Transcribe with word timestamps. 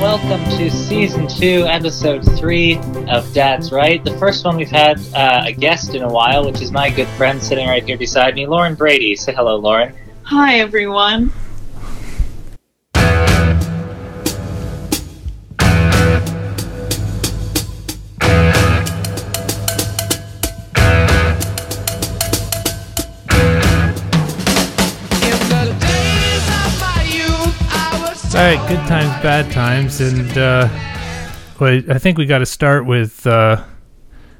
welcome 0.00 0.44
to 0.56 0.70
season 0.70 1.26
two, 1.26 1.64
episode 1.66 2.24
three 2.38 2.76
of 3.08 3.32
Dad's 3.34 3.72
Right. 3.72 4.04
The 4.04 4.16
first 4.16 4.44
one 4.44 4.56
we've 4.56 4.70
had 4.70 5.00
uh, 5.12 5.42
a 5.46 5.52
guest 5.52 5.96
in 5.96 6.02
a 6.02 6.08
while, 6.08 6.46
which 6.46 6.62
is 6.62 6.70
my 6.70 6.88
good 6.88 7.08
friend 7.08 7.42
sitting 7.42 7.66
right 7.66 7.82
here 7.82 7.98
beside 7.98 8.36
me, 8.36 8.46
Lauren 8.46 8.76
Brady. 8.76 9.16
Say 9.16 9.34
hello, 9.34 9.56
Lauren. 9.56 9.92
Hi, 10.22 10.60
everyone. 10.60 11.32
All 28.38 28.44
right, 28.44 28.68
good 28.68 28.86
times, 28.86 29.20
bad 29.20 29.50
times, 29.50 30.00
and 30.00 30.38
uh, 30.38 30.68
well, 31.58 31.82
I 31.90 31.98
think 31.98 32.18
we 32.18 32.24
got 32.24 32.38
to 32.38 32.46
start 32.46 32.86
with 32.86 33.26
uh, 33.26 33.64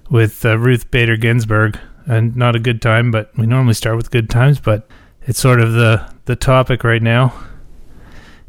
with 0.08 0.44
uh, 0.44 0.56
Ruth 0.56 0.88
Bader 0.92 1.16
Ginsburg, 1.16 1.76
and 2.06 2.36
not 2.36 2.54
a 2.54 2.60
good 2.60 2.80
time, 2.80 3.10
but 3.10 3.36
we 3.36 3.44
normally 3.44 3.74
start 3.74 3.96
with 3.96 4.12
good 4.12 4.30
times, 4.30 4.60
but 4.60 4.88
it's 5.22 5.40
sort 5.40 5.60
of 5.60 5.72
the 5.72 6.08
the 6.26 6.36
topic 6.36 6.84
right 6.84 7.02
now, 7.02 7.34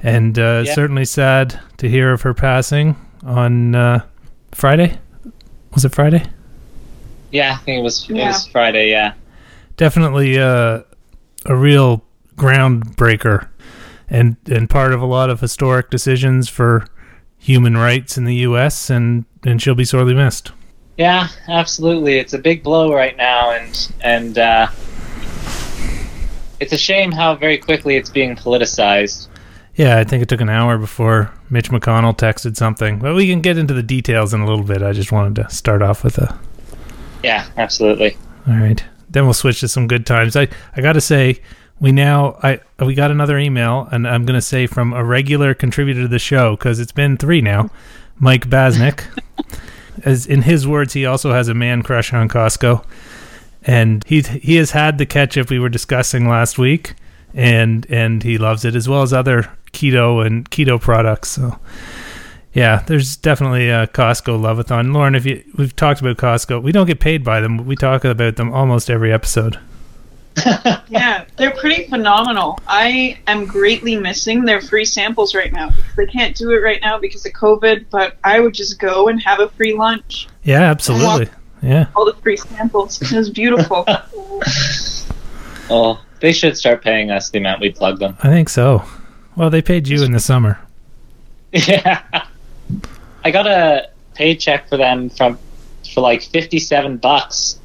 and 0.04 0.38
uh, 0.38 0.62
Yeah. 0.68 0.74
certainly 0.76 1.04
sad 1.06 1.60
to 1.78 1.90
hear 1.90 2.14
of 2.14 2.22
her 2.22 2.36
passing 2.36 2.96
on 3.24 3.74
uh, 3.74 4.06
Friday. 4.52 5.00
Was 5.74 5.84
it 5.84 5.96
Friday? 5.96 6.26
Yeah, 7.32 7.54
I 7.54 7.64
think 7.64 7.80
it 7.80 7.84
was 7.84 8.08
it 8.08 8.14
was 8.14 8.46
Friday. 8.46 8.92
Yeah, 8.92 9.14
definitely 9.78 10.38
uh, 10.38 10.82
a 11.48 11.56
real 11.56 12.04
groundbreaker 12.36 13.48
and 14.10 14.38
and 14.52 14.70
part 14.70 14.94
of 14.94 15.02
a 15.02 15.06
lot 15.06 15.30
of 15.30 15.40
historic 15.42 15.90
decisions 15.90 16.50
for 16.50 16.86
human 17.38 17.78
rights 17.78 18.18
in 18.18 18.26
the 18.26 18.36
U.S. 18.36 18.90
and 18.90 19.26
and 19.46 19.62
she'll 19.62 19.76
be 19.76 19.86
sorely 19.86 20.14
missed. 20.14 20.52
yeah, 20.98 21.30
absolutely. 21.48 22.18
It's 22.18 22.34
a 22.34 22.38
big 22.40 22.64
blow 22.64 22.94
right 22.94 23.16
now, 23.16 23.52
and 23.52 23.92
and 24.02 24.38
uh, 24.38 24.68
it's 26.60 26.74
a 26.74 26.78
shame 26.78 27.12
how 27.12 27.36
very 27.36 27.58
quickly 27.58 27.96
it's 27.96 28.10
being 28.10 28.36
politicized. 28.36 29.28
Yeah, 29.76 29.98
I 29.98 30.04
think 30.04 30.22
it 30.22 30.28
took 30.28 30.42
an 30.42 30.50
hour 30.50 30.78
before 30.78 31.32
Mitch 31.50 31.70
McConnell 31.72 32.18
texted 32.18 32.58
something, 32.58 33.00
but 33.00 33.16
we 33.16 33.30
can 33.30 33.40
get 33.40 33.58
into 33.58 33.74
the 33.74 33.84
details 33.84 34.34
in 34.34 34.42
a 34.42 34.46
little 34.46 34.66
bit. 34.66 34.82
I 34.82 34.92
just 34.92 35.12
wanted 35.14 35.36
to 35.42 35.50
start 35.50 35.82
off 35.82 36.04
with 36.04 36.18
a. 36.18 36.38
Yeah, 37.24 37.46
absolutely. 37.58 38.18
All 38.48 38.56
right, 38.56 38.84
then 39.10 39.24
we'll 39.24 39.34
switch 39.34 39.62
to 39.62 39.68
some 39.70 39.88
good 39.88 40.06
times. 40.06 40.36
I 40.36 40.48
I 40.76 40.82
got 40.82 40.94
to 40.94 41.02
say. 41.02 41.42
We 41.80 41.92
now 41.92 42.38
I 42.44 42.60
we 42.80 42.94
got 42.94 43.12
another 43.12 43.38
email 43.38 43.88
and 43.92 44.08
I'm 44.08 44.26
going 44.26 44.38
to 44.38 44.46
say 44.46 44.68
from 44.68 44.94
a 44.94 45.04
regular 45.04 45.54
contributor 45.54 46.02
to 46.02 46.08
the 46.08 46.20
show 46.20 46.58
cuz 46.58 46.80
it's 46.80 46.92
been 46.92 47.18
3 47.18 47.42
now. 47.42 47.70
Mike 48.20 48.50
Basnick. 48.50 49.04
As 50.04 50.26
in 50.26 50.44
his 50.44 50.68
words, 50.68 50.94
he 50.94 51.06
also 51.06 51.34
has 51.34 51.48
a 51.48 51.54
man 51.54 51.82
crush 51.84 52.14
on 52.14 52.30
Costco, 52.30 52.86
and 53.64 54.04
he 54.06 54.22
he 54.22 54.56
has 54.56 54.72
had 54.72 54.98
the 54.98 55.06
ketchup 55.06 55.50
we 55.50 55.60
were 55.60 55.70
discussing 55.70 56.30
last 56.30 56.58
week, 56.58 56.96
and 57.34 57.86
and 57.90 58.24
he 58.24 58.38
loves 58.38 58.64
it 58.64 58.76
as 58.76 58.88
well 58.88 59.02
as 59.02 59.12
other 59.12 59.52
keto 59.74 60.26
and 60.26 60.50
keto 60.50 60.80
products. 60.80 61.30
So, 61.30 61.60
yeah, 62.54 62.84
there's 62.88 63.18
definitely 63.18 63.70
a 63.70 63.88
Costco 63.88 64.40
loveathon. 64.40 64.94
Lauren, 64.94 65.16
if 65.16 65.26
you 65.26 65.44
we've 65.58 65.76
talked 65.76 66.00
about 66.00 66.18
Costco, 66.18 66.62
we 66.62 66.72
don't 66.72 66.88
get 66.88 67.00
paid 67.00 67.24
by 67.24 67.42
them, 67.42 67.58
but 67.58 67.66
we 67.66 67.76
talk 67.76 68.06
about 68.06 68.38
them 68.38 68.54
almost 68.54 68.90
every 68.90 69.12
episode. 69.12 69.60
Yeah, 70.90 71.26
they're 71.38 71.52
pretty 71.52 71.88
phenomenal. 71.88 72.60
I 72.68 73.20
am 73.28 73.46
greatly 73.46 73.96
missing 73.96 74.44
their 74.44 74.60
free 74.60 74.86
samples 74.86 75.36
right 75.36 75.54
now. 75.54 75.70
They 75.96 76.08
can't 76.08 76.36
do 76.36 76.50
it 76.52 76.64
right 76.64 76.82
now 76.82 76.98
because 76.98 77.26
of 77.26 77.34
COVID, 77.34 77.86
but 77.92 78.18
I 78.24 78.40
would 78.40 78.56
just 78.56 78.80
go 78.80 79.08
and 79.08 79.22
have 79.22 79.40
a 79.40 79.50
free 79.50 79.74
lunch. 79.74 80.28
Yeah, 80.44 80.62
absolutely. 80.62 81.30
Yeah, 81.62 81.88
All 81.96 82.06
the 82.06 82.14
free 82.14 82.38
samples. 82.38 83.02
It 83.02 83.12
was 83.12 83.30
beautiful. 83.30 83.86
oh, 85.70 86.02
they 86.22 86.32
should 86.32 86.58
start 86.58 86.84
paying 86.84 87.12
us 87.12 87.30
the 87.30 87.38
amount 87.38 87.62
we 87.62 87.72
plug 87.72 88.00
them. 88.00 88.18
I 88.24 88.30
think 88.30 88.50
so. 88.50 88.84
Well, 89.36 89.50
they 89.50 89.62
paid 89.62 89.88
you 89.88 90.04
in 90.04 90.12
the 90.12 90.20
summer. 90.20 90.60
Yeah. 91.52 92.02
I 93.24 93.32
got 93.32 93.48
a 93.48 93.90
paycheck 94.16 94.70
for 94.70 94.78
them 94.78 95.10
from 95.10 95.38
for 95.94 96.02
like 96.02 96.24
fifty-seven 96.24 96.98
bucks. 96.98 97.60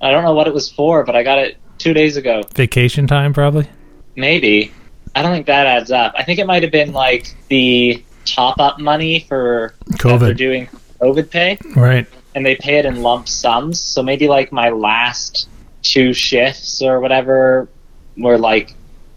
I 0.00 0.10
don't 0.10 0.24
know 0.24 0.34
what 0.34 0.46
it 0.46 0.54
was 0.54 0.70
for, 0.70 1.04
but 1.04 1.16
I 1.16 1.22
got 1.22 1.38
it 1.38 1.56
two 1.78 1.94
days 1.94 2.16
ago. 2.16 2.42
Vacation 2.54 3.06
time, 3.06 3.32
probably. 3.32 3.68
Maybe. 4.16 4.72
I 5.14 5.22
don't 5.22 5.32
think 5.32 5.46
that 5.46 5.66
adds 5.66 5.90
up. 5.90 6.12
I 6.16 6.22
think 6.24 6.38
it 6.38 6.46
might 6.46 6.62
have 6.62 6.72
been 6.72 6.92
like 6.92 7.34
the 7.48 8.02
top-up 8.24 8.78
money 8.78 9.20
for 9.28 9.74
COVID, 9.92 10.36
doing 10.36 10.68
COVID 11.00 11.30
pay, 11.30 11.58
right? 11.74 12.06
and 12.34 12.44
they 12.44 12.54
pay 12.56 12.78
it 12.78 12.84
in 12.84 13.02
lump 13.02 13.26
sums. 13.28 13.80
So 13.80 14.02
maybe 14.02 14.28
like 14.28 14.52
my 14.52 14.68
last 14.68 15.48
two 15.82 16.12
shifts 16.12 16.82
or 16.82 17.00
whatever 17.00 17.68
were 18.16 18.36
like 18.38 18.74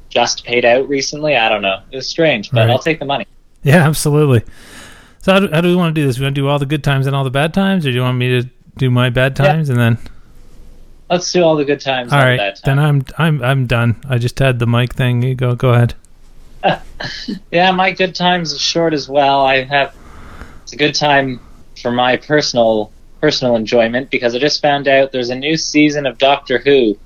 just 0.09 0.45
paid 0.45 0.63
out 0.65 0.87
recently. 0.87 1.35
I 1.35 1.49
don't 1.49 1.61
know. 1.61 1.81
It 1.91 1.97
was 1.97 2.07
strange, 2.07 2.49
but 2.51 2.61
Right. 2.61 2.69
I'll 2.69 2.79
take 2.79 2.99
the 2.99 3.05
money. 3.05 3.25
Yeah, 3.63 3.85
absolutely. 3.87 4.43
So 5.21 5.33
how 5.33 5.39
do, 5.39 5.49
how 5.51 5.61
do 5.61 5.67
we 5.67 5.75
want 5.75 5.93
to 5.93 6.01
do 6.01 6.07
this? 6.07 6.17
We 6.17 6.23
want 6.25 6.35
to 6.35 6.41
do 6.41 6.47
all 6.47 6.57
the 6.57 6.65
good 6.65 6.83
times 6.83 7.05
and 7.05 7.15
all 7.15 7.23
the 7.23 7.29
bad 7.29 7.53
times, 7.53 7.85
or 7.85 7.89
do 7.89 7.95
you 7.95 8.01
want 8.01 8.17
me 8.17 8.41
to 8.41 8.49
do 8.77 8.89
my 8.89 9.09
bad 9.09 9.37
Yeah. 9.37 9.45
times 9.47 9.69
and 9.69 9.77
then? 9.79 9.97
Let's 11.11 11.29
do 11.29 11.43
all 11.43 11.57
the 11.57 11.65
good 11.65 11.81
times. 11.81 12.13
All 12.13 12.19
right, 12.19 12.39
right, 12.39 12.59
then 12.63 12.79
I'm 12.79 13.03
I'm 13.17 13.43
I'm 13.43 13.67
done. 13.67 14.01
I 14.07 14.17
just 14.17 14.39
had 14.39 14.59
the 14.59 14.65
mic 14.65 14.93
thing. 14.93 15.21
You 15.21 15.35
go 15.35 15.55
go 15.55 15.73
ahead. 15.73 15.93
Yeah, 17.51 17.71
my 17.71 17.91
good 17.91 18.13
times 18.13 18.51
is 18.51 18.61
short 18.61 18.93
as 18.93 19.09
well. 19.09 19.41
I 19.41 19.63
have 19.63 19.95
it's 20.61 20.73
a 20.73 20.75
good 20.75 20.93
time 20.93 21.39
for 21.81 21.91
my 21.91 22.15
personal 22.15 22.91
personal 23.19 23.55
enjoyment 23.55 24.11
because 24.11 24.35
I 24.35 24.39
just 24.39 24.61
found 24.61 24.87
out 24.87 25.11
there's 25.11 25.31
a 25.31 25.35
new 25.35 25.57
season 25.57 26.05
of 26.05 26.19
Doctor 26.19 26.59
Who 26.59 26.97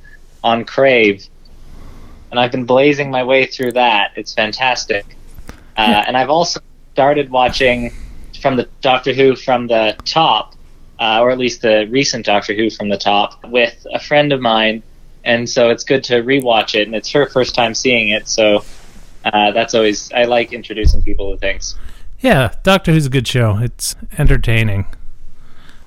on 0.43 0.65
Crave, 0.65 1.25
and 2.29 2.39
I've 2.39 2.51
been 2.51 2.65
blazing 2.65 3.09
my 3.09 3.23
way 3.23 3.45
through 3.45 3.71
that. 3.71 4.11
It's 4.17 4.33
fantastic, 4.33 5.05
uh, 5.77 6.03
and 6.05 6.17
I've 6.17 6.29
also 6.29 6.59
started 6.91 7.29
watching 7.29 7.93
from 8.41 8.57
the 8.57 8.67
Doctor 8.81 9.13
Who 9.13 9.37
from 9.37 9.67
the 9.67 9.95
top, 10.03 10.54
uh, 10.99 11.19
or 11.21 11.31
at 11.31 11.37
least 11.37 11.61
the 11.61 11.87
recent 11.89 12.25
Doctor 12.25 12.53
Who 12.53 12.69
from 12.69 12.89
the 12.89 12.97
top, 12.97 13.43
with 13.45 13.85
a 13.93 13.99
friend 13.99 14.31
of 14.31 14.41
mine, 14.41 14.83
and 15.23 15.49
so 15.49 15.69
it's 15.69 15.83
good 15.83 16.03
to 16.05 16.21
rewatch 16.23 16.75
it, 16.75 16.87
and 16.87 16.95
it's 16.95 17.11
her 17.11 17.27
first 17.27 17.55
time 17.55 17.73
seeing 17.73 18.09
it, 18.09 18.27
so 18.27 18.63
uh, 19.25 19.51
that's 19.51 19.73
always 19.73 20.11
I 20.13 20.23
like 20.25 20.53
introducing 20.53 21.01
people 21.01 21.31
to 21.31 21.37
things. 21.37 21.75
Yeah, 22.19 22.53
Doctor 22.63 22.91
Who's 22.91 23.05
a 23.05 23.09
good 23.09 23.27
show. 23.27 23.57
It's 23.57 23.95
entertaining. 24.17 24.85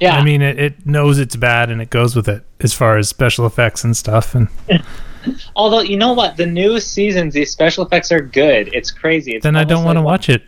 Yeah, 0.00 0.16
I 0.16 0.22
mean, 0.22 0.42
it, 0.42 0.58
it 0.58 0.86
knows 0.86 1.18
it's 1.18 1.34
bad 1.34 1.70
and 1.70 1.82
it 1.82 1.90
goes 1.90 2.14
with 2.14 2.28
it 2.28 2.44
as 2.60 2.72
far 2.72 2.98
as 2.98 3.08
special 3.08 3.46
effects 3.46 3.82
and 3.82 3.96
stuff. 3.96 4.34
And 4.34 4.48
although 5.56 5.80
you 5.80 5.96
know 5.96 6.12
what, 6.12 6.36
the 6.36 6.46
new 6.46 6.78
seasons, 6.78 7.34
these 7.34 7.50
special 7.50 7.84
effects 7.84 8.12
are 8.12 8.20
good. 8.20 8.70
It's 8.72 8.92
crazy. 8.92 9.34
It's 9.34 9.42
then 9.42 9.56
I 9.56 9.64
don't 9.64 9.84
want 9.84 9.96
to 9.96 10.00
like- 10.00 10.06
watch 10.06 10.28
it. 10.28 10.42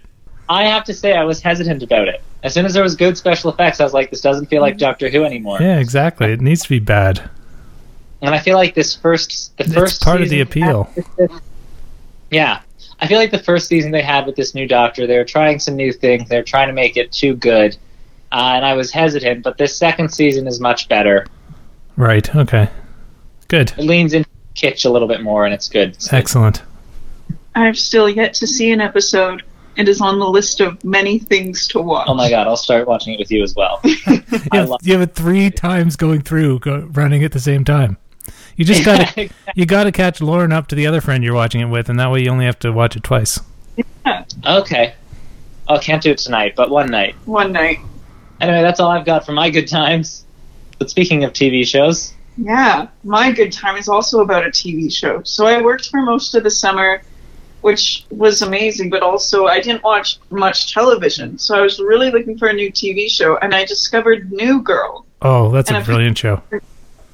I 0.51 0.65
have 0.65 0.83
to 0.85 0.95
say, 0.95 1.13
I 1.13 1.23
was 1.23 1.41
hesitant 1.41 1.83
about 1.83 2.09
it. 2.09 2.23
As 2.43 2.53
soon 2.53 2.67
as 2.67 2.75
there 2.75 2.83
was 2.83 2.97
good 2.97 3.17
special 3.17 3.53
effects, 3.53 3.81
I 3.81 3.85
was 3.85 3.95
like, 3.95 4.11
this 4.11 4.21
doesn't 4.21 4.47
feel 4.47 4.61
like 4.61 4.79
Doctor 4.79 5.09
Who 5.09 5.25
anymore. 5.25 5.59
Yeah, 5.61 5.79
exactly. 5.79 6.33
It 6.33 6.41
needs 6.41 6.63
to 6.65 6.69
be 6.69 6.81
bad. 6.81 7.31
And 8.21 8.35
I 8.35 8.41
feel 8.41 8.57
like 8.57 8.75
this 8.75 8.97
first, 8.97 9.57
the 9.57 9.65
It's 9.65 9.73
first 9.73 10.03
part 10.03 10.21
of 10.21 10.29
the 10.29 10.45
season 10.45 10.49
appeal. 10.49 10.91
Yeah. 12.31 12.63
I 13.01 13.07
feel 13.07 13.19
like 13.19 13.31
the 13.31 13.39
first 13.39 13.69
season 13.69 13.93
they 13.93 14.03
had 14.03 14.27
with 14.27 14.35
this 14.35 14.55
new 14.55 14.67
doctor, 14.67 15.07
they 15.07 15.17
were 15.17 15.25
trying 15.25 15.61
some 15.61 15.77
new 15.77 15.93
things. 15.93 16.29
They're 16.29 16.43
trying 16.43 16.67
to 16.67 16.75
make 16.75 16.97
it 16.97 17.13
too 17.13 17.35
good. 17.37 17.77
Uh, 18.33 18.53
and 18.57 18.65
I 18.65 18.75
was 18.75 18.91
hesitant, 18.91 19.45
but 19.45 19.57
this 19.57 19.77
second 19.77 20.13
season 20.13 20.49
is 20.49 20.61
much 20.61 20.89
better. 20.89 21.27
Right. 21.97 22.35
Okay. 22.35 22.69
Good. 23.47 23.73
It 23.79 23.85
leans 23.85 24.15
into 24.15 24.29
kitsch 24.57 24.85
a 24.85 24.91
little 24.91 25.09
bit 25.09 25.23
more, 25.23 25.45
and 25.45 25.55
it's 25.55 25.69
good. 25.69 25.91
It's 25.91 26.09
good. 26.09 26.17
Excellent. 26.17 26.63
I've 27.55 27.79
still 27.79 28.09
yet 28.09 28.35
to 28.35 28.47
see 28.47 28.73
an 28.73 28.81
episode. 28.81 29.45
It 29.77 29.89
is 29.89 30.01
on 30.01 30.19
the 30.19 30.29
list 30.29 30.61
of 30.61 30.83
many 30.85 31.19
things 31.19 31.67
to 31.69 31.81
watch. 31.81 32.07
Oh 32.09 32.15
my 32.15 32.29
god, 32.29 32.47
I'll 32.47 32.57
start 32.57 32.87
watching 32.87 33.15
it 33.15 33.19
with 33.19 33.31
you 33.31 33.43
as 33.43 33.55
well. 33.55 33.81
I 33.85 34.23
You 34.53 34.61
have, 34.61 34.69
love 34.69 34.81
you 34.83 34.93
have 34.93 35.03
it 35.03 35.15
three 35.15 35.51
times 35.51 35.97
going 35.97 36.21
through, 36.23 36.59
go, 36.61 36.89
running 36.93 37.25
at 37.25 37.33
the 37.33 37.41
same 37.41 37.65
time. 37.65 37.97
You 38.57 38.65
just 38.65 38.85
got 38.85 39.09
to 39.15 39.29
you 39.55 39.67
got 39.67 39.85
to 39.85 39.93
catch 39.93 40.21
Lauren 40.21 40.53
up 40.53 40.67
to 40.69 40.75
the 40.75 40.87
other 40.87 41.01
friend 41.01 41.25
you're 41.25 41.35
watching 41.35 41.61
it 41.61 41.67
with, 41.67 41.89
and 41.89 41.99
that 41.99 42.11
way 42.11 42.23
you 42.23 42.31
only 42.31 42.45
have 42.45 42.59
to 42.61 42.73
watch 42.73 42.97
it 42.97 43.03
twice. 43.03 43.41
okay. 44.47 44.95
Oh, 45.69 45.79
can't 45.79 46.03
do 46.03 46.11
it 46.11 46.19
tonight, 46.19 46.55
but 46.57 46.69
one 46.71 46.91
night. 46.91 47.15
One 47.27 47.53
night. 47.53 47.79
Anyway, 48.41 48.63
that's 48.63 48.81
all 48.81 48.91
I've 48.91 49.05
got 49.07 49.25
for 49.25 49.33
my 49.33 49.51
good 49.51 49.69
times. 49.69 50.25
But 50.79 50.91
speaking 50.91 51.25
of 51.25 51.33
TV 51.33 51.67
shows, 51.67 52.13
Yeah, 52.37 52.89
my 53.05 53.31
good 53.33 53.53
time 53.53 53.77
is 53.77 53.89
also 53.89 54.21
about 54.21 54.47
a 54.47 54.51
TV 54.51 54.93
show. 54.93 55.23
So 55.23 55.47
I 55.47 55.61
worked 55.63 55.89
for 55.89 56.01
most 56.03 56.35
of 56.35 56.43
the 56.43 56.51
summer, 56.51 57.03
which 57.61 58.05
was 58.11 58.43
amazing, 58.43 58.91
but 58.91 59.03
also 59.03 59.47
I 59.47 59.61
didn't 59.61 59.83
watch 59.83 60.19
much 60.31 60.73
television. 60.73 61.39
So 61.39 61.57
I 61.57 61.61
was 61.61 61.79
really 61.81 62.11
looking 62.11 62.39
for 62.39 62.49
a 62.49 62.53
new 62.53 62.71
TV 62.73 63.09
show, 63.11 63.37
and 63.39 63.55
I 63.55 63.65
discovered 63.65 64.33
New 64.33 64.63
Girl. 64.63 65.05
Oh, 65.23 65.51
that's 65.51 65.69
And 65.69 65.77
a 65.77 65.81
if- 65.81 65.87
brilliant 65.87 66.17
show. 66.19 66.43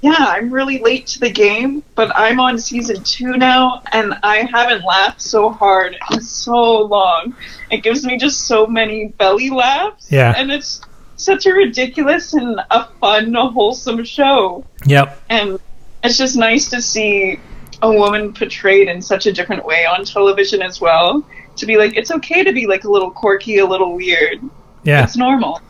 yeah, 0.02 0.14
I'm 0.18 0.50
really 0.50 0.78
late 0.80 1.06
to 1.08 1.20
the 1.20 1.30
game, 1.30 1.82
but 1.94 2.12
I'm 2.14 2.38
on 2.38 2.58
season 2.58 3.02
two 3.02 3.36
now, 3.36 3.82
and 3.92 4.14
I 4.22 4.48
haven't 4.52 4.84
laughed 4.84 5.20
so 5.20 5.50
hard 5.50 5.96
in 6.12 6.20
so 6.20 6.82
long. 6.82 7.34
It 7.70 7.78
gives 7.82 8.04
me 8.04 8.16
just 8.16 8.42
so 8.46 8.66
many 8.66 9.08
belly 9.08 9.50
laughs. 9.50 10.10
Yeah. 10.12 10.34
And 10.36 10.52
it's 10.52 10.80
such 11.16 11.46
a 11.46 11.52
ridiculous 11.52 12.34
and 12.34 12.60
a 12.70 12.84
fun, 13.00 13.34
wholesome 13.34 14.04
show. 14.04 14.64
Yep. 14.84 15.20
And 15.30 15.58
it's 16.04 16.18
just 16.18 16.36
nice 16.36 16.68
to 16.70 16.80
see 16.82 17.40
a 17.82 17.90
woman 17.92 18.32
portrayed 18.32 18.88
in 18.88 19.00
such 19.02 19.26
a 19.26 19.32
different 19.32 19.64
way 19.64 19.84
on 19.86 20.04
television 20.04 20.62
as 20.62 20.80
well. 20.80 21.24
To 21.56 21.66
be 21.66 21.76
like, 21.76 21.96
it's 21.96 22.10
okay 22.10 22.44
to 22.44 22.52
be 22.52 22.66
like 22.66 22.84
a 22.84 22.90
little 22.90 23.10
quirky, 23.10 23.58
a 23.58 23.66
little 23.66 23.94
weird. 23.94 24.40
Yeah. 24.84 25.04
It's 25.04 25.16
normal. 25.16 25.60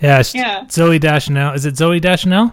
Yeah. 0.00 0.22
sh- 0.22 0.34
Yeah. 0.34 0.64
Zooey 0.64 0.98
Deschanel. 1.00 1.54
Is 1.54 1.64
it 1.66 1.74
Zooey 1.74 2.00
Deschanel? 2.00 2.52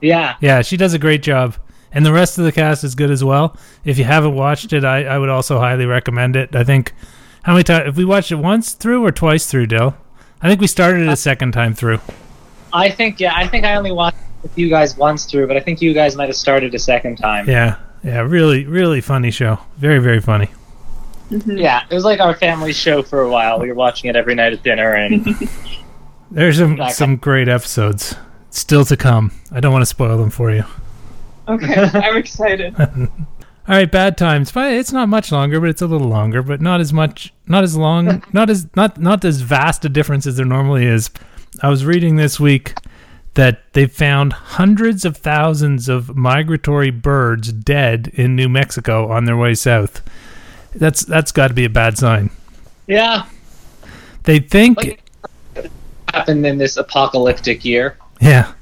Yeah. 0.00 0.36
Yeah, 0.40 0.62
she 0.62 0.76
does 0.76 0.94
a 0.94 0.98
great 0.98 1.22
job. 1.22 1.56
And 1.92 2.06
the 2.06 2.12
rest 2.12 2.38
of 2.38 2.44
the 2.44 2.52
cast 2.52 2.84
is 2.84 2.94
good 2.94 3.10
as 3.10 3.24
well. 3.24 3.56
If 3.84 3.98
you 3.98 4.04
haven't 4.04 4.34
watched 4.34 4.72
it, 4.72 4.84
I, 4.84 5.04
I 5.04 5.18
would 5.18 5.28
also 5.28 5.58
highly 5.58 5.86
recommend 5.86 6.36
it. 6.36 6.54
I 6.54 6.62
think 6.62 6.92
how 7.42 7.52
many 7.52 7.64
times 7.64 7.88
if 7.88 7.96
we 7.96 8.04
watched 8.04 8.30
it 8.30 8.36
once 8.36 8.72
through 8.74 9.04
or 9.04 9.10
twice 9.10 9.46
through, 9.50 9.66
Dill? 9.66 9.96
I 10.40 10.48
think 10.48 10.60
we 10.60 10.68
started 10.68 11.02
it 11.02 11.08
a 11.08 11.16
second 11.16 11.52
time 11.52 11.74
through. 11.74 11.98
I 12.72 12.90
think 12.90 13.18
yeah, 13.18 13.32
I 13.34 13.48
think 13.48 13.64
I 13.64 13.74
only 13.74 13.90
watched 13.90 14.16
it 14.18 14.42
with 14.44 14.56
you 14.58 14.68
guys 14.70 14.96
once 14.96 15.24
through, 15.26 15.48
but 15.48 15.56
I 15.56 15.60
think 15.60 15.82
you 15.82 15.92
guys 15.92 16.14
might 16.16 16.28
have 16.28 16.36
started 16.36 16.74
a 16.74 16.78
second 16.78 17.16
time. 17.16 17.48
Yeah. 17.48 17.76
Yeah, 18.02 18.20
really, 18.20 18.64
really 18.66 19.00
funny 19.00 19.30
show. 19.30 19.58
Very, 19.76 19.98
very 19.98 20.20
funny. 20.20 20.48
Mm-hmm. 21.30 21.58
Yeah, 21.58 21.84
it 21.88 21.94
was 21.94 22.04
like 22.04 22.18
our 22.20 22.34
family 22.34 22.72
show 22.72 23.02
for 23.02 23.20
a 23.20 23.28
while. 23.30 23.60
We 23.60 23.68
were 23.68 23.74
watching 23.74 24.10
it 24.10 24.16
every 24.16 24.34
night 24.34 24.52
at 24.52 24.62
dinner, 24.62 24.94
and 24.94 25.24
There's 26.30 26.58
some 26.58 26.80
Okay. 26.80 26.90
some 26.90 27.16
great 27.16 27.48
episodes 27.48 28.14
still 28.50 28.84
to 28.86 28.96
come. 28.96 29.32
I 29.52 29.60
don't 29.60 29.72
want 29.72 29.82
to 29.82 29.86
spoil 29.86 30.16
them 30.18 30.30
for 30.30 30.50
you. 30.52 30.64
Okay, 31.48 31.74
I'm 31.94 32.16
excited. 32.16 32.74
All 32.80 33.76
right, 33.76 33.90
bad 33.90 34.16
times. 34.18 34.50
But 34.50 34.72
It's 34.72 34.92
not 34.92 35.08
much 35.08 35.30
longer, 35.30 35.60
but 35.60 35.68
it's 35.68 35.82
a 35.82 35.86
little 35.86 36.08
longer, 36.08 36.42
but 36.42 36.60
not 36.60 36.80
as 36.80 36.92
much, 36.92 37.32
not 37.46 37.62
as 37.62 37.76
long, 37.76 38.24
not 38.32 38.50
as 38.50 38.66
not 38.74 38.98
not 39.00 39.24
as 39.24 39.40
vast 39.42 39.84
a 39.84 39.88
difference 39.88 40.26
as 40.26 40.36
there 40.36 40.46
normally 40.46 40.86
is. 40.86 41.10
I 41.62 41.68
was 41.68 41.84
reading 41.84 42.16
this 42.16 42.40
week 42.40 42.74
that 43.34 43.72
they 43.74 43.86
found 43.86 44.32
hundreds 44.32 45.04
of 45.04 45.16
thousands 45.16 45.88
of 45.88 46.16
migratory 46.16 46.90
birds 46.90 47.52
dead 47.52 48.10
in 48.14 48.34
New 48.36 48.48
Mexico 48.48 49.10
on 49.10 49.24
their 49.24 49.36
way 49.36 49.54
south. 49.54 50.02
That's 50.74 51.04
that's 51.04 51.32
got 51.32 51.48
to 51.48 51.54
be 51.54 51.64
a 51.64 51.70
bad 51.70 51.96
sign. 51.98 52.30
yeah, 52.86 53.24
They 54.24 54.38
think 54.40 54.78
Like- 54.78 55.70
happened 56.12 56.44
in 56.44 56.58
this 56.58 56.76
apocalyptic 56.76 57.64
year. 57.64 57.96
yeah. 58.20 58.52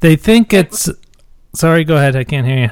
They 0.00 0.14
think 0.16 0.52
it's 0.52 0.88
Sorry, 1.54 1.84
go 1.84 1.96
ahead. 1.96 2.16
I 2.16 2.24
can't 2.24 2.46
hear 2.46 2.58
you. 2.64 2.70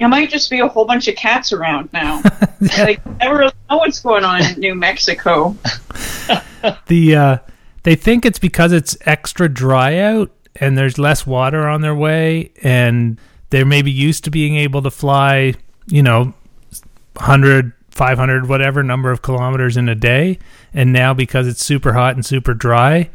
It 0.00 0.08
might 0.08 0.28
just 0.28 0.50
be 0.50 0.58
a 0.58 0.66
whole 0.66 0.84
bunch 0.84 1.06
of 1.06 1.14
cats 1.14 1.52
around 1.52 1.88
now. 1.92 2.20
like, 2.78 3.00
I 3.06 3.10
never 3.20 3.36
really 3.38 3.52
know 3.70 3.76
what's 3.78 4.00
going 4.00 4.24
on 4.24 4.42
in 4.44 4.58
New 4.58 4.74
Mexico. 4.74 5.56
the 6.88 7.14
uh, 7.16 7.38
they 7.84 7.94
think 7.94 8.24
it's 8.26 8.40
because 8.40 8.72
it's 8.72 8.96
extra 9.06 9.48
dry 9.48 9.98
out 9.98 10.32
and 10.56 10.76
there's 10.76 10.98
less 10.98 11.26
water 11.26 11.66
on 11.66 11.80
their 11.80 11.94
way 11.94 12.52
and 12.62 13.18
they're 13.50 13.64
maybe 13.64 13.90
used 13.90 14.24
to 14.24 14.30
being 14.30 14.56
able 14.56 14.82
to 14.82 14.90
fly 14.90 15.54
you 15.86 16.02
know 16.02 16.34
100 17.14 17.72
500 17.90 18.48
whatever 18.48 18.82
number 18.82 19.10
of 19.10 19.20
kilometers 19.20 19.76
in 19.76 19.88
a 19.88 19.94
day. 19.94 20.38
And 20.72 20.92
now 20.92 21.12
because 21.12 21.46
it's 21.46 21.64
super 21.64 21.92
hot 21.92 22.14
and 22.14 22.24
super 22.24 22.54
dry 22.54 23.10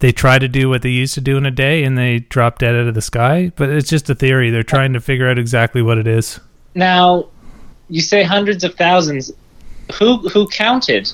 they 0.00 0.12
try 0.12 0.38
to 0.38 0.48
do 0.48 0.68
what 0.68 0.82
they 0.82 0.90
used 0.90 1.14
to 1.14 1.20
do 1.20 1.36
in 1.36 1.46
a 1.46 1.50
day 1.50 1.82
and 1.82 1.98
they 1.98 2.20
drop 2.20 2.58
dead 2.58 2.74
out 2.74 2.86
of 2.86 2.94
the 2.94 3.02
sky. 3.02 3.52
But 3.56 3.70
it's 3.70 3.88
just 3.88 4.08
a 4.08 4.14
theory. 4.14 4.50
They're 4.50 4.62
trying 4.62 4.92
to 4.92 5.00
figure 5.00 5.28
out 5.28 5.38
exactly 5.38 5.82
what 5.82 5.98
it 5.98 6.06
is. 6.06 6.38
Now, 6.74 7.28
you 7.88 8.00
say 8.00 8.22
hundreds 8.22 8.64
of 8.64 8.74
thousands. 8.74 9.32
Who 9.94 10.28
who 10.28 10.46
counted? 10.48 11.12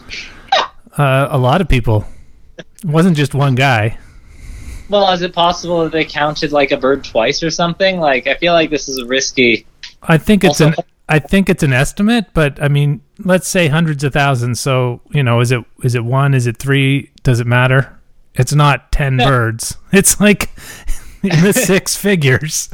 uh, 0.99 1.29
a 1.31 1.39
lot 1.39 1.61
of 1.61 1.69
people. 1.69 2.05
It 2.59 2.67
wasn't 2.85 3.17
just 3.17 3.35
one 3.35 3.55
guy 3.55 3.99
Well, 4.89 5.11
is 5.13 5.23
it 5.23 5.33
possible 5.33 5.83
that 5.85 5.93
they 5.93 6.05
counted 6.05 6.53
like 6.53 6.71
a 6.71 6.77
bird 6.77 7.05
twice 7.05 7.43
or 7.43 7.51
something? 7.51 7.99
Like, 8.01 8.27
I 8.27 8.35
feel 8.35 8.53
like 8.53 8.71
this 8.71 8.89
is 8.89 8.99
a 8.99 9.07
risky. 9.07 9.67
I 10.03 10.19
think 10.19 10.45
it's 10.45 10.61
Also- 10.61 10.69
an 10.79 10.85
I 11.07 11.19
think 11.19 11.51
it's 11.51 11.63
an 11.63 11.75
estimate, 11.75 12.27
but 12.33 12.63
I 12.63 12.69
mean, 12.69 13.03
let's 13.19 13.47
say 13.47 13.69
hundreds 13.69 14.05
of 14.05 14.15
thousands. 14.15 14.59
So 14.61 15.01
you 15.11 15.23
know, 15.23 15.41
is 15.41 15.53
it 15.53 15.63
is 15.83 15.95
it 15.95 16.05
one? 16.05 16.33
Is 16.35 16.47
it 16.47 16.57
three? 16.57 17.11
Does 17.23 17.41
it 17.41 17.47
matter? 17.47 17.99
It's 18.35 18.55
not 18.55 18.91
ten 18.91 19.19
Yeah. 19.19 19.29
birds. 19.29 19.77
It's 19.93 20.19
like 20.21 20.49
in 21.23 21.41
the 21.43 21.53
six 21.53 21.95
figures. 22.07 22.69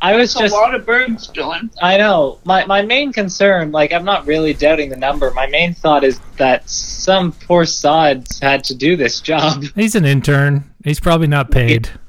I 0.00 0.16
was 0.16 0.32
It's 0.32 0.40
just. 0.40 0.52
a 0.52 0.56
lot 0.58 0.74
of 0.74 0.84
birds, 0.84 1.28
Dylan. 1.28 1.70
I 1.80 1.96
know. 1.96 2.40
My 2.44 2.66
my 2.66 2.82
main 2.82 3.12
concern, 3.12 3.70
like, 3.70 3.92
I'm 3.92 4.04
not 4.04 4.26
really 4.26 4.52
doubting 4.52 4.90
the 4.90 4.96
number. 4.96 5.30
My 5.30 5.46
main 5.46 5.72
thought 5.74 6.02
is 6.02 6.18
that 6.38 6.68
some 6.68 7.30
poor 7.30 7.64
sods 7.64 8.40
had 8.40 8.64
to 8.64 8.74
do 8.74 8.96
this 8.96 9.20
job. 9.20 9.62
He's 9.76 9.94
an 9.94 10.04
intern. 10.04 10.64
He's 10.84 11.00
probably 11.00 11.26
not 11.28 11.50
paid. 11.50 11.88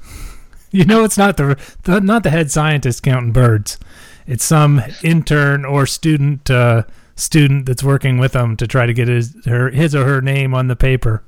You 0.70 0.84
know, 0.84 1.04
it's 1.04 1.16
not 1.16 1.36
the, 1.36 1.56
the 1.84 2.00
not 2.00 2.24
the 2.24 2.30
head 2.30 2.50
scientist 2.50 3.04
counting 3.04 3.30
birds. 3.30 3.78
It's 4.26 4.44
some 4.44 4.82
intern 5.04 5.64
or 5.64 5.86
student 5.86 6.50
uh, 6.50 6.82
student 7.14 7.66
that's 7.66 7.84
working 7.84 8.18
with 8.18 8.34
him 8.34 8.56
to 8.56 8.66
try 8.66 8.84
to 8.84 8.92
get 8.92 9.06
his 9.06 9.36
her 9.46 9.70
his 9.70 9.94
or 9.94 10.04
her 10.04 10.20
name 10.20 10.52
on 10.52 10.66
the 10.66 10.74
paper. 10.74 11.22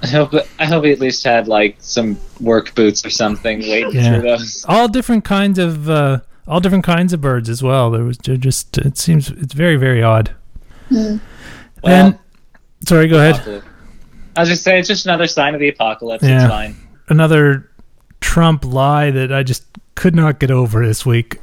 I 0.00 0.06
hope 0.06 0.32
I 0.60 0.66
hope 0.66 0.84
he 0.84 0.92
at 0.92 1.00
least 1.00 1.24
had 1.24 1.48
like 1.48 1.74
some 1.80 2.16
work 2.40 2.72
boots 2.76 3.04
or 3.04 3.10
something 3.10 3.58
waiting 3.62 3.94
Yeah. 3.96 4.20
through 4.20 4.28
those. 4.28 4.64
all 4.68 4.86
different 4.86 5.24
kinds 5.24 5.58
of 5.58 5.90
uh, 5.90 6.20
all 6.46 6.60
different 6.60 6.84
kinds 6.84 7.12
of 7.12 7.20
birds 7.20 7.48
as 7.48 7.64
well. 7.64 7.90
There 7.90 8.04
was 8.04 8.16
just 8.18 8.78
it 8.78 8.96
seems 8.96 9.28
it's 9.28 9.54
very 9.54 9.74
very 9.74 10.04
odd. 10.04 10.36
Well, 10.88 11.18
and 11.82 12.18
sorry, 12.86 13.08
go 13.08 13.18
ahead. 13.18 13.64
I 14.36 14.40
was 14.40 14.48
just 14.48 14.62
saying, 14.62 14.80
it's 14.80 14.88
just 14.88 15.04
another 15.04 15.26
sign 15.26 15.54
of 15.54 15.60
the 15.60 15.68
apocalypse. 15.68 16.24
Yeah. 16.24 16.44
It's 16.44 16.50
fine. 16.50 16.76
Another 17.08 17.70
Trump 18.20 18.64
lie 18.64 19.10
that 19.10 19.32
I 19.32 19.42
just 19.42 19.64
could 19.94 20.14
not 20.14 20.40
get 20.40 20.50
over 20.50 20.86
this 20.86 21.04
week. 21.04 21.40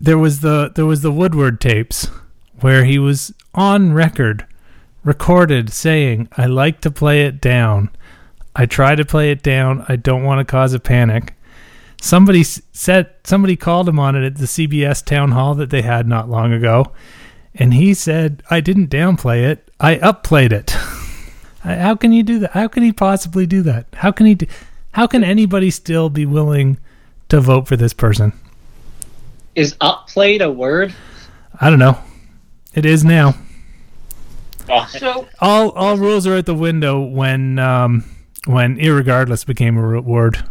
There 0.00 0.18
was 0.18 0.40
the 0.40 0.72
there 0.74 0.86
was 0.86 1.00
the 1.00 1.10
Woodward 1.10 1.60
tapes 1.60 2.08
where 2.60 2.84
he 2.84 2.98
was 2.98 3.32
on 3.54 3.92
record, 3.92 4.46
recorded 5.04 5.72
saying, 5.72 6.28
"I 6.36 6.46
like 6.46 6.80
to 6.82 6.90
play 6.90 7.24
it 7.24 7.40
down. 7.40 7.90
I 8.54 8.66
try 8.66 8.94
to 8.94 9.04
play 9.04 9.30
it 9.30 9.42
down. 9.42 9.84
I 9.88 9.96
don't 9.96 10.22
want 10.22 10.40
to 10.40 10.44
cause 10.44 10.74
a 10.74 10.80
panic." 10.80 11.34
Somebody 12.00 12.44
said 12.44 13.08
somebody 13.24 13.56
called 13.56 13.88
him 13.88 13.98
on 13.98 14.14
it 14.14 14.24
at 14.24 14.36
the 14.36 14.46
CBS 14.46 15.02
town 15.04 15.32
hall 15.32 15.54
that 15.56 15.70
they 15.70 15.82
had 15.82 16.06
not 16.06 16.30
long 16.30 16.52
ago, 16.52 16.92
and 17.54 17.74
he 17.74 17.94
said, 17.94 18.42
"I 18.50 18.60
didn't 18.60 18.90
downplay 18.90 19.42
it. 19.48 19.68
I 19.80 19.96
upplayed 19.96 20.52
it." 20.52 20.76
How 21.76 21.96
can 21.96 22.12
you 22.12 22.22
do 22.22 22.38
that? 22.40 22.52
How 22.52 22.68
can 22.68 22.82
he 22.82 22.92
possibly 22.92 23.46
do 23.46 23.62
that? 23.62 23.86
How 23.94 24.10
can 24.12 24.26
he? 24.26 24.34
Do, 24.34 24.46
how 24.92 25.06
can 25.06 25.22
anybody 25.22 25.70
still 25.70 26.10
be 26.10 26.26
willing 26.26 26.78
to 27.28 27.40
vote 27.40 27.68
for 27.68 27.76
this 27.76 27.92
person? 27.92 28.32
Is 29.54 29.76
upplayed 29.80 30.42
a 30.42 30.50
word? 30.50 30.94
I 31.60 31.70
don't 31.70 31.78
know. 31.78 31.98
It 32.74 32.86
is 32.86 33.04
now. 33.04 33.34
So, 34.88 35.26
All 35.40 35.70
all 35.70 35.96
rules 35.96 36.26
are 36.26 36.34
at 36.34 36.46
the 36.46 36.54
window 36.54 37.00
when 37.00 37.58
um, 37.58 38.04
when 38.44 38.76
irregardless 38.78 39.46
became 39.46 39.78
a 39.78 40.00
word. 40.00 40.44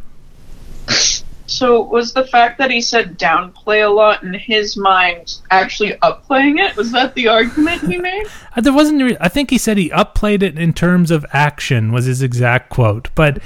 so 1.58 1.82
was 1.82 2.14
the 2.14 2.26
fact 2.26 2.58
that 2.60 2.70
he 2.72 2.82
said 2.82 3.18
downplay 3.18 3.86
a 3.86 3.90
lot 3.90 4.24
in 4.24 4.34
his 4.34 4.78
mind 4.78 5.36
actually 5.52 5.98
upplaying 6.02 6.60
it? 6.60 6.76
Was 6.76 6.92
that 6.92 7.16
the 7.16 7.28
argument 7.28 7.82
he 7.82 7.98
made? 7.98 8.28
Uh, 8.56 8.62
There 8.62 8.74
wasn't. 8.74 9.02
re- 9.04 9.18
I 9.22 9.30
think 9.30 9.50
he 9.52 9.58
said 9.58 9.78
he 9.78 9.92
upplayed 9.92 10.42
it 10.42 10.58
in 10.58 10.74
terms 10.74 11.12
of 11.12 11.26
action 11.32 11.92
was 11.92 12.06
his 12.06 12.22
exact 12.24 12.70
quote, 12.70 13.10
but 13.16 13.40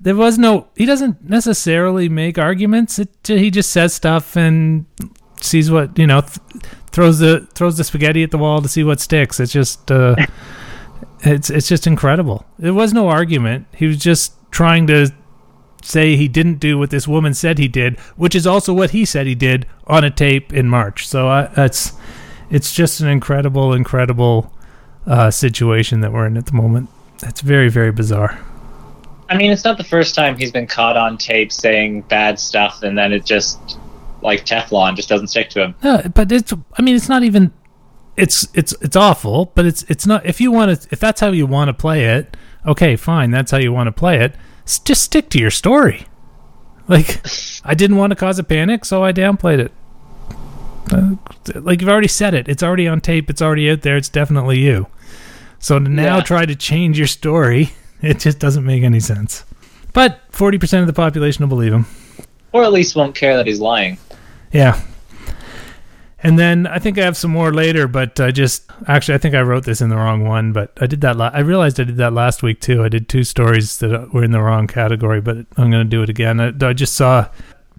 there 0.00 0.14
was 0.16 0.38
no. 0.38 0.68
He 0.76 0.84
doesn't 0.84 1.28
necessarily 1.28 2.08
make 2.08 2.38
arguments. 2.38 2.98
It, 2.98 3.08
he 3.24 3.50
just 3.50 3.70
says 3.70 3.94
stuff 3.94 4.36
and 4.36 4.84
sees 5.40 5.70
what 5.70 5.98
you 5.98 6.06
know. 6.06 6.20
Th- 6.20 6.38
throws 6.90 7.18
the 7.18 7.46
throws 7.54 7.76
the 7.76 7.84
spaghetti 7.84 8.22
at 8.22 8.30
the 8.30 8.38
wall 8.38 8.60
to 8.62 8.68
see 8.68 8.84
what 8.84 9.00
sticks. 9.00 9.40
It's 9.40 9.52
just. 9.52 9.90
Uh, 9.90 10.16
it's 11.20 11.48
it's 11.50 11.68
just 11.68 11.86
incredible. 11.86 12.44
There 12.58 12.74
was 12.74 12.92
no 12.92 13.08
argument. 13.08 13.66
He 13.74 13.86
was 13.86 13.98
just 13.98 14.34
trying 14.50 14.86
to 14.88 15.10
say 15.82 16.16
he 16.16 16.28
didn't 16.28 16.58
do 16.58 16.78
what 16.78 16.90
this 16.90 17.06
woman 17.08 17.34
said 17.34 17.58
he 17.58 17.68
did, 17.68 17.98
which 18.16 18.34
is 18.34 18.46
also 18.46 18.72
what 18.72 18.90
he 18.90 19.04
said 19.04 19.26
he 19.26 19.34
did 19.34 19.66
on 19.86 20.04
a 20.04 20.10
tape 20.10 20.52
in 20.52 20.68
March. 20.68 21.06
So 21.06 21.28
uh, 21.28 21.52
that's 21.54 21.92
it's 22.50 22.72
just 22.72 23.00
an 23.00 23.08
incredible, 23.08 23.72
incredible 23.72 24.52
uh, 25.06 25.30
situation 25.30 26.00
that 26.00 26.12
we're 26.12 26.26
in 26.26 26.36
at 26.36 26.46
the 26.46 26.54
moment. 26.54 26.88
It's 27.22 27.40
very, 27.40 27.68
very 27.68 27.92
bizarre. 27.92 28.38
I 29.28 29.36
mean, 29.36 29.50
it's 29.50 29.64
not 29.64 29.76
the 29.76 29.84
first 29.84 30.14
time 30.14 30.36
he's 30.36 30.52
been 30.52 30.66
caught 30.66 30.96
on 30.96 31.18
tape 31.18 31.52
saying 31.52 32.02
bad 32.02 32.40
stuff, 32.40 32.82
and 32.82 32.96
then 32.96 33.12
it 33.12 33.26
just 33.26 33.78
like 34.22 34.46
Teflon 34.46 34.96
just 34.96 35.08
doesn't 35.08 35.28
stick 35.28 35.50
to 35.50 35.64
him. 35.64 35.74
No, 35.82 36.02
but 36.14 36.32
it's. 36.32 36.52
I 36.78 36.82
mean, 36.82 36.96
it's 36.96 37.08
not 37.08 37.22
even. 37.22 37.52
It's 38.16 38.48
it's 38.54 38.74
it's 38.80 38.96
awful, 38.96 39.52
but 39.54 39.66
it's 39.66 39.82
it's 39.84 40.06
not. 40.06 40.24
If 40.24 40.40
you 40.40 40.50
want 40.50 40.80
to, 40.80 40.88
if 40.90 40.98
that's 40.98 41.20
how 41.20 41.30
you 41.30 41.46
want 41.46 41.68
to 41.68 41.74
play 41.74 42.04
it, 42.04 42.36
okay, 42.66 42.96
fine. 42.96 43.30
That's 43.30 43.50
how 43.50 43.58
you 43.58 43.72
want 43.72 43.88
to 43.88 43.92
play 43.92 44.18
it. 44.20 44.34
Just 44.84 45.02
stick 45.02 45.30
to 45.30 45.38
your 45.38 45.50
story. 45.50 46.06
Like, 46.88 47.20
I 47.64 47.74
didn't 47.74 47.96
want 47.98 48.10
to 48.12 48.16
cause 48.16 48.38
a 48.38 48.44
panic, 48.44 48.84
so 48.84 49.04
I 49.04 49.12
downplayed 49.12 49.58
it. 49.58 49.72
Uh, 50.90 51.16
like 51.60 51.80
you've 51.80 51.90
already 51.90 52.08
said 52.08 52.32
it. 52.34 52.48
It's 52.48 52.62
already 52.62 52.88
on 52.88 53.00
tape. 53.02 53.28
It's 53.28 53.42
already 53.42 53.70
out 53.70 53.82
there. 53.82 53.96
It's 53.98 54.08
definitely 54.08 54.58
you. 54.58 54.86
So 55.58 55.78
to 55.78 55.88
now 55.88 56.16
Yeah. 56.16 56.22
try 56.22 56.46
to 56.46 56.54
change 56.56 56.96
your 56.98 57.06
story, 57.06 57.72
it 58.02 58.20
just 58.20 58.38
doesn't 58.38 58.64
make 58.64 58.82
any 58.82 59.00
sense. 59.00 59.44
But 59.92 60.20
forty 60.30 60.56
percent 60.58 60.80
of 60.82 60.86
the 60.86 60.92
population 60.92 61.42
will 61.44 61.48
believe 61.54 61.72
him. 61.72 61.86
Or 62.52 62.62
at 62.64 62.72
least 62.72 62.96
won't 62.96 63.14
care 63.14 63.36
that 63.36 63.46
he's 63.46 63.60
lying. 63.60 63.98
Yeah. 64.52 64.80
And 66.20 66.38
then 66.38 66.66
I 66.66 66.78
think 66.80 66.98
I 66.98 67.04
have 67.04 67.16
some 67.16 67.30
more 67.30 67.52
later, 67.52 67.86
but 67.86 68.18
I 68.18 68.32
just 68.32 68.68
actually 68.88 69.14
I 69.14 69.18
think 69.18 69.34
I 69.36 69.40
wrote 69.42 69.64
this 69.64 69.80
in 69.80 69.88
the 69.88 69.96
wrong 69.96 70.24
one, 70.24 70.52
but 70.52 70.72
I 70.80 70.86
did 70.86 71.00
that. 71.02 71.16
La- 71.16 71.30
I 71.32 71.40
realized 71.40 71.78
I 71.78 71.84
did 71.84 71.96
that 71.98 72.12
last 72.12 72.42
week 72.42 72.60
too. 72.60 72.82
I 72.82 72.88
did 72.88 73.08
two 73.08 73.22
stories 73.22 73.78
that 73.78 74.12
were 74.12 74.24
in 74.24 74.32
the 74.32 74.42
wrong 74.42 74.66
category, 74.66 75.20
but 75.20 75.36
I'm 75.56 75.70
going 75.70 75.84
to 75.84 75.84
do 75.84 76.02
it 76.02 76.08
again. 76.08 76.40
I, 76.40 76.52
I 76.66 76.72
just 76.72 76.94
saw 76.94 77.28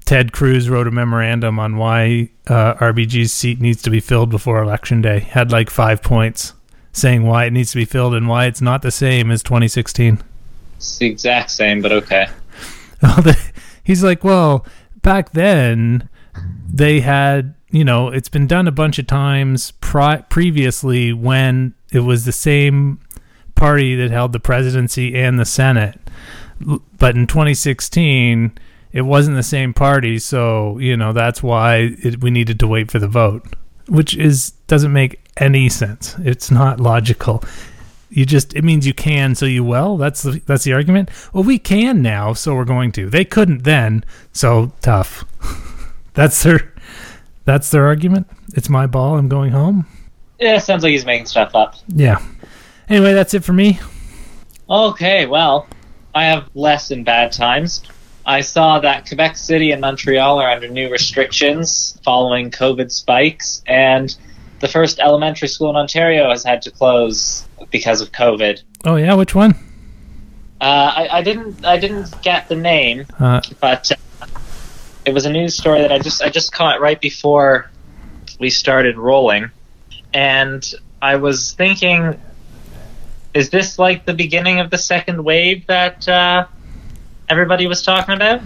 Ted 0.05 0.31
Cruz 0.31 0.69
wrote 0.69 0.88
a 0.88 0.91
memorandum 0.91 1.60
on 1.60 1.75
why 1.75 2.29
uh, 2.48 2.75
RBG's 2.75 3.34
seat 3.34 3.60
needs 3.60 3.81
to 3.81 3.89
be 3.89 4.00
filled 4.00 4.29
before 4.29 4.62
election 4.62 5.01
day. 5.01 5.19
Had 5.19 5.51
like 5.51 5.69
five 5.69 6.01
points 6.01 6.53
saying 6.93 7.24
why 7.24 7.46
it 7.46 7.53
needs 7.53 7.72
to 7.72 7.77
be 7.77 7.86
filled 7.86 8.15
and 8.15 8.27
why 8.27 8.46
it's 8.46 8.62
not 8.62 8.81
the 8.81 8.91
same 8.91 9.31
as 9.31 9.43
2016. 9.43 10.19
It's 10.77 10.98
the 10.98 11.08
exact 11.08 11.51
same, 11.51 11.81
but 11.81 11.91
okay. 11.91 12.27
He's 13.84 14.03
like, 14.03 14.24
well, 14.24 14.65
back 15.01 15.31
then 15.31 16.10
they 16.72 17.01
had, 17.01 17.55
you 17.71 17.83
know, 17.83 18.09
it's 18.09 18.29
been 18.29 18.47
done 18.47 18.67
a 18.67 18.71
bunch 18.71 18.99
of 18.99 19.07
times 19.07 19.71
pri- 19.79 20.23
previously 20.29 21.13
when 21.13 21.73
it 21.91 21.99
was 21.99 22.25
the 22.25 22.31
same 22.31 22.99
party 23.55 23.95
that 23.95 24.09
held 24.09 24.33
the 24.33 24.39
presidency 24.39 25.15
and 25.15 25.39
the 25.39 25.45
Senate. 25.45 25.99
But 26.97 27.15
in 27.15 27.27
2016, 27.27 28.57
it 28.91 29.01
wasn't 29.03 29.38
the 29.38 29.43
same 29.43 29.73
party, 29.73 30.17
so 30.17 30.77
you 30.79 30.97
know 30.97 31.13
that's 31.13 31.43
why 31.43 31.95
it, 32.01 32.21
we 32.21 32.31
needed 32.31 32.59
to 32.59 32.67
wait 32.67 32.89
for 32.89 32.99
the 32.99 33.07
vote, 33.07 33.45
which 33.88 34.15
is 34.15 34.51
doesn't 34.67 34.91
make 34.91 35.21
any 35.38 35.69
sense. 35.69 36.15
It's 36.19 36.49
not 36.49 36.79
logical. 36.79 37.43
You 38.09 38.25
just 38.25 38.55
it 38.55 38.63
means 38.63 38.88
you 38.88 38.93
can 38.95 39.35
so 39.35 39.45
you 39.45 39.63
will? 39.63 39.95
That's 39.97 40.23
the 40.23 40.41
that's 40.45 40.63
the 40.63 40.73
argument? 40.73 41.11
Well 41.31 41.43
we 41.43 41.59
can 41.59 42.01
now 42.01 42.33
so 42.33 42.55
we're 42.55 42.65
going 42.65 42.91
to. 42.93 43.09
They 43.09 43.25
couldn't 43.25 43.63
then 43.63 44.03
so 44.33 44.71
tough. 44.81 45.23
That's 46.15 46.41
their 46.43 46.73
that's 47.46 47.72
their 47.72 47.86
argument. 47.86 48.27
It's 48.55 48.69
my 48.69 48.88
ball. 48.88 49.17
I'm 49.17 49.29
going 49.29 49.51
home. 49.51 49.86
Yeah, 50.39 50.58
sounds 50.60 50.84
like 50.84 50.91
he's 50.91 51.05
making 51.05 51.25
stuff 51.27 51.53
up. 51.55 51.75
yeah. 51.88 52.22
Anyway 52.88 53.13
that's 53.13 53.34
it 53.34 53.43
for 53.43 53.53
me. 53.53 53.79
Okay, 54.69 55.25
well, 55.25 55.67
I 56.15 56.25
have 56.25 56.50
less 56.55 56.88
than 56.89 57.03
bad 57.03 57.31
times. 57.31 57.84
I 58.25 58.41
saw 58.41 58.79
that 58.79 59.08
Quebec 59.08 59.38
City 59.38 59.72
and 59.72 59.81
Montreal 59.81 60.39
are 60.39 60.50
under 60.50 60.67
new 60.67 60.89
restrictions 60.91 62.00
following 62.03 62.51
COVID 62.51 62.91
spikes, 62.91 63.63
and 63.65 64.15
the 64.60 64.67
first 64.67 65.00
elementary 65.00 65.48
school 65.48 65.69
in 65.72 65.75
Ontario 65.75 66.29
has 66.29 66.43
had 66.43 66.62
to 66.63 66.72
close 66.72 67.48
because 67.72 68.01
of 68.01 68.12
COVID. 68.12 68.62
oh 68.86 68.96
yeah? 68.98 69.13
Which 69.15 69.34
one? 69.36 69.55
Uh, 70.62 70.93
I, 70.96 71.08
I 71.19 71.22
didn't 71.22 71.65
I 71.65 71.77
didn't 71.77 72.22
get 72.22 72.50
the 72.50 72.55
name, 72.55 73.05
uh, 73.19 73.41
but 73.60 73.91
uh, 73.91 73.96
it 75.09 75.13
was 75.13 75.25
a 75.25 75.31
news 75.31 75.55
story 75.57 75.81
that 75.81 75.91
I 75.91 75.97
just 75.99 76.21
I 76.21 76.29
just 76.29 76.51
caught 76.53 76.79
right 76.79 77.01
before 77.01 77.69
we 78.39 78.49
started 78.51 78.97
rolling, 78.97 79.49
and 80.13 80.63
I 81.01 81.15
was 81.15 81.53
thinking, 81.53 82.19
is 83.33 83.49
this 83.49 83.79
like 83.79 84.05
the 84.05 84.13
beginning 84.13 84.59
of 84.59 84.69
the 84.69 84.77
second 84.77 85.23
wave 85.25 85.65
that 85.67 86.07
uh, 86.07 86.45
everybody 87.27 87.67
was 87.67 87.81
talking 87.81 88.13
about? 88.15 88.41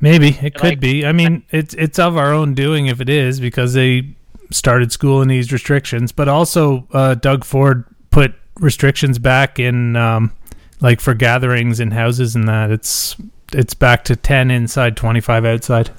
maybe. 0.00 0.28
It 0.42 0.54
could 0.54 0.70
Like- 0.70 0.80
be. 0.80 1.06
I 1.06 1.12
mean 1.12 1.44
it's 1.50 1.72
it's 1.74 1.98
of 1.98 2.16
our 2.16 2.32
own 2.32 2.52
doing 2.54 2.86
if 2.88 3.00
it 3.00 3.08
is 3.08 3.40
because 3.40 3.72
they 3.72 4.14
started 4.50 4.92
school 4.92 5.22
in 5.22 5.28
these 5.28 5.52
restrictions. 5.52 6.10
But 6.12 6.28
also 6.28 6.86
uh, 6.92 7.14
doug 7.14 7.44
ford 7.44 7.84
put 8.10 8.34
restrictions 8.58 9.18
back 9.18 9.58
in 9.58 9.94
um, 9.96 10.32
like 10.80 11.00
for 11.00 11.14
gatherings 11.14 11.78
in 11.80 11.92
houses 11.92 12.34
and 12.34 12.48
that. 12.48 12.70
It's 12.72 13.16
it's 13.52 13.74
back 13.74 14.04
to 14.04 14.16
10 14.16 14.50
inside 14.50 14.96
25 14.96 15.44
outside 15.44 15.90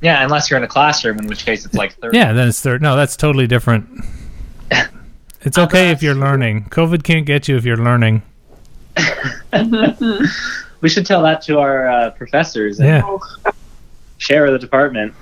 Yeah, 0.00 0.22
unless 0.24 0.50
you're 0.50 0.58
in 0.58 0.64
a 0.64 0.68
classroom, 0.68 1.18
in 1.18 1.26
which 1.26 1.44
case 1.44 1.64
it's 1.64 1.74
like 1.74 1.94
30. 1.94 2.16
yeah 2.16 2.32
then 2.32 2.48
it's 2.48 2.60
30. 2.60 2.82
no 2.82 2.96
that's 2.96 3.16
totally 3.16 3.46
different 3.46 3.88
it's 5.42 5.58
okay 5.58 5.90
if 5.90 6.02
you're 6.02 6.14
learning 6.14 6.64
covid 6.70 7.02
can't 7.04 7.26
get 7.26 7.48
you 7.48 7.56
if 7.56 7.64
you're 7.64 7.76
learning 7.76 8.22
We 10.80 10.88
should 10.88 11.06
tell 11.06 11.22
that 11.22 11.42
to 11.42 11.58
our 11.58 11.88
uh, 11.88 12.10
professors 12.12 12.78
and 12.78 12.88
yeah 12.88 13.52
share 14.18 14.46
of 14.46 14.52
the 14.52 14.58
department. 14.60 15.12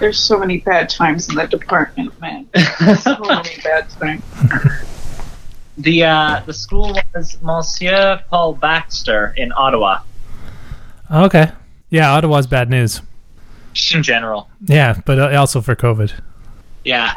there's 0.00 0.18
so 0.18 0.38
many 0.38 0.58
bad 0.58 0.88
times 0.88 1.28
in 1.28 1.34
the 1.36 1.46
department, 1.46 2.12
man. 2.20 2.48
So 3.00 3.16
many 3.20 3.56
bad 3.64 3.88
times. 3.90 4.22
the 5.76 6.04
uh, 6.04 6.40
the 6.46 6.52
school 6.54 6.96
was 7.14 7.40
Monsignor 7.42 8.22
Paul 8.30 8.54
Baxter 8.54 9.34
in 9.36 9.52
Ottawa, 9.52 10.00
okay 11.10 11.52
yeah 11.90 12.12
ottawa's 12.12 12.46
bad 12.46 12.68
news 12.70 13.00
just 13.72 13.94
in 13.94 14.02
general. 14.02 14.48
yeah 14.66 15.00
but 15.06 15.18
uh, 15.18 15.38
also 15.38 15.60
for 15.60 15.74
covid 15.76 16.12
Yeah. 16.84 17.12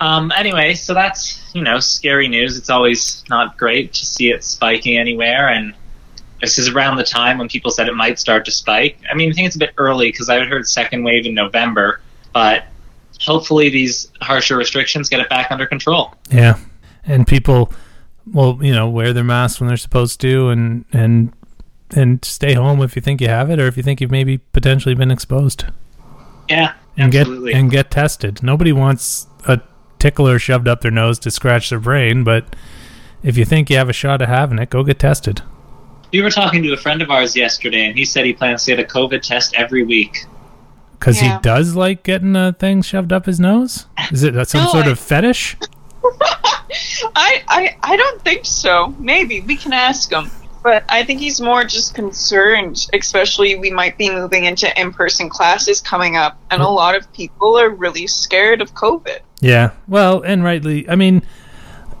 Um, 0.00 0.30
anyway, 0.36 0.74
so 0.74 0.94
that's 0.94 1.42
you 1.54 1.62
know 1.62 1.80
scary 1.80 2.28
news. 2.28 2.56
It's 2.56 2.70
always 2.70 3.24
not 3.28 3.56
great 3.58 3.92
to 3.94 4.06
see 4.06 4.30
it 4.30 4.44
spiking 4.44 4.96
anywhere, 4.96 5.48
and 5.48 5.74
this 6.40 6.56
is 6.56 6.68
around 6.68 6.98
the 6.98 7.04
time 7.04 7.36
when 7.38 7.48
people 7.48 7.72
said 7.72 7.88
it 7.88 7.94
might 7.96 8.18
start 8.20 8.44
to 8.44 8.52
spike. 8.52 8.96
I 9.10 9.16
mean, 9.16 9.30
I 9.30 9.32
think 9.34 9.48
it's 9.48 9.56
a 9.56 9.58
bit 9.58 9.72
early 9.76 10.10
because 10.12 10.28
I 10.28 10.36
had 10.36 10.46
heard 10.46 10.68
second 10.68 11.02
wave 11.02 11.26
in 11.26 11.34
November, 11.34 12.00
but 12.32 12.64
hopefully 13.20 13.70
these 13.70 14.08
harsher 14.20 14.56
restrictions 14.56 15.08
get 15.08 15.18
it 15.18 15.28
back 15.28 15.50
under 15.50 15.66
control. 15.66 16.14
Yeah, 16.30 16.58
and 17.04 17.26
people 17.26 17.72
will 18.32 18.64
you 18.64 18.72
know 18.72 18.88
wear 18.88 19.12
their 19.12 19.24
masks 19.24 19.60
when 19.60 19.66
they're 19.66 19.76
supposed 19.76 20.20
to, 20.20 20.48
and 20.50 20.84
and 20.92 21.32
and 21.94 22.24
stay 22.24 22.54
home 22.54 22.82
if 22.82 22.96
you 22.96 23.02
think 23.02 23.20
you 23.20 23.28
have 23.28 23.50
it, 23.50 23.58
or 23.58 23.66
if 23.66 23.76
you 23.76 23.82
think 23.82 24.00
you've 24.00 24.10
maybe 24.10 24.38
potentially 24.38 24.94
been 24.94 25.10
exposed, 25.10 25.64
Yeah, 26.48 26.72
and 26.96 27.14
absolutely. 27.14 27.52
get 27.52 27.58
and 27.60 27.70
get 27.70 27.90
tested. 27.90 28.42
Nobody 28.42 28.72
wants 28.72 29.26
a 29.46 29.60
tickler 29.98 30.38
shoved 30.38 30.68
up 30.68 30.80
their 30.82 30.90
nose 30.90 31.18
to 31.20 31.30
scratch 31.30 31.70
their 31.70 31.80
brain, 31.80 32.24
but 32.24 32.54
if 33.22 33.36
you 33.36 33.44
think 33.44 33.68
you 33.70 33.76
have 33.76 33.88
a 33.88 33.92
shot 33.92 34.22
of 34.22 34.28
having 34.28 34.58
it, 34.58 34.70
go 34.70 34.82
get 34.84 34.98
tested. 34.98 35.42
we 36.12 36.22
were 36.22 36.30
talking 36.30 36.62
to 36.62 36.72
a 36.72 36.76
friend 36.76 37.02
of 37.02 37.10
ours 37.10 37.36
yesterday, 37.36 37.84
and 37.86 37.96
he 37.98 38.04
said 38.04 38.24
he 38.24 38.32
plans 38.32 38.64
to 38.64 38.74
get 38.76 38.84
a 38.84 38.88
COVID 38.88 39.20
test 39.22 39.54
every 39.56 39.82
week. 39.84 40.24
Because 40.98 41.20
Yeah. 41.22 41.36
he 41.36 41.42
does 41.42 41.74
like 41.76 42.02
getting 42.02 42.34
uh, 42.34 42.48
a 42.48 42.52
thing 42.52 42.82
shoved 42.82 43.12
up 43.12 43.26
his 43.26 43.38
nose. 43.38 43.86
Is 44.10 44.22
it 44.24 44.36
uh, 44.36 44.44
some 44.44 44.64
No, 44.64 44.70
sort 44.70 44.86
I- 44.86 44.90
of 44.90 44.98
fetish? 44.98 45.56
I, 47.14 47.42
I 47.48 47.76
I 47.82 47.96
don't 47.96 48.22
think 48.22 48.44
so. 48.44 48.94
Maybe 48.98 49.40
we 49.42 49.56
can 49.56 49.72
ask 49.72 50.12
him. 50.12 50.30
But 50.68 50.84
I 50.90 51.02
think 51.02 51.20
he's 51.20 51.40
more 51.40 51.64
just 51.64 51.94
concerned, 51.94 52.88
especially 52.92 53.56
we 53.56 53.70
might 53.70 53.96
be 53.96 54.10
moving 54.10 54.44
into 54.44 54.68
in-person 54.78 55.30
classes 55.30 55.80
coming 55.80 56.14
up, 56.14 56.38
and 56.50 56.60
a 56.60 56.64
mm. 56.66 56.74
lot 56.74 56.94
of 56.94 57.10
people 57.14 57.58
are 57.58 57.70
really 57.70 58.06
scared 58.06 58.60
of 58.60 58.74
COVID. 58.74 59.20
Yeah. 59.40 59.70
Well, 59.86 60.20
and 60.20 60.44
rightly. 60.44 60.86
I 60.86 60.94
mean, 60.94 61.22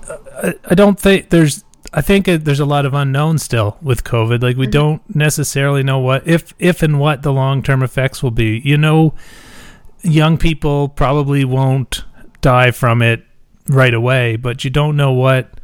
uh, 0.06 0.18
I, 0.42 0.54
I 0.66 0.74
don't 0.74 1.00
think 1.00 1.30
there's. 1.30 1.64
I 1.94 2.02
think 2.02 2.28
it, 2.28 2.44
there's 2.44 2.60
a 2.60 2.66
lot 2.66 2.84
of 2.84 2.92
unknown 2.92 3.38
still 3.38 3.78
with 3.80 4.04
COVID. 4.04 4.42
Like 4.42 4.58
we 4.58 4.66
mm-hmm. 4.66 4.72
don't 4.72 5.16
necessarily 5.16 5.82
know 5.82 5.98
what 5.98 6.28
if 6.28 6.52
if 6.58 6.82
and 6.82 7.00
what 7.00 7.22
the 7.22 7.32
long 7.32 7.62
term 7.62 7.82
effects 7.82 8.22
will 8.22 8.32
be. 8.32 8.60
You 8.62 8.76
know, 8.76 9.14
young 10.02 10.36
people 10.36 10.90
probably 10.90 11.42
won't 11.42 12.04
die 12.42 12.72
from 12.72 13.00
it 13.00 13.24
right 13.66 13.94
away, 13.94 14.36
but 14.36 14.62
you 14.62 14.68
don't 14.68 14.94
know 14.94 15.12
what 15.12 15.57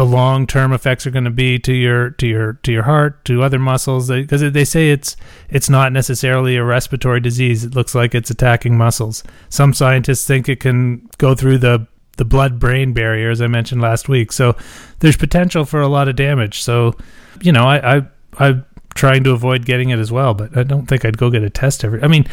the 0.00 0.06
long 0.06 0.46
term 0.46 0.72
effects 0.72 1.06
are 1.06 1.10
going 1.10 1.24
to 1.24 1.30
be 1.30 1.58
to 1.58 1.74
your 1.74 2.08
to 2.12 2.26
your 2.26 2.54
to 2.54 2.72
your 2.72 2.84
heart 2.84 3.22
to 3.26 3.42
other 3.42 3.58
muscles. 3.58 4.08
Because 4.08 4.40
they, 4.40 4.48
they 4.48 4.64
say 4.64 4.90
it's 4.92 5.14
it's 5.50 5.68
not 5.68 5.92
necessarily 5.92 6.56
a 6.56 6.64
respiratory 6.64 7.20
disease. 7.20 7.64
It 7.64 7.74
looks 7.74 7.94
like 7.94 8.14
it's 8.14 8.30
attacking 8.30 8.78
muscles. 8.78 9.22
Some 9.50 9.74
scientists 9.74 10.26
think 10.26 10.48
it 10.48 10.58
can 10.58 11.06
go 11.18 11.34
through 11.34 11.58
the 11.58 11.86
the 12.16 12.24
blood 12.24 12.58
brain 12.58 12.94
barrier 12.94 13.30
as 13.30 13.42
i 13.42 13.46
mentioned 13.46 13.82
last 13.82 14.08
week. 14.08 14.32
So 14.32 14.56
there's 15.00 15.18
potential 15.18 15.66
for 15.66 15.82
a 15.82 15.88
lot 15.88 16.08
of 16.08 16.16
damage. 16.16 16.62
So 16.62 16.96
you 17.42 17.52
know 17.52 17.64
i 17.64 17.96
i 17.96 18.02
i'm 18.38 18.64
trying 18.94 19.22
to 19.24 19.32
avoid 19.32 19.66
getting 19.66 19.90
it 19.90 19.98
as 19.98 20.10
well 20.10 20.34
but 20.34 20.56
i 20.56 20.62
don't 20.62 20.86
think 20.86 21.04
i'd 21.04 21.18
go 21.18 21.30
get 21.30 21.42
a 21.42 21.50
test 21.50 21.84
every 21.84 22.02
i 22.02 22.08
mean 22.08 22.26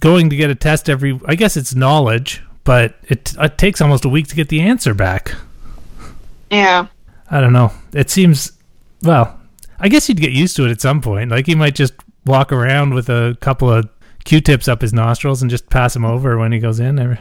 going 0.00 0.30
to 0.30 0.36
get 0.36 0.50
a 0.50 0.54
test 0.54 0.88
every 0.88 1.18
i 1.26 1.34
guess 1.34 1.56
it's 1.56 1.74
knowledge 1.74 2.42
but 2.64 2.96
it, 3.08 3.34
it 3.38 3.58
takes 3.58 3.80
almost 3.80 4.04
a 4.04 4.08
week 4.08 4.26
to 4.28 4.34
get 4.34 4.48
the 4.48 4.60
answer 4.60 4.94
back 4.94 5.34
Yeah. 6.50 6.86
I 7.30 7.40
don't 7.40 7.52
know. 7.52 7.72
It 7.92 8.10
seems 8.10 8.52
well. 9.02 9.38
I 9.80 9.88
guess 9.88 10.08
you'd 10.08 10.20
get 10.20 10.32
used 10.32 10.56
to 10.56 10.64
it 10.64 10.70
at 10.70 10.80
some 10.80 11.00
point. 11.00 11.30
Like 11.30 11.46
he 11.46 11.54
might 11.54 11.74
just 11.74 11.94
walk 12.26 12.52
around 12.52 12.94
with 12.94 13.08
a 13.08 13.36
couple 13.40 13.70
of 13.70 13.88
Q-tips 14.24 14.66
up 14.68 14.82
his 14.82 14.92
nostrils 14.92 15.40
and 15.40 15.50
just 15.50 15.70
pass 15.70 15.94
them 15.94 16.04
over 16.04 16.36
when 16.36 16.52
he 16.52 16.58
goes 16.58 16.80
in. 16.80 17.18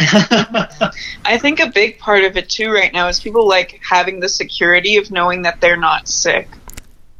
I 0.00 1.38
think 1.38 1.60
a 1.60 1.70
big 1.70 1.98
part 1.98 2.24
of 2.24 2.36
it 2.36 2.48
too 2.48 2.70
right 2.70 2.92
now 2.92 3.08
is 3.08 3.20
people 3.20 3.46
like 3.48 3.80
having 3.88 4.20
the 4.20 4.28
security 4.28 4.96
of 4.96 5.10
knowing 5.10 5.42
that 5.42 5.60
they're 5.60 5.76
not 5.76 6.08
sick. 6.08 6.48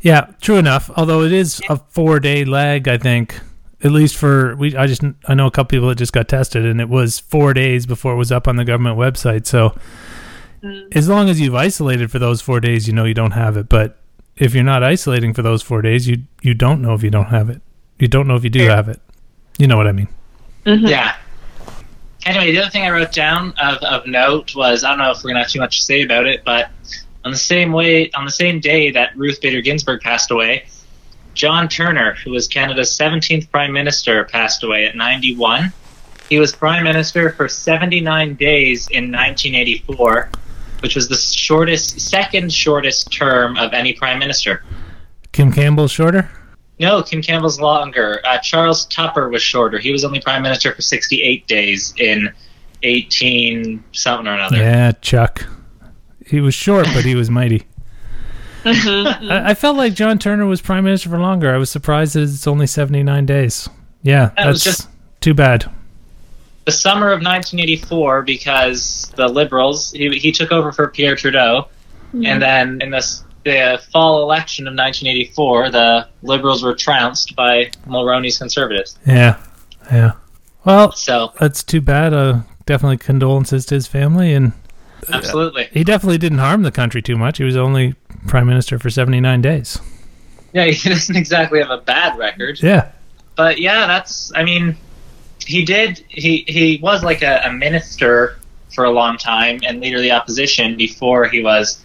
Yeah, 0.00 0.28
true 0.40 0.56
enough. 0.56 0.90
Although 0.96 1.22
it 1.22 1.32
is 1.32 1.60
a 1.68 1.76
four 1.76 2.20
day 2.20 2.44
lag, 2.44 2.88
I 2.88 2.98
think. 2.98 3.38
At 3.82 3.92
least 3.92 4.16
for 4.16 4.56
we, 4.56 4.76
I 4.76 4.86
just 4.86 5.02
I 5.26 5.34
know 5.34 5.46
a 5.46 5.50
couple 5.50 5.76
people 5.76 5.88
that 5.88 5.96
just 5.96 6.12
got 6.12 6.28
tested, 6.28 6.66
and 6.66 6.80
it 6.80 6.88
was 6.88 7.18
four 7.18 7.54
days 7.54 7.86
before 7.86 8.12
it 8.12 8.16
was 8.16 8.30
up 8.30 8.46
on 8.46 8.56
the 8.56 8.64
government 8.64 8.98
website. 8.98 9.46
So 9.46 9.74
Mm. 10.62 10.94
as 10.94 11.08
long 11.08 11.30
as 11.30 11.40
you've 11.40 11.54
isolated 11.54 12.10
for 12.10 12.18
those 12.18 12.42
four 12.42 12.60
days, 12.60 12.86
you 12.86 12.92
know 12.92 13.04
you 13.04 13.14
don't 13.14 13.30
have 13.30 13.56
it. 13.56 13.68
But 13.68 13.98
if 14.36 14.54
you're 14.54 14.64
not 14.64 14.82
isolating 14.82 15.34
for 15.34 15.42
those 15.42 15.62
four 15.62 15.82
days, 15.82 16.08
you 16.08 16.24
you 16.42 16.54
don't 16.54 16.82
know 16.82 16.94
if 16.94 17.02
you 17.02 17.10
don't 17.10 17.26
have 17.26 17.50
it. 17.50 17.62
You 17.98 18.08
don't 18.08 18.26
know 18.26 18.36
if 18.36 18.44
you 18.44 18.50
do 18.50 18.66
have 18.66 18.88
it. 18.88 19.00
You 19.58 19.66
know 19.66 19.76
what 19.76 19.86
I 19.86 19.92
mean? 19.92 20.08
Mm-hmm. 20.64 20.86
Yeah. 20.86 21.16
Anyway, 22.26 22.52
the 22.52 22.58
other 22.58 22.70
thing 22.70 22.82
I 22.82 22.90
wrote 22.90 23.12
down 23.12 23.54
of, 23.62 23.78
of 23.78 24.06
note 24.06 24.54
was 24.54 24.84
I 24.84 24.90
don't 24.90 24.98
know 24.98 25.10
if 25.10 25.22
we're 25.22 25.30
gonna 25.30 25.40
have 25.40 25.50
too 25.50 25.60
much 25.60 25.78
to 25.78 25.84
say 25.84 26.02
about 26.02 26.26
it, 26.26 26.44
but 26.44 26.70
on 27.24 27.30
the 27.30 27.38
same 27.38 27.72
way 27.72 28.10
on 28.12 28.24
the 28.24 28.30
same 28.30 28.60
day 28.60 28.90
that 28.90 29.16
Ruth 29.16 29.40
Bader 29.40 29.60
Ginsburg 29.60 30.00
passed 30.00 30.30
away, 30.30 30.66
John 31.34 31.68
Turner, 31.68 32.14
who 32.14 32.32
was 32.32 32.48
Canada's 32.48 32.90
17th 32.90 33.50
Prime 33.50 33.72
Minister, 33.72 34.24
passed 34.24 34.62
away 34.62 34.86
at 34.86 34.96
91. 34.96 35.72
He 36.28 36.38
was 36.38 36.52
Prime 36.52 36.84
Minister 36.84 37.30
for 37.30 37.48
79 37.48 38.34
days 38.34 38.88
in 38.88 39.04
1984, 39.04 40.30
which 40.82 40.94
was 40.94 41.08
the 41.08 41.16
shortest, 41.16 42.00
second 42.00 42.52
shortest 42.52 43.12
term 43.12 43.56
of 43.56 43.72
any 43.72 43.92
Prime 43.92 44.18
Minister. 44.18 44.64
Kim 45.32 45.52
Campbell's 45.52 45.90
shorter. 45.92 46.30
No, 46.78 47.02
Kim 47.02 47.20
Campbell's 47.22 47.60
longer. 47.60 48.20
Uh, 48.24 48.38
Charles 48.38 48.86
Tupper 48.86 49.28
was 49.28 49.42
shorter. 49.42 49.78
He 49.78 49.92
was 49.92 50.02
only 50.04 50.18
prime 50.20 50.42
minister 50.42 50.74
for 50.74 50.80
68 50.80 51.46
days 51.46 51.92
in 51.98 52.32
18 52.82 53.84
something 53.92 54.26
or 54.26 54.34
another. 54.34 54.56
Yeah, 54.56 54.92
Chuck. 54.92 55.46
He 56.26 56.40
was 56.40 56.54
short, 56.54 56.86
but 56.94 57.04
he 57.04 57.14
was 57.14 57.28
mighty. 57.40 57.64
Mm-hmm. 58.64 59.30
I, 59.30 59.50
I 59.50 59.54
felt 59.54 59.76
like 59.76 59.94
John 59.94 60.18
Turner 60.18 60.46
was 60.46 60.60
prime 60.60 60.84
minister 60.84 61.08
for 61.10 61.18
longer. 61.18 61.54
I 61.54 61.58
was 61.58 61.70
surprised 61.70 62.14
that 62.14 62.22
it's 62.22 62.46
only 62.46 62.66
seventy 62.66 63.02
nine 63.02 63.26
days. 63.26 63.68
Yeah, 64.02 64.30
That 64.36 64.46
was 64.46 64.64
that's 64.64 64.78
just- 64.78 64.88
too 65.20 65.34
bad. 65.34 65.70
The 66.70 66.76
summer 66.76 67.06
of 67.06 67.18
1984, 67.18 68.22
because 68.22 69.12
the 69.16 69.26
Liberals, 69.26 69.90
he, 69.90 70.08
he 70.20 70.30
took 70.30 70.52
over 70.52 70.70
for 70.70 70.86
Pierre 70.86 71.16
Trudeau, 71.16 71.66
and 72.12 72.40
then 72.40 72.80
in 72.80 72.90
this, 72.90 73.24
the 73.44 73.82
fall 73.92 74.22
election 74.22 74.68
of 74.68 74.74
1984, 74.74 75.70
the 75.70 76.08
Liberals 76.22 76.62
were 76.62 76.76
trounced 76.76 77.34
by 77.34 77.72
Mulroney's 77.88 78.38
Conservatives. 78.38 78.96
Yeah, 79.04 79.44
yeah. 79.90 80.12
Well, 80.64 80.92
So, 80.92 81.32
that's 81.40 81.64
too 81.64 81.80
bad. 81.80 82.14
Uh, 82.14 82.42
definitely 82.66 82.98
condolences 82.98 83.66
to 83.66 83.74
his 83.74 83.88
family, 83.88 84.32
and 84.32 84.52
absolutely. 85.12 85.70
he 85.72 85.82
definitely 85.82 86.18
didn't 86.18 86.38
harm 86.38 86.62
the 86.62 86.70
country 86.70 87.02
too 87.02 87.18
much. 87.18 87.38
He 87.38 87.44
was 87.44 87.56
only 87.56 87.96
prime 88.28 88.46
minister 88.46 88.78
for 88.78 88.90
seventy 88.90 89.18
nine 89.18 89.42
days. 89.42 89.80
Yeah, 90.52 90.66
he 90.66 90.88
doesn't 90.88 91.16
exactly 91.16 91.58
have 91.58 91.70
a 91.70 91.78
bad 91.78 92.16
record. 92.16 92.62
Yeah, 92.62 92.92
but 93.34 93.58
yeah, 93.58 93.88
that's. 93.88 94.30
I 94.36 94.44
mean, 94.44 94.76
he 95.50 95.64
did. 95.64 96.04
He 96.08 96.44
he 96.48 96.78
was 96.82 97.02
like 97.02 97.22
a, 97.22 97.40
a 97.44 97.52
minister 97.52 98.36
for 98.74 98.84
a 98.84 98.90
long 98.90 99.18
time 99.18 99.60
and 99.66 99.80
leader 99.80 99.96
of 99.96 100.02
the 100.02 100.12
opposition 100.12 100.76
before 100.76 101.26
he 101.26 101.42
was 101.42 101.82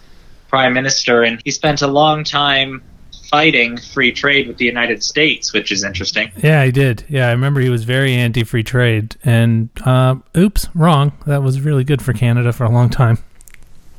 prime 0.49 0.73
minister, 0.73 1.23
and 1.23 1.41
he 1.43 1.51
spent 1.51 1.81
a 1.81 1.87
long 1.87 2.23
time 2.23 2.83
fighting 3.29 3.75
free 3.75 4.11
trade 4.11 4.47
with 4.47 4.57
the 4.57 4.65
United 4.65 5.01
States, 5.03 5.51
which 5.51 5.71
is 5.71 5.83
interesting. 5.83 6.31
yeah, 6.43 6.63
he 6.63 6.71
did. 6.71 7.03
Yeah, 7.09 7.27
I 7.27 7.31
remember 7.31 7.59
he 7.59 7.69
was 7.69 7.83
very 7.83 8.13
anti 8.13 8.43
free 8.43 8.63
trade, 8.63 9.15
and 9.23 9.69
uh, 9.83 10.15
oops, 10.37 10.67
wrong. 10.75 11.13
That 11.25 11.41
was 11.41 11.59
really 11.61 11.83
good 11.83 12.01
for 12.03 12.13
Canada 12.13 12.53
for 12.53 12.65
a 12.65 12.69
long 12.69 12.89
time. 12.91 13.17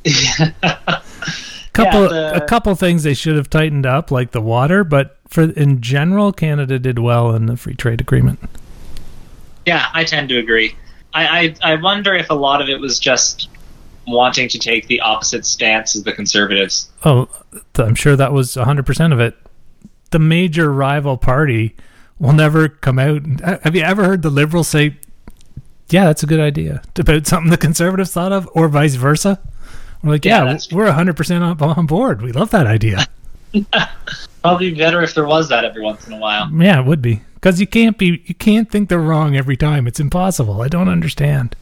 couple 1.73 2.03
Yeah, 2.03 2.07
the- 2.07 2.43
a 2.43 2.47
couple 2.47 2.73
things 2.75 3.03
they 3.03 3.13
should 3.13 3.35
have 3.35 3.49
tightened 3.49 3.85
up, 3.85 4.11
like 4.11 4.31
the 4.31 4.41
water, 4.41 4.83
but 4.83 5.17
for 5.27 5.43
in 5.43 5.81
general, 5.81 6.31
Canada 6.31 6.79
did 6.79 6.99
well 6.99 7.35
in 7.35 7.45
the 7.47 7.57
free 7.57 7.75
trade 7.75 7.99
agreement. 8.01 8.39
Yeah, 9.67 9.87
I 9.93 10.03
tend 10.03 10.29
to 10.29 10.39
agree. 10.39 10.75
I, 11.13 11.55
I 11.63 11.73
I 11.73 11.75
wonder 11.75 12.15
if 12.15 12.29
a 12.29 12.33
lot 12.33 12.61
of 12.61 12.69
it 12.69 12.79
was 12.79 12.99
just 12.99 13.49
wanting 14.07 14.47
to 14.49 14.57
take 14.57 14.87
the 14.87 15.01
opposite 15.01 15.45
stance 15.45 15.95
as 15.95 16.03
the 16.03 16.13
conservatives. 16.13 16.89
Oh, 17.03 17.27
I'm 17.75 17.93
sure 17.95 18.15
that 18.15 18.31
was 18.31 18.55
100% 18.55 19.11
of 19.13 19.19
it. 19.19 19.35
The 20.11 20.19
major 20.19 20.71
rival 20.71 21.17
party 21.17 21.75
will 22.17 22.31
never 22.33 22.69
come 22.69 22.97
out. 22.97 23.21
Have 23.63 23.75
you 23.75 23.81
ever 23.83 24.05
heard 24.05 24.21
the 24.21 24.29
liberals 24.29 24.69
say, 24.69 24.95
"Yeah, 25.89 26.05
that's 26.05 26.23
a 26.23 26.27
good 26.27 26.39
idea," 26.39 26.81
about 26.97 27.27
something 27.27 27.51
the 27.51 27.57
conservatives 27.57 28.11
thought 28.13 28.31
of, 28.31 28.49
or 28.53 28.69
vice 28.69 28.95
versa? 28.95 29.39
We're 30.01 30.11
like, 30.11 30.25
Yeah, 30.25 30.45
"Yeah, 30.45 30.57
we're 30.71 30.89
100% 30.91 31.41
on, 31.41 31.61
on 31.61 31.85
board. 31.85 32.21
We 32.21 32.31
love 32.31 32.51
that 32.51 32.67
idea." 32.67 33.05
Probably 34.41 34.73
better 34.73 35.01
if 35.01 35.13
there 35.13 35.25
was 35.25 35.49
that 35.49 35.65
every 35.65 35.81
once 35.81 36.07
in 36.07 36.13
a 36.13 36.17
while. 36.17 36.49
yeah, 36.53 36.79
it 36.79 36.85
would 36.85 37.01
be 37.01 37.21
because 37.39 37.61
you 37.61 37.67
can't 37.67 37.97
be 37.97 38.23
you 38.25 38.35
can't 38.35 38.69
think 38.69 38.89
they're 38.89 38.99
wrong 38.99 39.35
every 39.35 39.55
time. 39.55 39.87
It's 39.87 39.99
impossible. 39.99 40.61
I 40.61 40.67
don't 40.67 40.89
understand. 40.89 41.55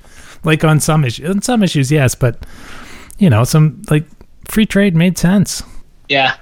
Like 0.43 0.63
on 0.63 0.79
some 0.79 1.03
issues, 1.03 1.29
on 1.29 1.41
some 1.41 1.63
issues, 1.63 1.91
yes, 1.91 2.15
but 2.15 2.45
you 3.17 3.29
know, 3.29 3.43
some 3.43 3.81
like 3.89 4.05
free 4.47 4.65
trade 4.65 4.95
made 4.95 5.17
sense. 5.17 5.63
Yeah. 6.07 6.35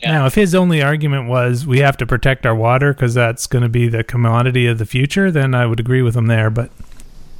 Yeah. 0.00 0.12
Now, 0.12 0.26
if 0.26 0.34
his 0.34 0.54
only 0.54 0.82
argument 0.82 1.28
was 1.28 1.66
we 1.66 1.78
have 1.78 1.96
to 1.98 2.06
protect 2.06 2.44
our 2.44 2.54
water 2.54 2.92
because 2.92 3.14
that's 3.14 3.46
going 3.46 3.62
to 3.62 3.68
be 3.68 3.88
the 3.88 4.04
commodity 4.04 4.66
of 4.66 4.78
the 4.78 4.84
future, 4.84 5.30
then 5.30 5.54
I 5.54 5.66
would 5.66 5.80
agree 5.80 6.02
with 6.02 6.16
him 6.16 6.26
there. 6.26 6.50
But 6.50 6.70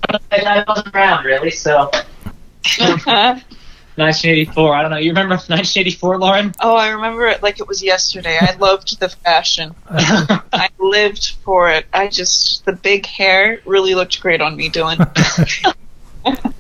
I 0.09 0.65
wasn't 0.67 0.95
around 0.95 1.25
really, 1.25 1.51
so 1.51 1.91
1984. 3.97 4.75
I 4.75 4.83
don't 4.83 4.91
know. 4.91 4.97
You 4.97 5.11
remember 5.11 5.35
1984, 5.35 6.19
Lauren? 6.19 6.53
oh, 6.61 6.75
I 6.75 6.89
remember 6.89 7.27
it 7.27 7.43
like 7.43 7.61
it 7.61 7.69
was 7.69 7.83
yesterday. 7.83 8.39
I 8.41 8.55
loved 8.57 8.99
the 8.99 9.09
fashion. 9.09 9.75
I 9.89 10.69
lived 10.79 11.37
for 11.45 11.71
it. 11.71 11.87
I 11.93 12.09
just 12.09 12.65
the 12.65 12.73
big 12.73 13.07
hair 13.07 13.61
really 13.65 13.95
looked 13.95 14.21
great 14.21 14.41
on 14.41 14.57
me, 14.57 14.69
Dylan. 14.69 14.99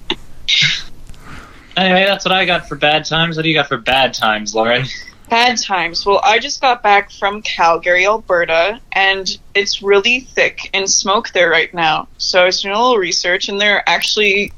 anyway, 1.76 2.04
that's 2.04 2.24
what 2.24 2.32
I 2.32 2.44
got 2.44 2.68
for 2.68 2.76
bad 2.76 3.04
times. 3.04 3.36
What 3.36 3.42
do 3.42 3.48
you 3.48 3.54
got 3.54 3.68
for 3.68 3.78
bad 3.78 4.14
times, 4.14 4.54
Lauren? 4.54 4.84
Bad 5.28 5.56
times. 5.60 6.04
Well, 6.04 6.20
I 6.22 6.38
just 6.38 6.60
got 6.60 6.82
back 6.82 7.10
from 7.10 7.42
Calgary, 7.42 8.06
Alberta, 8.06 8.80
and 8.92 9.38
it's 9.54 9.82
really 9.82 10.20
thick 10.20 10.70
in 10.72 10.86
smoke 10.86 11.30
there 11.30 11.48
right 11.48 11.72
now. 11.72 12.08
So 12.18 12.42
I 12.42 12.44
was 12.44 12.60
doing 12.60 12.74
a 12.74 12.80
little 12.80 12.98
research, 12.98 13.48
and 13.48 13.60
there 13.60 13.76
are 13.76 13.84
actually 13.86 14.52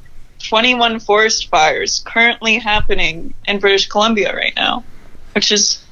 21 0.48 1.00
forest 1.00 1.48
fires 1.48 2.02
currently 2.04 2.58
happening 2.58 3.34
in 3.46 3.58
British 3.58 3.88
Columbia 3.88 4.34
right 4.34 4.54
now, 4.56 4.84
which 5.34 5.52
is 5.52 5.84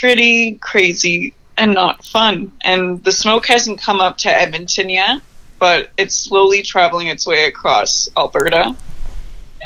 pretty 0.00 0.54
crazy 0.54 1.34
and 1.56 1.74
not 1.74 2.04
fun. 2.04 2.52
And 2.62 3.02
the 3.04 3.12
smoke 3.12 3.46
hasn't 3.46 3.80
come 3.80 4.00
up 4.00 4.18
to 4.18 4.30
Edmonton 4.30 4.88
yet, 4.88 5.20
but 5.58 5.90
it's 5.96 6.14
slowly 6.14 6.62
traveling 6.62 7.08
its 7.08 7.26
way 7.26 7.44
across 7.44 8.08
Alberta. 8.16 8.74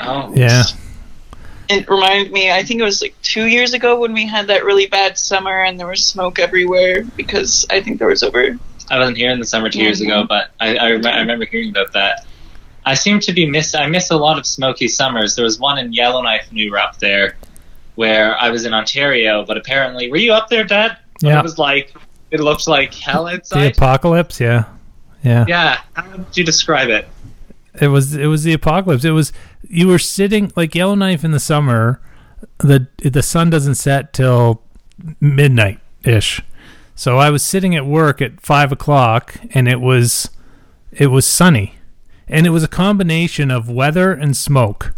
Oh, 0.01 0.33
yeah, 0.35 0.63
it 1.69 1.89
reminded 1.89 2.31
me 2.31 2.51
i 2.51 2.61
think 2.61 2.79
it 2.79 2.83
was 2.83 3.01
like 3.01 3.15
two 3.23 3.45
years 3.45 3.73
ago 3.73 3.99
when 3.99 4.13
we 4.13 4.23
had 4.25 4.45
that 4.47 4.63
really 4.63 4.85
bad 4.85 5.17
summer 5.17 5.63
and 5.63 5.79
there 5.79 5.87
was 5.87 6.03
smoke 6.03 6.37
everywhere 6.37 7.03
because 7.15 7.65
i 7.71 7.81
think 7.81 7.97
there 7.97 8.09
was 8.09 8.21
over 8.21 8.55
I 8.89 8.99
wasn't 8.99 9.17
here 9.17 9.31
in 9.31 9.39
the 9.39 9.45
summer 9.45 9.69
two 9.69 9.81
years 9.81 10.01
ago, 10.01 10.25
but 10.27 10.51
I, 10.59 10.77
I, 10.77 10.91
rem- 10.91 11.05
I 11.05 11.19
remember 11.19 11.45
hearing 11.45 11.69
about 11.69 11.93
that. 11.93 12.25
I 12.85 12.93
seem 12.93 13.19
to 13.21 13.33
be 13.33 13.49
miss. 13.49 13.73
I 13.73 13.87
miss 13.87 14.11
a 14.11 14.17
lot 14.17 14.37
of 14.37 14.45
smoky 14.45 14.87
summers. 14.87 15.35
There 15.35 15.45
was 15.45 15.59
one 15.59 15.77
in 15.77 15.91
Yellowknife 15.91 16.47
when 16.49 16.57
we 16.57 16.69
were 16.69 16.77
up 16.79 16.99
there, 16.99 17.35
where 17.95 18.37
I 18.37 18.49
was 18.49 18.65
in 18.65 18.73
Ontario. 18.73 19.43
But 19.45 19.57
apparently, 19.57 20.09
were 20.09 20.17
you 20.17 20.33
up 20.33 20.49
there, 20.49 20.63
Dad? 20.63 20.97
When 21.21 21.31
Yeah. 21.31 21.39
It 21.39 21.43
was 21.43 21.57
like 21.57 21.93
it 22.31 22.39
looked 22.39 22.67
like 22.67 22.93
hell 22.93 23.25
the 23.25 23.71
apocalypse. 23.77 24.39
Yeah, 24.39 24.65
yeah, 25.23 25.45
yeah. 25.47 25.79
How 25.93 26.09
would 26.11 26.37
you 26.37 26.43
describe 26.43 26.89
it? 26.89 27.07
It 27.81 27.87
was 27.87 28.15
it 28.15 28.27
was 28.27 28.43
the 28.43 28.53
apocalypse. 28.53 29.03
It 29.03 29.11
was 29.11 29.33
you 29.67 29.87
were 29.87 29.99
sitting 29.99 30.51
like 30.55 30.75
Yellowknife 30.75 31.23
in 31.23 31.31
the 31.31 31.39
summer. 31.39 31.99
The 32.59 32.87
the 32.97 33.23
sun 33.23 33.49
doesn't 33.49 33.75
set 33.75 34.13
till 34.13 34.61
midnight 35.19 35.79
ish. 36.03 36.41
So 36.95 37.17
I 37.17 37.29
was 37.29 37.43
sitting 37.43 37.75
at 37.75 37.85
work 37.85 38.21
at 38.21 38.39
five 38.39 38.71
o'clock, 38.71 39.35
and 39.51 39.67
it 39.67 39.81
was 39.81 40.29
it 40.91 41.07
was 41.07 41.25
sunny, 41.25 41.75
and 42.27 42.45
it 42.45 42.51
was 42.51 42.63
a 42.63 42.67
combination 42.67 43.51
of 43.51 43.69
weather 43.69 44.11
and 44.11 44.35
smoke, 44.35 44.93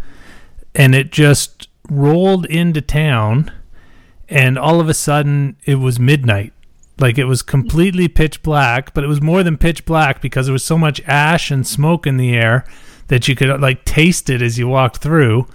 and 0.75 0.95
it 0.95 1.11
just 1.11 1.67
rolled 1.89 2.45
into 2.45 2.81
town, 2.81 3.51
and 4.29 4.57
all 4.57 4.79
of 4.79 4.89
a 4.89 4.93
sudden 4.93 5.55
it 5.65 5.75
was 5.75 5.99
midnight. 5.99 6.53
Like 6.99 7.17
it 7.17 7.25
was 7.25 7.41
completely 7.43 8.07
pitch 8.07 8.41
black, 8.41 8.93
but 8.93 9.03
it 9.03 9.07
was 9.07 9.21
more 9.21 9.43
than 9.43 9.57
pitch 9.57 9.85
black 9.85 10.21
because 10.21 10.47
there 10.47 10.53
was 10.53 10.63
so 10.63 10.77
much 10.77 11.01
ash 11.05 11.51
and 11.51 11.65
smoke 11.65 12.07
in 12.07 12.17
the 12.17 12.35
air 12.35 12.65
that 13.07 13.27
you 13.27 13.35
could 13.35 13.61
like 13.61 13.85
taste 13.85 14.29
it 14.29 14.41
as 14.41 14.57
you 14.57 14.67
walked 14.67 14.97
through. 14.97 15.47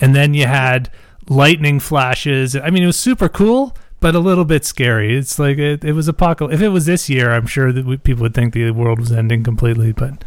And 0.00 0.14
then 0.14 0.34
you 0.34 0.46
had 0.46 0.90
lightning 1.28 1.80
flashes. 1.80 2.54
I 2.54 2.70
mean, 2.70 2.82
it 2.82 2.86
was 2.86 2.98
super 2.98 3.28
cool, 3.28 3.76
but 4.00 4.14
a 4.14 4.20
little 4.20 4.44
bit 4.44 4.64
scary. 4.64 5.16
It's 5.16 5.38
like 5.38 5.58
it, 5.58 5.84
it 5.84 5.92
was 5.92 6.08
apocalypse. 6.08 6.54
If 6.54 6.62
it 6.62 6.68
was 6.68 6.86
this 6.86 7.08
year, 7.10 7.32
I'm 7.32 7.46
sure 7.46 7.72
that 7.72 7.84
we, 7.84 7.96
people 7.96 8.22
would 8.22 8.34
think 8.34 8.54
the 8.54 8.70
world 8.70 9.00
was 9.00 9.12
ending 9.12 9.42
completely, 9.42 9.92
but 9.92 10.22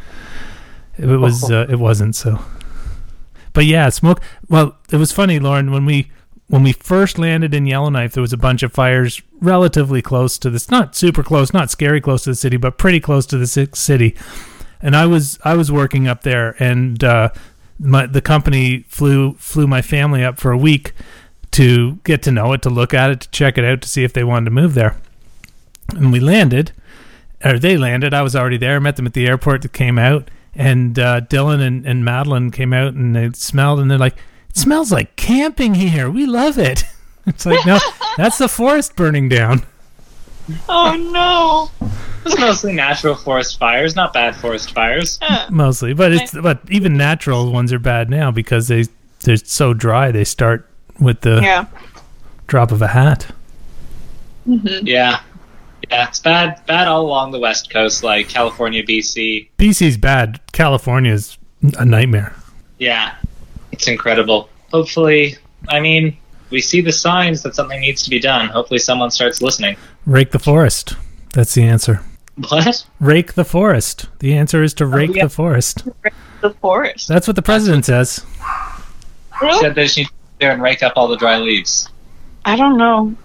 it 0.98 1.18
was 1.18 1.50
uh, 1.50 1.68
it 1.70 1.80
wasn't. 1.80 2.16
So, 2.16 2.40
but 3.54 3.66
yeah, 3.66 3.90
smoke. 3.90 4.22
Well, 4.50 4.78
it 4.92 4.98
was 4.98 5.12
funny, 5.12 5.40
Lauren, 5.40 5.72
when 5.72 5.86
we 5.86 6.12
when 6.48 6.64
we 6.64 6.72
first 6.72 7.20
landed 7.20 7.54
in 7.54 7.66
Yellowknife, 7.66 8.14
there 8.14 8.22
was 8.22 8.34
a 8.34 8.38
bunch 8.38 8.64
of 8.64 8.72
fires 8.72 9.22
relatively 9.42 10.02
close 10.02 10.38
to 10.40 10.50
this, 10.50 10.72
not 10.72 10.96
super 10.96 11.24
close, 11.24 11.54
not 11.54 11.70
scary 11.70 12.00
close 12.00 12.24
to 12.24 12.32
the 12.32 12.36
city, 12.36 12.58
but 12.58 12.78
pretty 12.78 13.00
close 13.00 13.26
to 13.28 13.38
the 13.38 13.48
city. 13.48 14.16
And 14.82 14.96
I 14.96 15.06
was 15.06 15.40
I 15.44 15.56
was 15.56 15.72
working 15.72 16.08
up 16.08 16.24
there, 16.24 16.56
and 16.62 17.04
uh, 17.04 17.30
my 17.80 18.06
the 18.06 18.22
company 18.22 18.86
flew 18.88 19.34
flew 19.34 19.68
my 19.68 19.82
family 19.82 20.24
up 20.24 20.40
for 20.40 20.52
a 20.52 20.58
week 20.58 20.94
to 21.52 21.96
get 22.04 22.22
to 22.24 22.32
know 22.32 22.54
it, 22.54 22.62
to 22.62 22.70
look 22.70 22.94
at 22.94 23.10
it, 23.10 23.22
to 23.22 23.30
check 23.32 23.58
it 23.58 23.66
out, 23.66 23.82
to 23.82 23.88
see 23.88 24.04
if 24.04 24.14
they 24.14 24.24
wanted 24.24 24.46
to 24.46 24.52
move 24.52 24.74
there. 24.74 24.96
And 25.90 26.12
we 26.12 26.20
landed, 26.20 26.72
or 27.44 27.58
they 27.60 27.78
landed. 27.78 28.14
I 28.14 28.22
was 28.22 28.36
already 28.36 28.58
there. 28.58 28.76
I 28.76 28.80
met 28.80 28.96
them 28.96 29.08
at 29.08 29.14
the 29.14 29.28
airport. 29.28 29.64
That 29.64 29.74
came 29.74 29.98
out, 29.98 30.30
and 30.58 30.98
uh, 31.00 31.22
Dylan 31.22 31.62
and, 31.66 31.86
and 31.86 32.04
Madeline 32.04 32.52
came 32.52 32.74
out, 32.74 32.94
and 32.96 33.16
they 33.16 33.30
smelled, 33.34 33.80
and 33.80 33.90
they're 33.90 33.98
like, 33.98 34.18
"It 34.50 34.58
smells 34.58 34.92
like 34.92 35.16
camping 35.16 35.76
here. 35.76 36.10
We 36.10 36.26
love 36.26 36.58
it." 36.58 36.84
It's 37.30 37.46
like, 37.46 37.66
no, 37.66 37.78
that's 38.18 38.38
the 38.38 38.48
forest 38.48 38.96
burning 38.96 39.28
down. 39.28 39.64
Oh 40.70 40.96
no. 41.82 41.90
It's 42.26 42.40
mostly 42.40 42.72
natural 42.72 43.16
forest 43.16 43.60
fires, 43.60 43.98
not 43.98 44.14
bad 44.14 44.34
forest 44.34 44.72
fires. 44.74 45.20
Yeah. 45.22 45.46
mostly, 45.52 45.94
but 45.94 46.14
it's 46.14 46.32
but 46.32 46.62
even 46.70 46.96
natural 46.96 47.52
ones 47.52 47.74
are 47.74 47.80
bad 47.80 48.10
now 48.10 48.32
because 48.32 48.70
they 48.70 48.86
they're 49.26 49.36
so 49.36 49.74
dry. 49.74 50.10
They 50.10 50.24
start 50.24 50.70
with 51.02 51.20
the 51.20 51.42
Yeah. 51.42 51.66
drop 52.48 52.72
of 52.72 52.82
a 52.82 52.88
hat. 52.88 53.28
Yeah. 54.46 55.20
Yeah, 55.90 56.08
it's 56.08 56.20
bad 56.20 56.62
bad 56.66 56.88
all 56.88 57.02
along 57.02 57.32
the 57.32 57.40
west 57.40 57.70
coast, 57.70 58.04
like 58.04 58.30
California, 58.30 58.84
BC. 58.84 59.50
BC's 59.58 59.98
bad. 59.98 60.40
California's 60.52 61.38
a 61.78 61.86
nightmare. 61.86 62.36
Yeah. 62.78 63.16
It's 63.72 63.88
incredible. 63.88 64.50
Hopefully 64.72 65.38
I 65.70 65.80
mean, 65.80 66.18
we 66.50 66.62
see 66.62 66.82
the 66.82 66.92
signs 66.92 67.44
that 67.44 67.56
something 67.56 67.80
needs 67.80 68.04
to 68.04 68.10
be 68.10 68.20
done. 68.20 68.48
Hopefully 68.50 68.80
someone 68.80 69.12
starts 69.12 69.42
listening. 69.42 69.78
Rake 70.06 70.32
the 70.32 70.40
forest. 70.40 70.96
That's 71.34 71.54
the 71.54 71.64
answer. 71.64 72.02
What? 72.50 72.86
Rake 73.00 73.34
the 73.34 73.46
forest. 73.46 74.08
The 74.20 74.34
answer 74.34 74.64
is 74.64 74.74
to 74.76 74.86
oh, 74.86 74.88
rake 74.88 75.16
yeah. 75.16 75.24
the 75.24 75.30
forest. 75.30 75.88
The 76.42 76.52
forest. 76.52 77.08
That's 77.08 77.28
what 77.28 77.36
the 77.36 77.42
president 77.42 77.86
says. 77.86 78.26
Really? 79.42 79.60
Said 79.60 79.76
they 79.76 79.84
just 79.86 79.98
need 79.98 80.06
to 80.06 80.12
go 80.12 80.18
there 80.40 80.52
and 80.52 80.62
rake 80.62 80.84
up 80.84 80.94
all 80.96 81.08
the 81.08 81.18
dry 81.18 81.38
leaves. 81.38 81.90
I 82.46 82.56
don't 82.56 82.78
know 82.78 83.16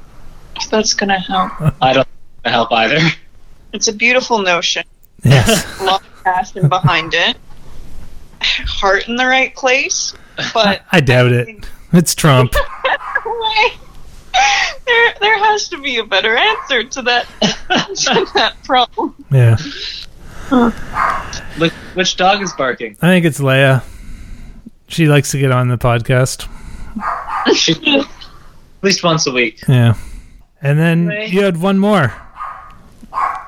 if 0.57 0.71
that's 0.71 0.95
gonna 0.95 1.21
help. 1.21 1.53
I 1.81 1.93
don't 1.93 2.09
think 2.45 2.51
help 2.51 2.73
either. 2.73 2.99
It's 3.73 3.89
a 3.89 3.93
beautiful 3.93 4.39
notion. 4.43 4.85
Yes. 5.25 5.81
A 5.81 5.85
lot 5.85 6.03
of 6.03 6.25
passion 6.25 6.69
behind 6.69 7.15
it. 7.15 7.37
Heart 8.43 9.09
in 9.09 9.17
the 9.17 9.27
right 9.27 9.55
place, 9.55 10.15
but 10.53 10.83
I 10.91 11.01
doubt 11.01 11.31
it. 11.33 11.49
It's 11.93 12.15
Trump. 12.15 12.53
there 14.87 15.15
there 15.21 15.39
has 15.39 15.69
to 15.69 15.79
be 15.81 15.99
a 15.99 16.05
better 16.05 16.37
answer 16.37 16.83
to 16.85 17.03
that 17.03 17.27
to 17.41 18.27
that 18.35 18.55
problem. 18.65 19.15
Yeah. 19.31 19.57
Look, 21.59 21.73
which 21.95 22.17
dog 22.17 22.43
is 22.43 22.53
barking? 22.55 22.97
I 23.01 23.07
think 23.09 23.25
it's 23.27 23.39
Leia. 23.41 23.85
She 24.89 25.07
likes 25.07 25.31
to 25.31 25.39
get 25.39 25.53
on 25.53 25.69
the 25.69 25.79
podcast. 25.79 26.49
At 27.47 28.07
least 28.83 29.03
once 29.05 29.27
a 29.27 29.33
week. 29.33 29.61
Yeah. 29.69 29.95
And 30.61 30.79
then 30.79 31.07
Right. 31.07 31.29
you 31.33 31.43
had 31.43 31.57
one 31.57 31.79
more. 31.79 32.13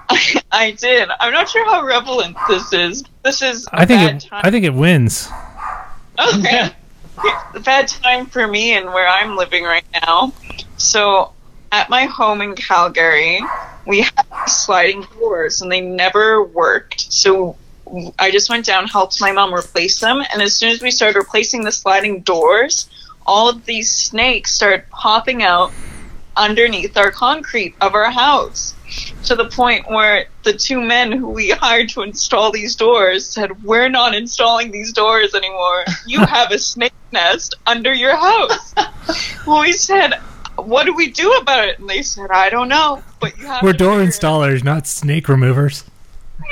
I 0.09 0.77
did. 0.79 1.09
I'm 1.21 1.33
not 1.33 1.49
sure 1.49 1.65
how 1.65 1.85
relevant 1.85 2.37
this 2.49 2.73
is. 2.73 3.05
This 3.23 3.43
is 3.43 3.67
I 3.73 3.87
think 3.87 4.01
bad 4.01 4.17
it 4.17 4.29
time. 4.29 4.41
I 4.45 4.51
think 4.51 4.65
it 4.65 4.75
wins. 4.75 5.29
okay. 6.19 6.71
a 7.55 7.61
bad 7.65 7.89
time 7.89 8.27
for 8.27 8.47
me 8.47 8.75
and 8.75 8.87
where 8.87 9.09
I'm 9.09 9.37
living 9.37 9.65
right 9.65 9.85
now. 9.93 10.33
So, 10.77 11.33
at 11.73 11.91
my 11.91 12.05
home 12.05 12.41
in 12.41 12.55
Calgary, 12.55 13.41
we 13.87 14.03
have 14.03 14.27
sliding 14.47 15.07
doors 15.19 15.63
and 15.63 15.71
they 15.71 15.81
never 15.81 16.45
worked. 16.45 17.13
So, 17.13 17.57
I 18.19 18.31
just 18.31 18.51
went 18.51 18.67
down, 18.67 18.87
helped 18.87 19.21
my 19.21 19.33
mom 19.33 19.55
replace 19.55 20.01
them, 20.01 20.23
and 20.33 20.43
as 20.43 20.55
soon 20.57 20.71
as 20.71 20.83
we 20.83 20.91
started 20.91 21.19
replacing 21.19 21.65
the 21.65 21.73
sliding 21.73 22.21
doors, 22.21 22.89
all 23.27 23.49
of 23.49 23.65
these 23.65 23.91
snakes 23.91 24.53
started 24.53 24.89
popping 24.91 25.43
out 25.43 25.73
underneath 26.37 26.97
our 26.97 27.11
concrete 27.11 27.75
of 27.81 27.95
our 27.95 28.11
house 28.11 28.74
to 29.25 29.35
the 29.35 29.49
point 29.49 29.89
where 29.89 30.27
the 30.43 30.53
two 30.53 30.81
men 30.81 31.13
who 31.13 31.29
we 31.31 31.51
hired 31.51 31.89
to 31.91 32.03
install 32.03 32.53
these 32.53 32.77
doors 32.77 33.27
said, 33.27 33.65
We're 33.65 33.89
not 33.89 34.15
installing 34.15 34.71
these 34.71 34.93
doors 34.93 35.35
anymore. 35.35 35.85
You 36.07 36.21
have 36.27 36.51
a 36.51 36.59
snake 36.59 36.93
nest 37.13 37.55
under 37.67 37.93
your 37.93 38.17
house. 38.17 38.75
well, 39.47 39.61
we 39.61 39.73
said, 39.73 40.15
What 40.57 40.85
do 40.85 40.95
we 40.95 41.11
do 41.11 41.33
about 41.35 41.69
it? 41.69 41.79
And 41.79 41.89
they 41.89 42.03
said, 42.03 42.31
I 42.31 42.51
don't 42.51 42.69
know. 42.69 43.03
But 43.21 43.39
you 43.39 43.47
have 43.47 43.63
We're 43.63 43.73
door 43.73 43.99
figure 43.99 44.05
it 44.05 44.09
installers, 44.09 44.63
not 44.65 44.87
snake 44.87 45.29
removers. 45.29 45.85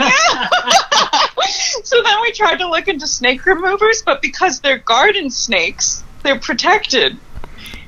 Yeah. 0.01 0.49
so 1.85 2.03
then 2.03 2.21
we 2.23 2.33
tried 2.33 2.57
to 2.57 2.69
look 2.69 2.89
into 2.89 3.07
snake 3.07 3.45
removers, 3.47 4.03
but 4.05 4.23
because 4.23 4.61
they're 4.61 4.79
garden 4.79 5.31
snakes, 5.31 6.03
they're 6.23 6.39
protected. 6.39 7.17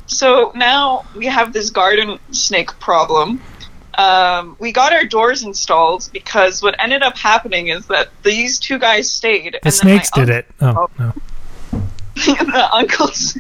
So 0.07 0.53
now 0.55 1.07
we 1.17 1.27
have 1.27 1.53
this 1.53 1.71
garden 1.71 2.19
snake 2.31 2.79
problem. 2.79 3.40
Um, 3.99 4.57
we 4.59 4.73
got 4.73 4.93
our 4.93 5.05
doors 5.05 5.43
installed 5.43 6.09
because 6.13 6.63
what 6.63 6.75
ended 6.79 7.03
up 7.03 7.17
happening 7.17 7.69
is 7.69 7.87
that 7.87 8.09
these 8.23 8.59
two 8.59 8.79
guys 8.79 9.11
stayed. 9.11 9.59
The 9.63 9.71
snakes 9.71 10.11
did 10.11 10.31
it. 10.31 10.47
Oh, 10.61 10.89
no. 10.99 11.13
the 12.15 12.69
uncles 12.73 13.37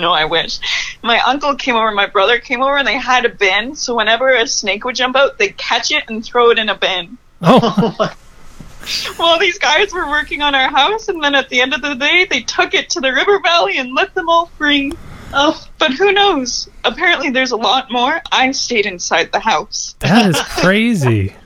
no 0.00 0.10
i 0.10 0.24
wish 0.24 0.58
my 1.00 1.20
uncle 1.20 1.54
came 1.54 1.76
over 1.76 1.92
my 1.92 2.06
brother 2.06 2.40
came 2.40 2.60
over 2.60 2.76
and 2.76 2.84
they 2.84 2.98
had 2.98 3.24
a 3.24 3.28
bin 3.28 3.72
so 3.76 3.94
whenever 3.94 4.34
a 4.34 4.44
snake 4.48 4.84
would 4.84 4.96
jump 4.96 5.14
out 5.14 5.38
they'd 5.38 5.56
catch 5.56 5.92
it 5.92 6.02
and 6.08 6.24
throw 6.24 6.50
it 6.50 6.58
in 6.58 6.68
a 6.68 6.74
bin 6.76 7.16
Oh, 7.42 7.94
well, 9.18 9.38
these 9.38 9.58
guys 9.58 9.92
were 9.92 10.08
working 10.08 10.42
on 10.42 10.54
our 10.54 10.70
house, 10.70 11.08
and 11.08 11.22
then 11.22 11.34
at 11.34 11.48
the 11.48 11.60
end 11.60 11.74
of 11.74 11.82
the 11.82 11.94
day, 11.94 12.26
they 12.28 12.40
took 12.40 12.74
it 12.74 12.90
to 12.90 13.00
the 13.00 13.12
river 13.12 13.40
valley 13.40 13.78
and 13.78 13.94
let 13.94 14.14
them 14.14 14.28
all 14.28 14.46
free. 14.58 14.92
Oh, 15.38 15.62
but 15.78 15.92
who 15.92 16.12
knows? 16.12 16.66
Apparently, 16.84 17.28
there's 17.28 17.50
a 17.50 17.56
lot 17.56 17.92
more. 17.92 18.22
I 18.32 18.50
stayed 18.52 18.86
inside 18.86 19.32
the 19.32 19.38
house. 19.40 19.94
that 19.98 20.30
is 20.30 20.40
crazy. 20.60 21.36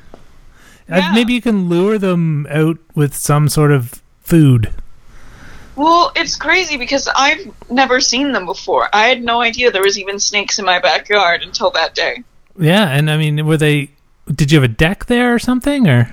Yeah. 0.88 1.12
Maybe 1.12 1.32
you 1.34 1.42
can 1.42 1.68
lure 1.68 1.98
them 1.98 2.46
out 2.50 2.78
with 2.94 3.14
some 3.16 3.48
sort 3.48 3.72
of 3.72 4.00
food. 4.22 4.72
Well, 5.74 6.12
it's 6.14 6.36
crazy 6.36 6.76
because 6.76 7.08
I've 7.16 7.52
never 7.70 8.00
seen 8.00 8.32
them 8.32 8.46
before. 8.46 8.88
I 8.92 9.06
had 9.06 9.22
no 9.24 9.40
idea 9.40 9.70
there 9.72 9.82
was 9.82 9.98
even 9.98 10.20
snakes 10.20 10.58
in 10.58 10.64
my 10.64 10.78
backyard 10.78 11.42
until 11.42 11.70
that 11.72 11.94
day. 11.94 12.22
Yeah, 12.58 12.88
and 12.90 13.10
I 13.10 13.16
mean, 13.16 13.44
were 13.46 13.56
they? 13.56 13.90
Did 14.32 14.52
you 14.52 14.60
have 14.60 14.70
a 14.70 14.72
deck 14.72 15.06
there 15.06 15.34
or 15.34 15.38
something, 15.38 15.88
or? 15.88 16.12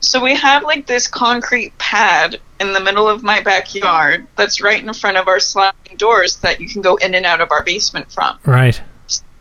So 0.00 0.22
we 0.22 0.34
have 0.34 0.62
like 0.62 0.86
this 0.86 1.06
concrete 1.06 1.76
pad 1.78 2.40
in 2.60 2.72
the 2.72 2.80
middle 2.80 3.08
of 3.08 3.22
my 3.22 3.40
backyard 3.42 4.26
that's 4.36 4.60
right 4.60 4.82
in 4.82 4.92
front 4.92 5.16
of 5.16 5.28
our 5.28 5.40
sliding 5.40 5.96
doors 5.96 6.36
that 6.38 6.60
you 6.60 6.68
can 6.68 6.82
go 6.82 6.96
in 6.96 7.14
and 7.14 7.24
out 7.26 7.40
of 7.40 7.50
our 7.52 7.62
basement 7.64 8.10
from. 8.10 8.38
Right. 8.44 8.80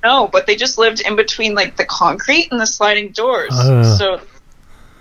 No, 0.04 0.28
but 0.28 0.46
they 0.48 0.56
just 0.56 0.78
lived 0.78 1.02
in 1.02 1.16
between 1.16 1.56
like 1.56 1.76
the 1.78 1.86
concrete 1.86 2.48
and 2.52 2.60
the 2.62 2.68
sliding 2.68 3.12
doors. 3.12 3.50
Ugh. 3.54 3.98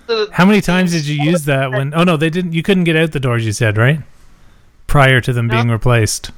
So, 0.07 0.27
How 0.31 0.45
many 0.45 0.61
times 0.61 0.91
did 0.91 1.05
you 1.05 1.21
use 1.23 1.45
that 1.45 1.71
when? 1.71 1.93
Oh 1.93 2.03
no, 2.03 2.17
they 2.17 2.29
didn't. 2.29 2.53
You 2.53 2.63
couldn't 2.63 2.85
get 2.85 2.95
out 2.95 3.11
the 3.11 3.19
doors. 3.19 3.45
You 3.45 3.51
said 3.51 3.77
right 3.77 3.99
prior 4.87 5.19
to 5.21 5.33
them 5.33 5.47
No. 5.47 5.55
being 5.55 5.69
replaced. 5.69 6.31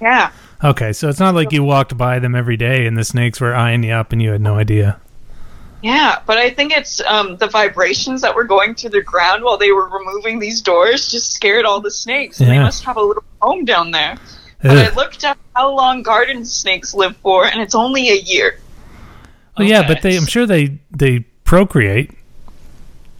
yeah, 0.00 0.32
Okay, 0.64 0.92
so 0.92 1.08
it's 1.10 1.20
not 1.20 1.34
like 1.34 1.52
you 1.52 1.62
walked 1.62 1.96
by 1.98 2.18
them 2.18 2.34
every 2.34 2.56
day 2.56 2.86
and 2.86 2.96
the 2.96 3.04
snakes 3.04 3.40
were 3.40 3.54
eyeing 3.54 3.82
you 3.82 3.92
up 3.92 4.10
and 4.12 4.20
you 4.22 4.32
had 4.32 4.40
no 4.40 4.56
idea. 4.56 4.98
Yeah, 5.82 6.20
but 6.26 6.38
I 6.38 6.50
think 6.50 6.72
it's 6.72 7.00
um, 7.02 7.36
the 7.36 7.46
vibrations 7.46 8.20
that 8.22 8.34
were 8.34 8.44
going 8.44 8.74
through 8.74 8.90
the 8.90 9.02
ground 9.02 9.42
while 9.42 9.56
they 9.56 9.72
were 9.72 9.88
removing 9.88 10.38
these 10.38 10.60
doors 10.60 11.10
just 11.10 11.32
scared 11.32 11.64
all 11.64 11.80
the 11.80 11.90
snakes. 11.90 12.40
And 12.40 12.50
They 12.50 12.58
must 12.58 12.84
have 12.84 12.96
a 12.96 13.02
little 13.02 13.24
home 13.40 13.64
down 13.64 13.90
there. 13.90 14.16
But 14.62 14.76
I 14.76 14.94
looked 14.94 15.24
up 15.24 15.38
how 15.56 15.74
long 15.74 16.02
garden 16.02 16.44
snakes 16.44 16.94
live 16.94 17.16
for, 17.18 17.46
and 17.46 17.60
it's 17.60 17.74
only 17.74 18.10
a 18.10 18.16
year. 18.16 18.58
Well, 19.56 19.66
yeah, 19.66 19.86
but 19.86 20.02
they. 20.02 20.16
I'm 20.16 20.26
sure 20.26 20.46
they 20.46 20.78
they 20.90 21.20
procreate. 21.44 22.10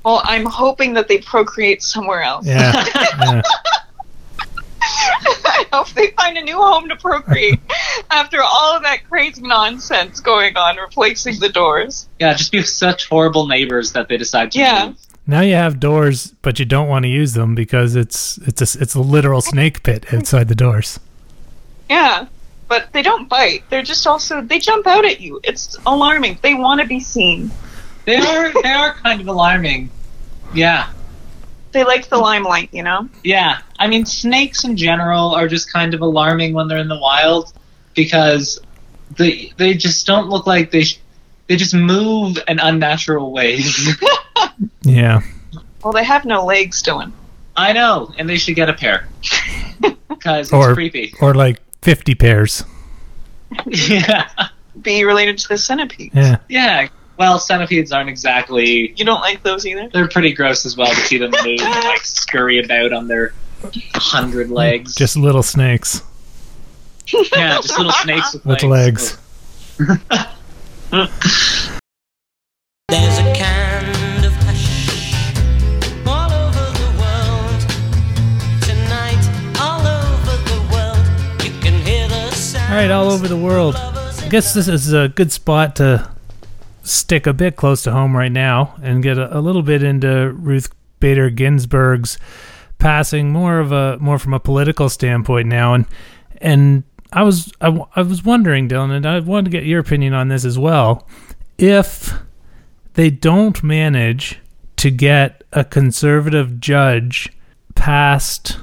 Well, 0.05 0.21
I'm 0.25 0.47
hoping 0.47 0.95
that 0.95 1.09
they 1.09 1.19
procreate 1.19 1.83
somewhere 1.83 2.23
else. 2.23 2.47
Yeah. 2.47 2.73
yeah. 2.95 3.43
I 5.45 5.67
hope 5.73 5.89
they 5.91 6.09
find 6.13 6.37
a 6.39 6.43
new 6.43 6.57
home 6.57 6.89
to 6.89 6.97
procreate 6.97 7.61
after 8.11 8.43
all 8.43 8.77
of 8.77 8.83
that 8.83 9.09
crazy 9.09 9.43
nonsense 9.43 10.21
going 10.21 10.57
on, 10.57 10.77
replacing 10.77 11.39
the 11.41 11.49
doors. 11.49 12.09
Yeah, 12.19 12.35
just 12.35 12.53
be 12.53 12.63
such 12.63 13.09
horrible 13.09 13.47
neighbors 13.47 13.93
that 13.93 14.09
they 14.09 14.17
decide 14.17 14.53
to 14.53 14.59
Yeah. 14.59 14.87
move. 14.89 14.97
Now 15.27 15.43
you 15.43 15.55
have 15.55 15.79
doors, 15.79 16.35
but 16.43 16.59
you 16.59 16.65
don't 16.65 16.89
want 16.89 17.05
to 17.05 17.09
use 17.09 17.35
them 17.35 17.55
because 17.55 17.95
it's 17.95 18.39
it's 18.39 18.75
a 18.75 18.83
it's 18.83 18.95
a 18.95 19.01
literal 19.01 19.41
snake 19.41 19.83
pit 19.83 20.13
outside 20.13 20.49
the 20.49 20.55
doors. 20.57 20.99
Yeah, 21.89 22.27
but 22.69 22.93
they 22.93 23.03
don't 23.03 23.29
bite. 23.29 23.63
They're 23.71 23.83
just 23.83 24.07
also 24.07 24.41
they 24.41 24.59
jump 24.59 24.87
out 24.87 25.05
at 25.05 25.21
you. 25.21 25.41
It's 25.45 25.77
alarming. 25.87 26.39
They 26.43 26.55
want 26.55 26.81
to 26.81 26.87
be 26.87 26.99
seen. 27.01 27.51
They 28.07 28.17
are 28.17 28.53
they 28.63 28.71
are 28.71 28.95
kind 28.95 29.21
of 29.21 29.29
alarming. 29.29 29.91
Yeah. 30.55 30.89
They 31.73 31.85
like 31.85 32.09
the 32.09 32.19
limelight, 32.19 32.71
you 32.73 32.83
know. 32.83 33.09
Yeah. 33.23 33.61
I 33.79 33.87
mean 33.87 34.05
snakes 34.07 34.65
in 34.65 34.77
general 34.77 35.35
are 35.35 35.47
just 35.49 35.73
kind 35.73 35.95
of 35.95 36.01
alarming 36.01 36.53
when 36.53 36.69
they're 36.69 36.79
in 36.79 36.89
the 36.89 36.99
wild 36.99 37.53
because 37.95 38.59
they 39.17 39.53
they 39.57 39.75
just 39.75 40.07
don't 40.07 40.29
look 40.29 40.47
like 40.47 40.71
they 40.71 40.83
sh- 40.83 41.01
they 41.47 41.57
just 41.57 41.75
move 41.75 42.39
in 42.49 42.59
unnatural 42.59 43.33
ways. 43.33 43.89
Yeah. 44.83 45.23
Well, 45.83 45.93
they 45.93 46.05
have 46.05 46.25
no 46.25 46.45
legs, 46.45 46.83
Dylan. 46.83 47.13
I 47.57 47.73
know, 47.73 48.13
and 48.19 48.29
they 48.29 48.37
should 48.37 48.55
get 48.57 48.69
a 48.69 48.75
pair 48.75 49.09
because 50.09 50.47
it's 50.49 50.53
Or- 50.53 50.75
creepy. 50.75 51.15
Or 51.21 51.35
like 51.35 51.61
50 51.83 52.15
pairs. 52.15 52.65
yeah, 53.67 54.29
Be 54.81 55.05
related 55.05 55.39
to 55.39 55.49
the 55.49 55.59
centipede. 55.59 56.13
Yeah. 56.15 56.39
yeah. 56.49 56.89
Well, 57.21 57.39
centipedes 57.39 57.93
aren't 57.93 58.09
exactly. 58.09 58.93
You 58.97 59.05
don't 59.05 59.21
like 59.21 59.45
those 59.45 59.65
either? 59.65 59.89
They're 59.93 60.09
pretty 60.09 60.33
gross 60.33 60.67
as 60.67 60.77
well 60.77 60.93
to 60.93 61.01
see 61.03 61.19
them 61.19 61.31
move 61.31 61.61
and 61.61 61.85
like 61.85 62.01
scurry 62.05 62.65
about 62.65 62.93
on 62.93 63.07
their 63.07 63.35
hundred 63.95 64.51
legs. 64.51 64.97
Just 64.97 65.17
little 65.17 65.45
snakes 65.45 66.03
yeah, 67.13 67.57
just 67.57 67.77
little 67.77 67.93
snakes 67.93 68.33
with, 68.35 68.45
with 68.45 68.63
legs. 68.63 69.19
There's 69.79 69.99
a 73.19 73.35
kind 73.35 74.25
of 74.25 74.33
hush 74.45 75.15
all 76.07 76.33
over 76.33 76.71
the 76.79 76.91
world. 77.01 77.61
Tonight, 78.63 79.23
all 79.61 79.87
over 79.87 80.37
the 80.49 80.61
world, 80.73 81.05
you 81.45 81.53
can 81.61 81.75
hear 81.85 82.09
the 82.09 82.31
sound. 82.33 82.73
All 82.73 82.79
right, 82.79 82.91
all 82.91 83.11
over 83.11 83.29
the 83.29 83.37
world. 83.37 83.77
I 83.77 84.29
guess 84.29 84.55
this 84.55 84.69
is 84.69 84.93
a 84.93 85.09
good 85.09 85.33
spot 85.33 85.77
to 85.77 86.09
stick 86.91 87.27
a 87.27 87.33
bit 87.33 87.57
close 87.57 87.83
to 87.83 87.93
home 87.93 88.17
right 88.17 88.33
now 88.33 88.75
and 88.83 89.03
get 89.03 89.19
a, 89.19 89.39
a 89.39 89.41
little 89.41 89.63
bit 89.63 89.83
into 89.83 90.33
Ruth 90.33 90.71
Bader 91.01 91.31
Ginsburg's 91.31 92.19
passing, 92.79 93.31
more 93.31 93.59
of 93.59 93.73
a 93.73 93.99
more 93.99 94.19
from 94.19 94.35
a 94.35 94.41
political 94.41 94.89
standpoint 94.89 95.49
now, 95.49 95.75
and 95.75 95.87
and 96.41 96.83
I 97.13 97.23
was 97.23 97.53
I, 97.61 97.67
w- 97.67 97.87
I 97.97 98.03
was 98.03 98.25
wondering, 98.25 98.69
Dylan, 98.69 98.91
and 98.91 99.07
I 99.07 99.21
wanted 99.21 99.47
to 99.47 99.57
get 99.57 99.67
your 99.67 99.81
opinion 99.81 100.15
on 100.15 100.29
this 100.29 100.45
as 100.45 100.59
well. 100.59 101.07
If 101.59 102.13
they 102.95 103.11
don't 103.11 103.63
manage 103.63 104.39
to 104.77 104.91
get 104.91 105.45
a 105.53 105.65
conservative 105.65 106.61
judge 106.61 107.29
passed 107.75 108.59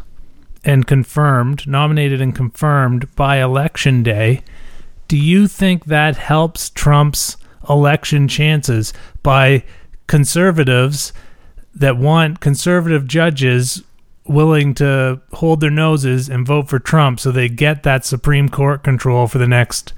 and 0.63 0.87
confirmed, 0.87 1.67
nominated 1.67 2.21
and 2.21 2.35
confirmed 2.35 3.13
by 3.15 3.37
election 3.37 4.03
day, 4.03 4.41
do 5.07 5.17
you 5.17 5.47
think 5.47 5.85
that 5.85 6.17
helps 6.17 6.69
Trump's 6.69 7.37
election 7.69 8.27
chances 8.27 8.93
by 9.23 9.63
conservatives 10.07 11.13
that 11.75 11.97
want 11.97 12.39
conservative 12.39 13.07
judges 13.07 13.83
willing 14.25 14.73
to 14.73 15.21
hold 15.33 15.61
their 15.61 15.71
noses 15.71 16.29
and 16.29 16.45
vote 16.45 16.67
for 16.67 16.79
Trump 16.79 17.19
so 17.19 17.31
they 17.31 17.47
get 17.47 17.83
that 17.83 18.05
Supreme 18.05 18.49
Court 18.49 18.83
control 18.83 19.27
for 19.27 19.37
the 19.37 19.47
next, 19.47 19.93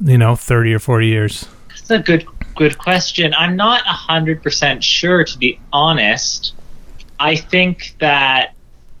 you 0.00 0.18
know, 0.18 0.36
30 0.36 0.74
or 0.74 0.78
40 0.78 1.06
years? 1.06 1.48
That's 1.68 1.90
a 1.90 1.98
good 1.98 2.26
good 2.54 2.76
question. 2.76 3.32
I'm 3.34 3.56
not 3.56 3.86
hundred 3.86 4.42
percent 4.42 4.82
sure, 4.82 5.24
to 5.24 5.38
be 5.38 5.60
honest. 5.72 6.54
I 7.20 7.36
think 7.36 7.94
that 8.00 8.54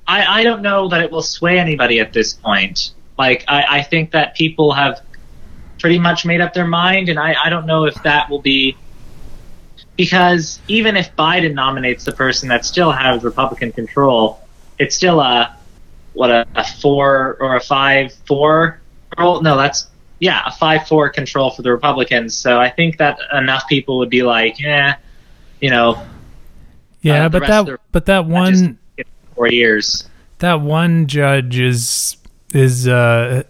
I, 0.06 0.40
I 0.40 0.44
don't 0.44 0.62
know 0.62 0.88
that 0.88 1.00
it 1.02 1.10
will 1.10 1.22
sway 1.22 1.58
anybody 1.58 2.00
at 2.00 2.12
this 2.12 2.32
point. 2.32 2.92
Like 3.18 3.44
I, 3.48 3.64
I 3.68 3.82
think 3.82 4.12
that 4.12 4.34
people 4.36 4.72
have 4.72 5.02
pretty 5.78 5.98
much 5.98 6.24
made 6.26 6.40
up 6.40 6.54
their 6.54 6.66
mind, 6.66 7.08
and 7.08 7.18
I, 7.18 7.34
I 7.44 7.48
don't 7.50 7.66
know 7.66 7.84
if 7.84 7.94
that 8.02 8.28
will 8.30 8.40
be 8.42 8.76
because 9.96 10.60
even 10.68 10.96
if 10.96 11.14
Biden 11.16 11.54
nominates 11.54 12.04
the 12.04 12.12
person 12.12 12.48
that 12.48 12.64
still 12.64 12.92
has 12.92 13.22
Republican 13.24 13.72
control, 13.72 14.40
it's 14.78 14.94
still 14.94 15.20
a 15.20 15.56
what 16.14 16.30
a, 16.30 16.46
a 16.54 16.64
four 16.64 17.36
or 17.40 17.56
a 17.56 17.60
five 17.60 18.12
four. 18.26 18.80
Oh 19.16 19.40
no, 19.40 19.56
that's 19.56 19.88
yeah, 20.20 20.42
a 20.46 20.52
five 20.52 20.86
four 20.88 21.08
control 21.10 21.50
for 21.50 21.62
the 21.62 21.70
Republicans. 21.70 22.34
So 22.34 22.58
I 22.60 22.70
think 22.70 22.98
that 22.98 23.18
enough 23.32 23.68
people 23.68 23.98
would 23.98 24.10
be 24.10 24.22
like, 24.22 24.58
yeah, 24.58 24.96
you 25.60 25.70
know, 25.70 26.00
Yeah, 27.02 27.26
Uh, 27.26 27.28
but 27.28 27.46
that 27.46 27.66
the- 27.66 27.78
but 27.92 28.06
that 28.06 28.26
one 28.26 28.78
just 28.96 29.08
four 29.34 29.48
years. 29.48 30.08
that 30.38 30.60
one 30.60 31.06
judge 31.06 31.58
is 31.58 32.16
is 32.52 32.88
uh 32.88 33.42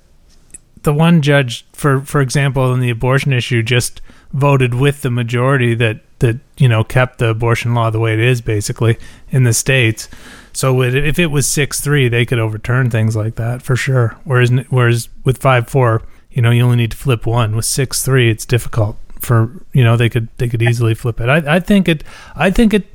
the 0.88 0.94
one 0.94 1.20
judge 1.20 1.66
for 1.74 2.01
for 2.01 2.22
example 2.22 2.72
in 2.72 2.81
the 2.81 2.88
abortion 2.88 3.31
issue 3.31 3.62
just 3.62 4.01
voted 4.33 4.72
with 4.72 5.03
the 5.03 5.11
majority 5.11 5.74
that 5.74 6.01
that 6.20 6.38
you 6.57 6.66
know 6.66 6.83
kept 6.83 7.18
the 7.18 7.29
abortion 7.29 7.74
law 7.74 7.90
the 7.90 7.98
way 7.98 8.14
it 8.14 8.18
is 8.18 8.40
basically 8.40 8.96
in 9.29 9.44
the 9.44 9.53
states. 9.53 10.09
So 10.55 10.81
if 10.81 11.18
it 11.18 11.27
was 11.27 11.46
6-3 11.46 12.11
they 12.11 12.24
could 12.24 12.38
overturn 12.38 12.88
things 12.88 13.14
like 13.14 13.35
that 13.35 13.61
for 13.61 13.77
sure. 13.77 14.16
Whereas 14.24 14.51
whereas 14.70 15.11
with 15.24 15.38
5-4 15.40 16.05
you 16.31 16.40
know 16.40 16.51
you 16.51 16.62
only 16.62 16.79
need 16.79 16.92
to 16.92 16.96
flip 16.96 17.27
one. 17.27 17.55
With 17.55 17.66
6-3 17.66 18.31
it's 18.31 18.46
difficult 18.46 18.96
for 19.20 19.53
you 19.74 19.85
know 19.85 19.94
they 19.94 20.09
could 20.09 20.29
they 20.38 20.48
could 20.48 20.62
easily 20.62 20.94
flip 20.94 21.20
it. 21.20 21.29
I 21.29 21.57
i 21.57 21.61
think 21.61 21.87
it 21.87 22.03
i 22.35 22.51
think 22.51 22.72
it 22.72 22.87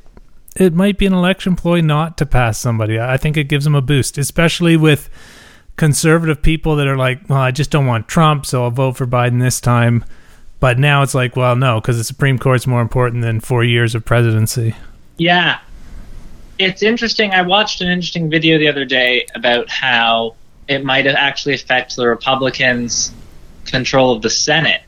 it 0.56 0.74
might 0.74 0.98
be 0.98 1.06
an 1.06 1.14
election 1.14 1.56
ploy 1.56 1.82
not 1.82 2.18
to 2.18 2.26
pass 2.26 2.58
somebody. 2.58 3.00
I 3.00 3.18
think 3.18 3.38
it 3.38 3.44
gives 3.44 3.66
them 3.66 3.76
a 3.76 3.84
boost, 3.84 4.18
especially 4.18 4.78
with 4.78 5.12
conservative 5.76 6.42
people 6.42 6.76
that 6.78 6.88
are 6.88 6.98
like, 6.98 7.30
well, 7.30 7.40
I 7.40 7.52
just 7.52 7.72
don't 7.72 7.86
want 7.86 8.08
Trump, 8.08 8.46
so 8.46 8.64
I'll 8.64 8.72
vote 8.72 8.98
for 8.98 9.08
Biden 9.08 9.40
this 9.40 9.60
time. 9.60 10.06
But 10.60 10.80
now 10.80 11.02
it's 11.02 11.14
like, 11.14 11.36
well, 11.36 11.56
no, 11.56 11.82
because 11.82 11.98
the 11.98 12.04
Supreme 12.04 12.40
Court's 12.40 12.66
more 12.66 12.82
important 12.82 13.22
than 13.22 13.40
four 13.40 13.64
years 13.64 13.96
of 13.96 14.06
presidency. 14.06 14.76
Yeah. 15.18 15.60
It's 16.58 16.84
interesting. 16.84 17.32
I 17.32 17.42
watched 17.42 17.82
an 17.82 17.90
interesting 17.90 18.30
video 18.30 18.58
the 18.58 18.68
other 18.68 18.86
day 18.86 19.26
about 19.36 19.70
how 19.70 20.36
it 20.68 20.86
might 20.86 21.06
actually 21.06 21.56
affect 21.56 21.96
the 21.96 22.08
Republicans' 22.08 23.12
control 23.66 24.16
of 24.16 24.22
the 24.22 24.30
Senate 24.30 24.82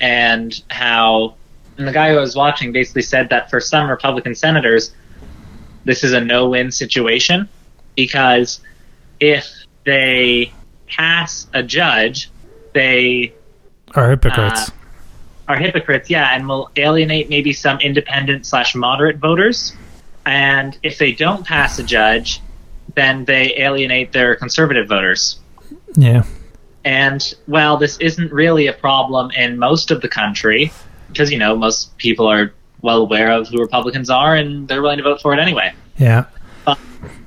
and 0.00 0.62
how 0.68 1.34
and 1.78 1.86
the 1.86 1.92
guy 1.92 2.10
who 2.10 2.16
I 2.16 2.20
was 2.20 2.36
watching 2.36 2.72
basically 2.72 3.02
said 3.02 3.28
that 3.30 3.50
for 3.50 3.60
some 3.60 3.90
Republican 3.90 4.34
senators, 4.34 4.94
this 5.84 6.02
is 6.04 6.12
a 6.12 6.20
no 6.20 6.48
win 6.48 6.72
situation 6.72 7.48
because 7.94 8.60
if 9.20 9.46
they 9.86 10.52
pass 10.86 11.46
a 11.54 11.62
judge, 11.62 12.30
they 12.74 13.32
Are 13.94 14.10
hypocrites. 14.10 14.68
Uh, 14.68 14.72
are 15.48 15.56
hypocrites, 15.56 16.10
yeah, 16.10 16.34
and 16.34 16.46
will 16.46 16.70
alienate 16.76 17.30
maybe 17.30 17.52
some 17.52 17.78
independent 17.78 18.44
slash 18.44 18.74
moderate 18.74 19.16
voters. 19.16 19.74
And 20.26 20.76
if 20.82 20.98
they 20.98 21.12
don't 21.12 21.46
pass 21.46 21.78
a 21.78 21.84
judge, 21.84 22.42
then 22.96 23.24
they 23.24 23.56
alienate 23.56 24.12
their 24.12 24.34
conservative 24.34 24.88
voters. 24.88 25.38
yeah. 25.94 26.24
And 26.84 27.34
well, 27.48 27.76
this 27.76 27.96
isn't 27.98 28.32
really 28.32 28.66
a 28.66 28.72
problem 28.72 29.30
in 29.32 29.58
most 29.58 29.90
of 29.90 30.02
the 30.02 30.08
country 30.08 30.72
because 31.08 31.32
you 31.32 31.38
know 31.38 31.56
most 31.56 31.96
people 31.98 32.26
are 32.26 32.52
well 32.82 32.98
aware 32.98 33.32
of 33.32 33.48
who 33.48 33.60
Republicans 33.60 34.10
are 34.10 34.36
and 34.36 34.68
they're 34.68 34.82
willing 34.82 34.98
to 34.98 35.02
vote 35.02 35.20
for 35.20 35.32
it 35.32 35.40
anyway. 35.40 35.72
Yeah. 35.98 36.26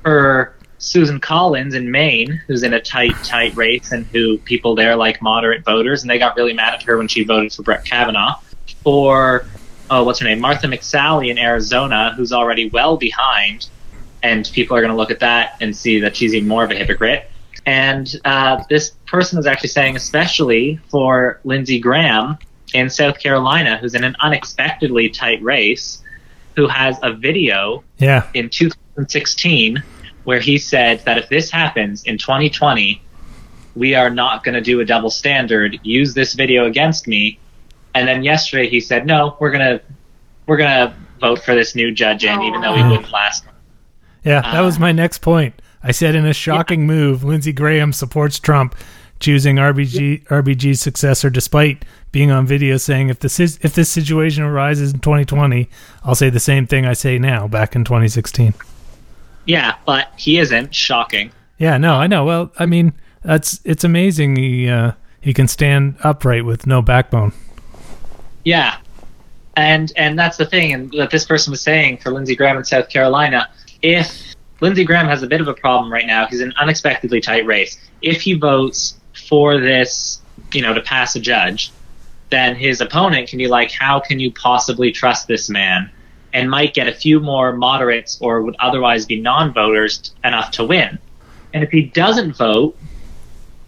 For 0.02 0.54
Susan 0.80 1.20
Collins 1.20 1.74
in 1.74 1.90
Maine, 1.90 2.40
who's 2.46 2.62
in 2.62 2.72
a 2.72 2.80
tight, 2.80 3.14
tight 3.22 3.54
race, 3.54 3.92
and 3.92 4.06
who 4.06 4.38
people 4.38 4.74
there 4.74 4.96
like 4.96 5.20
moderate 5.22 5.64
voters, 5.64 6.02
and 6.02 6.10
they 6.10 6.18
got 6.18 6.36
really 6.36 6.54
mad 6.54 6.74
at 6.74 6.82
her 6.82 6.96
when 6.98 7.06
she 7.06 7.22
voted 7.22 7.52
for 7.52 7.62
Brett 7.62 7.84
Kavanaugh. 7.84 8.36
For 8.82 9.44
oh, 9.90 10.04
what's 10.04 10.20
her 10.20 10.24
name, 10.24 10.40
Martha 10.40 10.66
McSally 10.68 11.30
in 11.30 11.38
Arizona, 11.38 12.14
who's 12.16 12.32
already 12.32 12.70
well 12.70 12.96
behind, 12.96 13.68
and 14.22 14.48
people 14.54 14.76
are 14.76 14.80
going 14.80 14.92
to 14.92 14.96
look 14.96 15.10
at 15.10 15.20
that 15.20 15.56
and 15.60 15.76
see 15.76 16.00
that 16.00 16.16
she's 16.16 16.34
even 16.34 16.48
more 16.48 16.64
of 16.64 16.70
a 16.70 16.74
hypocrite. 16.76 17.30
And 17.66 18.08
uh, 18.24 18.62
this 18.70 18.90
person 19.06 19.38
is 19.38 19.46
actually 19.46 19.68
saying, 19.70 19.96
especially 19.96 20.80
for 20.88 21.40
Lindsey 21.44 21.78
Graham 21.78 22.38
in 22.72 22.88
South 22.88 23.18
Carolina, 23.18 23.76
who's 23.78 23.94
in 23.94 24.02
an 24.04 24.16
unexpectedly 24.20 25.10
tight 25.10 25.42
race, 25.42 26.00
who 26.56 26.68
has 26.68 26.98
a 27.02 27.12
video 27.12 27.84
Yeah. 27.98 28.26
in 28.32 28.48
2016 28.48 29.82
where 30.30 30.38
he 30.38 30.58
said 30.58 31.04
that 31.06 31.18
if 31.18 31.28
this 31.28 31.50
happens 31.50 32.04
in 32.04 32.16
2020, 32.16 33.02
we 33.74 33.96
are 33.96 34.10
not 34.10 34.44
going 34.44 34.54
to 34.54 34.60
do 34.60 34.78
a 34.78 34.84
double 34.84 35.10
standard. 35.10 35.76
Use 35.82 36.14
this 36.14 36.34
video 36.34 36.66
against 36.66 37.08
me. 37.08 37.36
And 37.96 38.06
then 38.06 38.22
yesterday 38.22 38.68
he 38.68 38.80
said, 38.80 39.06
no, 39.06 39.36
we're 39.40 39.50
gonna 39.50 39.80
we're 40.46 40.56
gonna 40.56 40.94
vote 41.20 41.42
for 41.42 41.56
this 41.56 41.74
new 41.74 41.90
judge 41.90 42.24
in, 42.24 42.40
even 42.42 42.60
though 42.60 42.76
he 42.76 42.82
Oh. 42.84 42.90
wouldn't 42.90 43.10
last. 43.10 43.42
Yeah. 44.22 44.42
That 44.42 44.60
uh, 44.60 44.64
was 44.66 44.78
my 44.78 44.92
next 44.92 45.18
point. 45.18 45.60
I 45.82 45.90
said 45.90 46.14
in 46.14 46.24
a 46.24 46.32
shocking 46.32 46.86
move, 46.86 47.24
Lindsey 47.24 47.52
Graham 47.52 47.92
supports 47.92 48.38
Trump 48.38 48.76
choosing 49.18 49.56
RBG 49.56 50.26
RBG's 50.28 50.80
successor 50.80 51.28
despite 51.28 51.84
being 52.12 52.30
on 52.30 52.46
video 52.46 52.76
saying 52.76 53.08
if 53.08 53.18
this 53.18 53.40
is 53.40 53.58
if 53.62 53.74
this 53.74 53.88
situation 53.88 54.44
arises 54.44 54.92
in 54.92 55.00
2020, 55.00 55.68
I'll 56.04 56.14
say 56.14 56.30
the 56.30 56.38
same 56.38 56.68
thing 56.68 56.86
I 56.86 56.92
say 56.92 57.18
now 57.18 57.48
back 57.48 57.74
in 57.74 57.82
2016. 57.82 58.54
Yeah, 59.44 59.76
but 59.86 60.12
he 60.16 60.38
isn't. 60.38 60.74
Shocking. 60.74 61.32
Yeah, 61.58 61.78
no, 61.78 61.94
I 61.94 62.06
know. 62.06 62.24
Well, 62.24 62.52
I 62.58 62.66
mean, 62.66 62.92
that's 63.22 63.60
it's 63.64 63.84
amazing 63.84 64.36
he 64.36 64.68
uh, 64.68 64.92
he 65.20 65.34
can 65.34 65.48
stand 65.48 65.96
upright 66.02 66.44
with 66.44 66.66
no 66.66 66.82
backbone. 66.82 67.32
Yeah, 68.44 68.76
and 69.56 69.92
and 69.96 70.18
that's 70.18 70.36
the 70.36 70.46
thing, 70.46 70.72
and 70.72 70.92
that 70.92 71.10
this 71.10 71.24
person 71.24 71.50
was 71.50 71.60
saying 71.60 71.98
for 71.98 72.10
Lindsey 72.10 72.36
Graham 72.36 72.56
in 72.56 72.64
South 72.64 72.88
Carolina. 72.88 73.50
If 73.82 74.34
Lindsey 74.60 74.84
Graham 74.84 75.06
has 75.06 75.22
a 75.22 75.26
bit 75.26 75.40
of 75.40 75.48
a 75.48 75.54
problem 75.54 75.92
right 75.92 76.06
now, 76.06 76.26
he's 76.26 76.40
in 76.40 76.48
an 76.48 76.54
unexpectedly 76.58 77.20
tight 77.20 77.46
race. 77.46 77.78
If 78.02 78.22
he 78.22 78.34
votes 78.34 78.98
for 79.28 79.58
this 79.58 80.20
you 80.52 80.62
know, 80.62 80.74
to 80.74 80.80
pass 80.80 81.16
a 81.16 81.20
judge, 81.20 81.72
then 82.30 82.54
his 82.54 82.80
opponent 82.80 83.28
can 83.28 83.38
be 83.38 83.48
like, 83.48 83.70
how 83.70 84.00
can 84.00 84.20
you 84.20 84.32
possibly 84.32 84.92
trust 84.92 85.28
this 85.28 85.48
man? 85.48 85.90
And 86.32 86.48
might 86.48 86.74
get 86.74 86.86
a 86.86 86.92
few 86.92 87.18
more 87.18 87.52
moderates 87.52 88.18
or 88.20 88.42
would 88.42 88.56
otherwise 88.60 89.04
be 89.04 89.20
non-voters 89.20 90.14
enough 90.22 90.52
to 90.52 90.64
win. 90.64 90.98
And 91.52 91.64
if 91.64 91.70
he 91.70 91.82
doesn't 91.82 92.36
vote, 92.36 92.76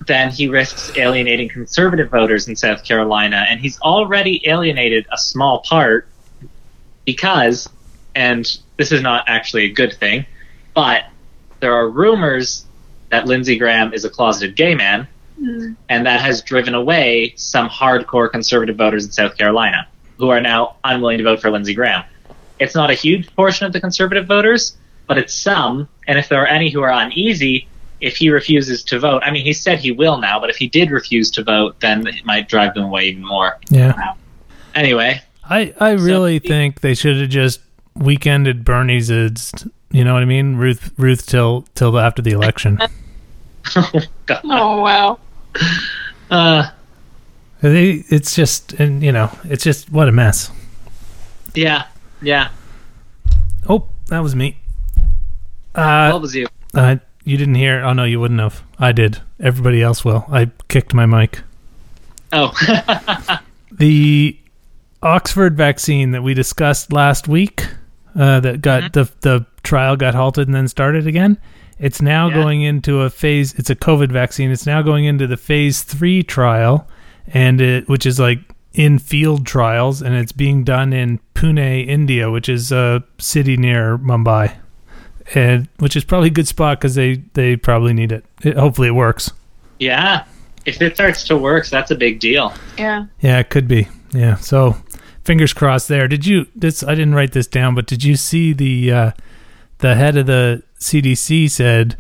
then 0.06 0.30
he 0.30 0.48
risks 0.48 0.96
alienating 0.96 1.48
conservative 1.48 2.10
voters 2.10 2.48
in 2.48 2.56
South 2.56 2.84
Carolina. 2.84 3.46
And 3.48 3.60
he's 3.60 3.80
already 3.80 4.42
alienated 4.48 5.06
a 5.10 5.18
small 5.18 5.60
part 5.60 6.08
because, 7.04 7.68
and 8.14 8.46
this 8.76 8.92
is 8.92 9.02
not 9.02 9.24
actually 9.26 9.64
a 9.64 9.72
good 9.72 9.94
thing, 9.94 10.26
but 10.74 11.04
there 11.60 11.74
are 11.74 11.88
rumors 11.88 12.64
that 13.10 13.26
Lindsey 13.26 13.58
Graham 13.58 13.92
is 13.92 14.04
a 14.04 14.10
closeted 14.10 14.56
gay 14.56 14.74
man, 14.74 15.06
mm-hmm. 15.40 15.74
and 15.88 16.06
that 16.06 16.20
has 16.20 16.42
driven 16.42 16.74
away 16.74 17.34
some 17.36 17.68
hardcore 17.68 18.30
conservative 18.30 18.76
voters 18.76 19.04
in 19.04 19.12
South 19.12 19.36
Carolina 19.36 19.86
who 20.18 20.30
are 20.30 20.40
now 20.40 20.76
unwilling 20.84 21.18
to 21.18 21.24
vote 21.24 21.40
for 21.40 21.50
Lindsey 21.50 21.74
Graham. 21.74 22.04
It's 22.62 22.74
not 22.74 22.90
a 22.90 22.94
huge 22.94 23.34
portion 23.34 23.66
of 23.66 23.72
the 23.72 23.80
conservative 23.80 24.26
voters, 24.26 24.76
but 25.06 25.18
it's 25.18 25.34
some, 25.34 25.88
and 26.06 26.18
if 26.18 26.28
there 26.28 26.40
are 26.42 26.46
any 26.46 26.70
who 26.70 26.80
are 26.82 26.90
uneasy, 26.92 27.68
if 28.00 28.16
he 28.16 28.30
refuses 28.30 28.82
to 28.84 28.98
vote, 28.98 29.22
I 29.24 29.30
mean, 29.30 29.44
he 29.44 29.52
said 29.52 29.78
he 29.78 29.92
will 29.92 30.18
now, 30.18 30.40
but 30.40 30.50
if 30.50 30.56
he 30.56 30.68
did 30.68 30.90
refuse 30.90 31.30
to 31.32 31.44
vote, 31.44 31.78
then 31.80 32.06
it 32.06 32.24
might 32.24 32.48
drive 32.48 32.74
them 32.74 32.84
away 32.84 33.04
even 33.06 33.24
more. 33.24 33.58
Yeah. 33.70 34.14
Anyway, 34.74 35.20
I, 35.44 35.74
I 35.78 35.90
really 35.92 36.38
think 36.38 36.80
they 36.80 36.94
should 36.94 37.16
have 37.20 37.28
just 37.30 37.60
weekended 37.96 38.64
Bernie's. 38.64 39.10
It's, 39.10 39.52
you 39.90 40.02
know 40.04 40.14
what 40.14 40.22
I 40.22 40.26
mean? 40.26 40.56
Ruth 40.56 40.90
Ruth 40.96 41.26
till 41.26 41.66
till 41.74 41.98
after 41.98 42.22
the 42.22 42.30
election. 42.30 42.78
God. 44.26 44.40
Oh 44.44 44.80
wow. 44.80 45.18
Uh, 46.30 46.70
They, 47.60 48.04
it's 48.08 48.34
just 48.34 48.72
and 48.74 49.02
you 49.02 49.12
know 49.12 49.30
it's 49.44 49.62
just 49.62 49.90
what 49.92 50.08
a 50.08 50.12
mess. 50.12 50.50
yeah, 51.54 51.84
yeah. 52.22 52.48
Oh, 53.68 53.88
that 54.08 54.20
was 54.20 54.34
me. 54.34 54.56
Uh, 55.74 56.10
What 56.10 56.22
was 56.22 56.34
you? 56.34 56.46
uh, 56.74 56.96
you 57.24 57.36
didn't 57.36 57.54
hear? 57.54 57.82
Oh 57.82 57.92
no, 57.92 58.04
you 58.04 58.18
wouldn't 58.20 58.40
have. 58.40 58.62
I 58.78 58.92
did. 58.92 59.20
Everybody 59.40 59.82
else 59.82 60.04
will. 60.04 60.24
I 60.30 60.50
kicked 60.68 60.92
my 60.94 61.06
mic. 61.06 61.40
Oh, 62.32 62.52
the 63.72 64.36
Oxford 65.02 65.56
vaccine 65.56 66.12
that 66.12 66.22
we 66.22 66.34
discussed 66.34 66.92
last 66.92 67.28
week, 67.28 67.66
uh, 68.18 68.40
that 68.40 68.60
got 68.62 68.92
the 68.92 69.10
the 69.20 69.46
trial 69.62 69.96
got 69.96 70.14
halted 70.14 70.48
and 70.48 70.54
then 70.54 70.68
started 70.68 71.06
again. 71.06 71.38
It's 71.78 72.00
now 72.02 72.28
Yeah. 72.28 72.34
going 72.34 72.62
into 72.62 73.00
a 73.02 73.10
phase. 73.10 73.54
It's 73.54 73.70
a 73.70 73.76
COVID 73.76 74.10
vaccine. 74.12 74.50
It's 74.50 74.66
now 74.66 74.82
going 74.82 75.04
into 75.04 75.26
the 75.26 75.36
phase 75.36 75.82
three 75.82 76.22
trial, 76.22 76.88
and 77.28 77.60
it 77.60 77.88
which 77.88 78.06
is 78.06 78.18
like 78.20 78.38
in 78.74 78.98
field 78.98 79.46
trials, 79.46 80.00
and 80.02 80.14
it's 80.14 80.32
being 80.32 80.64
done 80.64 80.92
in 80.92 81.20
Pune, 81.34 81.86
India, 81.86 82.30
which 82.30 82.48
is 82.48 82.72
a 82.72 83.04
city 83.18 83.56
near 83.56 83.98
Mumbai, 83.98 84.54
and 85.34 85.68
which 85.78 85.96
is 85.96 86.04
probably 86.04 86.28
a 86.28 86.32
good 86.32 86.48
spot 86.48 86.78
because 86.78 86.94
they 86.94 87.16
they 87.34 87.56
probably 87.56 87.92
need 87.92 88.12
it. 88.12 88.24
it. 88.42 88.56
Hopefully, 88.56 88.88
it 88.88 88.92
works. 88.92 89.30
yeah. 89.78 90.24
If 90.64 90.80
it 90.80 90.94
starts 90.94 91.24
to 91.24 91.36
work, 91.36 91.66
that's 91.66 91.90
a 91.90 91.96
big 91.96 92.20
deal. 92.20 92.54
Yeah. 92.78 93.06
Yeah, 93.20 93.40
it 93.40 93.50
could 93.50 93.66
be. 93.66 93.88
Yeah. 94.12 94.36
So 94.36 94.76
fingers 95.24 95.52
crossed 95.52 95.88
there. 95.88 96.06
Did 96.06 96.24
you 96.24 96.46
this 96.54 96.84
I 96.84 96.94
didn't 96.94 97.16
write 97.16 97.32
this 97.32 97.48
down, 97.48 97.74
but 97.74 97.86
did 97.88 98.04
you 98.04 98.14
see 98.14 98.52
the 98.52 98.92
uh 98.92 99.10
the 99.78 99.96
head 99.96 100.16
of 100.16 100.26
the 100.26 100.62
CDC 100.78 101.50
said 101.50 101.96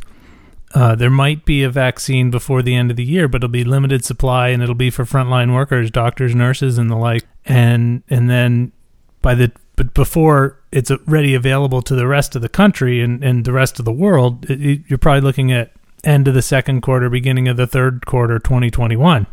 uh, 0.74 0.94
there 0.94 1.10
might 1.10 1.44
be 1.44 1.62
a 1.62 1.70
vaccine 1.70 2.30
before 2.30 2.62
the 2.62 2.74
end 2.74 2.90
of 2.90 2.96
the 2.96 3.04
year, 3.04 3.28
but 3.28 3.38
it'll 3.38 3.48
be 3.48 3.64
limited 3.64 4.04
supply 4.04 4.48
and 4.48 4.62
it'll 4.62 4.74
be 4.74 4.90
for 4.90 5.04
frontline 5.04 5.54
workers, 5.54 5.90
doctors, 5.90 6.34
nurses, 6.34 6.78
and 6.78 6.90
the 6.90 6.96
like. 6.96 7.24
And 7.44 8.02
and 8.08 8.30
then 8.30 8.72
by 9.20 9.34
the 9.34 9.52
but 9.76 9.94
before 9.94 10.60
it's 10.70 10.90
ready 11.06 11.34
available 11.34 11.82
to 11.82 11.94
the 11.94 12.06
rest 12.06 12.36
of 12.36 12.42
the 12.42 12.48
country 12.48 13.00
and, 13.00 13.22
and 13.22 13.44
the 13.44 13.52
rest 13.52 13.78
of 13.78 13.84
the 13.84 13.92
world, 13.92 14.48
it, 14.50 14.82
you're 14.88 14.98
probably 14.98 15.20
looking 15.20 15.52
at 15.52 15.72
end 16.04 16.28
of 16.28 16.34
the 16.34 16.42
second 16.42 16.80
quarter, 16.80 17.08
beginning 17.08 17.48
of 17.48 17.56
the 17.56 17.66
third 17.66 18.06
quarter, 18.06 18.38
2021. 18.38 19.26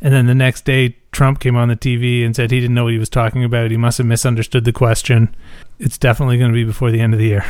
And 0.00 0.14
then 0.14 0.26
the 0.26 0.34
next 0.34 0.64
day, 0.64 0.96
Trump 1.10 1.40
came 1.40 1.56
on 1.56 1.68
the 1.68 1.76
TV 1.76 2.24
and 2.24 2.36
said 2.36 2.50
he 2.50 2.60
didn't 2.60 2.74
know 2.74 2.84
what 2.84 2.92
he 2.92 2.98
was 2.98 3.08
talking 3.08 3.42
about. 3.42 3.70
He 3.70 3.76
must 3.76 3.98
have 3.98 4.06
misunderstood 4.06 4.64
the 4.64 4.72
question. 4.72 5.34
It's 5.78 5.98
definitely 5.98 6.38
going 6.38 6.50
to 6.50 6.54
be 6.54 6.64
before 6.64 6.90
the 6.90 7.00
end 7.00 7.14
of 7.14 7.18
the 7.18 7.26
year. 7.26 7.44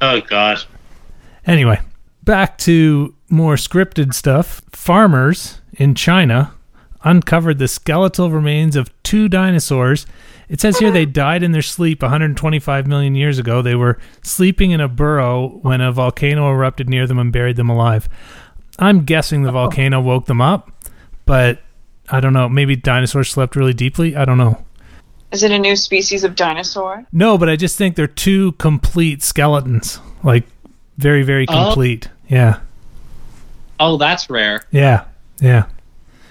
Oh 0.00 0.20
God. 0.20 0.62
Anyway, 1.46 1.80
back 2.26 2.58
to 2.58 3.14
more 3.30 3.54
scripted 3.54 4.12
stuff. 4.12 4.60
Farmers 4.72 5.62
in 5.72 5.94
China 5.94 6.52
uncovered 7.02 7.58
the 7.58 7.68
skeletal 7.68 8.30
remains 8.30 8.76
of 8.76 8.90
two 9.02 9.28
dinosaurs. 9.28 10.04
It 10.48 10.60
says 10.60 10.78
here 10.78 10.90
they 10.90 11.06
died 11.06 11.42
in 11.42 11.52
their 11.52 11.62
sleep 11.62 12.02
125 12.02 12.86
million 12.86 13.14
years 13.14 13.38
ago. 13.38 13.62
They 13.62 13.74
were 13.74 13.98
sleeping 14.22 14.72
in 14.72 14.80
a 14.80 14.88
burrow 14.88 15.58
when 15.62 15.80
a 15.80 15.90
volcano 15.90 16.50
erupted 16.50 16.88
near 16.88 17.06
them 17.06 17.18
and 17.18 17.32
buried 17.32 17.56
them 17.56 17.70
alive. 17.70 18.08
I'm 18.78 19.04
guessing 19.04 19.42
the 19.42 19.52
volcano 19.52 20.00
woke 20.00 20.26
them 20.26 20.40
up, 20.40 20.70
but 21.24 21.62
I 22.10 22.20
don't 22.20 22.32
know. 22.32 22.48
Maybe 22.48 22.76
dinosaurs 22.76 23.30
slept 23.30 23.56
really 23.56 23.72
deeply. 23.72 24.14
I 24.14 24.24
don't 24.24 24.38
know. 24.38 24.64
Is 25.32 25.42
it 25.42 25.50
a 25.50 25.58
new 25.58 25.74
species 25.74 26.22
of 26.24 26.36
dinosaur? 26.36 27.06
No, 27.12 27.36
but 27.38 27.48
I 27.48 27.56
just 27.56 27.76
think 27.76 27.96
they're 27.96 28.06
two 28.06 28.52
complete 28.52 29.22
skeletons. 29.22 29.98
Like 30.22 30.44
very, 30.98 31.22
very 31.22 31.46
Oh. 31.48 31.66
complete. 31.66 32.08
Yeah. 32.28 32.60
Oh, 33.78 33.96
that's 33.96 34.28
rare. 34.30 34.64
Yeah. 34.70 35.04
Yeah. 35.40 35.66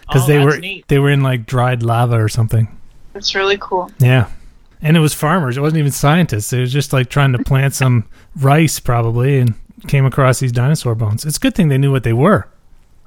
Because 0.07 0.23
Oh, 0.23 0.27
they 0.27 0.37
that's 0.37 0.55
were 0.55 0.59
neat. 0.59 0.87
they 0.87 0.99
were 0.99 1.09
in 1.09 1.21
like 1.23 1.45
dried 1.45 1.83
lava 1.83 2.15
or 2.21 2.29
something. 2.29 2.67
That's 3.13 3.33
really 3.35 3.57
cool. 3.59 3.91
Yeah. 3.99 4.27
And 4.81 4.97
it 4.97 4.99
was 4.99 5.13
farmers. 5.13 5.57
It 5.57 5.61
wasn't 5.61 5.79
even 5.79 5.91
scientists. 5.91 6.51
It 6.53 6.59
was 6.59 6.71
just 6.73 6.93
like 6.93 7.09
trying 7.09 7.31
to 7.31 7.39
plant 7.43 7.73
some 7.81 8.05
rice 8.35 8.79
probably 8.79 9.39
and 9.39 9.53
came 9.87 10.05
across 10.05 10.39
these 10.39 10.51
dinosaur 10.51 10.95
bones. 10.95 11.25
It's 11.25 11.37
a 11.37 11.39
good 11.39 11.55
thing 11.55 11.69
they 11.69 11.77
knew 11.77 11.91
what 11.91 12.03
they 12.03 12.13
were. 12.13 12.47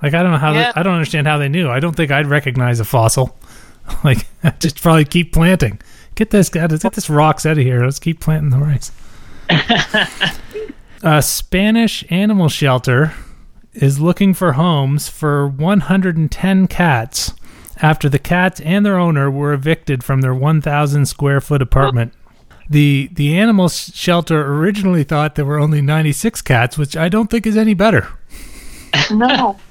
Like 0.03 0.15
I 0.15 0.23
don't 0.23 0.31
know 0.33 0.39
how 0.39 0.53
Yeah. 0.53 0.73
they, 0.73 0.81
I 0.81 0.83
don't 0.83 0.95
understand 0.95 1.27
how 1.27 1.39
they 1.39 1.49
knew. 1.49 1.69
I 1.69 1.81
don't 1.81 1.95
think 1.97 2.11
I'd 2.11 2.27
recognize 2.27 2.79
a 2.81 2.85
fossil. 2.85 3.37
like 4.05 4.27
I'd 4.45 4.61
just 4.61 4.81
probably 4.81 5.05
keep 5.05 5.33
planting. 5.33 5.81
Get 6.15 6.31
this 6.31 6.49
guy 6.49 6.67
get 6.67 6.93
this 6.95 7.09
rocks 7.11 7.45
out 7.47 7.59
of 7.59 7.65
here. 7.65 7.83
Let's 7.85 7.99
keep 8.01 8.21
planting 8.21 8.51
the 8.51 8.59
rice. 8.59 8.91
A 11.03 11.23
Spanish 11.23 12.05
animal 12.11 12.49
shelter 12.49 13.13
is 13.75 14.01
looking 14.01 14.35
for 14.35 14.53
homes 14.53 15.09
for 15.09 15.47
110 15.49 16.67
cats 16.67 17.33
after 17.81 18.09
the 18.09 18.19
cats 18.19 18.61
and 18.61 18.85
their 18.85 18.99
owner 18.99 19.31
were 19.31 19.53
evicted 19.53 20.03
from 20.03 20.21
their 20.21 20.35
1,000 20.35 21.07
square 21.07 21.41
foot 21.41 21.63
apartment. 21.63 22.13
The 22.71 23.09
the 23.13 23.39
animal 23.39 23.69
shelter 23.71 24.45
originally 24.45 25.03
thought 25.05 25.37
there 25.37 25.47
were 25.47 25.59
only 25.59 25.81
96 25.81 26.43
cats, 26.43 26.77
which 26.77 26.97
I 26.97 27.09
don't 27.09 27.31
think 27.31 27.47
is 27.47 27.57
any 27.57 27.75
better. 27.75 28.09
No. 29.11 29.59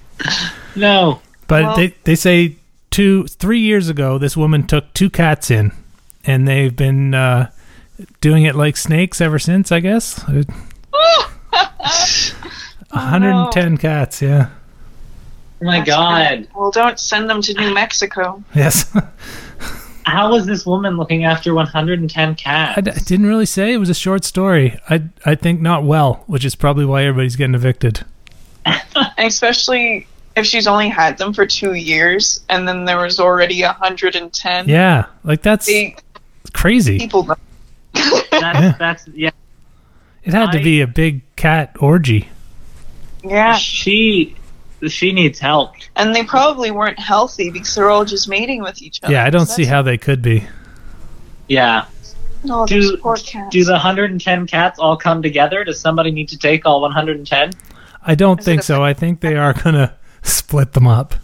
No. 0.75 1.21
But 1.47 1.63
Well- 1.63 1.75
they 1.75 1.87
they 2.03 2.15
say 2.15 2.55
two 2.91 3.25
three 3.27 3.59
years 3.59 3.89
ago 3.89 4.17
this 4.17 4.35
woman 4.37 4.65
took 4.65 4.91
two 4.93 5.09
cats 5.09 5.49
in, 5.51 5.71
and 6.25 6.47
they've 6.47 6.75
been 6.75 7.13
uh, 7.13 7.49
doing 8.21 8.43
it 8.43 8.55
like 8.55 8.77
snakes 8.77 9.21
ever 9.21 9.37
since. 9.39 9.71
I 9.71 9.79
guess. 9.79 10.23
Oh, 12.89 12.95
110 12.95 13.77
cats. 13.77 14.21
Yeah. 14.21 14.49
Oh 15.61 15.65
my 15.65 15.77
That's 15.79 15.89
God. 15.89 16.47
well, 16.55 16.71
don't 16.71 16.97
send 16.99 17.29
them 17.29 17.41
to 17.41 17.53
New 17.53 17.73
Mexico. 17.73 18.41
Yes. 18.55 18.95
How 20.05 20.31
was 20.31 20.45
this 20.45 20.65
woman 20.65 20.95
looking 20.95 21.25
after 21.25 21.53
110 21.53 22.35
cats? 22.35 22.81
d- 22.81 22.91
I 22.91 22.99
didn't 22.99 23.25
really 23.25 23.45
say 23.45 23.73
it 23.73 23.77
was 23.77 23.89
a 23.89 23.93
short 23.93 24.23
story. 24.23 24.79
I 24.89 25.03
I 25.25 25.35
think 25.35 25.59
not 25.59 25.83
well, 25.83 26.23
which 26.27 26.45
is 26.45 26.55
probably 26.55 26.85
why 26.85 27.03
everybody's 27.03 27.35
getting 27.35 27.55
evicted. 27.55 28.05
Especially 29.17 30.07
if 30.37 30.45
she's 30.45 30.65
only 30.67 30.87
had 30.87 31.17
them 31.17 31.33
for 31.33 31.45
two 31.45 31.73
years 31.73 32.39
and 32.47 32.65
then 32.67 32.85
there 32.85 32.97
was 32.99 33.19
already 33.19 33.61
110. 33.63 34.69
Yeah, 34.69 35.07
like 35.25 35.41
that's 35.41 35.65
They, 35.65 35.97
crazy. 36.53 36.99
people. 36.99 37.23
That's, 37.23 37.41
Yeah. 38.31 38.75
that's 38.79 39.07
yeah. 39.09 39.31
It 40.27 40.33
had 40.33 40.51
to 40.51 40.59
I- 40.59 40.63
be 40.63 40.81
a 40.81 40.87
big 40.87 41.21
cat 41.35 41.75
orgy. 41.79 42.29
Yeah. 43.23 43.55
She 43.57 44.35
she 44.87 45.11
needs 45.11 45.39
help. 45.39 45.73
And 45.95 46.13
they 46.13 46.23
probably 46.23 46.69
weren't 46.71 46.99
healthy 46.99 47.49
because 47.49 47.73
they're 47.73 47.89
all 47.89 48.05
just 48.05 48.29
mating 48.29 48.61
with 48.61 48.81
each 48.81 49.01
other. 49.03 49.11
Yeah, 49.13 49.25
I 49.25 49.29
don't 49.31 49.47
So 49.47 49.55
see 49.55 49.65
how 49.65 49.81
they 49.81 49.97
could 49.97 50.21
be. 50.21 50.43
Yeah. 51.47 51.85
No, 52.43 52.65
Do- 52.67 52.97
poor 52.97 53.15
cats. 53.17 53.49
Do 53.51 53.63
the 53.63 53.71
110 53.73 54.45
cats 54.47 54.77
all 54.79 54.95
come 54.95 55.21
together? 55.23 55.63
Does 55.63 55.79
somebody 55.79 56.11
need 56.11 56.29
to 56.29 56.37
take 56.37 56.65
all 56.65 56.81
110? 56.81 57.51
I 58.05 58.15
don't 58.15 58.39
Is 58.39 58.45
think 58.45 58.61
so. 58.63 58.83
I 58.83 58.93
think 58.93 59.21
they 59.21 59.35
are 59.45 59.53
gonna 59.53 59.95
split 60.21 60.73
them 60.73 60.87
up. 60.87 61.15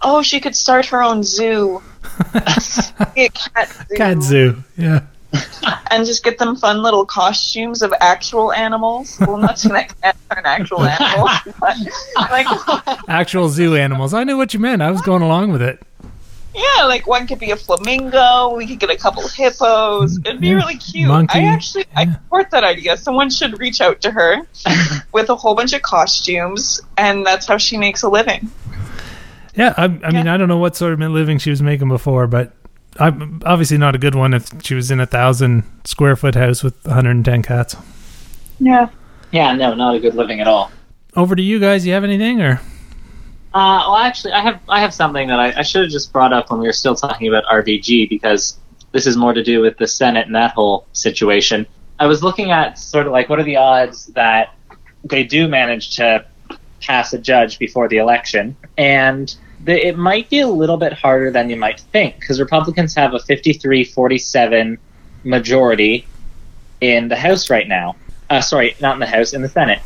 Oh, 0.00 0.22
she 0.22 0.38
could 0.40 0.54
start 0.54 0.86
her 0.86 1.02
own 1.02 1.22
zoo. 1.24 1.82
Be 3.14 3.24
a 3.24 3.28
cat 3.30 3.68
zoo. 3.88 3.96
Cat 3.96 4.22
zoo. 4.22 4.64
Yeah. 4.76 5.00
and 5.90 6.06
just 6.06 6.24
get 6.24 6.38
them 6.38 6.56
fun 6.56 6.82
little 6.82 7.04
costumes 7.04 7.82
of 7.82 7.92
actual 8.00 8.52
animals. 8.52 9.18
Well, 9.20 9.36
not 9.36 9.56
to 9.58 9.68
that 9.68 10.00
cats 10.00 10.18
are 10.30 10.38
an 10.38 10.46
actual 10.46 10.82
animal, 10.84 11.28
like 12.30 12.46
Actual 13.08 13.48
zoo 13.48 13.76
animals. 13.76 14.14
I 14.14 14.24
knew 14.24 14.36
what 14.36 14.54
you 14.54 14.60
meant. 14.60 14.80
I 14.82 14.90
was 14.90 15.02
going 15.02 15.22
along 15.22 15.52
with 15.52 15.60
it. 15.62 15.82
yeah, 16.54 16.84
like 16.84 17.06
one 17.06 17.26
could 17.26 17.38
be 17.38 17.50
a 17.50 17.56
flamingo. 17.56 18.54
We 18.56 18.66
could 18.66 18.78
get 18.80 18.90
a 18.90 18.96
couple 18.96 19.24
of 19.24 19.30
hippos. 19.32 20.18
It'd 20.24 20.40
be 20.40 20.48
Yeah. 20.48 20.54
really 20.54 20.76
cute. 20.76 21.08
Monkey. 21.08 21.40
I 21.40 21.42
actually 21.44 21.84
I 21.94 22.10
support 22.10 22.50
that 22.52 22.64
idea. 22.64 22.96
Someone 22.96 23.28
should 23.30 23.58
reach 23.60 23.80
out 23.82 24.00
to 24.02 24.10
her 24.10 24.42
with 25.12 25.28
a 25.28 25.36
whole 25.36 25.54
bunch 25.54 25.72
of 25.74 25.82
costumes, 25.82 26.80
and 26.96 27.24
that's 27.26 27.46
how 27.46 27.58
she 27.58 27.76
makes 27.76 28.02
a 28.02 28.08
living. 28.08 28.50
Yeah, 29.54 29.74
I, 29.76 29.84
I 29.84 30.10
mean, 30.12 30.28
I 30.28 30.36
don't 30.36 30.46
know 30.48 30.58
what 30.58 30.76
sort 30.76 30.92
of 30.92 31.00
living 31.00 31.38
she 31.38 31.50
was 31.50 31.60
making 31.60 31.88
before, 31.88 32.26
but 32.28 32.52
obviously 32.98 33.78
not 33.78 33.94
a 33.94 33.98
good 33.98 34.14
one 34.14 34.34
if 34.34 34.48
she 34.62 34.74
was 34.74 34.90
in 34.90 35.00
a 35.00 35.06
thousand 35.06 35.64
square 35.84 36.16
foot 36.16 36.34
house 36.34 36.62
with 36.62 36.74
110 36.84 37.42
cats. 37.42 37.76
Yeah. 38.58 38.88
Yeah, 39.30 39.52
no, 39.54 39.74
not 39.74 39.94
a 39.94 40.00
good 40.00 40.14
living 40.14 40.40
at 40.40 40.48
all. 40.48 40.70
Over 41.16 41.36
to 41.36 41.42
you 41.42 41.58
guys. 41.58 41.86
You 41.86 41.92
have 41.92 42.04
anything 42.04 42.40
or? 42.40 42.60
Uh, 43.54 43.82
well, 43.86 43.96
actually, 43.96 44.32
I 44.32 44.40
have 44.40 44.60
I 44.68 44.80
have 44.80 44.92
something 44.92 45.28
that 45.28 45.40
I, 45.40 45.60
I 45.60 45.62
should 45.62 45.82
have 45.82 45.90
just 45.90 46.12
brought 46.12 46.32
up 46.32 46.50
when 46.50 46.60
we 46.60 46.66
were 46.66 46.72
still 46.72 46.94
talking 46.94 47.28
about 47.28 47.44
RBG 47.44 48.08
because 48.08 48.58
this 48.92 49.06
is 49.06 49.16
more 49.16 49.32
to 49.32 49.42
do 49.42 49.60
with 49.60 49.78
the 49.78 49.86
Senate 49.86 50.26
and 50.26 50.34
that 50.34 50.52
whole 50.52 50.86
situation. 50.92 51.66
I 51.98 52.06
was 52.06 52.22
looking 52.22 52.50
at 52.50 52.78
sort 52.78 53.06
of 53.06 53.12
like 53.12 53.28
what 53.28 53.38
are 53.38 53.44
the 53.44 53.56
odds 53.56 54.06
that 54.08 54.54
they 55.04 55.24
do 55.24 55.48
manage 55.48 55.96
to 55.96 56.24
pass 56.80 57.12
a 57.12 57.18
judge 57.18 57.58
before 57.58 57.88
the 57.88 57.96
election, 57.96 58.54
and 58.76 59.28
the, 59.28 59.38
it 59.76 59.98
might 59.98 60.30
be 60.30 60.40
a 60.40 60.46
little 60.46 60.76
bit 60.76 60.92
harder 60.92 61.30
than 61.30 61.50
you 61.50 61.56
might 61.56 61.80
think 61.80 62.20
because 62.20 62.40
Republicans 62.40 62.94
have 62.94 63.14
a 63.14 63.18
53-47 63.18 64.78
majority 65.24 66.06
in 66.80 67.08
the 67.08 67.16
House 67.16 67.50
right 67.50 67.66
now. 67.66 67.96
Uh, 68.30 68.40
sorry, 68.40 68.76
not 68.80 68.94
in 68.94 69.00
the 69.00 69.06
House, 69.06 69.32
in 69.32 69.42
the 69.42 69.48
Senate, 69.48 69.80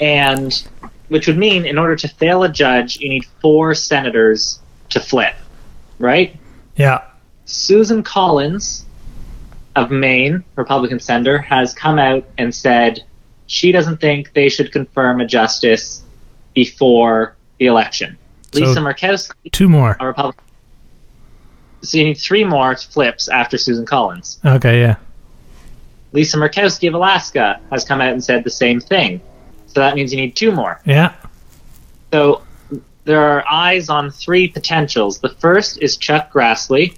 and 0.00 0.66
which 1.08 1.26
would 1.26 1.38
mean 1.38 1.66
in 1.66 1.78
order 1.78 1.96
to 1.96 2.08
fail 2.08 2.42
a 2.42 2.48
judge, 2.48 2.98
you 2.98 3.08
need 3.08 3.24
four 3.40 3.74
senators 3.74 4.60
to 4.90 5.00
flip, 5.00 5.34
right? 5.98 6.36
Yeah. 6.76 7.02
Susan 7.44 8.02
Collins 8.02 8.86
of 9.76 9.90
Maine, 9.90 10.44
Republican 10.56 11.00
senator, 11.00 11.38
has 11.38 11.74
come 11.74 11.98
out 11.98 12.24
and 12.38 12.54
said 12.54 13.04
she 13.46 13.72
doesn't 13.72 14.00
think 14.00 14.32
they 14.32 14.48
should 14.48 14.72
confirm 14.72 15.20
a 15.20 15.26
justice 15.26 16.02
before 16.54 17.36
the 17.58 17.66
election. 17.66 18.18
So- 18.56 18.66
Lisa 18.66 18.80
Murkowski, 18.80 19.52
Two 19.52 19.68
more. 19.68 19.96
a 20.00 20.06
Republican. 20.06 20.42
So 21.82 21.98
you 21.98 22.04
need 22.04 22.14
three 22.18 22.42
more 22.44 22.74
flips 22.76 23.28
after 23.28 23.56
Susan 23.58 23.84
Collins. 23.86 24.40
Okay. 24.44 24.80
Yeah. 24.80 24.96
Lisa 26.12 26.36
Murkowski 26.36 26.88
of 26.88 26.94
Alaska 26.94 27.60
has 27.70 27.84
come 27.84 28.00
out 28.00 28.12
and 28.12 28.24
said 28.24 28.42
the 28.44 28.50
same 28.50 28.80
thing. 28.80 29.20
So 29.66 29.80
that 29.80 29.94
means 29.94 30.12
you 30.12 30.20
need 30.20 30.34
two 30.34 30.50
more. 30.52 30.80
Yeah. 30.84 31.12
So 32.12 32.42
there 33.04 33.20
are 33.22 33.44
eyes 33.50 33.88
on 33.88 34.10
three 34.10 34.48
potentials. 34.48 35.18
The 35.18 35.28
first 35.28 35.78
is 35.82 35.96
Chuck 35.96 36.32
Grassley. 36.32 36.96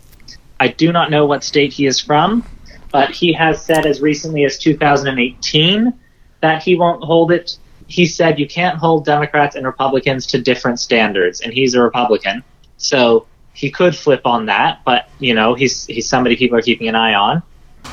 I 0.61 0.69
do 0.69 0.93
not 0.93 1.11
know 1.11 1.27
what 1.27 1.45
state 1.45 1.73
he 1.73 1.87
is 1.87 2.01
from, 2.01 2.45
but 2.93 3.11
he 3.11 3.33
has 3.33 3.65
said 3.65 3.85
as 3.85 4.01
recently 4.01 4.45
as 4.45 4.59
2018 4.59 5.93
that 6.41 6.63
he 6.63 6.77
won't 6.77 7.03
hold 7.03 7.33
it. 7.33 7.59
He 7.89 8.07
said 8.07 8.39
you 8.39 8.47
can't 8.47 8.78
hold 8.78 9.05
Democrats 9.05 9.57
and 9.57 9.66
Republicans 9.66 10.26
to 10.28 10.41
different 10.41 10.78
standards, 10.78 11.41
and 11.41 11.53
he's 11.53 11.74
a 11.74 11.82
Republican. 11.82 12.45
So 12.76 13.26
he 13.55 13.70
could 13.70 13.97
flip 13.97 14.24
on 14.24 14.47
that, 14.47 14.82
but 14.84 15.09
you 15.18 15.34
know, 15.34 15.55
he's 15.55 15.86
he's 15.86 16.09
somebody 16.09 16.36
people 16.36 16.57
are 16.57 16.62
keeping 16.62 16.89
an 16.89 16.95
eye 16.95 17.14
on. 17.14 17.43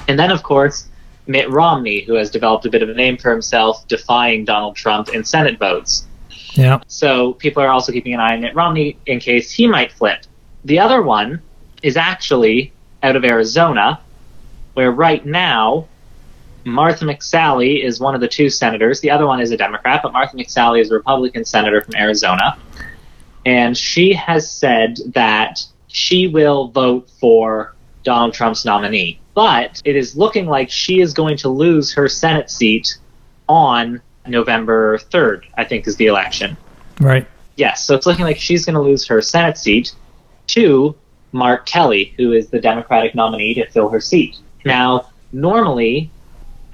And 0.07 0.19
then 0.19 0.31
of 0.31 0.43
course, 0.43 0.87
Mitt 1.27 1.49
Romney, 1.49 2.01
who 2.01 2.13
has 2.15 2.29
developed 2.29 2.65
a 2.65 2.69
bit 2.69 2.83
of 2.83 2.89
a 2.89 2.93
name 2.93 3.17
for 3.17 3.31
himself 3.31 3.87
defying 3.87 4.45
Donald 4.45 4.75
Trump 4.75 5.09
in 5.09 5.23
Senate 5.23 5.57
votes. 5.57 6.05
Yeah. 6.51 6.79
So 6.87 7.33
people 7.33 7.63
are 7.63 7.69
also 7.69 7.91
keeping 7.91 8.13
an 8.13 8.19
eye 8.19 8.35
on 8.35 8.41
Mitt 8.41 8.55
Romney 8.55 8.97
in 9.05 9.19
case 9.19 9.51
he 9.51 9.67
might 9.67 9.91
flip. 9.91 10.21
The 10.65 10.79
other 10.79 11.01
one 11.01 11.41
is 11.81 11.97
actually 11.97 12.73
out 13.03 13.15
of 13.15 13.25
Arizona, 13.25 13.99
where 14.73 14.91
right 14.91 15.25
now 15.25 15.87
Martha 16.65 17.05
McSally 17.05 17.83
is 17.83 17.99
one 17.99 18.15
of 18.15 18.21
the 18.21 18.27
two 18.27 18.49
senators. 18.49 18.99
The 18.99 19.11
other 19.11 19.27
one 19.27 19.39
is 19.39 19.51
a 19.51 19.57
Democrat, 19.57 20.01
but 20.03 20.11
Martha 20.11 20.35
McSally 20.35 20.81
is 20.81 20.91
a 20.91 20.95
Republican 20.95 21.45
senator 21.45 21.81
from 21.81 21.95
Arizona. 21.95 22.57
And 23.45 23.77
she 23.77 24.13
has 24.13 24.49
said 24.49 24.97
that 25.13 25.63
she 25.87 26.27
will 26.27 26.69
vote 26.69 27.09
for 27.19 27.75
Donald 28.03 28.33
Trump's 28.33 28.65
nominee. 28.65 29.19
But 29.35 29.81
it 29.85 29.95
is 29.95 30.17
looking 30.17 30.47
like 30.47 30.71
she 30.71 31.01
is 31.01 31.13
going 31.13 31.37
to 31.37 31.49
lose 31.49 31.93
her 31.93 32.09
Senate 32.09 32.49
seat 32.49 32.97
on 33.47 34.01
November 34.25 34.97
3rd, 34.97 35.43
I 35.55 35.65
think 35.65 35.87
is 35.87 35.95
the 35.97 36.07
election. 36.07 36.57
Right. 36.99 37.27
Yes, 37.57 37.85
so 37.85 37.95
it's 37.95 38.05
looking 38.05 38.25
like 38.25 38.37
she's 38.37 38.65
going 38.65 38.73
to 38.73 38.81
lose 38.81 39.05
her 39.07 39.21
Senate 39.21 39.57
seat 39.57 39.93
to 40.47 40.95
Mark 41.31 41.65
Kelly, 41.65 42.13
who 42.17 42.33
is 42.33 42.49
the 42.49 42.59
Democratic 42.59 43.13
nominee 43.13 43.53
to 43.55 43.69
fill 43.69 43.89
her 43.89 44.01
seat. 44.01 44.37
Now, 44.63 45.11
normally, 45.31 46.09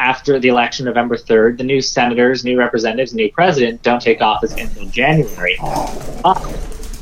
after 0.02 0.39
the 0.39 0.47
election 0.47 0.86
November 0.86 1.16
3rd, 1.16 1.60
the 1.60 1.64
new 1.64 1.80
senators, 1.80 2.43
new 2.43 2.58
representatives, 2.58 3.14
new 3.14 3.32
president 3.32 3.84
don't 3.84 4.02
take 4.02 4.20
office 4.20 4.52
until 4.56 4.88
January. 4.88 5.56
But 6.24 6.41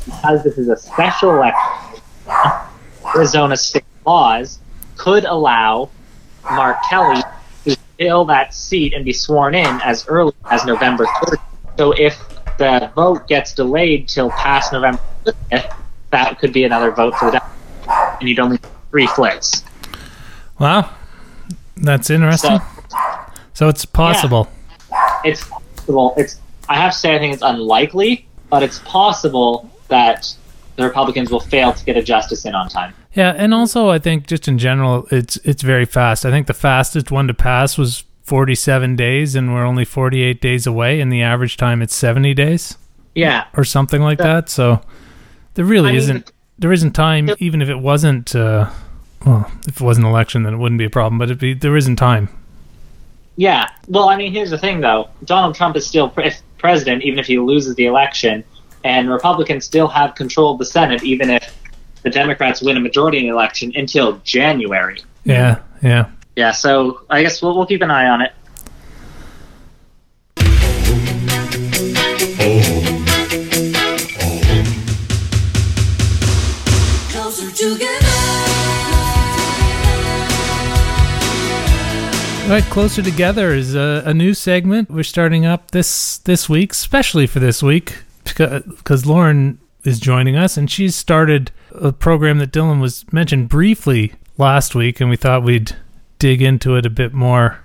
because 0.04 0.44
this 0.44 0.58
is 0.58 0.68
a 0.68 0.76
special 0.76 1.30
election, 1.30 2.02
Arizona 3.16 3.56
state 3.56 3.84
laws 4.04 4.58
could 4.98 5.24
allow 5.24 5.88
Mark 6.44 6.76
Kelly 6.90 7.22
to 7.64 7.76
fill 7.98 8.26
that 8.26 8.52
seat 8.52 8.92
and 8.92 9.02
be 9.02 9.14
sworn 9.14 9.54
in 9.54 9.80
as 9.80 10.06
early 10.06 10.34
as 10.50 10.66
November 10.66 11.06
3rd. 11.06 11.38
So 11.78 11.92
if 11.92 12.22
the 12.58 12.92
vote 12.94 13.26
gets 13.28 13.54
delayed 13.54 14.08
till 14.08 14.28
past 14.30 14.74
November 14.74 15.00
30th, 15.24 15.74
that 16.10 16.38
could 16.38 16.52
be 16.52 16.64
another 16.64 16.90
vote 16.90 17.14
for 17.14 17.30
the 17.30 17.38
Democrats, 17.38 18.20
and 18.20 18.28
you'd 18.28 18.40
only 18.40 18.58
have 18.58 18.70
three 18.90 19.06
flips. 19.06 19.64
Wow. 20.58 20.90
That's 21.78 22.10
interesting. 22.10 22.58
So 22.58 22.79
So 23.54 23.68
it's 23.68 23.84
possible. 23.84 24.48
it's 25.24 25.44
possible. 25.48 26.14
It's 26.16 26.40
I 26.68 26.76
have 26.76 26.92
to 26.92 26.98
say 26.98 27.14
I 27.14 27.18
think 27.18 27.34
it's 27.34 27.42
unlikely, 27.42 28.26
but 28.48 28.62
it's 28.62 28.78
possible 28.80 29.70
that 29.88 30.34
the 30.76 30.84
Republicans 30.84 31.30
will 31.30 31.40
fail 31.40 31.72
to 31.72 31.84
get 31.84 31.96
a 31.96 32.02
justice 32.02 32.44
in 32.44 32.54
on 32.54 32.68
time. 32.68 32.94
Yeah, 33.12 33.34
and 33.36 33.52
also 33.52 33.90
I 33.90 33.98
think 33.98 34.26
just 34.26 34.46
in 34.48 34.58
general, 34.58 35.06
it's 35.10 35.36
it's 35.38 35.62
very 35.62 35.84
fast. 35.84 36.24
I 36.24 36.30
think 36.30 36.46
the 36.46 36.54
fastest 36.54 37.10
one 37.10 37.26
to 37.26 37.34
pass 37.34 37.76
was 37.76 38.04
47 38.22 38.94
days, 38.96 39.34
and 39.34 39.52
we're 39.52 39.64
only 39.64 39.84
48 39.84 40.40
days 40.40 40.66
away, 40.66 41.00
and 41.00 41.12
the 41.12 41.22
average 41.22 41.56
time 41.56 41.82
it's 41.82 41.94
70 41.94 42.32
days 42.34 42.78
Yeah, 43.14 43.46
or 43.56 43.64
something 43.64 44.00
like 44.00 44.18
that. 44.18 44.48
So 44.48 44.80
there 45.54 45.64
really 45.64 45.90
I 45.92 45.94
isn't 45.94 46.30
there 46.58 46.72
isn't 46.72 46.92
time, 46.92 47.30
even 47.38 47.60
if 47.62 47.68
it 47.68 47.78
wasn't. 47.80 48.34
Uh, 48.36 48.70
well, 49.26 49.50
if 49.66 49.80
it 49.80 49.84
was 49.84 49.98
an 49.98 50.04
election, 50.04 50.44
then 50.44 50.54
it 50.54 50.58
wouldn't 50.58 50.78
be 50.78 50.84
a 50.84 50.90
problem. 50.90 51.18
But 51.18 51.24
it'd 51.24 51.38
be, 51.38 51.52
there 51.54 51.76
isn't 51.76 51.96
time. 51.96 52.28
Yeah. 53.36 53.68
Well, 53.88 54.08
I 54.08 54.16
mean, 54.16 54.32
here's 54.32 54.50
the 54.50 54.58
thing, 54.58 54.80
though. 54.80 55.08
Donald 55.24 55.54
Trump 55.54 55.76
is 55.76 55.86
still 55.86 56.08
pre- 56.08 56.32
president, 56.58 57.02
even 57.02 57.18
if 57.18 57.26
he 57.26 57.38
loses 57.38 57.74
the 57.74 57.86
election, 57.86 58.44
and 58.84 59.10
Republicans 59.10 59.64
still 59.64 59.88
have 59.88 60.14
control 60.14 60.52
of 60.52 60.58
the 60.58 60.64
Senate, 60.64 61.02
even 61.02 61.30
if 61.30 61.56
the 62.02 62.10
Democrats 62.10 62.62
win 62.62 62.76
a 62.76 62.80
majority 62.80 63.18
in 63.18 63.24
the 63.24 63.32
election 63.32 63.72
until 63.74 64.18
January. 64.24 65.02
Yeah, 65.24 65.60
yeah. 65.82 66.10
Yeah. 66.36 66.52
So 66.52 67.02
I 67.10 67.22
guess 67.22 67.42
we'll, 67.42 67.56
we'll 67.56 67.66
keep 67.66 67.82
an 67.82 67.90
eye 67.90 68.08
on 68.08 68.22
it. 68.22 68.32
All 82.50 82.56
right, 82.56 82.64
closer 82.64 83.00
together 83.00 83.54
is 83.54 83.76
a, 83.76 84.02
a 84.04 84.12
new 84.12 84.34
segment 84.34 84.90
we're 84.90 85.04
starting 85.04 85.46
up 85.46 85.70
this 85.70 86.18
this 86.18 86.48
week, 86.48 86.72
especially 86.72 87.28
for 87.28 87.38
this 87.38 87.62
week, 87.62 87.98
because 88.24 89.06
Lauren 89.06 89.60
is 89.84 90.00
joining 90.00 90.34
us, 90.34 90.56
and 90.56 90.68
she's 90.68 90.96
started 90.96 91.52
a 91.70 91.92
program 91.92 92.40
that 92.40 92.50
Dylan 92.50 92.80
was 92.80 93.04
mentioned 93.12 93.48
briefly 93.48 94.14
last 94.36 94.74
week, 94.74 95.00
and 95.00 95.08
we 95.08 95.14
thought 95.14 95.44
we'd 95.44 95.76
dig 96.18 96.42
into 96.42 96.74
it 96.74 96.84
a 96.84 96.90
bit 96.90 97.14
more 97.14 97.60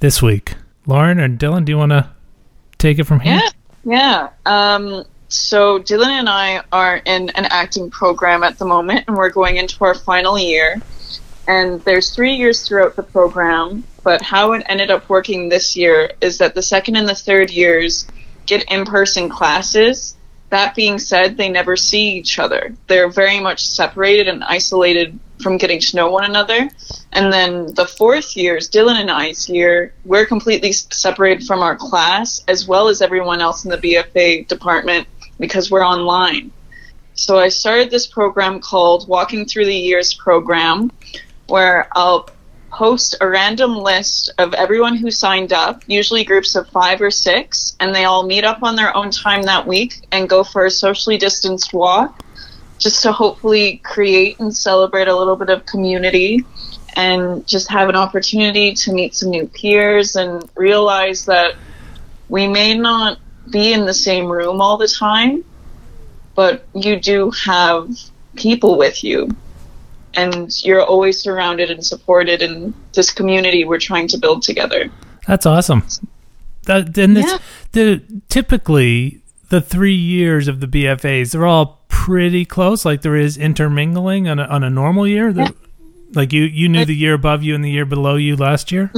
this 0.00 0.22
week. 0.22 0.54
Lauren 0.86 1.20
or 1.20 1.28
Dylan, 1.28 1.66
do 1.66 1.72
you 1.72 1.76
want 1.76 1.92
to 1.92 2.08
take 2.78 2.98
it 2.98 3.04
from 3.04 3.20
here? 3.20 3.42
Yeah, 3.84 4.30
yeah. 4.46 4.74
Um, 4.74 5.04
so 5.28 5.80
Dylan 5.80 6.08
and 6.08 6.30
I 6.30 6.62
are 6.72 7.02
in 7.04 7.28
an 7.28 7.44
acting 7.50 7.90
program 7.90 8.42
at 8.42 8.58
the 8.58 8.64
moment, 8.64 9.04
and 9.06 9.18
we're 9.18 9.28
going 9.28 9.58
into 9.58 9.84
our 9.84 9.94
final 9.94 10.38
year. 10.38 10.80
And 11.46 11.80
there's 11.82 12.14
three 12.14 12.34
years 12.34 12.66
throughout 12.66 12.96
the 12.96 13.02
program, 13.02 13.84
but 14.02 14.22
how 14.22 14.52
it 14.52 14.64
ended 14.68 14.90
up 14.90 15.08
working 15.08 15.48
this 15.48 15.76
year 15.76 16.12
is 16.20 16.38
that 16.38 16.54
the 16.54 16.62
second 16.62 16.96
and 16.96 17.08
the 17.08 17.14
third 17.14 17.50
years 17.50 18.06
get 18.46 18.70
in-person 18.70 19.28
classes. 19.28 20.16
That 20.50 20.74
being 20.74 20.98
said, 20.98 21.36
they 21.36 21.48
never 21.48 21.76
see 21.76 22.16
each 22.16 22.38
other. 22.38 22.74
They're 22.86 23.10
very 23.10 23.40
much 23.40 23.66
separated 23.66 24.28
and 24.28 24.44
isolated 24.44 25.18
from 25.42 25.58
getting 25.58 25.80
to 25.80 25.96
know 25.96 26.10
one 26.10 26.24
another. 26.24 26.68
And 27.12 27.32
then 27.32 27.74
the 27.74 27.86
fourth 27.86 28.36
years, 28.36 28.70
Dylan 28.70 29.00
and 29.00 29.10
I's 29.10 29.48
year, 29.48 29.92
we're 30.04 30.26
completely 30.26 30.72
separated 30.72 31.46
from 31.46 31.60
our 31.60 31.76
class 31.76 32.44
as 32.48 32.66
well 32.66 32.88
as 32.88 33.02
everyone 33.02 33.40
else 33.40 33.64
in 33.64 33.70
the 33.70 33.78
BFA 33.78 34.46
department 34.46 35.08
because 35.38 35.70
we're 35.70 35.84
online. 35.84 36.52
So 37.14 37.38
I 37.38 37.48
started 37.48 37.90
this 37.90 38.06
program 38.06 38.60
called 38.60 39.08
Walking 39.08 39.46
Through 39.46 39.66
the 39.66 39.76
Years 39.76 40.14
program, 40.14 40.90
where 41.46 41.88
I'll 41.92 42.28
post 42.74 43.16
a 43.20 43.28
random 43.28 43.76
list 43.76 44.32
of 44.38 44.52
everyone 44.54 44.96
who 44.96 45.10
signed 45.10 45.52
up, 45.52 45.82
usually 45.86 46.24
groups 46.24 46.56
of 46.56 46.68
five 46.70 47.00
or 47.00 47.10
six, 47.10 47.76
and 47.78 47.94
they 47.94 48.04
all 48.04 48.26
meet 48.26 48.44
up 48.44 48.62
on 48.62 48.74
their 48.74 48.96
own 48.96 49.10
time 49.10 49.42
that 49.42 49.66
week 49.66 50.06
and 50.10 50.28
go 50.28 50.42
for 50.42 50.66
a 50.66 50.70
socially 50.70 51.16
distanced 51.16 51.72
walk 51.72 52.20
just 52.78 53.02
to 53.02 53.12
hopefully 53.12 53.80
create 53.84 54.38
and 54.40 54.54
celebrate 54.54 55.06
a 55.06 55.16
little 55.16 55.36
bit 55.36 55.50
of 55.50 55.64
community 55.66 56.44
and 56.96 57.46
just 57.46 57.68
have 57.68 57.88
an 57.88 57.96
opportunity 57.96 58.72
to 58.74 58.92
meet 58.92 59.14
some 59.14 59.30
new 59.30 59.46
peers 59.46 60.16
and 60.16 60.48
realize 60.56 61.24
that 61.24 61.54
we 62.28 62.46
may 62.46 62.76
not 62.76 63.18
be 63.50 63.72
in 63.72 63.84
the 63.84 63.94
same 63.94 64.26
room 64.26 64.60
all 64.60 64.76
the 64.76 64.88
time, 64.88 65.44
but 66.34 66.66
you 66.74 66.98
do 66.98 67.30
have 67.30 67.88
people 68.34 68.76
with 68.76 69.04
you 69.04 69.28
and 70.16 70.64
you're 70.64 70.82
always 70.82 71.18
surrounded 71.20 71.70
and 71.70 71.84
supported 71.84 72.42
in 72.42 72.74
this 72.94 73.10
community 73.12 73.64
we're 73.64 73.78
trying 73.78 74.08
to 74.08 74.18
build 74.18 74.42
together. 74.42 74.90
That's 75.26 75.46
awesome. 75.46 75.84
That 76.64 76.94
then 76.94 77.16
Yeah. 77.16 77.38
the 77.72 78.02
typically 78.28 79.20
the 79.50 79.60
three 79.60 79.94
years 79.94 80.48
of 80.48 80.60
the 80.60 80.66
BFAs 80.66 81.32
they're 81.32 81.46
all 81.46 81.84
pretty 81.88 82.44
close. 82.44 82.84
Like 82.84 83.02
there 83.02 83.16
is 83.16 83.36
intermingling 83.36 84.28
on 84.28 84.38
a, 84.38 84.44
on 84.44 84.62
a 84.64 84.70
normal 84.70 85.06
year. 85.06 85.32
The- 85.32 85.54
Like 86.14 86.32
you 86.32 86.42
you 86.44 86.68
knew 86.68 86.84
the 86.84 86.94
year 86.94 87.14
above 87.14 87.42
you 87.42 87.54
and 87.56 87.64
the 87.64 87.70
year 87.70 87.84
below 87.84 88.14
you 88.16 88.36
last 88.36 88.70
year. 88.70 88.92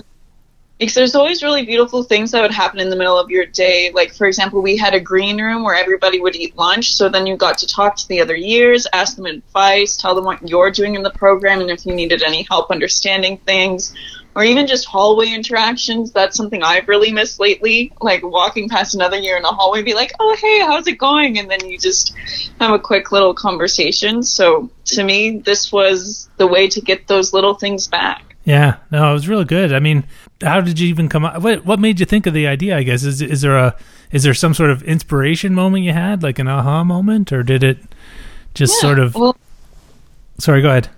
Because 0.79 0.95
there's 0.95 1.15
always 1.15 1.43
really 1.43 1.65
beautiful 1.65 2.03
things 2.03 2.33
that 2.33 2.43
would 2.43 2.51
happen 2.51 2.81
in 2.81 2.91
the 2.91 2.97
middle 2.97 3.19
of 3.19 3.31
your 3.31 3.47
day. 3.47 3.91
Like, 3.95 4.13
for 4.13 4.27
example, 4.27 4.61
we 4.61 4.77
had 4.77 4.95
a 4.95 5.01
green 5.01 5.41
room 5.41 5.63
where 5.63 5.75
everybody 5.75 6.21
would 6.21 6.37
eat 6.37 6.57
lunch. 6.57 6.95
So 6.95 7.09
then 7.09 7.27
you 7.27 7.37
got 7.37 7.59
to 7.59 7.67
talk 7.67 7.97
to 7.97 8.09
the 8.09 8.21
other 8.21 8.37
years, 8.37 8.87
ask 8.93 9.17
them 9.17 9.27
advice, 9.27 9.97
tell 9.97 10.15
them 10.15 10.25
what 10.25 10.47
you're 10.47 10.71
doing 10.71 10.95
in 10.95 11.03
the 11.03 11.11
program, 11.11 11.61
and 11.61 11.71
if 11.71 11.87
you 11.87 11.95
needed 11.95 12.23
any 12.23 12.43
help 12.43 12.71
understanding 12.71 13.39
things, 13.39 13.95
or 14.35 14.45
even 14.45 14.67
just 14.67 14.85
hallway 14.85 15.33
interactions. 15.33 16.13
That's 16.13 16.37
something 16.37 16.63
I've 16.63 16.89
really 16.89 17.11
missed 17.11 17.41
lately. 17.41 17.91
Like 18.03 18.23
walking 18.23 18.69
past 18.69 18.95
another 18.95 19.17
year 19.17 19.39
in 19.39 19.45
a 19.45 19.49
hallway, 19.49 19.83
be 19.83 19.95
like, 19.95 20.13
"Oh, 20.21 20.37
hey, 20.39 20.61
how's 20.61 20.87
it 20.87 20.99
going?" 20.99 21.39
And 21.39 21.51
then 21.51 21.67
you 21.67 21.79
just 21.79 22.15
have 22.61 22.73
a 22.73 22.79
quick 22.79 23.11
little 23.11 23.33
conversation. 23.33 24.23
So 24.23 24.71
to 24.85 25.03
me, 25.03 25.39
this 25.39 25.73
was 25.73 26.29
the 26.37 26.47
way 26.47 26.69
to 26.69 26.83
get 26.83 27.07
those 27.07 27.33
little 27.33 27.55
things 27.55 27.89
back. 27.89 28.37
Yeah, 28.45 28.77
no, 28.93 29.11
it 29.11 29.15
was 29.15 29.27
really 29.27 29.45
good. 29.45 29.73
I 29.73 29.81
mean, 29.81 30.05
how 30.43 30.61
did 30.61 30.79
you 30.79 30.89
even 30.89 31.09
come 31.09 31.25
up? 31.25 31.43
What 31.43 31.65
what 31.65 31.79
made 31.79 32.01
you 32.01 32.07
think 32.07 32.27
of 32.27 32.35
the 32.35 32.47
idea? 32.47 32.77
I 32.77 32.83
guess 32.83 33.03
is 33.05 33.23
is 33.23 33.41
there 33.41 33.57
a 33.57 33.77
is 34.13 34.23
there 34.23 34.35
some 34.35 34.55
sort 34.55 34.71
of 34.71 34.83
inspiration 34.83 35.55
moment 35.55 35.85
you 35.85 35.93
had, 35.93 36.23
like 36.23 36.39
an 36.39 36.49
aha 36.49 36.85
moment, 36.85 37.33
or 37.33 37.43
did 37.43 37.63
it 37.65 37.79
just 38.55 38.75
Yeah, 38.75 38.81
sort 38.81 38.99
of? 38.99 39.15
well, 39.15 39.37
Sorry, 40.39 40.61
go 40.63 40.69
ahead. 40.71 40.89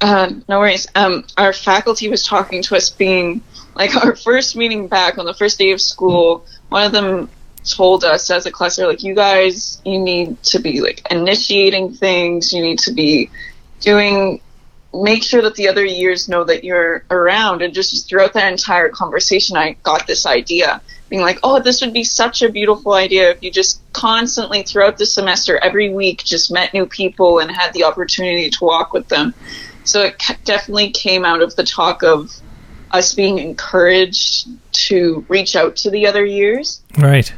Uh, 0.00 0.30
no 0.48 0.58
worries. 0.58 0.86
Um, 0.94 1.24
our 1.38 1.52
faculty 1.52 2.08
was 2.08 2.22
talking 2.22 2.62
to 2.64 2.76
us 2.76 2.90
being 2.90 3.40
like 3.74 3.96
our 4.04 4.14
first 4.14 4.54
meeting 4.56 4.86
back 4.88 5.16
on 5.18 5.24
the 5.24 5.34
first 5.34 5.58
day 5.58 5.70
of 5.72 5.80
school. 5.80 6.44
One 6.68 6.84
of 6.84 6.92
them 6.92 7.30
told 7.64 8.04
us 8.04 8.30
as 8.30 8.44
a 8.44 8.50
class, 8.50 8.76
they're 8.76 8.86
like, 8.86 9.02
you 9.02 9.14
guys, 9.14 9.80
you 9.84 9.98
need 9.98 10.42
to 10.44 10.58
be 10.58 10.80
like 10.82 11.06
initiating 11.10 11.94
things. 11.94 12.52
You 12.52 12.62
need 12.62 12.78
to 12.80 12.92
be 12.92 13.30
doing, 13.80 14.40
make 15.02 15.22
sure 15.22 15.42
that 15.42 15.56
the 15.56 15.68
other 15.68 15.84
years 15.84 16.28
know 16.28 16.44
that 16.44 16.64
you're 16.64 17.04
around. 17.10 17.62
And 17.62 17.74
just 17.74 18.08
throughout 18.08 18.32
that 18.34 18.52
entire 18.52 18.88
conversation, 18.88 19.56
I 19.56 19.76
got 19.82 20.06
this 20.06 20.26
idea 20.26 20.80
being 21.08 21.22
like, 21.22 21.38
oh, 21.42 21.60
this 21.60 21.80
would 21.80 21.92
be 21.92 22.04
such 22.04 22.42
a 22.42 22.48
beautiful 22.48 22.94
idea 22.94 23.30
if 23.30 23.42
you 23.42 23.50
just 23.50 23.80
constantly 23.92 24.62
throughout 24.62 24.98
the 24.98 25.06
semester, 25.06 25.58
every 25.58 25.92
week, 25.92 26.24
just 26.24 26.52
met 26.52 26.72
new 26.72 26.86
people 26.86 27.40
and 27.40 27.50
had 27.50 27.72
the 27.72 27.84
opportunity 27.84 28.50
to 28.50 28.64
walk 28.64 28.92
with 28.92 29.08
them. 29.08 29.34
So 29.84 30.02
it 30.02 30.22
definitely 30.44 30.90
came 30.90 31.24
out 31.24 31.42
of 31.42 31.56
the 31.56 31.64
talk 31.64 32.02
of 32.02 32.32
us 32.90 33.14
being 33.14 33.38
encouraged 33.38 34.48
to 34.72 35.24
reach 35.28 35.56
out 35.56 35.76
to 35.76 35.90
the 35.90 36.06
other 36.06 36.24
years. 36.24 36.80
Right. 36.96 37.32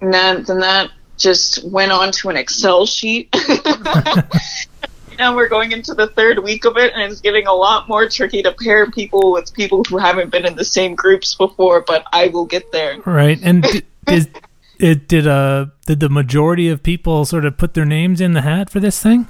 And 0.00 0.12
then, 0.12 0.44
then 0.44 0.60
that 0.60 0.90
just 1.16 1.64
went 1.64 1.92
on 1.92 2.12
to 2.12 2.30
an 2.30 2.36
Excel 2.36 2.86
sheet. 2.86 3.28
now 5.18 5.34
we're 5.34 5.48
going 5.48 5.72
into 5.72 5.94
the 5.94 6.06
third 6.06 6.38
week 6.38 6.64
of 6.64 6.76
it, 6.76 6.92
and 6.94 7.10
it's 7.10 7.20
getting 7.20 7.46
a 7.46 7.52
lot 7.52 7.88
more 7.88 8.08
tricky 8.08 8.42
to 8.42 8.52
pair 8.52 8.90
people 8.90 9.32
with 9.32 9.52
people 9.54 9.84
who 9.84 9.98
haven't 9.98 10.30
been 10.30 10.46
in 10.46 10.56
the 10.56 10.64
same 10.64 10.94
groups 10.94 11.34
before, 11.34 11.82
but 11.82 12.04
I 12.12 12.28
will 12.28 12.46
get 12.46 12.72
there. 12.72 13.00
Right. 13.04 13.38
And 13.42 13.62
d- 13.62 13.82
did 14.06 14.38
it 14.78 15.08
did 15.08 15.26
uh 15.26 15.66
did 15.86 16.00
the 16.00 16.08
majority 16.08 16.68
of 16.68 16.82
people 16.82 17.24
sort 17.24 17.44
of 17.44 17.56
put 17.56 17.74
their 17.74 17.84
names 17.84 18.20
in 18.20 18.32
the 18.32 18.42
hat 18.42 18.70
for 18.70 18.80
this 18.80 19.02
thing? 19.02 19.26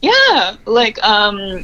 Yeah, 0.00 0.56
like 0.66 1.02
um, 1.02 1.62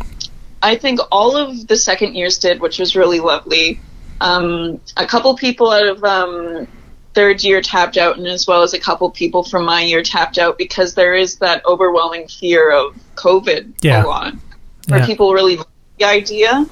I 0.62 0.76
think 0.76 1.01
all 1.12 1.36
of 1.36 1.66
the 1.66 1.76
second 1.76 2.14
years 2.14 2.38
did, 2.38 2.61
which 2.61 2.78
was 2.78 2.97
really 2.97 3.20
lovely. 3.20 3.80
Um, 4.20 4.80
a 4.97 5.07
couple 5.07 5.34
people 5.36 5.70
out 5.70 5.86
of 5.86 6.05
um, 6.05 6.66
third 7.15 7.43
year 7.43 7.61
tapped 7.61 7.97
out, 7.97 8.17
and 8.19 8.27
as 8.27 8.47
well 8.47 8.63
as 8.63 8.73
a 8.75 8.79
couple 8.79 9.11
people 9.11 9.43
from 9.43 9.65
my 9.65 9.83
year 9.83 10.03
tapped 10.03 10.39
out 10.39 10.57
because 10.59 10.95
there 10.95 11.15
is 11.15 11.37
that 11.37 11.65
overwhelming 11.67 12.29
fear 12.29 12.71
of 12.71 12.95
COVID 13.17 13.73
Yeah. 13.83 14.05
a 14.05 14.07
lot, 14.07 14.35
where 14.89 15.01
Yeah. 15.01 15.07
people 15.07 15.33
really 15.33 15.57
like 15.57 15.67
the 15.99 16.05
idea, 16.05 16.67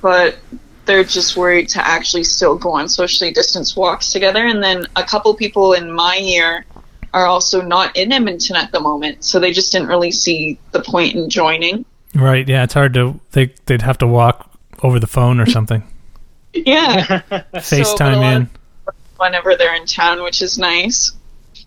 but 0.00 0.36
they're 0.86 1.04
just 1.04 1.36
worried 1.36 1.68
to 1.70 1.86
actually 1.86 2.24
still 2.24 2.56
go 2.56 2.72
on 2.72 2.88
socially 2.88 3.30
distanced 3.30 3.76
walks 3.76 4.10
together. 4.12 4.44
And 4.46 4.62
then 4.62 4.86
a 4.96 5.02
couple 5.02 5.32
people 5.34 5.72
in 5.72 5.90
my 5.92 6.16
year 6.16 6.66
are 7.14 7.26
also 7.26 7.60
not 7.62 7.96
in 7.96 8.12
Edmonton 8.12 8.56
at 8.56 8.72
the 8.72 8.80
moment, 8.80 9.22
so 9.24 9.38
they 9.38 9.52
just 9.52 9.72
didn't 9.72 9.88
really 9.88 10.10
see 10.10 10.58
the 10.72 10.80
point 10.80 11.14
in 11.14 11.30
joining. 11.30 11.84
Right. 12.14 12.46
Yeah. 12.48 12.64
It's 12.64 12.74
hard 12.74 12.94
to 12.94 13.18
they 13.32 13.52
they'd 13.66 13.82
have 13.82 13.98
to 13.98 14.06
walk 14.06 14.50
over 14.82 14.98
the 15.00 15.06
phone 15.06 15.40
or 15.40 15.46
something. 15.46 15.82
Yeah, 16.54 17.04
So, 17.06 17.20
but 17.30 17.46
a 17.52 17.58
FaceTime 17.58 18.16
lot 18.20 18.32
in. 18.36 18.50
Whenever 19.16 19.56
they're 19.56 19.74
in 19.74 19.86
town, 19.86 20.22
which 20.22 20.42
is 20.42 20.58
nice. 20.58 21.12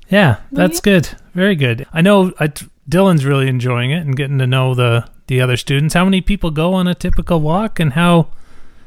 Yeah, 0.09 0.37
that's 0.51 0.79
good. 0.79 1.09
Very 1.33 1.55
good. 1.55 1.85
I 1.91 2.01
know 2.01 2.33
I, 2.39 2.47
Dylan's 2.89 3.25
really 3.25 3.47
enjoying 3.47 3.91
it 3.91 4.05
and 4.05 4.15
getting 4.15 4.37
to 4.39 4.47
know 4.47 4.73
the 4.73 5.07
the 5.27 5.41
other 5.41 5.57
students. 5.57 5.93
How 5.93 6.05
many 6.05 6.21
people 6.21 6.51
go 6.51 6.73
on 6.73 6.87
a 6.87 6.95
typical 6.95 7.41
walk, 7.41 7.79
and 7.79 7.93
how 7.93 8.29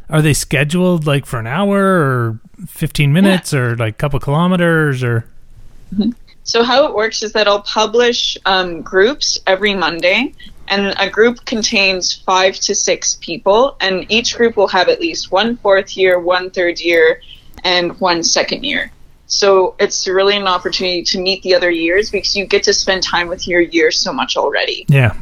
are 0.09 0.23
they 0.23 0.33
scheduled? 0.33 1.07
Like 1.07 1.27
for 1.27 1.39
an 1.39 1.47
hour 1.47 1.79
or 1.79 2.41
fifteen 2.67 3.13
minutes, 3.13 3.53
or 3.53 3.77
like 3.77 3.95
a 3.95 3.97
couple 3.97 4.21
kilometers, 4.21 5.03
or 5.03 5.27
So 6.45 6.65
how 6.65 6.87
it 6.87 6.95
works 6.95 7.23
is 7.23 7.33
that 7.35 7.47
I'll 7.47 7.63
publish 7.63 8.37
um, 8.47 8.83
groups 8.83 9.39
every 9.47 9.75
Monday, 9.75 10.35
and 10.69 10.95
a 10.99 11.09
group 11.09 11.45
contains 11.45 12.15
five 12.15 12.57
to 12.61 12.75
six 12.75 13.19
people, 13.21 13.77
and 13.81 14.11
each 14.11 14.37
group 14.37 14.57
will 14.57 14.69
have 14.69 14.89
at 14.89 15.01
least 15.01 15.31
one 15.31 15.57
fourth 15.59 15.97
year, 15.97 16.19
one 16.19 16.51
third 16.51 16.81
year, 16.81 17.21
and 17.65 17.99
one 18.01 18.23
second 18.23 18.65
year. 18.65 18.91
So 19.27 19.77
it's 19.79 20.09
really 20.09 20.37
an 20.37 20.49
opportunity 20.49 21.03
to 21.05 21.21
meet 21.21 21.43
the 21.43 21.55
other 21.55 21.71
years 21.71 22.11
because 22.11 22.37
you 22.37 22.47
get 22.47 22.65
to 22.65 22.73
spend 22.73 23.03
time 23.03 23.29
with 23.29 23.47
your 23.47 23.61
year 23.61 23.93
so 23.93 24.13
much 24.13 24.37
already. 24.37 24.85
yeah, 24.89 25.15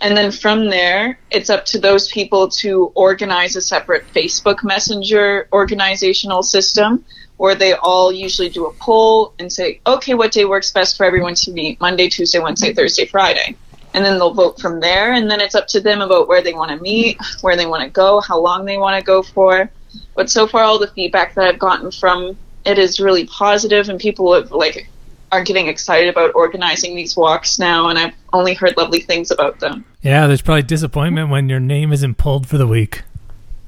And 0.00 0.16
then 0.16 0.32
from 0.32 0.70
there, 0.70 1.18
it's 1.30 1.50
up 1.50 1.66
to 1.66 1.78
those 1.78 2.08
people 2.10 2.48
to 2.48 2.90
organize 2.94 3.54
a 3.54 3.60
separate 3.60 4.04
Facebook 4.14 4.64
Messenger 4.64 5.48
organizational 5.52 6.42
system 6.42 7.04
where 7.36 7.54
they 7.54 7.74
all 7.74 8.12
usually 8.12 8.48
do 8.48 8.66
a 8.66 8.72
poll 8.74 9.34
and 9.38 9.52
say, 9.52 9.80
okay, 9.86 10.14
what 10.14 10.32
day 10.32 10.44
works 10.44 10.70
best 10.70 10.96
for 10.96 11.04
everyone 11.04 11.34
to 11.34 11.52
meet? 11.52 11.80
Monday, 11.80 12.08
Tuesday, 12.08 12.38
Wednesday, 12.38 12.72
Thursday, 12.72 13.04
Friday. 13.04 13.56
And 13.94 14.04
then 14.04 14.14
they'll 14.14 14.32
vote 14.32 14.58
from 14.58 14.80
there. 14.80 15.12
And 15.12 15.30
then 15.30 15.40
it's 15.40 15.54
up 15.54 15.66
to 15.68 15.80
them 15.80 16.00
about 16.00 16.28
where 16.28 16.42
they 16.42 16.54
want 16.54 16.70
to 16.70 16.82
meet, 16.82 17.18
where 17.42 17.56
they 17.56 17.66
want 17.66 17.82
to 17.82 17.90
go, 17.90 18.20
how 18.20 18.38
long 18.38 18.64
they 18.64 18.78
want 18.78 18.98
to 18.98 19.04
go 19.04 19.22
for. 19.22 19.70
But 20.14 20.30
so 20.30 20.46
far, 20.46 20.62
all 20.62 20.78
the 20.78 20.88
feedback 20.88 21.34
that 21.34 21.46
I've 21.46 21.58
gotten 21.58 21.90
from 21.90 22.36
it 22.64 22.78
is 22.78 23.00
really 23.00 23.26
positive, 23.26 23.88
and 23.88 23.98
people 23.98 24.32
have, 24.34 24.50
like 24.52 24.88
are 25.32 25.42
getting 25.42 25.66
excited 25.68 26.08
about 26.10 26.34
organizing 26.34 26.94
these 26.94 27.16
walks 27.16 27.58
now. 27.58 27.88
And 27.88 27.98
I've 27.98 28.12
only 28.32 28.54
heard 28.54 28.76
lovely 28.76 29.00
things 29.00 29.30
about 29.30 29.58
them. 29.60 29.84
yeah. 30.02 30.26
There's 30.26 30.42
probably 30.42 30.62
disappointment 30.62 31.30
when 31.30 31.48
your 31.48 31.60
name 31.60 31.92
isn't 31.92 32.16
pulled 32.18 32.46
for 32.46 32.58
the 32.58 32.66
week. 32.66 33.02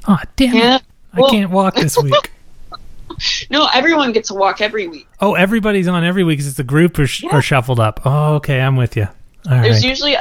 Oh 0.07 0.19
damn 0.37 0.55
Yeah. 0.55 0.77
it! 0.77 0.83
I 1.15 1.21
Well- 1.21 1.31
can't 1.31 1.51
walk 1.51 1.77
this 1.77 1.97
week. 1.97 2.13
No, 3.49 3.69
everyone 3.73 4.11
gets 4.13 4.31
a 4.33 4.35
walk 4.35 4.61
every 4.61 4.89
week. 4.89 5.07
Oh, 5.21 5.35
everybody's 5.35 5.87
on 5.87 6.03
every 6.03 6.25
week 6.25 6.39
because 6.39 6.55
the 6.57 6.65
group 6.65 6.99
are, 6.99 7.07
sh- 7.07 7.23
Yeah. 7.23 7.31
are 7.37 7.43
shuffled 7.43 7.79
up. 7.79 8.01
Oh, 8.05 8.35
okay, 8.37 8.61
I'm 8.61 8.75
with 8.75 8.97
you. 8.97 9.05
All 9.49 9.63
There's 9.63 9.77
right. 9.77 9.85
usually 9.85 10.17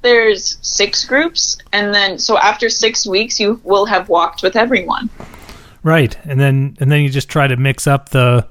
there's 0.00 0.56
six 0.60 1.04
groups, 1.04 1.58
and 1.72 1.94
then 1.94 2.18
so 2.18 2.36
after 2.38 2.68
six 2.68 3.06
weeks, 3.06 3.38
you 3.38 3.60
will 3.62 3.84
have 3.86 4.08
walked 4.08 4.42
with 4.42 4.56
everyone. 4.56 5.08
Right, 5.82 6.16
and 6.24 6.38
then 6.40 6.76
and 6.80 6.90
then 6.92 7.02
you 7.02 7.08
just 7.10 7.28
try 7.28 7.46
to 7.48 7.56
mix 7.56 7.86
up 7.86 8.10
the 8.10 8.46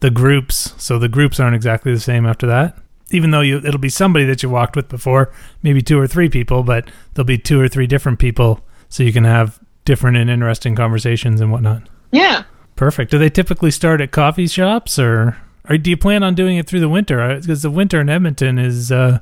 the 0.00 0.10
groups, 0.10 0.74
so 0.78 0.98
the 0.98 1.08
groups 1.08 1.38
aren't 1.38 1.54
exactly 1.54 1.92
the 1.92 2.00
same 2.00 2.24
after 2.24 2.46
that. 2.46 2.78
even 3.10 3.30
though 3.30 3.40
you 3.40 3.58
it'll 3.58 3.78
be 3.80 3.88
somebody 3.88 4.24
that 4.24 4.42
you 4.42 4.48
walked 4.48 4.76
with 4.76 4.88
before, 4.88 5.32
maybe 5.62 5.82
two 5.82 5.98
or 5.98 6.06
three 6.06 6.28
people, 6.28 6.62
but 6.62 6.90
there'll 7.14 7.26
be 7.26 7.38
two 7.38 7.60
or 7.60 7.68
three 7.68 7.86
different 7.86 8.18
people, 8.18 8.60
so 8.88 9.02
you 9.02 9.12
can 9.12 9.24
have 9.24 9.58
different 9.84 10.16
and 10.16 10.30
interesting 10.30 10.74
conversations 10.76 11.40
and 11.40 11.50
whatnot. 11.50 11.82
Yeah. 12.12 12.44
Perfect. 12.76 13.10
Do 13.10 13.18
they 13.18 13.30
typically 13.30 13.70
start 13.70 14.00
at 14.00 14.10
coffee 14.10 14.46
shops, 14.46 14.98
or, 14.98 15.36
or 15.68 15.76
do 15.76 15.90
you 15.90 15.96
plan 15.96 16.22
on 16.22 16.34
doing 16.34 16.56
it 16.56 16.66
through 16.66 16.80
the 16.80 16.88
winter? 16.88 17.38
Because 17.40 17.62
the 17.62 17.70
winter 17.70 18.00
in 18.00 18.08
Edmonton 18.08 18.58
is 18.58 18.90
uh, 18.90 19.18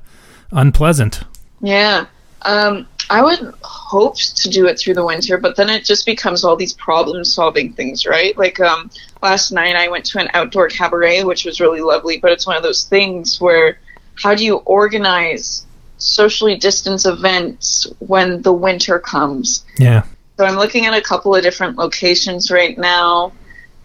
unpleasant. 0.52 1.22
Yeah. 1.60 2.06
Um, 2.42 2.86
I 3.10 3.22
would 3.22 3.54
hope 3.62 4.16
to 4.16 4.50
do 4.50 4.66
it 4.66 4.78
through 4.78 4.94
the 4.94 5.04
winter, 5.04 5.38
but 5.38 5.56
then 5.56 5.70
it 5.70 5.84
just 5.84 6.04
becomes 6.04 6.44
all 6.44 6.56
these 6.56 6.74
problem 6.74 7.24
solving 7.24 7.72
things, 7.72 8.04
right? 8.04 8.36
Like 8.36 8.60
um, 8.60 8.90
last 9.22 9.50
night 9.50 9.76
I 9.76 9.88
went 9.88 10.04
to 10.06 10.18
an 10.18 10.28
outdoor 10.34 10.68
cabaret, 10.68 11.24
which 11.24 11.44
was 11.44 11.60
really 11.60 11.80
lovely, 11.80 12.18
but 12.18 12.32
it's 12.32 12.46
one 12.46 12.56
of 12.56 12.62
those 12.62 12.84
things 12.84 13.40
where 13.40 13.78
how 14.14 14.34
do 14.34 14.44
you 14.44 14.56
organize 14.56 15.64
socially 15.96 16.56
distance 16.56 17.06
events 17.06 17.86
when 18.00 18.42
the 18.42 18.52
winter 18.52 18.98
comes? 18.98 19.64
Yeah. 19.78 20.04
So 20.36 20.44
I'm 20.44 20.56
looking 20.56 20.86
at 20.86 20.94
a 20.94 21.00
couple 21.00 21.34
of 21.34 21.42
different 21.42 21.76
locations 21.76 22.50
right 22.50 22.76
now 22.76 23.32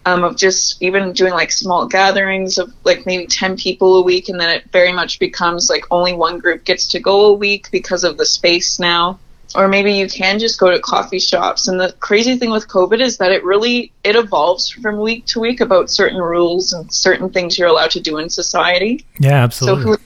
um, 0.06 0.24
of 0.24 0.36
just 0.36 0.82
even 0.82 1.12
doing 1.12 1.32
like 1.32 1.50
small 1.50 1.86
gatherings 1.86 2.58
of 2.58 2.72
like 2.84 3.06
maybe 3.06 3.26
10 3.26 3.56
people 3.56 3.96
a 3.96 4.02
week. 4.02 4.28
And 4.28 4.38
then 4.38 4.50
it 4.50 4.64
very 4.70 4.92
much 4.92 5.18
becomes 5.18 5.70
like 5.70 5.84
only 5.90 6.12
one 6.12 6.38
group 6.38 6.64
gets 6.64 6.86
to 6.88 7.00
go 7.00 7.26
a 7.26 7.32
week 7.32 7.70
because 7.70 8.04
of 8.04 8.16
the 8.18 8.26
space 8.26 8.78
now. 8.78 9.18
Or 9.54 9.68
maybe 9.68 9.92
you 9.92 10.08
can 10.08 10.40
just 10.40 10.58
go 10.58 10.70
to 10.70 10.80
coffee 10.80 11.20
shops. 11.20 11.68
And 11.68 11.78
the 11.78 11.94
crazy 12.00 12.36
thing 12.36 12.50
with 12.50 12.66
COVID 12.66 13.00
is 13.00 13.18
that 13.18 13.30
it 13.30 13.44
really, 13.44 13.92
it 14.02 14.16
evolves 14.16 14.68
from 14.68 14.98
week 14.98 15.26
to 15.26 15.40
week 15.40 15.60
about 15.60 15.90
certain 15.90 16.20
rules 16.20 16.72
and 16.72 16.92
certain 16.92 17.30
things 17.30 17.56
you're 17.56 17.68
allowed 17.68 17.92
to 17.92 18.00
do 18.00 18.18
in 18.18 18.28
society. 18.28 19.06
Yeah, 19.20 19.44
absolutely. 19.44 19.82
So 19.82 19.88
who's 19.90 19.98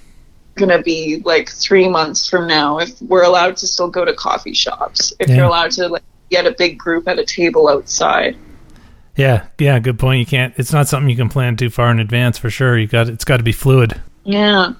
going 0.56 0.76
to 0.76 0.82
be 0.82 1.22
like 1.24 1.48
three 1.48 1.88
months 1.88 2.28
from 2.28 2.46
now 2.46 2.78
if 2.78 3.00
we're 3.00 3.24
allowed 3.24 3.56
to 3.58 3.66
still 3.66 3.88
go 3.88 4.04
to 4.04 4.12
coffee 4.12 4.52
shops? 4.52 5.14
If 5.18 5.28
Yeah. 5.28 5.36
you're 5.36 5.46
allowed 5.46 5.70
to 5.72 5.88
like 5.88 6.02
get 6.30 6.46
a 6.46 6.52
big 6.52 6.78
group 6.78 7.08
at 7.08 7.18
a 7.18 7.24
table 7.24 7.68
outside? 7.68 8.36
Yeah, 9.18 9.46
yeah, 9.58 9.80
good 9.80 9.98
point. 9.98 10.20
You 10.20 10.26
can't. 10.26 10.54
It's 10.56 10.72
not 10.72 10.86
something 10.86 11.10
you 11.10 11.16
can 11.16 11.28
plan 11.28 11.56
too 11.56 11.70
far 11.70 11.90
in 11.90 11.98
advance 11.98 12.38
for 12.38 12.50
sure. 12.50 12.78
You 12.78 12.86
got 12.86 13.08
it's 13.08 13.24
got 13.24 13.38
to 13.38 13.42
be 13.42 13.52
fluid. 13.52 14.00
Yeah. 14.24 14.74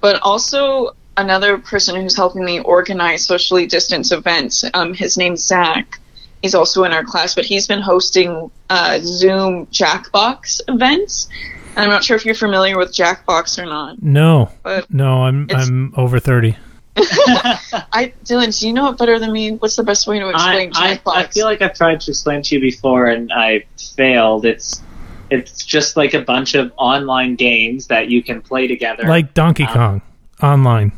But 0.00 0.20
also 0.22 0.96
another 1.16 1.58
person 1.58 1.94
who's 1.94 2.16
helping 2.16 2.44
me 2.44 2.60
organize 2.60 3.24
socially 3.24 3.66
distance 3.66 4.10
events. 4.10 4.64
Um, 4.74 4.94
his 4.94 5.16
name's 5.16 5.44
Zach. 5.44 6.00
He's 6.42 6.56
also 6.56 6.82
in 6.82 6.92
our 6.92 7.04
class, 7.04 7.36
but 7.36 7.44
he's 7.44 7.68
been 7.68 7.80
hosting 7.80 8.50
uh, 8.68 8.98
Zoom 9.00 9.66
Jackbox 9.66 10.60
events. 10.66 11.28
And 11.76 11.84
I'm 11.84 11.88
not 11.88 12.02
sure 12.04 12.16
if 12.16 12.26
you're 12.26 12.34
familiar 12.34 12.76
with 12.76 12.92
Jackbox 12.92 13.58
or 13.58 13.66
not. 13.66 14.02
No, 14.02 14.50
But 14.64 14.92
no, 14.92 15.22
I'm 15.22 15.48
I'm 15.50 15.94
over 15.96 16.18
thirty. 16.18 16.56
I, 16.96 18.12
Dylan, 18.24 18.58
do 18.58 18.66
you 18.68 18.72
know 18.72 18.88
it 18.90 18.98
better 18.98 19.18
than 19.18 19.32
me? 19.32 19.52
What's 19.52 19.76
the 19.76 19.82
best 19.82 20.06
way 20.06 20.18
to 20.20 20.26
I, 20.26 20.30
explain 20.30 20.72
I, 20.74 20.96
Jackbox? 20.96 21.16
I 21.16 21.26
feel 21.26 21.44
like 21.46 21.60
I've 21.62 21.74
tried 21.74 22.00
to 22.02 22.10
explain 22.12 22.42
to 22.42 22.54
you 22.54 22.60
before 22.60 23.06
and 23.06 23.32
I 23.32 23.64
failed. 23.96 24.44
It's 24.46 24.82
it's 25.30 25.64
just 25.64 25.96
like 25.96 26.14
a 26.14 26.20
bunch 26.20 26.54
of 26.54 26.72
online 26.76 27.34
games 27.34 27.88
that 27.88 28.08
you 28.08 28.22
can 28.22 28.40
play 28.42 28.68
together. 28.68 29.04
Like 29.08 29.34
Donkey 29.34 29.64
Um, 29.64 29.72
Kong 29.72 30.02
online. 30.42 30.92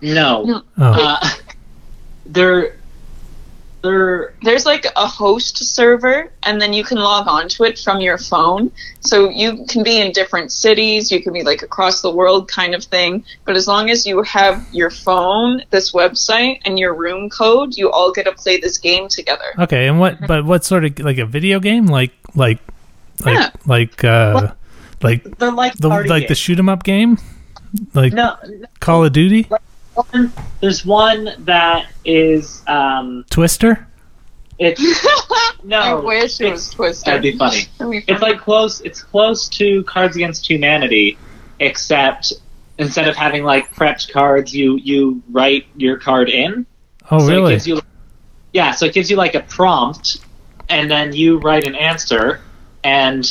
no, 0.00 0.44
No. 0.44 0.62
Oh, 0.78 0.92
Uh, 1.22 1.28
they're 2.26 2.76
they're 3.82 4.34
There's 4.42 4.66
like 4.66 4.86
a 4.96 5.06
host 5.06 5.58
server, 5.74 6.30
and 6.42 6.60
then 6.60 6.72
you 6.72 6.82
can 6.84 6.98
log 6.98 7.28
on 7.28 7.48
to 7.50 7.64
it 7.64 7.78
from 7.78 8.00
your 8.00 8.18
phone. 8.18 8.70
So 9.00 9.28
you 9.30 9.64
can 9.68 9.82
be 9.84 10.00
in 10.00 10.12
different 10.12 10.50
cities, 10.52 11.10
you 11.12 11.22
can 11.22 11.32
be 11.32 11.42
like 11.42 11.62
across 11.62 12.00
the 12.02 12.10
world 12.10 12.48
kind 12.48 12.74
of 12.74 12.82
thing. 12.84 13.24
But 13.44 13.56
as 13.56 13.68
long 13.68 13.88
as 13.90 14.04
you 14.06 14.22
have 14.22 14.66
your 14.72 14.90
phone, 14.90 15.62
this 15.70 15.92
website, 15.92 16.60
and 16.64 16.78
your 16.78 16.94
room 16.94 17.30
code, 17.30 17.76
you 17.76 17.90
all 17.90 18.12
get 18.12 18.24
to 18.24 18.32
play 18.32 18.58
this 18.58 18.78
game 18.78 19.08
together. 19.08 19.54
okay. 19.58 19.86
And 19.88 20.00
what? 20.00 20.18
But 20.26 20.44
what 20.44 20.64
sort 20.64 20.84
of 20.84 20.98
like 20.98 21.18
a 21.18 21.26
video 21.26 21.60
game? 21.60 21.86
Like 21.86 22.12
like 22.34 22.58
like 23.24 23.34
Yeah. 23.36 23.50
like 23.66 24.02
uh 24.04 24.52
like 25.02 25.22
they're 25.38 25.52
like 25.52 25.74
the 25.74 25.88
party 25.88 26.08
like 26.08 26.26
the 26.28 26.34
shoot 26.34 26.58
'em 26.58 26.68
up 26.68 26.82
game, 26.82 27.18
like 27.94 28.12
no. 28.12 28.36
Call 28.80 29.04
of 29.04 29.12
Duty, 29.12 29.46
One, 30.12 30.32
there's 30.60 30.84
one 30.86 31.30
that 31.40 31.86
is 32.04 32.62
um 32.66 33.24
Twister. 33.30 33.86
it's 34.58 34.80
no 35.64 35.78
I 35.78 35.94
wish 35.94 36.40
it 36.40 36.50
was 36.50 36.70
Twisted. 36.70 37.06
that'd 37.06 37.22
be 37.22 37.36
funny. 37.36 37.62
That'd 37.78 37.90
be 37.92 38.04
It's 38.12 38.22
like 38.22 38.38
close. 38.38 38.80
It's 38.82 39.02
close 39.02 39.48
to 39.50 39.82
Cards 39.84 40.16
Against 40.16 40.48
Humanity, 40.48 41.18
except 41.60 42.32
instead 42.78 43.08
of 43.08 43.16
having 43.16 43.42
like 43.44 43.72
prepped 43.74 44.12
cards, 44.12 44.54
you 44.54 44.76
you 44.76 45.22
write 45.30 45.66
your 45.76 45.96
card 45.98 46.28
in. 46.28 46.64
Oh, 47.10 47.18
so 47.18 47.26
It 47.26 47.30
really? 47.30 47.52
gives 47.54 47.66
you, 47.66 47.80
yeah, 48.52 48.70
so 48.72 48.86
it 48.86 48.94
gives 48.94 49.10
you 49.10 49.16
like 49.16 49.34
a 49.34 49.40
prompt, 49.40 50.18
and 50.68 50.90
then 50.90 51.12
you 51.12 51.38
write 51.38 51.64
an 51.66 51.74
answer. 51.74 52.40
And 52.84 53.24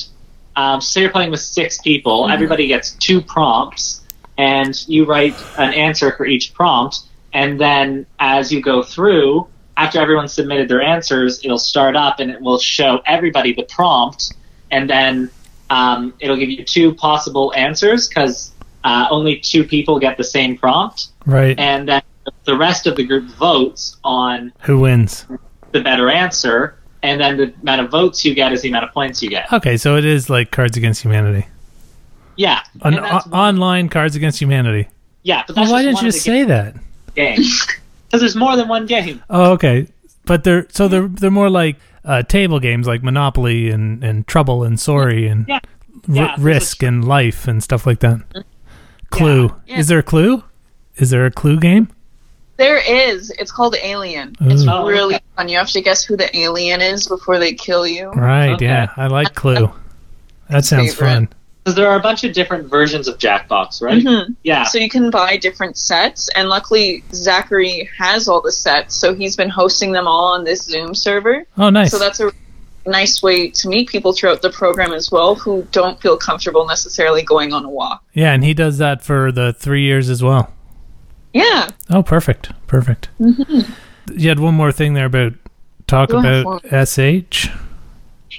um, 0.56 0.82
say 0.82 1.02
you're 1.02 1.12
playing 1.12 1.32
with 1.32 1.40
six 1.40 1.78
people, 1.80 2.24
Mm-hmm. 2.24 2.32
everybody 2.34 2.68
gets 2.68 2.92
two 2.92 3.22
prompts, 3.22 4.02
and 4.38 4.88
you 4.88 5.06
write 5.06 5.36
an 5.58 5.74
answer 5.74 6.12
for 6.16 6.26
each 6.26 6.54
prompt. 6.54 7.02
And 7.34 7.60
then 7.60 8.06
as 8.20 8.52
you 8.52 8.62
go 8.62 8.84
through, 8.84 9.48
after 9.78 10.00
everyone 10.00 10.28
submitted 10.28 10.70
their 10.70 10.82
answers, 10.82 11.44
it'll 11.44 11.60
start 11.60 11.96
up 11.96 12.20
and 12.20 12.32
it 12.32 12.42
will 12.42 12.60
show 12.60 13.02
everybody 13.06 13.54
the 13.54 13.64
prompt, 13.64 14.34
and 14.72 14.90
then 14.90 15.30
um, 15.70 16.14
it'll 16.20 16.38
give 16.38 16.50
you 16.50 16.64
two 16.64 16.94
possible 16.96 17.54
answers 17.56 18.08
because 18.08 18.52
uh, 18.84 19.08
only 19.12 19.38
two 19.38 19.64
people 19.64 20.00
get 20.00 20.18
the 20.18 20.24
same 20.24 20.58
prompt, 20.58 21.10
right. 21.26 21.58
and 21.60 21.88
then 21.88 22.02
the 22.46 22.58
rest 22.58 22.88
of 22.88 22.96
the 22.96 23.04
group 23.04 23.26
votes 23.32 23.98
on 24.04 24.52
Who 24.62 24.80
wins? 24.80 25.26
the 25.72 25.82
better 25.82 26.10
answer, 26.10 26.78
and 27.04 27.22
then 27.22 27.38
the 27.38 27.54
amount 27.62 27.82
of 27.82 27.92
votes 27.92 28.26
you 28.26 28.34
get 28.34 28.52
is 28.52 28.62
the 28.62 28.70
amount 28.70 28.86
of 28.86 28.94
points 28.94 29.22
you 29.22 29.30
get. 29.30 29.52
Okay, 29.54 29.78
so 29.78 29.96
it 29.96 30.06
is 30.06 30.30
like 30.30 30.52
Cards 30.52 30.78
Against 30.78 31.04
Humanity, 31.04 31.48
Yeah, 32.38 32.62
An 32.84 32.94
and 32.94 33.04
that's 33.04 33.26
o- 33.28 33.30
one- 33.32 33.40
online 33.40 33.90
Cards 33.90 34.16
Against 34.16 34.40
Humanity. 34.40 34.88
yeah, 35.24 35.44
but 35.48 35.56
Well, 35.56 35.72
why 35.72 35.82
didn't 35.82 36.02
you 36.02 36.08
of 36.08 36.14
the 36.14 36.20
say 36.20 36.44
that? 36.46 36.76
games 37.16 37.66
because 38.08 38.22
there's 38.22 38.36
more 38.36 38.56
than 38.56 38.68
one 38.68 38.86
game. 38.86 39.22
Oh, 39.30 39.52
okay. 39.54 39.88
But 40.26 40.44
they're 40.44 40.68
so 40.70 40.88
they're 40.88 41.08
they're 41.08 41.32
more 41.32 41.50
like 41.50 41.78
uh, 42.06 42.24
table 42.24 42.60
games 42.60 42.86
like 42.88 43.02
Monopoly 43.04 43.70
and, 43.70 44.04
and 44.04 44.26
Trouble 44.28 44.64
and 44.64 44.80
Sorry 44.80 45.28
and 45.28 45.46
Yeah. 45.48 45.56
R- 45.56 45.62
Yeah, 46.10 46.28
there's 46.36 46.40
Risk 46.40 46.84
and 46.84 47.04
Life 47.06 47.48
and 47.48 47.62
stuff 47.64 47.86
like 47.88 48.00
that. 48.02 48.22
Clue. 49.10 49.54
Yeah. 49.66 49.80
Is 49.80 49.88
there 49.88 50.00
a 50.00 50.04
clue? 50.04 50.44
Is 50.98 51.10
there 51.10 51.26
a 51.26 51.32
clue 51.32 51.60
game? 51.60 51.90
There 52.58 52.78
is. 52.78 53.30
It's 53.32 53.52
called 53.52 53.76
Alien. 53.84 54.36
It's 54.42 54.64
Ooh. 54.66 54.70
Oh, 54.70 54.88
really 54.88 55.20
fun. 55.36 55.48
You 55.48 55.58
have 55.60 55.70
to 55.72 55.82
guess 55.82 56.04
who 56.04 56.18
the 56.18 56.36
alien 56.38 56.82
is 56.82 57.08
before 57.08 57.40
they 57.40 57.54
kill 57.54 57.86
you. 57.86 58.10
Right. 58.12 58.54
Okay. 58.54 58.66
Yeah, 58.66 58.92
I 58.98 59.08
like 59.08 59.34
Clue. 59.36 59.72
That 60.50 60.66
sounds 60.66 60.94
Favorite. 60.96 61.08
fun. 61.08 61.30
Because 61.68 61.76
there 61.76 61.90
are 61.92 61.98
a 61.98 62.02
bunch 62.02 62.24
of 62.24 62.32
different 62.32 62.70
versions 62.70 63.10
of 63.10 63.18
Jackbox, 63.18 63.82
right? 63.82 64.02
Mhm. 64.02 64.36
Yeah. 64.42 64.64
So 64.64 64.78
you 64.78 64.88
can 64.88 65.10
buy 65.12 65.36
different 65.36 65.76
sets, 65.78 66.30
and 66.30 66.48
luckily 66.48 67.04
Zachary 67.14 67.90
has 67.98 68.30
all 68.30 68.40
the 68.40 68.54
sets, 68.54 68.96
so 68.96 69.14
he's 69.14 69.36
been 69.36 69.50
hosting 69.50 69.92
them 69.92 70.08
all 70.08 70.32
on 70.34 70.46
this 70.46 70.64
Zoom 70.64 70.96
server. 70.96 71.46
Oh, 71.58 71.70
nice. 71.70 71.92
So 71.92 72.00
that's 72.00 72.22
a 72.22 72.32
nice 72.86 73.22
way 73.22 73.50
to 73.50 73.68
meet 73.68 73.90
people 73.90 74.14
throughout 74.14 74.42
the 74.42 74.50
program 74.50 74.94
as 74.94 75.12
well 75.12 75.36
who 75.36 75.68
don't 75.74 76.02
feel 76.02 76.16
comfortable 76.16 76.66
necessarily 76.66 77.22
going 77.22 77.52
on 77.52 77.66
a 77.66 77.70
walk. 77.70 78.02
yeah, 78.14 78.32
and 78.32 78.46
he 78.46 78.54
does 78.54 78.78
that 78.78 79.04
for 79.04 79.30
the 79.34 79.52
three 79.52 79.84
years 79.84 80.10
as 80.10 80.24
well. 80.24 80.50
Yeah. 81.34 81.68
Oh, 81.90 82.02
perfect. 82.02 82.52
Perfect. 82.68 83.10
You 83.20 84.30
had 84.30 84.40
one 84.40 84.54
more 84.54 84.72
thing 84.72 84.94
there 84.94 85.08
about 85.08 85.34
talk 85.86 86.12
Go 86.12 86.20
ahead, 86.20 86.46
about 86.46 86.64
SH. 86.88 87.50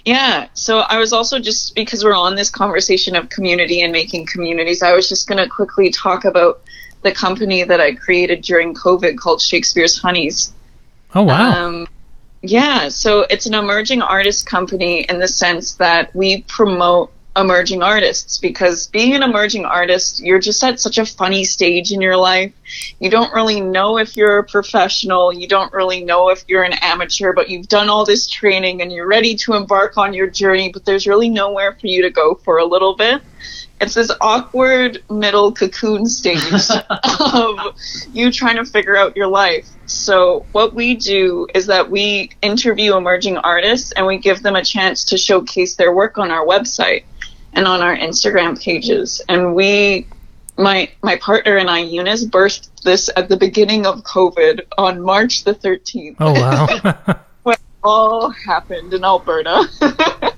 Yeah. 0.05 0.49
So 0.55 0.81
I 0.81 0.99
was 0.99 1.13
also 1.13 1.39
just 1.39 1.75
because 1.75 2.05
we're 2.05 2.17
on 2.17 2.35
this 2.35 2.51
conversation 2.51 3.17
of 3.17 3.29
community 3.29 3.83
and 3.83 3.93
making 3.93 4.27
communities, 4.27 4.83
I 4.83 4.93
was 4.93 5.09
just 5.09 5.29
going 5.29 5.39
to 5.39 5.49
quickly 5.49 5.91
talk 5.91 6.25
about 6.25 6.61
the 7.03 7.13
company 7.13 7.65
that 7.65 7.81
I 7.81 7.95
created 7.95 8.43
during 8.43 8.75
COVID 8.75 9.19
called 9.19 9.41
Shakespeare's 9.41 9.99
Honeys. 9.99 10.53
Oh, 11.15 11.23
wow. 11.23 11.67
Um, 11.67 11.89
yeah, 12.43 12.89
so 12.89 13.27
it's 13.31 13.47
an 13.47 13.55
emerging 13.55 14.03
artist 14.03 14.47
company 14.47 15.03
in 15.03 15.19
the 15.19 15.29
sense 15.29 15.75
that 15.75 16.15
we 16.15 16.43
promote 16.43 17.13
emerging 17.39 17.83
artists 17.83 18.39
because 18.39 18.89
being 18.89 19.15
an 19.15 19.23
emerging 19.23 19.65
artist, 19.65 20.21
you're 20.21 20.41
just 20.41 20.63
at 20.65 20.81
such 20.81 20.99
a 20.99 21.07
funny 21.07 21.45
stage 21.45 21.93
in 21.93 22.01
your 22.01 22.17
life. 22.17 22.53
You 22.99 23.11
don't 23.11 23.33
really 23.33 23.61
know 23.61 23.99
if 23.99 24.17
you're 24.17 24.39
a 24.39 24.45
professional, 24.45 25.33
you 25.33 25.47
don't 25.47 25.73
really 25.73 26.05
know 26.05 26.31
if 26.31 26.45
you're 26.49 26.65
an 26.65 26.75
amateur, 26.83 27.33
but 27.33 27.49
you've 27.49 27.69
done 27.69 27.89
all 27.89 28.05
this 28.05 28.27
training 28.27 28.83
and 28.83 28.91
you're 28.93 29.07
ready 29.07 29.37
to 29.37 29.55
embark 29.55 29.97
on 29.97 30.13
your 30.13 30.27
journey, 30.27 30.71
but 30.73 30.85
there's 30.85 31.07
really 31.07 31.29
nowhere 31.29 31.73
for 31.73 31.87
you 31.87 32.03
to 32.03 32.11
go 32.11 32.35
for 32.35 32.59
a 32.59 32.65
little 32.65 32.97
bit. 32.97 33.23
It's 33.81 33.95
this 33.95 34.11
awkward 34.21 35.05
middle 35.09 35.53
cocoon 35.53 36.07
stage 36.07 36.43
of 37.21 37.59
you 38.13 38.33
trying 38.33 38.57
to 38.57 38.65
figure 38.65 38.97
out 38.97 39.17
your 39.17 39.29
life. 39.29 39.69
So, 39.87 40.45
what 40.51 40.75
we 40.75 40.97
do 40.97 41.47
is 41.55 41.67
that 41.67 41.89
we 41.89 42.31
interview 42.43 42.97
emerging 42.97 43.39
artists 43.39 43.93
and 43.93 44.05
we 44.05 44.19
give 44.19 44.43
them 44.43 44.57
a 44.57 44.65
chance 44.65 45.05
to 45.05 45.17
showcase 45.17 45.77
their 45.77 45.95
work 45.95 46.19
on 46.19 46.33
our 46.33 46.45
website 46.45 47.05
and 47.59 47.67
on 47.67 47.83
our 47.83 47.97
Instagram 47.97 48.61
pages. 48.63 49.21
And 49.29 49.53
we 49.53 50.07
my 50.57 50.89
my 51.03 51.17
partner 51.17 51.57
and 51.57 51.69
I, 51.69 51.81
Eunice, 51.81 52.25
birthed 52.25 52.69
this 52.83 53.11
at 53.17 53.29
the 53.29 53.37
beginning 53.37 53.85
of 53.85 54.05
COVID 54.05 54.61
on 54.79 55.03
March 55.03 55.43
the 55.43 55.55
13th. 55.55 56.17
Oh 56.21 56.33
wow. 56.33 57.19
when 57.43 57.57
all 57.83 58.31
happened 58.31 58.95
in 58.95 59.05
Alberta. 59.05 59.69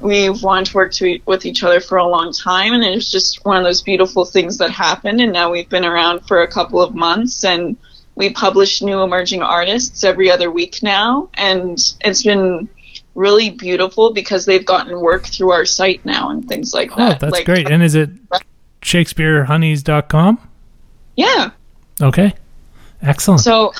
We've 0.00 0.42
wanted 0.42 0.66
to 0.66 0.76
work 0.76 0.92
to, 0.94 1.20
with 1.26 1.46
each 1.46 1.62
other 1.62 1.78
for 1.78 1.98
a 1.98 2.06
long 2.06 2.32
time, 2.32 2.72
and 2.72 2.82
it 2.82 2.94
was 2.94 3.10
just 3.10 3.44
one 3.44 3.56
of 3.56 3.62
those 3.62 3.82
beautiful 3.82 4.24
things 4.24 4.58
that 4.58 4.70
happened. 4.70 5.20
And 5.20 5.32
now 5.32 5.52
we've 5.52 5.68
been 5.68 5.84
around 5.84 6.26
for 6.26 6.42
a 6.42 6.48
couple 6.48 6.80
of 6.80 6.92
months, 6.92 7.44
and 7.44 7.76
we 8.16 8.30
publish 8.30 8.82
new 8.82 9.02
emerging 9.02 9.42
artists 9.42 10.02
every 10.02 10.28
other 10.28 10.50
week 10.50 10.82
now, 10.82 11.28
and 11.34 11.78
it's 12.00 12.24
been 12.24 12.68
really 13.14 13.50
beautiful 13.50 14.12
because 14.12 14.46
they've 14.46 14.64
gotten 14.64 15.00
work 15.00 15.26
through 15.26 15.52
our 15.52 15.64
site 15.64 16.04
now 16.04 16.30
and 16.30 16.48
things 16.48 16.72
like 16.72 16.90
that. 16.90 16.98
oh, 16.98 17.08
that. 17.10 17.20
that's 17.20 17.32
Like, 17.32 17.44
great. 17.44 17.70
And 17.70 17.82
is 17.82 17.94
it 17.94 18.10
shakespearehoneys.com? 18.80 20.48
Yeah. 21.16 21.50
Okay. 22.00 22.34
Excellent. 23.02 23.40
So 23.40 23.72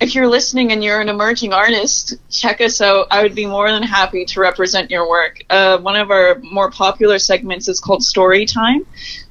if 0.00 0.14
you're 0.14 0.28
listening 0.28 0.72
and 0.72 0.82
you're 0.82 1.00
an 1.00 1.08
emerging 1.08 1.52
artist, 1.52 2.14
check 2.30 2.60
us 2.60 2.80
out. 2.80 3.08
I 3.10 3.22
would 3.22 3.34
be 3.34 3.46
more 3.46 3.70
than 3.70 3.82
happy 3.82 4.24
to 4.24 4.40
represent 4.40 4.90
your 4.90 5.08
work. 5.08 5.42
Uh, 5.50 5.78
one 5.78 5.96
of 5.96 6.10
our 6.10 6.38
more 6.42 6.70
popular 6.70 7.18
segments 7.18 7.68
is 7.68 7.80
called 7.80 8.02
Story 8.02 8.46
Time, 8.46 8.86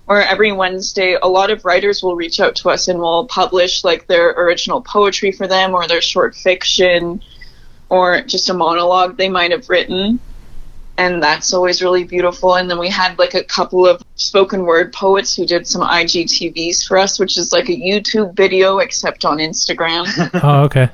where 0.05 0.21
every 0.21 0.51
Wednesday 0.51 1.17
a 1.21 1.27
lot 1.27 1.49
of 1.49 1.65
writers 1.65 2.03
will 2.03 2.15
reach 2.15 2.39
out 2.39 2.55
to 2.57 2.69
us 2.69 2.87
and 2.87 2.99
we'll 2.99 3.25
publish 3.25 3.83
like 3.83 4.07
their 4.07 4.29
original 4.31 4.81
poetry 4.81 5.31
for 5.31 5.47
them 5.47 5.73
or 5.73 5.87
their 5.87 6.01
short 6.01 6.35
fiction 6.35 7.21
or 7.89 8.21
just 8.21 8.49
a 8.49 8.53
monologue 8.53 9.17
they 9.17 9.29
might 9.29 9.51
have 9.51 9.69
written. 9.69 10.19
And 10.97 11.23
that's 11.23 11.53
always 11.53 11.81
really 11.81 12.03
beautiful. 12.03 12.55
And 12.55 12.69
then 12.69 12.77
we 12.77 12.89
had 12.89 13.17
like 13.17 13.33
a 13.33 13.43
couple 13.43 13.87
of 13.87 14.03
spoken 14.15 14.63
word 14.63 14.91
poets 14.91 15.33
who 15.35 15.45
did 15.45 15.65
some 15.65 15.81
IGTVs 15.81 16.85
for 16.85 16.97
us, 16.97 17.19
which 17.19 17.37
is 17.37 17.53
like 17.53 17.69
a 17.69 17.75
YouTube 17.75 18.35
video 18.35 18.79
except 18.79 19.23
on 19.23 19.37
Instagram. 19.37 20.05
oh, 20.43 20.63
okay. 20.63 20.89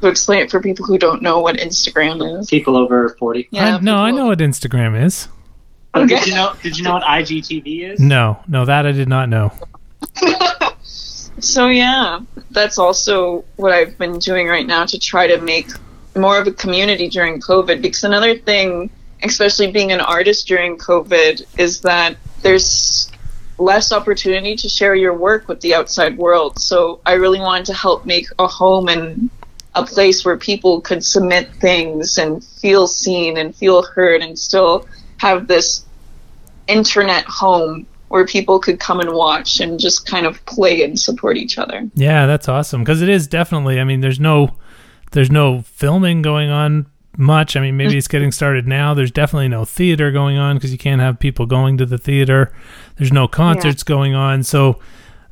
to 0.00 0.08
explain 0.08 0.42
it 0.42 0.50
for 0.50 0.60
people 0.60 0.86
who 0.86 0.96
don't 0.96 1.22
know 1.22 1.40
what 1.40 1.56
Instagram 1.56 2.38
is. 2.38 2.48
People 2.48 2.76
over 2.76 3.16
forty. 3.18 3.48
I, 3.52 3.78
no, 3.80 3.96
I 3.96 4.10
people- 4.10 4.18
know 4.18 4.26
what 4.26 4.38
Instagram 4.38 5.02
is. 5.04 5.28
Oh, 5.94 6.02
Okay. 6.02 6.18
Did 6.18 6.26
you 6.28 6.34
know? 6.34 6.52
Did 6.62 6.78
you 6.78 6.84
know 6.84 6.92
what 6.92 7.02
IGTV 7.02 7.92
is? 7.94 8.00
No, 8.00 8.38
no, 8.46 8.64
that 8.64 8.86
I 8.86 8.92
did 8.92 9.08
not 9.08 9.28
know. 9.28 9.52
So 11.38 11.68
yeah, 11.68 12.20
that's 12.50 12.78
also 12.78 13.44
what 13.56 13.72
I've 13.72 13.98
been 13.98 14.18
doing 14.18 14.48
right 14.48 14.66
now 14.66 14.86
to 14.86 14.98
try 14.98 15.26
to 15.26 15.38
make 15.40 15.68
more 16.16 16.38
of 16.38 16.46
a 16.46 16.52
community 16.52 17.08
during 17.08 17.40
COVID. 17.40 17.82
Because 17.82 18.04
another 18.04 18.36
thing, 18.36 18.90
especially 19.22 19.70
being 19.70 19.92
an 19.92 20.00
artist 20.00 20.46
during 20.46 20.76
COVID, 20.78 21.44
is 21.58 21.80
that 21.82 22.16
there's 22.42 23.10
less 23.58 23.92
opportunity 23.92 24.54
to 24.56 24.68
share 24.68 24.94
your 24.94 25.14
work 25.14 25.48
with 25.48 25.60
the 25.60 25.74
outside 25.74 26.18
world. 26.18 26.58
So 26.58 27.00
I 27.06 27.14
really 27.14 27.40
wanted 27.40 27.66
to 27.66 27.74
help 27.74 28.04
make 28.04 28.26
a 28.38 28.46
home 28.46 28.88
and 28.88 29.30
a 29.74 29.84
place 29.84 30.24
where 30.24 30.36
people 30.36 30.80
could 30.80 31.04
submit 31.04 31.52
things 31.54 32.18
and 32.18 32.42
feel 32.42 32.86
seen 32.86 33.36
and 33.36 33.54
feel 33.54 33.82
heard 33.82 34.22
and 34.22 34.38
still 34.38 34.86
have 35.18 35.46
this 35.46 35.84
internet 36.66 37.24
home 37.26 37.86
where 38.08 38.24
people 38.24 38.58
could 38.58 38.78
come 38.78 39.00
and 39.00 39.12
watch 39.12 39.60
and 39.60 39.80
just 39.80 40.06
kind 40.06 40.26
of 40.26 40.44
play 40.46 40.82
and 40.82 40.98
support 40.98 41.36
each 41.36 41.58
other. 41.58 41.88
Yeah, 41.94 42.26
that's 42.26 42.48
awesome 42.48 42.82
because 42.82 43.02
it 43.02 43.08
is 43.08 43.26
definitely. 43.26 43.80
I 43.80 43.84
mean, 43.84 44.00
there's 44.00 44.20
no, 44.20 44.56
there's 45.12 45.30
no 45.30 45.62
filming 45.62 46.22
going 46.22 46.50
on 46.50 46.86
much. 47.16 47.56
I 47.56 47.60
mean, 47.60 47.76
maybe 47.76 47.96
it's 47.96 48.08
getting 48.08 48.32
started 48.32 48.66
now. 48.66 48.94
There's 48.94 49.10
definitely 49.10 49.48
no 49.48 49.64
theater 49.64 50.10
going 50.10 50.36
on 50.36 50.56
because 50.56 50.72
you 50.72 50.78
can't 50.78 51.00
have 51.00 51.18
people 51.18 51.46
going 51.46 51.78
to 51.78 51.86
the 51.86 51.98
theater. 51.98 52.52
There's 52.96 53.12
no 53.12 53.26
concerts 53.26 53.82
going 53.82 54.14
on. 54.14 54.42
So 54.42 54.80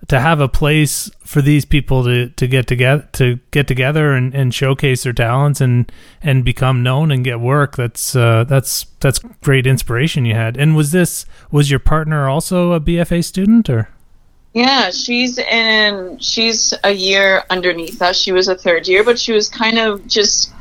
to 0.08 0.20
have 0.20 0.40
a 0.40 0.48
place 0.48 1.10
for 1.24 1.40
these 1.40 1.64
people 1.64 2.04
to, 2.04 2.28
to 2.30 2.46
get 2.46 2.66
together 2.66 3.08
to 3.12 3.38
get 3.50 3.66
together 3.66 4.12
and, 4.12 4.34
and 4.34 4.52
showcase 4.52 5.02
their 5.02 5.12
talents 5.12 5.60
and 5.60 5.90
and 6.22 6.44
become 6.44 6.82
known 6.82 7.10
and 7.10 7.24
get 7.24 7.40
work 7.40 7.76
that's 7.76 8.14
uh, 8.14 8.44
that's 8.44 8.84
that's 9.00 9.18
great 9.42 9.66
inspiration 9.66 10.24
you 10.24 10.34
had 10.34 10.56
and 10.56 10.76
was 10.76 10.92
this 10.92 11.24
was 11.50 11.70
your 11.70 11.80
partner 11.80 12.28
also 12.28 12.72
a 12.72 12.80
BFA 12.80 13.24
student 13.24 13.70
or 13.70 13.88
Yeah, 14.54 14.90
she's 14.90 15.36
in 15.38 16.18
she's 16.20 16.72
a 16.84 16.92
year 16.92 17.42
underneath 17.50 18.00
us. 18.00 18.16
She 18.16 18.30
was 18.30 18.46
a 18.46 18.54
third 18.54 18.86
year, 18.86 19.02
but 19.02 19.18
she 19.18 19.32
was 19.32 19.48
kind 19.48 19.78
of 19.78 20.06
just 20.06 20.52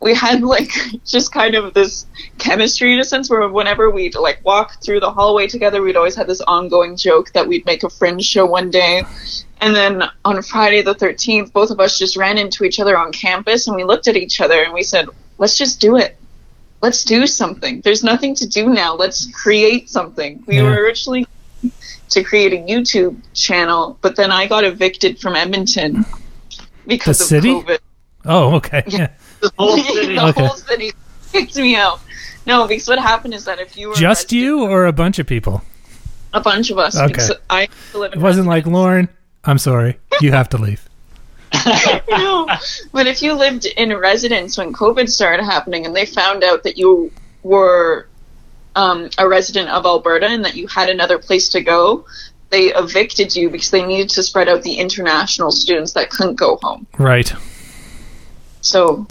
we 0.00 0.14
had 0.14 0.42
like 0.54 0.70
just 1.06 1.32
kind 1.32 1.54
of 1.54 1.72
this 1.72 2.06
chemistry 2.38 2.92
in 2.92 2.98
a 2.98 3.04
sense 3.04 3.30
where 3.30 3.48
whenever 3.48 3.88
we'd 3.88 4.16
like 4.16 4.44
walk 4.44 4.82
through 4.82 4.98
the 4.98 5.10
hallway 5.10 5.46
together, 5.46 5.80
we'd 5.80 5.96
always 5.96 6.16
have 6.16 6.26
this 6.26 6.40
ongoing 6.42 6.96
joke 6.96 7.30
that 7.32 7.46
we'd 7.46 7.64
make 7.66 7.84
a 7.84 7.88
fringe 7.90 8.24
show 8.24 8.44
one 8.46 8.68
day. 8.68 9.04
And 9.60 9.76
then 9.76 10.02
on 10.24 10.42
Friday 10.42 10.82
the 10.82 10.94
13th, 10.94 11.52
both 11.52 11.70
of 11.70 11.78
us 11.78 11.98
just 11.98 12.16
ran 12.16 12.36
into 12.36 12.64
each 12.64 12.80
other 12.80 12.98
on 12.98 13.12
campus 13.12 13.68
and 13.68 13.76
we 13.76 13.84
looked 13.84 14.08
at 14.08 14.16
each 14.16 14.40
other 14.40 14.62
and 14.64 14.72
we 14.72 14.82
said, 14.82 15.08
let's 15.38 15.56
just 15.56 15.80
do 15.80 15.96
it. 15.96 16.16
Let's 16.82 17.04
do 17.04 17.26
something. 17.26 17.82
There's 17.82 18.02
nothing 18.02 18.34
to 18.36 18.48
do 18.48 18.70
now. 18.70 18.94
Let's 18.96 19.30
create 19.32 19.90
something. 19.90 20.42
We 20.46 20.56
Yeah. 20.56 20.62
were 20.62 20.82
originally 20.82 21.26
to 22.10 22.24
create 22.24 22.52
a 22.52 22.56
YouTube 22.56 23.16
channel, 23.34 23.98
but 24.00 24.16
then 24.16 24.30
I 24.32 24.46
got 24.46 24.64
evicted 24.64 25.18
from 25.20 25.34
Edmonton 25.36 26.04
because 26.86 27.18
The 27.18 27.24
of 27.24 27.28
city? 27.28 27.48
COVID. 27.54 27.78
oh 28.26 28.54
okay 28.56 28.82
yeah 28.86 29.08
The 29.40 29.50
whole 29.58 29.76
city. 29.94 30.14
the 30.16 30.26
Okay. 30.28 30.46
whole 30.46 30.56
city 30.56 30.92
kicked 31.32 31.56
me 31.56 31.76
out. 31.76 32.00
No, 32.46 32.66
because 32.66 32.88
what 32.88 32.98
happened 32.98 33.34
is 33.34 33.44
that 33.44 33.60
if 33.60 33.76
you 33.76 33.88
were 33.90 33.94
just 33.94 34.24
resident- 34.24 34.32
you 34.32 34.62
or 34.64 34.86
a 34.86 34.92
bunch 34.92 35.18
of 35.18 35.26
people 35.26 35.62
a 36.32 36.40
bunch 36.40 36.70
of 36.70 36.78
us, 36.78 36.96
Okay. 36.96 37.28
I 37.48 37.68
live 37.94 38.12
It 38.12 38.18
wasn't 38.20 38.46
like 38.46 38.66
Lauren. 38.66 39.08
I'm 39.44 39.58
sorry, 39.58 39.98
you 40.20 40.30
have 40.32 40.48
to 40.50 40.58
leave. 40.58 40.86
no. 42.08 42.46
But 42.92 43.06
if 43.06 43.22
you 43.22 43.34
lived 43.34 43.66
in 43.66 43.90
a 43.90 43.98
residence 43.98 44.56
when 44.58 44.72
COVID 44.72 45.08
started 45.08 45.42
happening 45.44 45.86
and 45.86 45.94
they 45.96 46.06
found 46.06 46.44
out 46.44 46.62
that 46.64 46.76
you 46.78 47.10
were 47.42 48.06
um, 48.76 49.10
a 49.18 49.28
resident 49.28 49.68
of 49.70 49.84
Alberta 49.86 50.26
and 50.26 50.44
that 50.44 50.54
you 50.56 50.66
had 50.68 50.88
another 50.88 51.18
place 51.18 51.48
to 51.50 51.60
go, 51.60 52.04
they 52.50 52.72
evicted 52.74 53.34
you 53.36 53.50
because 53.50 53.70
they 53.70 53.84
needed 53.84 54.08
to 54.10 54.22
spread 54.22 54.48
out 54.48 54.62
the 54.62 54.74
international 54.74 55.50
students 55.52 55.92
that 55.92 56.10
couldn't 56.10 56.36
go 56.36 56.58
home. 56.62 56.86
Right. 56.98 57.32
So 58.60 59.06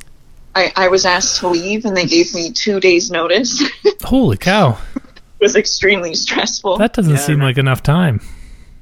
I, 0.55 0.71
I 0.75 0.87
was 0.89 1.05
asked 1.05 1.39
to 1.39 1.47
leave 1.47 1.85
and 1.85 1.95
they 1.95 2.05
gave 2.05 2.33
me 2.33 2.51
two 2.51 2.79
days' 2.79 3.09
notice. 3.11 3.61
Holy 4.03 4.37
cow, 4.37 4.77
it 4.95 5.03
was 5.43 5.55
extremely 5.55 6.13
stressful. 6.15 6.77
that 6.77 6.93
doesn't 6.93 7.13
Yeah, 7.13 7.19
seem 7.19 7.39
like 7.41 7.57
enough 7.57 7.81
time. 7.83 8.21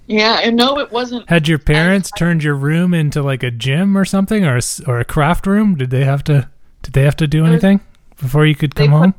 yeah, 0.08 0.40
and 0.44 0.56
no, 0.56 0.80
it 0.80 0.92
wasn't. 0.92 1.30
Had 1.30 1.48
your 1.48 1.60
parents 1.60 2.12
turned 2.18 2.44
your 2.44 2.56
room 2.56 2.94
into 2.94 3.22
like 3.22 3.44
a 3.44 3.52
gym 3.52 3.98
or 3.98 4.06
something, 4.06 4.46
or 4.46 4.56
a, 4.56 4.58
s- 4.58 4.82
or 4.88 5.00
a 5.00 5.06
craft 5.06 5.46
room? 5.48 5.76
Did 5.76 5.90
they 5.90 6.04
have 6.06 6.24
to? 6.26 6.50
Did 6.84 6.94
they 6.94 7.04
have 7.04 7.18
to 7.18 7.28
do 7.28 7.46
anything 7.46 7.82
before 8.20 8.46
you 8.46 8.56
could 8.56 8.72
They 8.74 8.86
come 8.88 8.92
put- 8.94 8.98
home? 9.00 9.14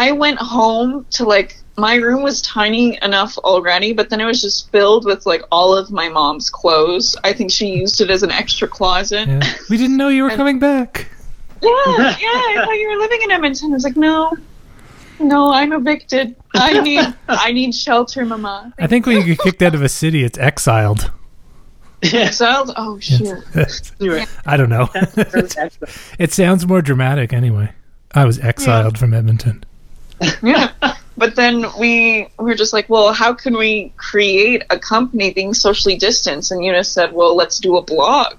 I 0.00 0.12
went 0.12 0.38
home 0.38 1.04
to 1.10 1.24
like 1.24 1.58
my 1.76 1.96
room 1.96 2.22
was 2.22 2.40
tiny 2.40 2.98
enough 3.02 3.36
already, 3.36 3.92
but 3.92 4.08
then 4.08 4.18
it 4.18 4.24
was 4.24 4.40
just 4.40 4.72
filled 4.72 5.04
with 5.04 5.26
like 5.26 5.42
all 5.52 5.76
of 5.76 5.90
my 5.90 6.08
mom's 6.08 6.48
clothes. 6.48 7.18
I 7.22 7.34
think 7.34 7.50
she 7.50 7.66
used 7.66 8.00
it 8.00 8.08
as 8.08 8.22
an 8.22 8.30
extra 8.30 8.66
closet. 8.66 9.28
Yeah, 9.28 9.40
Yeah. 9.44 9.54
We 9.68 9.76
didn't 9.76 9.98
know 9.98 10.08
you 10.08 10.22
were 10.22 10.30
coming 10.42 10.58
back. 10.58 11.06
yeah, 11.60 11.68
yeah. 11.68 12.14
I 12.16 12.62
thought 12.64 12.72
you 12.72 12.88
were 12.88 12.96
living 12.96 13.20
in 13.24 13.30
Edmonton. 13.30 13.72
I 13.72 13.74
was 13.74 13.84
like, 13.84 13.98
no, 13.98 14.32
no, 15.18 15.52
I'm 15.52 15.74
evicted. 15.74 16.34
I 16.54 16.80
need, 16.80 17.14
I 17.28 17.52
need 17.52 17.74
shelter, 17.74 18.24
Mama. 18.24 18.72
I 18.78 18.86
think 18.86 19.04
when 19.04 19.18
you 19.18 19.24
get 19.24 19.38
kicked 19.40 19.60
out 19.60 19.74
of 19.74 19.82
a 19.82 19.88
city, 19.90 20.24
it's 20.24 20.38
exiled. 20.38 21.10
Exiled? 22.02 22.72
Oh 22.74 22.98
shit. 23.00 23.20
I 24.46 24.56
don't 24.56 24.70
know. 24.70 24.88
it 26.18 26.32
sounds 26.32 26.66
more 26.66 26.80
dramatic 26.80 27.34
anyway. 27.34 27.72
I 28.14 28.24
was 28.24 28.38
exiled 28.38 28.96
from 28.96 29.12
Edmonton. 29.12 29.62
Yeah. 30.42 30.72
But 31.16 31.36
then 31.36 31.66
we 31.78 32.28
we 32.38 32.44
were 32.46 32.54
just 32.54 32.72
like, 32.72 32.88
well, 32.88 33.12
how 33.12 33.34
can 33.34 33.54
we 33.54 33.92
create 33.98 34.64
a 34.70 34.78
company 34.78 35.34
being 35.34 35.52
socially 35.52 35.96
distanced? 35.96 36.50
And 36.50 36.64
Eunice 36.64 36.90
said, 36.90 37.12
well, 37.12 37.36
let's 37.36 37.58
do 37.58 37.76
a 37.76 37.82
blog. 37.82 38.36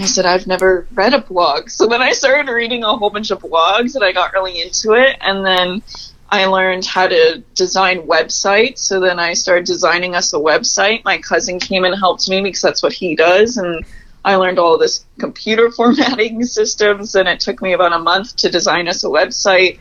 I 0.00 0.04
said, 0.06 0.26
I've 0.26 0.46
never 0.46 0.86
read 0.94 1.14
a 1.14 1.20
blog. 1.20 1.70
So 1.70 1.86
then 1.86 2.02
I 2.02 2.12
started 2.12 2.50
reading 2.50 2.84
a 2.84 2.96
whole 2.96 3.10
bunch 3.10 3.30
of 3.30 3.40
blogs 3.40 3.94
and 3.94 4.04
I 4.04 4.12
got 4.12 4.32
really 4.32 4.60
into 4.60 4.94
it. 4.94 5.16
And 5.20 5.44
then 5.44 5.82
I 6.30 6.46
learned 6.46 6.84
how 6.84 7.08
to 7.08 7.42
design 7.54 8.06
websites. 8.06 8.78
So 8.78 9.00
then 9.00 9.18
I 9.18 9.34
started 9.34 9.66
designing 9.66 10.14
us 10.14 10.32
a 10.32 10.36
website. 10.36 11.04
My 11.04 11.18
cousin 11.18 11.58
came 11.58 11.84
and 11.84 11.94
helped 11.96 12.28
me 12.28 12.40
because 12.42 12.60
that's 12.60 12.82
what 12.82 12.92
he 12.92 13.16
does. 13.16 13.56
And 13.56 13.84
I 14.24 14.36
learned 14.36 14.58
all 14.58 14.78
this 14.78 15.04
computer 15.18 15.70
formatting 15.76 16.44
systems. 16.44 17.14
And 17.14 17.28
it 17.28 17.40
took 17.40 17.60
me 17.60 17.72
about 17.72 17.92
a 17.92 17.98
month 17.98 18.36
to 18.36 18.50
design 18.50 18.88
us 18.88 19.02
a 19.04 19.08
website. 19.08 19.78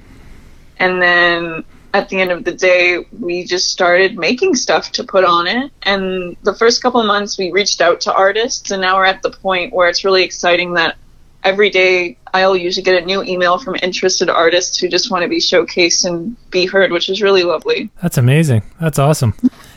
And 0.80 1.02
then 1.02 1.64
at 1.94 2.10
the 2.10 2.20
end 2.20 2.32
of 2.32 2.44
the 2.44 2.52
day, 2.52 3.06
we 3.20 3.44
just 3.44 3.72
started 3.72 4.18
making 4.18 4.56
stuff 4.56 4.92
to 4.94 5.04
put 5.04 5.24
on 5.24 5.48
it. 5.48 5.72
And 5.84 6.38
the 6.44 6.54
first 6.54 6.82
couple 6.82 7.00
of 7.00 7.08
months, 7.08 7.38
we 7.38 7.52
reached 7.52 7.82
out 7.82 8.02
to 8.02 8.14
artists, 8.14 8.72
and 8.72 8.82
now 8.82 8.98
we're 8.98 9.06
at 9.06 9.22
the 9.22 9.32
point 9.32 9.74
where 9.74 9.90
it's 9.90 10.04
really 10.04 10.24
exciting 10.24 10.74
that 10.74 10.98
every 11.44 11.70
day 11.70 12.18
I'll 12.34 12.58
usually 12.58 12.84
get 12.84 13.02
a 13.02 13.06
new 13.06 13.24
email 13.24 13.58
from 13.58 13.76
interested 13.82 14.30
artists 14.30 14.78
who 14.78 14.90
just 14.90 15.10
want 15.10 15.24
to 15.24 15.30
be 15.30 15.38
showcased 15.38 16.06
and 16.06 16.36
be 16.52 16.66
heard, 16.66 16.92
which 16.92 17.10
is 17.10 17.22
really 17.22 17.44
lovely. 17.44 17.90
That's 18.02 18.18
amazing. 18.18 18.64
That's 18.82 19.00
awesome. 19.00 19.34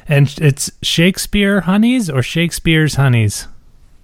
And 0.09 0.35
it's 0.39 0.71
Shakespeare 0.83 1.61
Honeys 1.61 2.11
or 2.11 2.23
Shakespeare's 2.23 2.97
Honeys? 2.97 3.47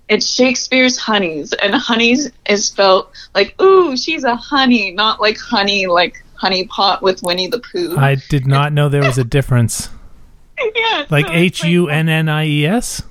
It's 0.08 0.30
Shakespeare's 0.30 0.96
Honeys, 0.96 1.52
and 1.54 1.74
Honeys 1.74 2.30
is 2.48 2.66
spelled 2.66 3.08
like, 3.34 3.60
ooh, 3.60 3.96
she's 3.96 4.22
a 4.22 4.36
honey, 4.36 4.92
not 4.92 5.20
like 5.20 5.36
honey, 5.36 5.88
like 5.88 6.22
honey 6.36 6.66
pot 6.66 7.02
with 7.02 7.22
Winnie 7.22 7.48
the 7.48 7.60
Pooh. 7.60 7.96
I 7.96 8.16
did 8.28 8.46
not 8.46 8.72
know 8.72 8.88
there 8.88 9.02
was 9.02 9.18
a 9.18 9.24
difference. 9.24 9.90
yeah, 10.74 11.06
Like 11.10 11.28
H 11.30 11.64
U 11.64 11.88
N 11.88 12.08
N 12.08 12.28
I 12.28 12.46
E 12.46 12.66
S? 12.66 13.02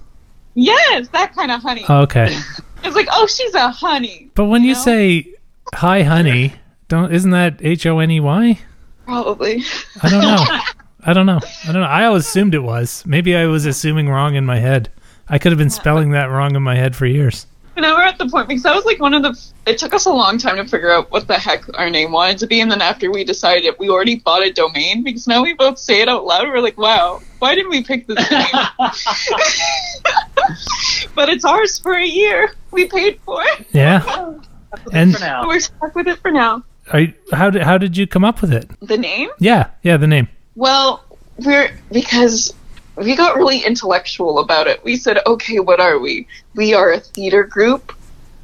Yes, 0.55 1.07
that 1.09 1.35
kind 1.35 1.51
of 1.51 1.61
honey. 1.61 1.85
Oh, 1.87 2.01
okay. 2.01 2.27
it's 2.83 2.95
like, 2.95 3.07
oh, 3.11 3.27
she's 3.27 3.53
a 3.53 3.69
honey. 3.69 4.31
But 4.35 4.45
when 4.45 4.63
you, 4.63 4.73
know? 4.73 4.79
say 4.79 5.33
hi 5.73 6.03
honey, 6.03 6.53
don't 6.87 7.13
isn't 7.13 7.31
that 7.31 7.59
H 7.61 7.85
O 7.85 7.99
N 7.99 8.11
E 8.11 8.19
Y? 8.19 8.59
Probably. 9.05 9.63
I 10.01 10.09
don't 10.09 10.21
know. 10.21 10.45
I 11.07 11.13
don't 11.13 11.27
know. 11.27 11.39
I 11.67 11.71
don't 11.71 11.81
know. 11.81 11.87
I 11.87 12.05
always 12.05 12.25
assumed 12.25 12.55
it 12.55 12.63
was. 12.63 13.05
Maybe 13.05 13.35
I 13.35 13.45
was 13.45 13.67
assuming 13.67 14.09
wrong 14.09 14.33
in 14.33 14.43
my 14.43 14.57
head. 14.57 14.91
I 15.27 15.37
could 15.37 15.51
have 15.51 15.59
been 15.59 15.69
spelling 15.69 16.11
that 16.11 16.25
wrong 16.25 16.55
in 16.55 16.63
my 16.63 16.75
head 16.75 16.95
for 16.95 17.05
years. 17.05 17.45
now 17.77 17.95
we're 17.95 18.03
at 18.03 18.17
the 18.17 18.27
point 18.27 18.47
because 18.47 18.63
that 18.63 18.75
was 18.75 18.85
like 18.85 18.99
one 18.99 19.13
of 19.13 19.23
the. 19.23 19.39
It 19.65 19.77
took 19.77 19.93
us 19.93 20.05
a 20.05 20.11
long 20.11 20.37
time 20.37 20.57
to 20.57 20.65
figure 20.65 20.91
out 20.91 21.11
what 21.11 21.27
the 21.27 21.37
heck 21.37 21.63
our 21.77 21.89
name 21.89 22.11
wanted 22.11 22.37
to 22.39 22.47
be, 22.47 22.61
and 22.61 22.71
then 22.71 22.81
after 22.81 23.11
we 23.11 23.23
decided 23.23 23.65
it, 23.65 23.79
we 23.79 23.89
already 23.89 24.15
bought 24.15 24.45
a 24.45 24.51
domain 24.51 25.03
because 25.03 25.27
now 25.27 25.43
we 25.43 25.53
both 25.53 25.77
say 25.77 26.01
it 26.01 26.09
out 26.09 26.25
loud. 26.25 26.47
We're 26.47 26.59
like, 26.59 26.77
wow, 26.77 27.21
why 27.39 27.55
didn't 27.55 27.69
we 27.71 27.83
pick 27.83 28.07
this 28.07 28.31
name? 28.31 28.45
but 31.15 31.29
it's 31.29 31.45
ours 31.45 31.79
for 31.79 31.93
a 31.93 32.05
year. 32.05 32.53
We 32.71 32.87
paid 32.87 33.19
for 33.25 33.41
it. 33.43 33.67
Yeah. 33.71 34.33
And 34.91 35.13
For 35.15 35.21
now. 35.21 35.47
We're 35.47 35.61
stuck 35.61 35.95
with 35.95 36.07
it 36.07 36.19
for 36.19 36.31
now. 36.31 36.61
are 36.91 36.99
you, 36.99 37.13
how 37.31 37.49
did 37.49 37.61
how 37.61 37.77
did 37.77 37.95
you 37.95 38.05
come 38.05 38.25
up 38.25 38.41
with 38.41 38.51
it? 38.51 38.69
The 38.81 38.97
name? 38.97 39.29
Yeah. 39.39 39.69
Yeah, 39.83 39.95
the 39.95 40.07
name. 40.07 40.27
Well, 40.55 41.01
we're 41.37 41.71
because 41.93 42.53
we 42.97 43.15
got 43.15 43.35
really 43.35 43.59
intellectual 43.59 44.39
about 44.39 44.67
it. 44.67 44.83
We 44.83 44.95
said, 44.95 45.19
okay, 45.25 45.59
what 45.59 45.79
are 45.79 45.99
we? 45.99 46.27
We 46.53 46.73
are 46.73 46.91
a 46.91 46.99
theater 46.99 47.43
group. 47.43 47.93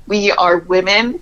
We 0.07 0.31
are 0.31 0.57
women. 0.57 1.21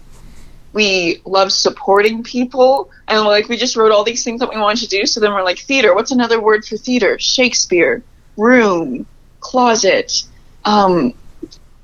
We 0.74 1.22
love 1.26 1.52
supporting 1.52 2.24
people. 2.24 2.92
And 3.08 3.26
like 3.26 3.50
we 3.50 3.58
just 3.58 3.76
wrote 3.76 3.92
all 3.92 4.04
these 4.04 4.24
things 4.24 4.40
that 4.40 4.50
we 4.50 4.60
wanted 4.60 4.90
to 4.90 4.98
do. 4.98 5.06
So 5.06 5.20
then 5.20 5.34
we're 5.34 5.44
like, 5.44 5.60
theater. 5.60 5.94
What's 5.94 6.12
another 6.12 6.42
word 6.42 6.66
for 6.66 6.78
theater? 6.78 7.20
Shakespeare, 7.20 8.04
room, 8.38 9.06
closet, 9.40 10.24
um, 10.66 11.14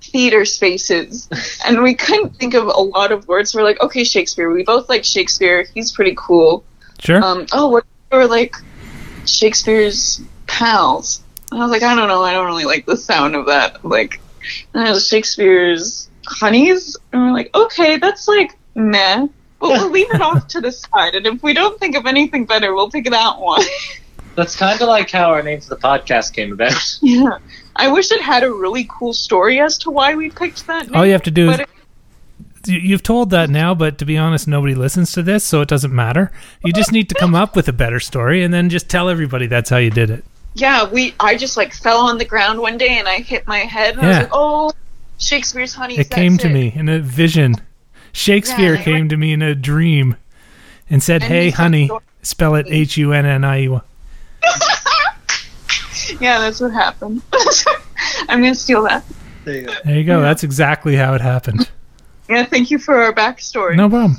theater 0.01 0.45
spaces. 0.45 1.29
and 1.65 1.81
we 1.81 1.93
couldn't 1.93 2.37
think 2.37 2.53
of 2.53 2.65
a 2.65 2.69
lot 2.69 3.11
of 3.11 3.27
words. 3.27 3.51
So 3.51 3.59
we're 3.59 3.65
like, 3.65 3.81
okay, 3.81 4.03
Shakespeare. 4.03 4.49
We 4.49 4.63
both 4.63 4.89
like 4.89 5.03
Shakespeare. 5.03 5.65
He's 5.73 5.91
pretty 5.91 6.15
cool. 6.17 6.63
Sure. 6.99 7.23
Um, 7.23 7.45
oh, 7.51 7.69
what 7.69 7.85
or 8.11 8.27
like 8.27 8.55
Shakespeare's 9.25 10.21
pals? 10.47 11.21
And 11.55 11.63
I 11.63 11.67
was 11.67 11.71
like, 11.71 11.83
I 11.83 11.95
don't 11.95 12.09
know, 12.09 12.21
I 12.21 12.33
don't 12.33 12.47
really 12.47 12.65
like 12.65 12.85
the 12.85 12.97
sound 12.97 13.33
of 13.33 13.45
that. 13.45 13.85
Like, 13.85 14.19
and 14.73 14.85
it 14.85 14.91
was 14.91 15.07
Shakespeare's 15.07 16.09
honeys, 16.25 16.97
and 17.13 17.21
we're 17.21 17.31
like, 17.31 17.55
okay, 17.55 17.95
that's 17.95 18.27
like 18.27 18.57
meh, 18.75 19.27
but 19.61 19.69
we'll 19.69 19.89
leave 19.89 20.13
it 20.13 20.19
off 20.19 20.49
to 20.49 20.59
the 20.59 20.71
side, 20.73 21.15
and 21.15 21.25
if 21.25 21.41
we 21.41 21.53
don't 21.53 21.79
think 21.79 21.95
of 21.95 22.07
anything 22.07 22.43
better, 22.45 22.73
we'll 22.75 22.89
pick 22.89 23.05
that 23.09 23.39
one. 23.39 23.63
That's 24.35 24.57
kind 24.57 24.81
of 24.81 24.89
like 24.89 25.09
how 25.09 25.29
our 25.29 25.41
name 25.41 25.61
for 25.61 25.69
the 25.69 25.77
podcast 25.77 26.33
came 26.33 26.51
about. 26.51 26.73
yeah, 27.01 27.37
I 27.77 27.89
wish 27.89 28.11
it 28.11 28.19
had 28.21 28.43
a 28.43 28.51
really 28.51 28.85
cool 28.91 29.13
story 29.13 29.61
as 29.61 29.77
to 29.77 29.91
why 29.91 30.13
we 30.13 30.31
picked 30.31 30.67
that. 30.67 30.87
Name, 30.87 30.95
All 30.97 31.05
you 31.05 31.13
have 31.13 31.23
to 31.23 31.31
do 31.31 31.51
is. 31.51 31.59
It- 31.61 31.69
you've 32.67 33.03
told 33.03 33.29
that 33.29 33.49
now, 33.49 33.73
but 33.73 33.97
to 33.99 34.05
be 34.05 34.17
honest, 34.17 34.45
nobody 34.45 34.75
listens 34.75 35.13
to 35.13 35.23
this, 35.23 35.45
so 35.45 35.61
it 35.61 35.69
doesn't 35.69 35.93
matter. 35.95 36.33
You 36.65 36.73
just 36.73 36.91
need 36.91 37.07
to 37.07 37.15
come 37.15 37.33
up 37.33 37.55
with 37.55 37.69
a 37.69 37.73
better 37.73 38.01
story 38.01 38.43
and 38.43 38.53
then 38.53 38.69
just 38.69 38.89
tell 38.89 39.07
everybody 39.07 39.47
that's 39.47 39.69
how 39.69 39.77
you 39.77 39.89
did 39.91 40.09
it. 40.09 40.25
Yeah, 40.55 40.89
we 40.89 41.13
I 41.19 41.35
just 41.37 41.55
like 41.57 41.73
fell 41.73 41.99
on 41.99 42.17
the 42.17 42.25
ground 42.25 42.59
one 42.59 42.77
day 42.77 42.97
and 42.97 43.07
I 43.07 43.17
hit 43.17 43.45
my 43.47 43.59
head 43.59 43.95
and 43.97 44.05
I 44.05 44.07
was 44.07 44.17
like, 44.19 44.29
oh, 44.31 44.71
Shakespeare's 45.19 45.73
Honey. 45.73 45.97
It 45.97 46.09
came 46.09 46.33
that's 46.33 46.43
to 46.43 46.49
it. 46.49 46.53
me 46.53 46.73
in 46.75 46.89
a 46.89 46.99
vision. 46.99 47.55
Shakespeare 48.11 48.75
Yeah. 48.75 48.83
came 48.83 49.09
to 49.09 49.17
me 49.17 49.33
in 49.33 49.41
a 49.41 49.53
dream 49.55 50.15
and 50.89 51.03
said, 51.03 51.21
And 51.21 51.31
"Hey, 51.31 51.49
honey, 51.51 51.87
so- 51.87 52.01
spell 52.21 52.55
it 52.55 52.65
H 52.69 52.97
U 52.97 53.11
N 53.13 53.25
N 53.25 53.43
I 53.43 53.61
E 53.63 53.67
Y." 53.69 53.81
Yeah, 56.21 56.39
that's 56.39 56.61
what 56.61 56.71
happened. 56.71 57.21
I'm 58.29 58.39
gonna 58.41 58.53
steal 58.55 58.83
that. 58.83 59.03
There 59.43 59.55
you 59.55 59.65
go. 59.65 59.73
There 59.83 59.95
you 59.97 60.03
go. 60.03 60.21
That's 60.21 60.43
exactly 60.43 60.95
how 60.95 61.13
it 61.13 61.21
happened. 61.21 61.69
Yeah, 62.27 62.43
thank 62.43 62.71
you 62.71 62.79
for 62.79 62.95
our 63.03 63.13
backstory. 63.13 63.75
No 63.75 63.87
problem. 63.87 64.17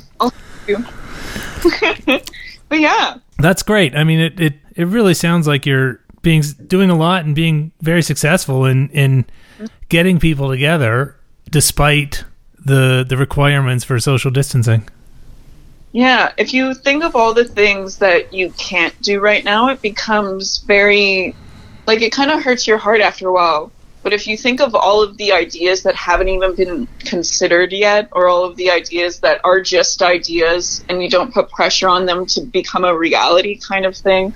but 2.69 2.79
yeah, 2.79 3.15
That's 3.39 3.63
great. 3.63 3.95
I 3.97 4.05
mean, 4.05 4.19
it, 4.21 4.39
it, 4.39 4.53
it 4.77 4.87
really 4.87 5.13
sounds 5.13 5.45
like 5.45 5.65
you're 5.65 5.99
being 6.27 6.43
doing 6.67 6.89
a 6.89 6.97
lot 6.97 7.23
and 7.23 7.33
being 7.33 7.71
very 7.79 8.01
successful 8.01 8.65
in 8.65 8.89
in 8.89 9.25
getting 9.87 10.19
people 10.19 10.49
together 10.49 11.15
despite 11.49 12.25
the 12.59 13.05
the 13.07 13.15
requirements 13.15 13.85
for 13.85 13.97
social 13.97 14.29
distancing. 14.29 14.89
yeah. 15.93 16.33
If 16.35 16.53
you 16.53 16.73
think 16.73 17.05
of 17.05 17.15
all 17.15 17.33
the 17.33 17.45
things 17.45 17.99
that 17.99 18.33
you 18.33 18.51
can't 18.57 18.93
do 19.01 19.21
right 19.21 19.41
now, 19.41 19.69
it 19.69 19.81
becomes 19.81 20.57
very 20.67 21.33
like 21.85 22.01
it 22.01 22.11
kind 22.11 22.29
of 22.29 22.43
hurts 22.43 22.67
your 22.67 22.77
heart 22.77 22.99
after 22.99 23.29
a 23.29 23.31
while. 23.31 23.71
But 24.03 24.11
if 24.11 24.27
you 24.27 24.35
think 24.35 24.59
of 24.59 24.75
all 24.75 25.01
of 25.01 25.15
the 25.15 25.31
ideas 25.31 25.83
that 25.83 25.95
haven't 25.95 26.27
even 26.27 26.55
been 26.55 26.87
considered 26.99 27.71
yet, 27.71 28.09
or 28.11 28.27
all 28.27 28.43
of 28.43 28.57
the 28.57 28.69
ideas 28.69 29.21
that 29.21 29.39
are 29.45 29.61
just 29.61 30.01
ideas, 30.01 30.83
and 30.89 31.01
you 31.01 31.09
don't 31.09 31.33
put 31.33 31.49
pressure 31.49 31.87
on 31.87 32.05
them 32.05 32.25
to 32.33 32.41
become 32.41 32.83
a 32.83 32.93
reality 32.97 33.57
kind 33.57 33.85
of 33.85 33.95
thing, 33.95 34.33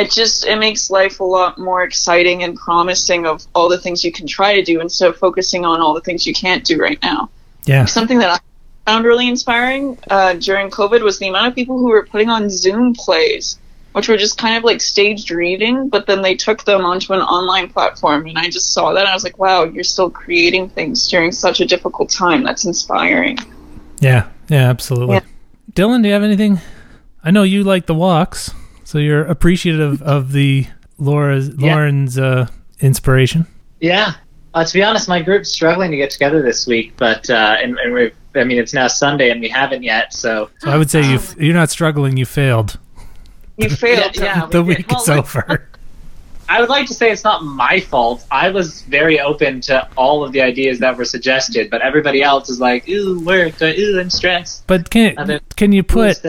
it 0.00 0.10
just 0.10 0.46
it 0.46 0.58
makes 0.58 0.90
life 0.90 1.20
a 1.20 1.24
lot 1.24 1.58
more 1.58 1.82
exciting 1.82 2.42
and 2.42 2.56
promising 2.56 3.26
of 3.26 3.46
all 3.54 3.68
the 3.68 3.78
things 3.78 4.02
you 4.04 4.12
can 4.12 4.26
try 4.26 4.54
to 4.54 4.62
do 4.62 4.80
instead 4.80 5.10
of 5.10 5.16
focusing 5.16 5.64
on 5.64 5.80
all 5.80 5.94
the 5.94 6.00
things 6.00 6.26
you 6.26 6.34
can't 6.34 6.64
do 6.64 6.80
right 6.80 7.00
now. 7.02 7.30
Yeah. 7.66 7.84
Something 7.84 8.18
that 8.18 8.30
I 8.30 8.90
found 8.90 9.04
really 9.04 9.28
inspiring 9.28 9.98
uh, 10.10 10.34
during 10.34 10.70
COVID 10.70 11.02
was 11.02 11.18
the 11.18 11.28
amount 11.28 11.48
of 11.48 11.54
people 11.54 11.78
who 11.78 11.88
were 11.88 12.06
putting 12.06 12.30
on 12.30 12.48
Zoom 12.48 12.94
plays, 12.94 13.58
which 13.92 14.08
were 14.08 14.16
just 14.16 14.38
kind 14.38 14.56
of 14.56 14.64
like 14.64 14.80
staged 14.80 15.30
reading, 15.30 15.88
but 15.88 16.06
then 16.06 16.22
they 16.22 16.34
took 16.34 16.64
them 16.64 16.84
onto 16.84 17.12
an 17.12 17.20
online 17.20 17.68
platform, 17.68 18.26
and 18.26 18.38
I 18.38 18.48
just 18.48 18.72
saw 18.72 18.92
that 18.94 19.00
and 19.00 19.08
I 19.08 19.14
was 19.14 19.24
like, 19.24 19.38
wow, 19.38 19.64
you're 19.64 19.84
still 19.84 20.10
creating 20.10 20.70
things 20.70 21.06
during 21.08 21.32
such 21.32 21.60
a 21.60 21.66
difficult 21.66 22.10
time. 22.10 22.42
That's 22.42 22.64
inspiring. 22.64 23.38
Yeah. 24.00 24.28
Yeah. 24.48 24.70
Absolutely. 24.70 25.16
Yeah. 25.16 25.24
Dylan, 25.72 26.02
do 26.02 26.08
you 26.08 26.14
have 26.14 26.22
anything? 26.22 26.58
I 27.22 27.30
know 27.30 27.42
you 27.42 27.64
like 27.64 27.86
the 27.86 27.94
walks, 27.94 28.52
so 28.90 28.98
you're 28.98 29.24
appreciative 29.24 30.02
of 30.02 30.32
the 30.32 30.66
Laura's 30.98 31.48
Yeah. 31.56 31.74
Lauren's 31.74 32.18
uh, 32.18 32.48
inspiration. 32.80 33.46
Yeah. 33.80 34.14
Uh, 34.52 34.64
to 34.64 34.72
be 34.74 34.82
honest, 34.82 35.08
my 35.08 35.22
group's 35.22 35.48
struggling 35.48 35.92
to 35.92 35.96
get 35.96 36.10
together 36.10 36.42
this 36.42 36.66
week, 36.66 36.92
but 36.96 37.30
uh, 37.30 37.56
and, 37.62 37.78
and 37.78 37.92
we're, 37.92 38.10
I 38.34 38.42
mean, 38.44 38.58
it's 38.58 38.74
now 38.74 38.88
Sunday 38.88 39.30
and 39.30 39.40
we 39.40 39.48
haven't 39.48 39.84
yet. 39.84 40.12
So 40.12 40.50
So 40.58 40.70
I 40.70 40.76
would 40.76 40.90
say 40.90 41.02
you 41.08 41.20
you're 41.38 41.54
not 41.54 41.70
struggling. 41.70 42.16
You 42.16 42.26
failed. 42.26 42.78
You 43.56 43.68
failed. 43.84 44.16
Yeah, 44.16 44.24
yeah. 44.40 44.46
the 44.46 44.62
we 44.62 44.74
week 44.74 44.88
did. 44.88 44.98
is 44.98 45.08
Well, 45.08 45.18
over. 45.20 45.68
I 46.48 46.60
would 46.60 46.68
like 46.68 46.86
to 46.88 46.94
say 46.94 47.12
it's 47.12 47.22
not 47.22 47.44
my 47.44 47.78
fault. 47.78 48.26
I 48.32 48.50
was 48.50 48.82
very 48.82 49.20
open 49.20 49.60
to 49.62 49.88
all 49.96 50.24
of 50.24 50.32
the 50.32 50.42
ideas 50.42 50.80
that 50.80 50.96
were 50.96 51.04
suggested, 51.04 51.70
but 51.70 51.80
everybody 51.80 52.22
else 52.24 52.50
is 52.50 52.58
like, 52.58 52.88
"Ooh, 52.88 53.20
work! 53.24 53.62
uh, 53.62 53.66
Ooh, 53.66 54.00
I'm 54.00 54.10
stressed." 54.10 54.66
But 54.66 54.90
can 54.90 55.14
then- 55.14 55.40
can 55.54 55.70
you 55.70 55.84
put 55.84 56.20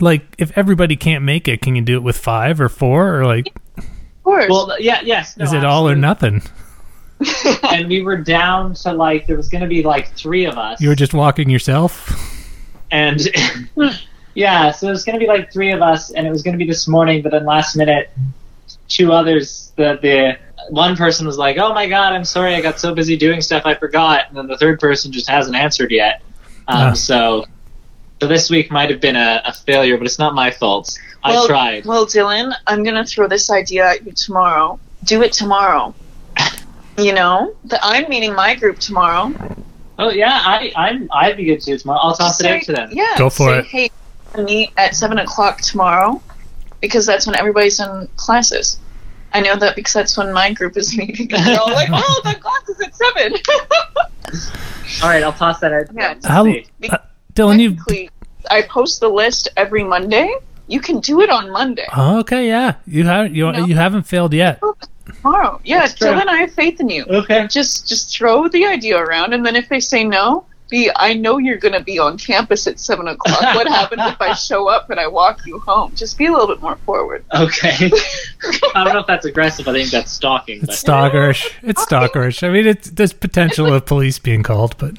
like 0.00 0.24
if 0.38 0.56
everybody 0.56 0.96
can't 0.96 1.24
make 1.24 1.48
it, 1.48 1.60
can 1.62 1.74
you 1.76 1.82
do 1.82 1.96
it 1.96 2.02
with 2.02 2.16
five 2.16 2.60
or 2.60 2.68
four 2.68 3.18
or 3.20 3.26
like 3.26 3.48
Of 3.78 3.84
course. 4.24 4.46
Well, 4.50 4.76
yeah, 4.80 5.00
yes. 5.04 5.36
no, 5.36 5.44
is 5.44 5.52
it 5.52 5.64
all 5.64 5.88
or 5.88 5.94
nothing? 5.96 6.42
And 7.70 7.88
we 7.88 8.02
were 8.02 8.18
down 8.18 8.74
to 8.74 8.92
like 8.92 9.26
there 9.26 9.36
was 9.38 9.48
going 9.48 9.62
to 9.62 9.68
be 9.68 9.82
like 9.82 10.14
three 10.14 10.44
of 10.44 10.58
us. 10.58 10.80
You 10.82 10.90
were 10.90 10.94
just 10.94 11.14
walking 11.14 11.48
yourself. 11.48 12.10
and 12.90 13.20
yeah, 14.34 14.70
so 14.70 14.88
it 14.88 14.90
was 14.90 15.02
going 15.04 15.18
to 15.18 15.20
be 15.20 15.26
like 15.26 15.50
three 15.52 15.72
of 15.72 15.80
us, 15.80 16.10
and 16.12 16.26
it 16.26 16.30
was 16.30 16.42
going 16.42 16.52
to 16.52 16.58
be 16.58 16.66
this 16.70 16.86
morning. 16.86 17.22
But 17.22 17.32
then 17.32 17.44
last 17.46 17.74
minute, 17.76 18.10
two 18.88 19.12
others. 19.12 19.72
The 19.76 19.98
the 20.02 20.38
one 20.70 20.94
person 20.96 21.26
was 21.26 21.38
like, 21.38 21.56
"Oh 21.58 21.72
my 21.72 21.86
god, 21.88 22.12
I'm 22.12 22.24
sorry, 22.24 22.54
I 22.54 22.60
got 22.60 22.78
so 22.78 22.94
busy 22.94 23.16
doing 23.16 23.40
stuff, 23.40 23.62
I 23.64 23.74
forgot." 23.74 24.28
And 24.28 24.36
then 24.36 24.46
the 24.46 24.58
third 24.58 24.78
person 24.78 25.10
just 25.10 25.28
hasn't 25.28 25.56
answered 25.56 25.90
yet. 25.90 26.20
Um, 26.68 26.90
Ah. 26.90 26.92
So, 26.92 27.46
so 28.20 28.26
this 28.26 28.50
week 28.50 28.70
might 28.70 28.90
have 28.90 29.00
been 29.00 29.16
a, 29.16 29.42
a 29.44 29.52
failure, 29.52 29.96
but 29.96 30.06
it's 30.06 30.18
not 30.18 30.34
my 30.34 30.50
fault. 30.50 30.98
I 31.22 31.32
well, 31.32 31.46
tried. 31.46 31.84
Well, 31.84 32.06
Dylan, 32.06 32.54
I'm 32.66 32.82
gonna 32.82 33.04
throw 33.04 33.28
this 33.28 33.50
idea 33.50 33.86
at 33.86 34.06
you 34.06 34.12
tomorrow. 34.12 34.78
Do 35.04 35.22
it 35.22 35.32
tomorrow. 35.32 35.94
You 36.98 37.12
know, 37.12 37.54
that 37.64 37.80
I'm 37.82 38.08
meeting 38.08 38.34
my 38.34 38.54
group 38.54 38.78
tomorrow. 38.78 39.30
Oh 39.98 40.08
yeah, 40.08 40.40
I 40.42 40.72
I'm 40.76 41.10
I'd 41.12 41.36
be 41.36 41.44
good 41.44 41.60
too 41.60 41.76
tomorrow. 41.76 42.00
I'll 42.02 42.14
toss 42.14 42.40
it 42.40 42.46
out 42.46 42.62
to 42.62 42.72
them. 42.72 42.88
Yeah. 42.90 43.18
Go 43.18 43.28
for 43.28 43.50
say, 43.50 43.58
it. 43.58 43.66
Hey, 43.66 44.42
meet 44.42 44.70
at 44.78 44.94
seven 44.94 45.18
o'clock 45.18 45.60
tomorrow, 45.60 46.22
because 46.80 47.04
that's 47.04 47.26
when 47.26 47.36
everybody's 47.36 47.80
in 47.80 48.08
classes. 48.16 48.78
I 49.34 49.40
know 49.40 49.56
that 49.56 49.76
because 49.76 49.92
that's 49.92 50.16
when 50.16 50.32
my 50.32 50.54
group 50.54 50.78
is 50.78 50.96
meeting. 50.96 51.28
They're 51.28 51.60
all 51.60 51.72
like, 51.72 51.90
"Oh, 51.92 52.20
the 52.24 52.34
class 52.34 52.66
is 52.70 52.80
at 52.80 52.94
7. 52.94 53.34
All 55.02 55.08
right, 55.10 55.22
I'll 55.22 55.32
toss 55.32 55.60
that 55.60 55.72
out. 55.72 55.86
Yeah. 55.92 56.14
them. 56.14 56.20
Let's 56.22 56.26
How, 56.26 56.44
see. 56.44 56.66
Dylan, 57.36 57.60
you 57.60 58.08
I 58.50 58.62
post 58.62 59.00
the 59.00 59.08
list 59.08 59.48
every 59.56 59.84
Monday. 59.84 60.34
You 60.68 60.80
can 60.80 60.98
do 61.00 61.20
it 61.20 61.30
on 61.30 61.50
Monday. 61.50 61.86
oh, 61.96 62.18
okay? 62.20 62.48
Yeah, 62.48 62.74
you 62.86 63.04
have 63.04 63.34
you 63.34 63.52
No. 63.52 63.64
you 63.66 63.76
haven't 63.76 64.02
failed 64.04 64.32
yet. 64.34 64.58
Oh, 64.62 64.74
tomorrow. 65.06 65.60
Yeah, 65.64 65.80
That's 65.80 65.94
true. 65.94 66.08
Dylan, 66.08 66.26
I 66.26 66.38
have 66.38 66.52
faith 66.52 66.80
in 66.80 66.88
you. 66.88 67.04
Okay. 67.04 67.46
Just 67.46 67.86
just 67.88 68.16
throw 68.16 68.48
the 68.48 68.66
idea 68.66 68.96
around, 68.98 69.32
and 69.34 69.44
then 69.46 69.54
if 69.54 69.68
they 69.68 69.78
say 69.80 70.02
no, 70.02 70.44
be 70.68 70.90
I 70.96 71.14
know 71.14 71.38
you're 71.38 71.58
going 71.58 71.74
to 71.74 71.80
be 71.84 72.00
on 72.00 72.18
campus 72.18 72.66
at 72.66 72.80
seven 72.80 73.06
o'clock. 73.06 73.40
What 73.54 73.68
happens 73.68 74.02
if 74.06 74.20
I 74.20 74.34
show 74.34 74.68
up 74.68 74.90
and 74.90 74.98
I 74.98 75.06
walk 75.06 75.46
you 75.46 75.60
home? 75.60 75.94
Just 75.94 76.18
be 76.18 76.26
a 76.26 76.32
little 76.32 76.48
bit 76.48 76.60
more 76.60 76.74
forward. 76.86 77.24
Okay. 77.32 77.76
I 78.74 78.82
don't 78.84 78.92
know 78.94 79.00
if 79.00 79.06
that's 79.06 79.26
aggressive. 79.26 79.68
I 79.68 79.72
think 79.72 79.90
that's 79.90 80.10
stalking. 80.10 80.60
It's 80.64 80.82
stalkerish. 80.82 81.52
It's 81.62 81.84
stalkerish. 81.88 82.42
I 82.42 82.50
mean, 82.50 82.66
it's 82.66 82.90
there's 82.90 83.12
potential 83.12 83.72
of 83.72 83.86
police 83.86 84.18
being 84.18 84.42
called, 84.42 84.74
but 84.78 84.94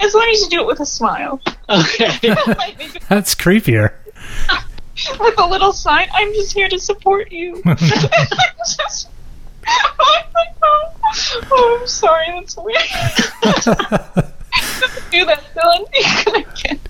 As 0.00 0.14
long 0.14 0.28
as 0.32 0.40
you 0.42 0.48
do 0.48 0.60
it 0.60 0.66
with 0.66 0.80
a 0.80 0.86
smile, 0.86 1.40
okay. 1.68 2.18
That's 3.08 3.34
creepier. 3.34 3.92
with 5.20 5.38
a 5.38 5.46
little 5.46 5.72
sign. 5.72 6.08
I'm 6.14 6.32
just 6.34 6.52
here 6.52 6.68
to 6.68 6.78
support 6.78 7.30
you. 7.30 7.62
Just- 7.76 9.08
oh 9.66 10.22
my 10.34 10.46
god! 10.60 10.94
Oh, 11.50 11.78
I'm 11.80 11.86
sorry. 11.86 12.26
That's 12.34 12.56
weird. 12.56 12.78
do 15.10 15.24
that, 15.26 15.42
Dylan. 15.54 16.56
Again. 16.58 16.80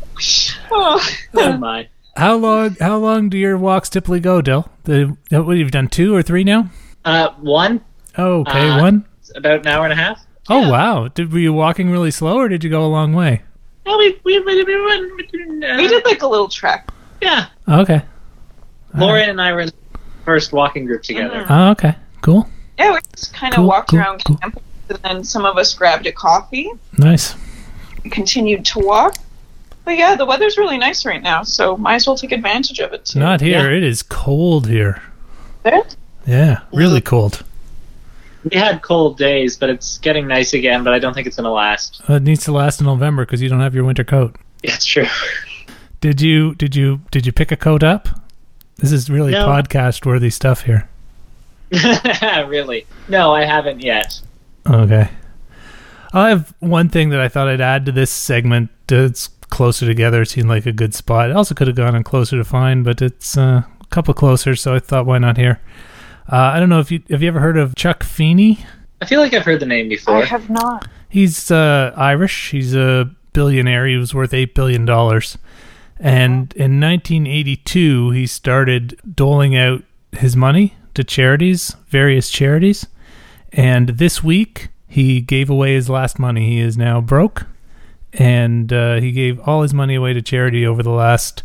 Oh. 0.70 1.08
oh 1.34 1.56
my. 1.56 1.88
How 2.16 2.36
long? 2.36 2.76
How 2.80 2.98
long 2.98 3.28
do 3.28 3.38
your 3.38 3.56
walks 3.56 3.88
typically 3.88 4.20
go, 4.20 4.40
Dill? 4.42 4.68
The 4.84 5.16
what 5.30 5.56
you've 5.56 5.70
done 5.70 5.88
two 5.88 6.14
or 6.14 6.22
three 6.22 6.44
now? 6.44 6.70
Uh, 7.04 7.30
one. 7.40 7.80
Oh, 8.16 8.40
okay, 8.40 8.68
Uh, 8.68 8.80
one. 8.80 9.04
About 9.34 9.60
an 9.60 9.66
hour 9.68 9.84
and 9.84 9.92
a 9.92 9.96
half. 9.96 10.20
Oh 10.50 10.70
wow! 10.70 11.08
Did 11.08 11.32
were 11.32 11.38
you 11.38 11.52
walking 11.52 11.90
really 11.90 12.10
slow, 12.10 12.38
or 12.38 12.48
did 12.48 12.64
you 12.64 12.70
go 12.70 12.84
a 12.84 12.88
long 12.88 13.12
way? 13.12 13.42
Well, 13.84 13.98
we 13.98 14.18
we 14.24 14.38
we, 14.40 14.64
we, 14.64 14.84
went, 14.84 15.64
uh, 15.64 15.76
We 15.76 15.88
did 15.88 16.04
like 16.04 16.22
a 16.22 16.26
little 16.26 16.48
trek. 16.48 16.90
Yeah. 17.20 17.46
Okay. 17.68 18.02
Lauren 18.96 19.28
and 19.28 19.40
I 19.40 19.52
were 19.52 19.60
in 19.60 19.68
the 19.68 19.98
first 20.24 20.52
walking 20.52 20.84
group 20.86 21.02
together. 21.02 21.44
Oh, 21.48 21.70
okay. 21.70 21.94
Cool. 22.22 22.48
Yeah, 22.78 22.92
we 22.92 22.98
just 23.14 23.34
kind 23.34 23.52
of 23.52 23.56
Cool, 23.58 23.66
walked 23.68 23.90
cool, 23.90 23.98
around 23.98 24.24
cool. 24.24 24.36
campus, 24.36 24.62
and 24.88 24.98
then 25.02 25.24
some 25.24 25.44
of 25.44 25.56
us 25.58 25.74
grabbed 25.74 26.06
a 26.06 26.12
coffee 26.12 26.70
Nice. 26.96 27.34
and 28.02 28.12
continued 28.12 28.64
to 28.66 28.78
walk. 28.78 29.16
But 29.84 29.96
yeah, 29.98 30.14
the 30.16 30.26
weather's 30.26 30.56
really 30.58 30.78
nice 30.78 31.04
right 31.04 31.22
now, 31.22 31.42
so 31.42 31.76
might 31.76 31.96
as 31.96 32.06
well 32.06 32.16
take 32.16 32.32
advantage 32.32 32.78
of 32.78 32.92
it 32.92 33.04
too. 33.06 33.18
Not 33.18 33.40
here. 33.40 33.70
Yeah. 33.70 33.76
It 33.76 33.82
is 33.82 34.02
cold 34.02 34.68
here. 34.68 35.02
There? 35.64 35.82
Yeah, 36.26 36.60
really 36.72 37.00
cold. 37.00 37.44
We 38.44 38.56
had 38.58 38.82
cold 38.82 39.18
days, 39.18 39.56
but 39.56 39.68
it's 39.70 39.98
getting 39.98 40.26
nice 40.26 40.54
again. 40.54 40.84
But 40.84 40.92
I 40.94 40.98
don't 40.98 41.12
think 41.14 41.26
it's 41.26 41.36
gonna 41.36 41.50
last. 41.52 42.00
Uh, 42.08 42.14
It 42.14 42.22
needs 42.22 42.44
to 42.44 42.52
last 42.52 42.80
in 42.80 42.86
November 42.86 43.24
because 43.26 43.42
you 43.42 43.48
don't 43.48 43.60
have 43.60 43.74
your 43.74 43.84
winter 43.84 44.04
coat. 44.04 44.36
Yeah, 44.62 44.74
it's 44.74 44.84
true. 44.86 45.06
Did 46.00 46.20
you? 46.20 46.54
Did 46.54 46.76
you? 46.76 47.00
Did 47.10 47.26
you 47.26 47.32
pick 47.32 47.50
a 47.52 47.56
coat 47.56 47.82
up? 47.82 48.08
This 48.76 48.92
is 48.92 49.10
really 49.10 49.32
No. 49.32 49.46
podcast 49.46 50.06
worthy 50.06 50.30
stuff 50.30 50.62
here. 50.62 50.88
really? 52.46 52.86
No, 53.08 53.34
I 53.34 53.44
haven't 53.44 53.82
yet. 53.82 54.20
Okay. 54.68 55.08
I 56.12 56.28
have 56.30 56.54
one 56.60 56.88
thing 56.88 57.10
that 57.10 57.20
I 57.20 57.28
thought 57.28 57.48
I'd 57.48 57.60
add 57.60 57.84
to 57.86 57.92
this 57.92 58.10
segment. 58.10 58.70
It's 58.88 59.28
closer 59.50 59.84
together. 59.84 60.22
It 60.22 60.30
seemed 60.30 60.48
like 60.48 60.64
a 60.66 60.72
good 60.72 60.94
spot. 60.94 61.30
It 61.30 61.36
also 61.36 61.54
could 61.54 61.66
have 61.66 61.76
gone 61.76 61.94
on 61.94 62.04
closer 62.04 62.36
to 62.36 62.44
fine, 62.44 62.82
but 62.82 63.02
it's 63.02 63.36
uh, 63.36 63.62
a 63.80 63.86
couple 63.90 64.14
closer, 64.14 64.54
so 64.56 64.74
I 64.74 64.78
thought, 64.78 65.04
why 65.06 65.18
not 65.18 65.36
here? 65.36 65.60
Uh, 66.30 66.36
I 66.36 66.60
don't 66.60 66.68
know 66.68 66.80
if 66.80 66.90
you 66.90 67.02
have 67.10 67.22
you 67.22 67.28
ever 67.28 67.40
heard 67.40 67.56
of 67.56 67.74
Chuck 67.74 68.02
Feeney. 68.02 68.64
I 69.00 69.06
feel 69.06 69.20
like 69.20 69.32
I've 69.32 69.44
heard 69.44 69.60
the 69.60 69.66
name 69.66 69.88
before. 69.88 70.16
I 70.16 70.24
have 70.24 70.50
not. 70.50 70.86
He's 71.08 71.50
uh, 71.50 71.92
Irish. 71.96 72.50
He's 72.50 72.74
a 72.74 73.10
billionaire. 73.32 73.86
He 73.86 73.96
was 73.96 74.14
worth 74.14 74.34
eight 74.34 74.54
billion 74.54 74.84
dollars, 74.84 75.38
and 75.98 76.52
in 76.54 76.80
1982 76.80 78.10
he 78.10 78.26
started 78.26 79.00
doling 79.14 79.56
out 79.56 79.82
his 80.12 80.36
money 80.36 80.74
to 80.94 81.04
charities, 81.04 81.76
various 81.88 82.30
charities. 82.30 82.86
And 83.52 83.90
this 83.90 84.22
week 84.22 84.68
he 84.86 85.20
gave 85.20 85.48
away 85.48 85.74
his 85.74 85.88
last 85.88 86.18
money. 86.18 86.46
He 86.50 86.60
is 86.60 86.76
now 86.76 87.00
broke, 87.00 87.46
and 88.12 88.70
uh, 88.70 88.96
he 88.96 89.12
gave 89.12 89.40
all 89.48 89.62
his 89.62 89.72
money 89.72 89.94
away 89.94 90.12
to 90.12 90.20
charity 90.20 90.66
over 90.66 90.82
the 90.82 90.90
last 90.90 91.42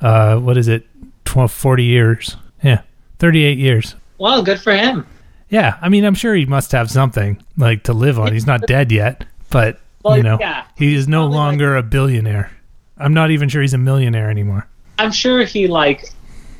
uh, 0.00 0.36
what 0.36 0.56
is 0.56 0.68
it, 0.68 0.86
12, 1.24 1.50
40 1.50 1.84
years? 1.84 2.36
Yeah, 2.62 2.82
38 3.18 3.58
years. 3.58 3.94
Well, 4.18 4.42
good 4.42 4.60
for 4.60 4.72
him. 4.74 5.06
Yeah, 5.50 5.76
I 5.80 5.88
mean, 5.88 6.04
I'm 6.04 6.14
sure 6.14 6.34
he 6.34 6.46
must 6.46 6.72
have 6.72 6.90
something 6.90 7.42
like 7.56 7.84
to 7.84 7.92
live 7.92 8.18
on. 8.18 8.32
He's 8.32 8.46
not 8.46 8.62
dead 8.66 8.90
yet, 8.90 9.24
but 9.50 9.80
Well, 10.02 10.16
you 10.16 10.22
know, 10.22 10.38
yeah. 10.40 10.64
he 10.76 10.94
is 10.94 11.06
no 11.08 11.22
Probably 11.22 11.36
like- 11.36 11.44
longer 11.46 11.76
a 11.76 11.82
billionaire. 11.82 12.50
I'm 12.98 13.14
not 13.14 13.30
even 13.30 13.48
sure 13.48 13.60
he's 13.62 13.74
a 13.74 13.78
millionaire 13.78 14.30
anymore. 14.30 14.66
I'm 14.98 15.10
sure 15.12 15.44
he 15.44 15.66
like 15.66 16.10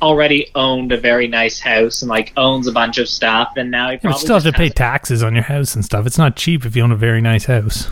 already 0.01 0.47
owned 0.55 0.91
a 0.91 0.97
very 0.97 1.27
nice 1.27 1.59
house 1.59 2.01
and 2.01 2.09
like 2.09 2.33
owns 2.37 2.67
a 2.67 2.71
bunch 2.71 2.97
of 2.97 3.07
stuff, 3.07 3.53
and 3.55 3.71
now 3.71 3.87
he 3.87 3.93
You 3.93 3.99
probably 3.99 4.19
still 4.19 4.35
have 4.35 4.43
to 4.43 4.51
pay 4.53 4.65
has- 4.65 4.73
taxes 4.73 5.23
on 5.23 5.33
your 5.33 5.43
house 5.45 5.75
and 5.75 5.83
stuff. 5.83 6.05
It's 6.05 6.17
not 6.17 6.35
cheap 6.35 6.65
if 6.65 6.75
you 6.75 6.83
own 6.83 6.91
a 6.91 6.95
very 6.97 7.21
nice 7.21 7.45
house. 7.45 7.87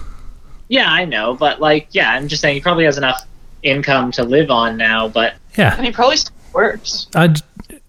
Yeah, 0.68 0.92
I 0.92 1.06
know, 1.06 1.34
but 1.36 1.60
like, 1.62 1.88
yeah, 1.92 2.12
I'm 2.14 2.28
just 2.28 2.42
saying 2.42 2.56
he 2.56 2.62
probably 2.62 2.86
has 2.86 2.98
enough 2.98 3.22
income 3.64 4.12
to 4.14 4.24
live 4.24 4.52
on 4.52 4.76
now. 4.78 5.08
But 5.08 5.36
Yeah, 5.58 5.76
And 5.76 5.86
he 5.86 5.92
probably 5.92 6.18
still 6.18 6.34
works. 6.54 7.08
I, 7.16 7.28
j- 7.30 7.42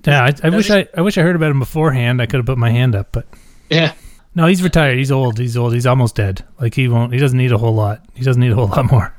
yeah. 0.06 0.24
I, 0.24 0.46
I 0.46 0.50
wish 0.50 0.68
he- 0.68 0.74
I, 0.74 0.88
I 0.96 1.00
wish 1.00 1.16
I 1.18 1.22
heard 1.22 1.36
about 1.36 1.50
him 1.50 1.58
beforehand. 1.58 2.20
I 2.22 2.26
could 2.26 2.36
have 2.38 2.46
put 2.46 2.58
my 2.58 2.70
hand 2.70 2.94
up, 2.94 3.08
but 3.12 3.26
yeah, 3.70 3.92
no, 4.34 4.46
he's 4.46 4.62
retired. 4.62 4.98
He's 4.98 5.10
old. 5.12 5.38
He's 5.38 5.56
old. 5.56 5.72
He's 5.74 5.86
almost 5.86 6.14
dead. 6.16 6.44
Like 6.60 6.74
he 6.74 6.88
won't. 6.88 7.12
He 7.12 7.18
doesn't 7.18 7.38
need 7.38 7.52
a 7.52 7.58
whole 7.58 7.74
lot. 7.74 8.04
He 8.14 8.24
doesn't 8.24 8.40
need 8.40 8.52
a 8.52 8.54
whole 8.56 8.68
lot 8.68 8.90
more. 8.90 9.14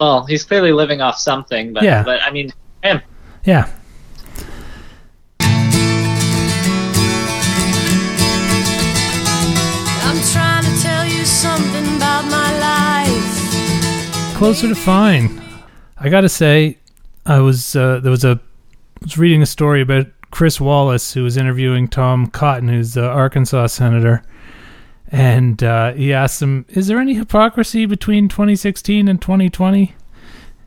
well, 0.00 0.24
he's 0.26 0.44
clearly 0.44 0.72
living 0.72 1.00
off 1.00 1.18
something. 1.18 1.72
But 1.72 1.82
Yeah. 1.82 2.02
but 2.02 2.22
I 2.22 2.30
mean, 2.30 2.52
him. 2.82 3.00
Yeah. 3.44 3.68
I'm 10.10 10.20
trying 10.32 10.64
to 10.64 10.82
tell 10.82 11.04
you 11.06 11.24
something 11.24 11.96
about 11.96 12.24
my 12.30 12.58
life. 12.58 14.36
closer 14.36 14.68
to 14.68 14.74
fine. 14.74 15.40
I 15.98 16.08
gotta 16.08 16.28
say, 16.28 16.78
I 17.26 17.40
was 17.40 17.76
uh, 17.76 18.00
there 18.00 18.10
was 18.10 18.24
a 18.24 18.40
was 19.02 19.18
reading 19.18 19.42
a 19.42 19.46
story 19.46 19.82
about 19.82 20.06
Chris 20.30 20.60
Wallace 20.60 21.14
who 21.14 21.22
was 21.24 21.36
interviewing 21.36 21.88
Tom 21.88 22.26
Cotton, 22.28 22.68
who's 22.68 22.94
the 22.94 23.06
Arkansas 23.08 23.66
senator, 23.68 24.22
and 25.10 25.62
uh, 25.62 25.92
he 25.92 26.12
asked 26.12 26.42
him, 26.42 26.66
"Is 26.68 26.86
there 26.86 26.98
any 26.98 27.14
hypocrisy 27.14 27.86
between 27.86 28.28
2016 28.28 29.08
and 29.08 29.20
2020?" 29.20 29.94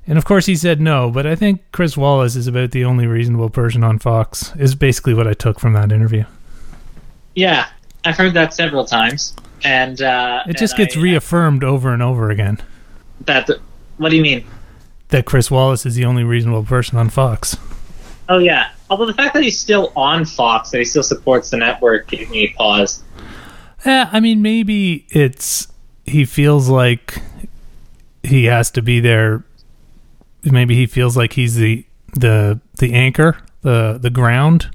And 0.08 0.18
of 0.18 0.26
course, 0.26 0.48
he 0.48 0.56
said 0.56 0.82
no. 0.82 1.12
But 1.12 1.28
I 1.28 1.36
think 1.36 1.62
Chris 1.72 1.96
Wallace 1.96 2.36
is 2.36 2.48
about 2.48 2.72
the 2.72 2.84
only 2.84 3.06
reasonable 3.06 3.50
person 3.52 3.84
on 3.84 4.00
Fox. 4.00 4.54
Is 4.58 4.74
basically 4.76 5.14
what 5.14 5.28
I 5.28 5.34
took 5.34 5.60
from 5.60 5.74
that 5.74 5.92
interview. 5.92 6.26
Yeah, 7.36 7.68
I've 8.04 8.18
heard 8.18 8.34
that 8.34 8.54
several 8.54 8.84
times, 8.84 9.36
and 9.64 10.02
uh, 10.02 10.44
It 10.48 10.58
just 10.58 10.74
and 10.74 10.86
gets 10.86 10.98
I- 10.98 11.02
reaffirmed 11.02 11.64
over 11.64 11.94
and 11.94 12.02
over 12.02 12.30
again 12.30 12.58
That 13.26 13.50
what 13.98 14.10
do 14.10 14.16
you 14.18 14.22
mean? 14.24 14.44
that 15.10 15.26
Chris 15.26 15.52
Wallace 15.52 15.86
is 15.86 15.96
the 15.96 16.06
only 16.06 16.24
reasonable 16.24 16.64
person 16.64 16.98
on 16.98 17.10
Fox. 17.10 17.56
Oh 18.28 18.40
yeah. 18.40 18.72
Although 18.92 19.06
the 19.06 19.14
fact 19.14 19.34
that 19.34 19.42
he's 19.42 19.58
still 19.58 19.94
on 19.96 20.26
Fox, 20.26 20.70
that 20.72 20.80
he 20.80 20.84
still 20.86 21.02
supports 21.02 21.50
the 21.50 21.58
network, 21.58 22.08
gave 22.08 22.30
me 22.30 22.54
pause. 22.58 23.02
Yeah, 23.86 24.10
I 24.12 24.20
mean, 24.20 24.42
maybe 24.42 25.06
it's 25.10 25.70
he 26.06 26.26
feels 26.26 26.68
like 26.68 27.22
he 28.22 28.46
has 28.46 28.70
to 28.72 28.82
be 28.82 29.00
there. 29.00 29.44
Maybe 30.44 30.76
he 30.76 30.86
feels 30.88 31.16
like 31.16 31.34
he's 31.34 31.56
the 31.56 31.86
the 32.14 32.60
the 32.80 32.94
anchor, 32.94 33.38
the 33.62 33.98
the 34.00 34.10
ground. 34.10 34.70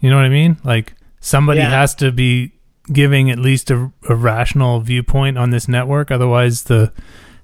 You 0.00 0.10
know 0.10 0.16
what 0.16 0.26
I 0.26 0.28
mean? 0.28 0.58
Like 0.62 0.92
somebody 1.20 1.60
Yeah. 1.60 1.70
has 1.70 1.94
to 1.96 2.12
be 2.12 2.52
giving 2.92 3.30
at 3.30 3.38
least 3.38 3.70
a, 3.70 3.90
a 4.08 4.14
rational 4.14 4.80
viewpoint 4.80 5.38
on 5.38 5.48
this 5.50 5.66
network. 5.66 6.10
Otherwise, 6.10 6.64
the 6.64 6.92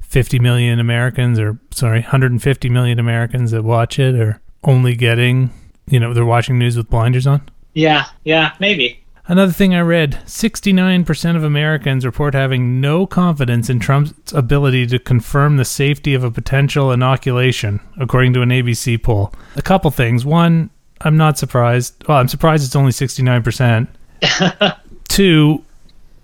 50 0.02 0.38
million 0.38 0.78
Americans, 0.78 1.38
or 1.38 1.58
sorry, 1.70 2.00
150 2.02 2.68
million 2.68 2.98
Americans 2.98 3.50
that 3.52 3.64
watch 3.64 3.98
it 3.98 4.14
are 4.14 4.40
only 4.62 4.94
getting, 4.94 5.50
you 5.86 6.00
know, 6.00 6.12
they're 6.14 6.24
watching 6.24 6.58
news 6.58 6.76
with 6.76 6.90
blinders 6.90 7.26
on. 7.26 7.42
Yeah, 7.74 8.06
yeah, 8.24 8.54
maybe. 8.60 9.02
Another 9.26 9.52
thing 9.52 9.74
I 9.74 9.80
read 9.80 10.20
69% 10.26 11.36
of 11.36 11.44
Americans 11.44 12.04
report 12.04 12.34
having 12.34 12.80
no 12.80 13.06
confidence 13.06 13.70
in 13.70 13.78
Trump's 13.78 14.32
ability 14.32 14.86
to 14.88 14.98
confirm 14.98 15.56
the 15.56 15.64
safety 15.64 16.14
of 16.14 16.24
a 16.24 16.30
potential 16.30 16.90
inoculation, 16.90 17.80
according 17.98 18.32
to 18.34 18.42
an 18.42 18.48
ABC 18.48 19.00
poll. 19.00 19.32
A 19.56 19.62
couple 19.62 19.90
things. 19.92 20.24
One, 20.24 20.70
I'm 21.02 21.16
not 21.16 21.38
surprised. 21.38 22.04
Well, 22.08 22.18
I'm 22.18 22.28
surprised 22.28 22.64
it's 22.64 22.76
only 22.76 22.90
69%. 22.90 23.86
Two, 25.08 25.64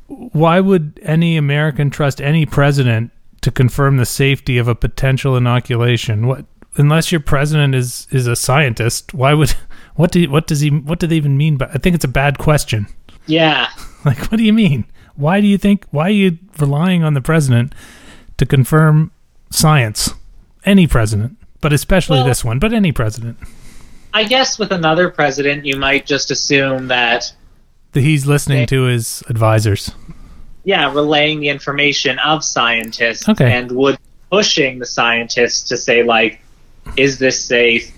why 0.09 0.59
would 0.59 0.99
any 1.03 1.37
American 1.37 1.91
trust 1.91 2.21
any 2.21 2.47
president 2.47 3.13
to 3.43 3.53
confirm 3.53 3.99
the 3.99 4.07
safety 4.07 4.59
of 4.59 4.67
a 4.67 4.75
potential 4.75 5.37
inoculation? 5.37 6.27
What 6.27 6.45
unless 6.79 7.13
your 7.13 7.21
president 7.21 7.75
is 7.75 8.07
is 8.11 8.27
a 8.27 8.35
scientist, 8.37 9.13
why 9.13 9.35
would 9.35 9.51
what 9.97 10.11
do 10.13 10.31
what 10.31 10.47
does 10.47 10.61
he 10.61 10.71
what 10.71 10.99
do 10.99 11.07
they 11.07 11.17
even 11.17 11.37
mean 11.37 11.57
by 11.57 11.67
I 11.67 11.79
think 11.79 11.95
it's 11.95 12.05
a 12.05 12.09
bad 12.09 12.39
question. 12.39 12.87
Yeah. 13.27 13.69
Like, 14.05 14.31
what 14.31 14.37
do 14.39 14.45
you 14.45 14.53
mean? 14.53 14.85
Why 15.17 15.41
do 15.41 15.49
you 15.49 15.59
think? 15.59 15.85
Why 15.91 16.05
are 16.07 16.11
you 16.11 16.39
relying 16.61 17.03
on 17.03 17.15
the 17.15 17.21
president 17.21 17.75
to 18.37 18.47
confirm 18.47 19.11
science? 19.51 20.15
Any 20.65 20.87
president, 20.87 21.37
but 21.61 21.73
especially 21.73 22.19
Well- 22.19 22.27
this 22.27 22.45
one, 22.45 22.61
but 22.61 22.73
any 22.73 22.93
president. 22.93 23.39
I 24.15 24.23
guess 24.23 24.57
with 24.57 24.71
another 24.71 25.11
president, 25.11 25.67
you 25.67 25.77
might 25.77 26.07
just 26.07 26.31
assume 26.31 26.87
that, 26.89 27.33
that 27.93 28.01
he's 28.03 28.25
listening 28.25 28.67
to 28.69 28.85
his 28.85 29.23
advisors. 29.29 29.91
yeah, 30.65 30.93
relaying 30.95 31.41
the 31.41 31.49
information 31.49 32.19
of 32.21 32.45
scientists 32.45 33.29
Okay. 33.29 33.53
and 33.53 33.73
would 33.73 33.99
pushing 34.31 34.79
the 34.79 34.87
scientists 34.87 35.69
to 35.71 35.77
say 35.77 36.05
like, 36.05 36.41
is 36.97 37.19
this 37.19 37.45
safe? 37.45 37.93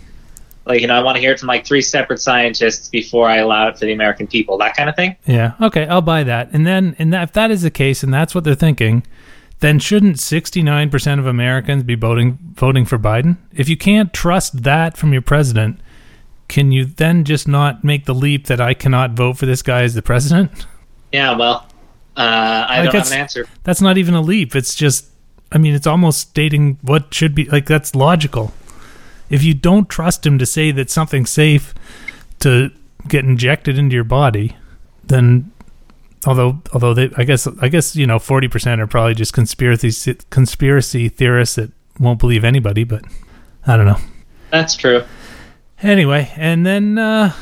Like, 0.67 0.81
you 0.83 0.87
know, 0.87 0.95
I 0.95 1.03
want 1.03 1.17
to 1.17 1.21
hear 1.21 1.33
it 1.33 1.41
from 1.41 1.49
like 1.49 1.67
three 1.67 1.81
separate 1.83 2.21
scientists 2.21 2.89
before 2.89 3.29
I 3.29 3.39
allow 3.39 3.69
it 3.69 3.79
for 3.79 3.87
the 3.87 3.93
American 3.93 4.27
people. 4.27 4.59
That 4.59 4.77
kind 4.77 4.89
of 4.89 4.95
thing. 4.97 5.17
Yeah. 5.27 5.55
Okay, 5.61 5.87
I'll 5.87 6.03
buy 6.03 6.23
that. 6.25 6.51
And 6.53 6.67
then, 6.67 6.95
and 6.99 7.13
that, 7.13 7.23
if 7.25 7.33
that 7.33 7.51
is 7.51 7.63
the 7.63 7.71
case, 7.71 8.03
and 8.03 8.13
that's 8.13 8.35
what 8.35 8.45
they're 8.45 8.55
thinking, 8.55 9.05
then 9.61 9.79
shouldn't 9.79 10.17
69% 10.17 11.19
of 11.19 11.27
Americans 11.27 11.83
be 11.83 11.95
voting 11.95 12.39
voting 12.55 12.85
for 12.85 12.99
Biden? 12.99 13.37
If 13.53 13.69
you 13.69 13.77
can't 13.77 14.13
trust 14.13 14.63
that 14.63 14.97
from 14.97 15.13
your 15.13 15.23
president, 15.23 15.81
can 16.49 16.73
you 16.73 16.85
then 16.85 17.25
just 17.25 17.49
not 17.49 17.83
make 17.83 18.05
the 18.05 18.15
leap 18.15 18.47
that 18.47 18.61
I 18.61 18.75
cannot 18.75 19.13
vote 19.13 19.39
for 19.39 19.47
this 19.47 19.63
guy 19.63 19.83
as 19.83 19.95
the 19.95 20.03
president? 20.03 20.67
Yeah. 21.11 21.37
Well, 21.37 21.67
uh, 22.17 22.21
I 22.21 22.81
Like, 22.83 22.93
don't 22.93 23.03
have 23.03 23.13
an 23.13 23.19
answer. 23.19 23.47
That's 23.65 23.81
not 23.81 23.99
even 23.99 24.15
a 24.15 24.21
leap. 24.21 24.55
It's 24.55 24.75
just, 24.75 25.07
I 25.53 25.59
mean, 25.59 25.75
it's 25.75 25.87
almost 25.87 26.21
stating 26.21 26.79
what 26.83 27.13
should 27.15 27.35
be 27.35 27.45
like. 27.47 27.67
That's 27.67 27.95
logical. 27.95 28.53
If 29.31 29.43
you 29.43 29.55
don't 29.55 29.89
trust 29.89 30.27
him 30.27 30.39
to 30.39 30.47
say 30.47 30.71
that 30.73 30.91
something's 30.91 31.31
safe 31.31 31.73
to 32.41 32.71
get 33.09 33.25
injected 33.25 33.79
into 33.79 33.95
your 33.95 34.05
body, 34.05 34.57
then 35.05 35.53
although 36.27 36.61
although 36.73 36.93
they, 36.95 37.11
I 37.17 37.25
guess 37.25 37.47
I 37.47 37.69
guess 37.69 37.97
you 37.97 38.07
know 38.07 38.19
forty 38.19 38.49
percent 38.49 38.81
are 38.81 38.87
probably 38.87 39.15
just 39.15 39.33
conspiracy 39.33 40.17
conspiracy 40.31 41.09
theorists 41.09 41.55
that 41.55 41.71
won't 41.99 42.19
believe 42.19 42.45
anybody. 42.45 42.85
But 42.85 43.05
I 43.67 43.77
don't 43.77 43.87
know. 43.87 43.99
That's 44.51 44.75
true. 44.75 45.05
Anyway, 45.83 46.31
and 46.37 46.67
then 46.67 46.99
uh, 46.99 47.33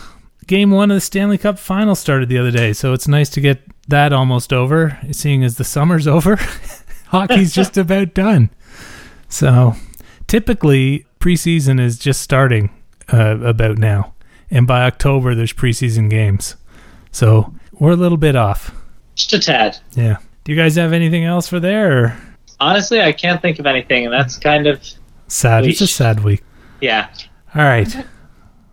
game 0.47 0.70
one 0.70 0.91
of 0.91 0.95
the 0.95 1.01
Stanley 1.01 1.39
Cup 1.39 1.59
final 1.59 1.95
started 1.95 2.28
the 2.28 2.39
other 2.39 2.53
day, 2.53 2.72
so 2.72 2.93
it's 2.93 3.09
nice 3.09 3.28
to 3.30 3.41
get 3.41 3.62
that 3.89 4.12
almost 4.12 4.53
over, 4.53 4.99
seeing 5.11 5.43
as 5.43 5.57
the 5.57 5.64
summer's 5.64 6.07
over. 6.07 6.36
Hockey's 7.07 7.55
just 7.55 7.76
about 7.78 8.14
done. 8.14 8.51
So 9.28 9.74
typically, 10.26 11.07
preseason 11.18 11.80
is 11.80 11.98
just 11.98 12.20
starting 12.22 12.70
uh, 13.12 13.38
about 13.40 13.78
now, 13.78 14.14
and 14.50 14.66
by 14.66 14.82
October, 14.84 15.34
there's 15.34 15.52
preseason 15.52 16.08
games. 16.10 16.56
So 17.10 17.52
we're 17.72 17.92
a 17.92 17.96
little 17.96 18.18
bit 18.18 18.36
off. 18.36 18.74
Just 19.14 19.32
a 19.32 19.38
tad. 19.38 19.78
Yeah. 19.94 20.18
Do 20.44 20.52
you 20.52 20.58
guys 20.58 20.76
have 20.76 20.92
anything 20.92 21.24
else 21.24 21.48
for 21.48 21.60
there? 21.60 22.04
Or 22.04 22.16
Honestly, 22.60 23.00
I 23.00 23.12
can't 23.12 23.40
think 23.42 23.58
of 23.58 23.66
anything, 23.66 24.04
and 24.04 24.12
that's 24.12 24.36
kind 24.38 24.66
of 24.66 24.80
sad. 25.28 25.66
It's 25.66 25.80
a 25.80 25.86
sad 25.86 26.22
week. 26.24 26.42
yeah. 26.80 27.08
All 27.54 27.62
right. 27.64 27.94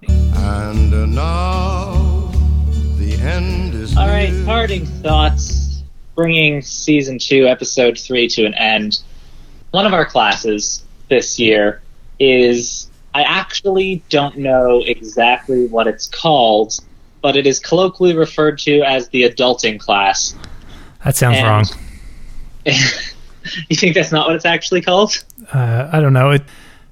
And 0.07 0.93
uh, 0.93 1.05
now 1.05 2.31
the 2.97 3.17
end 3.21 3.73
is 3.73 3.95
All 3.97 4.07
right, 4.07 4.31
near. 4.31 4.45
parting 4.45 4.85
thoughts, 4.85 5.83
bringing 6.15 6.61
season 6.61 7.17
two, 7.19 7.47
episode 7.47 7.97
three 7.97 8.27
to 8.29 8.45
an 8.45 8.53
end. 8.55 8.99
One 9.71 9.85
of 9.85 9.93
our 9.93 10.05
classes 10.05 10.83
this 11.09 11.39
year 11.39 11.81
is 12.19 12.89
I 13.13 13.23
actually 13.23 14.03
don't 14.09 14.37
know 14.37 14.81
exactly 14.85 15.67
what 15.67 15.87
it's 15.87 16.07
called, 16.07 16.79
but 17.21 17.35
it 17.35 17.47
is 17.47 17.59
colloquially 17.59 18.15
referred 18.15 18.59
to 18.59 18.81
as 18.81 19.07
the 19.09 19.23
adulting 19.23 19.79
class. 19.79 20.35
That 21.03 21.15
sounds 21.15 21.37
And- 21.37 21.47
wrong. 21.47 21.65
you 23.69 23.75
think 23.75 23.95
that's 23.95 24.11
not 24.11 24.27
what 24.27 24.35
it's 24.35 24.45
actually 24.45 24.81
called? 24.81 25.23
Uh, 25.53 25.89
I 25.91 26.01
don't 26.01 26.13
know. 26.13 26.31
It, 26.31 26.43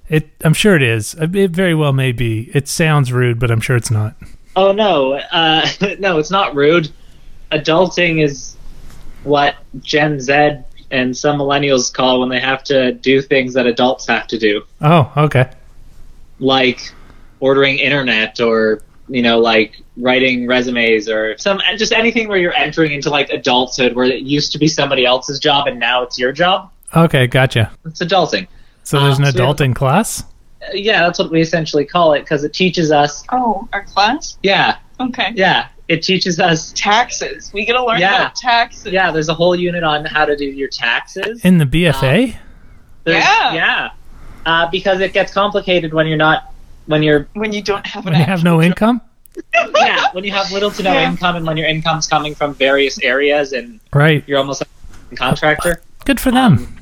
it. 0.07 0.29
I'm 0.43 0.53
sure 0.53 0.75
it 0.75 0.83
is. 0.83 1.15
It 1.15 1.51
very 1.51 1.73
well 1.73 1.93
may 1.93 2.11
be. 2.11 2.51
It 2.53 2.67
sounds 2.67 3.11
rude, 3.11 3.39
but 3.39 3.49
I'm 3.49 3.59
sure 3.59 3.75
it's 3.75 3.91
not. 3.91 4.15
Oh 4.55 4.71
no, 4.71 5.13
uh, 5.13 5.67
no, 5.99 6.19
it's 6.19 6.31
not 6.31 6.55
rude. 6.55 6.91
Adulting 7.51 8.23
is 8.23 8.55
what 9.23 9.55
Gen 9.81 10.19
Z 10.19 10.57
and 10.93 11.15
some 11.17 11.37
millennials 11.39 11.91
call 11.93 12.19
when 12.21 12.29
they 12.29 12.39
have 12.39 12.63
to 12.65 12.93
do 12.93 13.21
things 13.21 13.53
that 13.55 13.65
adults 13.67 14.07
have 14.07 14.27
to 14.27 14.37
do, 14.37 14.63
Oh, 14.81 15.11
okay. 15.17 15.49
like 16.39 16.93
ordering 17.39 17.77
internet 17.79 18.39
or 18.39 18.81
you 19.09 19.21
know, 19.21 19.37
like 19.39 19.81
writing 19.97 20.47
resumes 20.47 21.09
or 21.09 21.37
some 21.37 21.59
just 21.77 21.91
anything 21.91 22.29
where 22.29 22.37
you're 22.37 22.53
entering 22.53 22.93
into 22.93 23.09
like 23.09 23.29
adulthood, 23.29 23.93
where 23.95 24.05
it 24.05 24.21
used 24.23 24.53
to 24.53 24.57
be 24.57 24.67
somebody 24.67 25.05
else's 25.05 25.39
job 25.39 25.67
and 25.67 25.77
now 25.77 26.03
it's 26.03 26.17
your 26.17 26.31
job. 26.31 26.71
Okay, 26.95 27.27
gotcha. 27.27 27.69
It's 27.85 27.99
adulting. 28.01 28.47
So 28.83 28.99
there's 29.01 29.17
Um, 29.19 29.25
an 29.25 29.33
so 29.33 29.39
we 29.41 29.45
have- 29.47 29.55
adulting 29.57 29.75
class. 29.75 30.23
Yeah, 30.73 31.01
that's 31.01 31.19
what 31.19 31.29
we 31.31 31.41
essentially 31.41 31.83
call 31.83 32.13
it 32.13 32.21
because 32.21 32.45
it 32.45 32.53
teaches 32.53 32.91
us. 32.93 33.25
Oh, 33.29 33.67
our 33.73 33.83
class? 33.83 34.37
Yeah, 34.41 34.77
Okay. 35.01 35.33
yeah, 35.35 35.67
it 35.87 36.01
teaches 36.03 36.39
us. 36.39 36.71
Taxes. 36.75 37.51
We 37.53 37.65
get 37.65 37.73
to 37.73 37.85
learn 37.85 37.99
Yeah. 37.99 38.21
about 38.21 38.35
taxes. 38.35 38.91
Yeah, 38.93 39.11
there's 39.11 39.29
a 39.29 39.33
whole 39.33 39.55
unit 39.55 39.83
on 39.83 40.05
how 40.05 40.25
to 40.25 40.35
do 40.35 40.45
your 40.45 40.69
taxes. 40.69 41.43
In 41.43 41.57
the 41.57 41.65
BFA? 41.65 42.35
There's- 43.03 43.23
Yeah. 43.23 43.53
Yeah. 43.53 43.89
Uh, 44.45 44.69
because 44.71 44.99
it 44.99 45.13
gets 45.13 45.33
complicated 45.33 45.93
when 45.93 46.07
you're 46.07 46.17
not, 46.17 46.51
when 46.85 47.03
you're, 47.03 47.27
When 47.33 47.51
you 47.53 47.61
don't 47.61 47.85
have 47.85 48.05
when 48.05 48.13
an 48.13 48.19
you 48.21 48.25
have 48.25 48.43
no 48.43 48.59
actual 48.59 48.65
income? 48.65 49.01
yeah, 49.75 50.05
when 50.11 50.23
you 50.23 50.31
have 50.31 50.51
little 50.51 50.69
to 50.71 50.83
no 50.83 50.93
Yeah. 50.93 51.09
income 51.09 51.35
and 51.37 51.45
when 51.45 51.57
your 51.57 51.67
income's 51.67 52.07
coming 52.07 52.35
from 52.35 52.53
various 52.53 52.99
areas 52.99 53.51
and 53.53 53.79
Right. 53.93 54.23
you're 54.27 54.37
almost 54.37 54.61
like 54.61 54.69
a 55.11 55.15
contractor. 55.15 55.81
Good 56.05 56.19
for 56.19 56.31
them. 56.31 56.75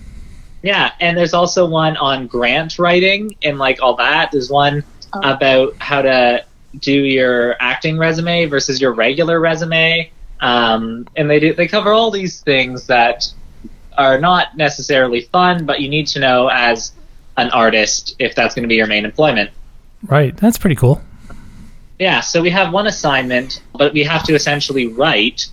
Yeah, 0.64 0.92
and 1.00 1.18
there's 1.18 1.34
also 1.34 1.66
one 1.66 1.98
on 1.98 2.28
grant 2.28 2.78
writing 2.78 3.36
and 3.44 3.58
like 3.58 3.82
all 3.82 3.96
that. 3.96 4.32
There's 4.32 4.50
one 4.50 4.84
Oh. 5.14 5.20
about 5.24 5.76
how 5.80 6.02
to 6.02 6.44
do 6.80 6.94
your 6.94 7.56
acting 7.60 7.98
resume 7.98 8.46
versus 8.46 8.80
your 8.80 8.94
regular 8.94 9.40
resume. 9.40 10.12
Um, 10.40 11.08
and 11.16 11.30
they 11.30 11.40
do, 11.40 11.54
they 11.54 11.68
cover 11.68 11.92
all 11.92 12.12
these 12.12 12.42
things 12.42 12.88
that 12.88 13.32
are 13.98 14.20
not 14.20 14.58
necessarily 14.58 15.22
fun, 15.22 15.66
but 15.66 15.82
you 15.82 15.90
need 15.90 16.08
to 16.08 16.20
know 16.20 16.48
as 16.48 16.94
an 17.38 17.50
artist 17.50 18.16
if 18.20 18.36
that's 18.36 18.56
going 18.56 18.64
to 18.64 18.70
be 18.70 18.76
your 18.76 18.88
main 18.88 19.06
employment. 19.06 19.52
right. 20.04 20.36
That's 20.38 20.58
pretty 20.58 20.76
cool. 20.76 21.02
Yeah, 22.00 22.22
so 22.22 22.42
we 22.42 22.50
have 22.50 22.74
one 22.74 22.88
assignment, 22.88 23.62
but 23.74 23.94
we 23.94 24.04
have 24.04 24.24
to 24.24 24.34
essentially 24.34 24.88
write 24.88 25.48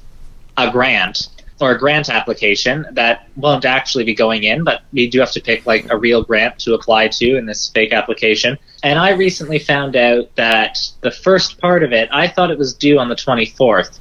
a 0.57 0.71
grant 0.71 1.29
or 1.61 1.73
a 1.73 1.79
grant 1.79 2.09
application 2.09 2.87
that 2.93 3.29
won't 3.37 3.65
actually 3.65 4.05
be 4.05 4.15
going 4.15 4.45
in, 4.45 4.65
but 4.65 4.83
we 4.93 5.09
do 5.09 5.21
have 5.21 5.33
to 5.33 5.41
pick 5.41 5.67
like 5.67 5.91
a 5.91 5.97
real 5.97 6.23
grant 6.23 6.59
to 6.61 6.75
apply 6.75 7.09
to 7.09 7.37
in 7.37 7.45
this 7.45 7.69
fake 7.69 7.93
application. 7.93 8.59
And 8.83 8.99
I 8.99 9.11
recently 9.11 9.59
found 9.59 9.97
out 9.97 10.35
that 10.37 10.79
the 11.01 11.11
first 11.11 11.59
part 11.61 11.83
of 11.83 11.93
it, 11.93 12.09
I 12.13 12.29
thought 12.29 12.51
it 12.51 12.59
was 12.59 12.75
due 12.75 12.99
on 12.99 13.09
the 13.09 13.17
24th, 13.17 13.99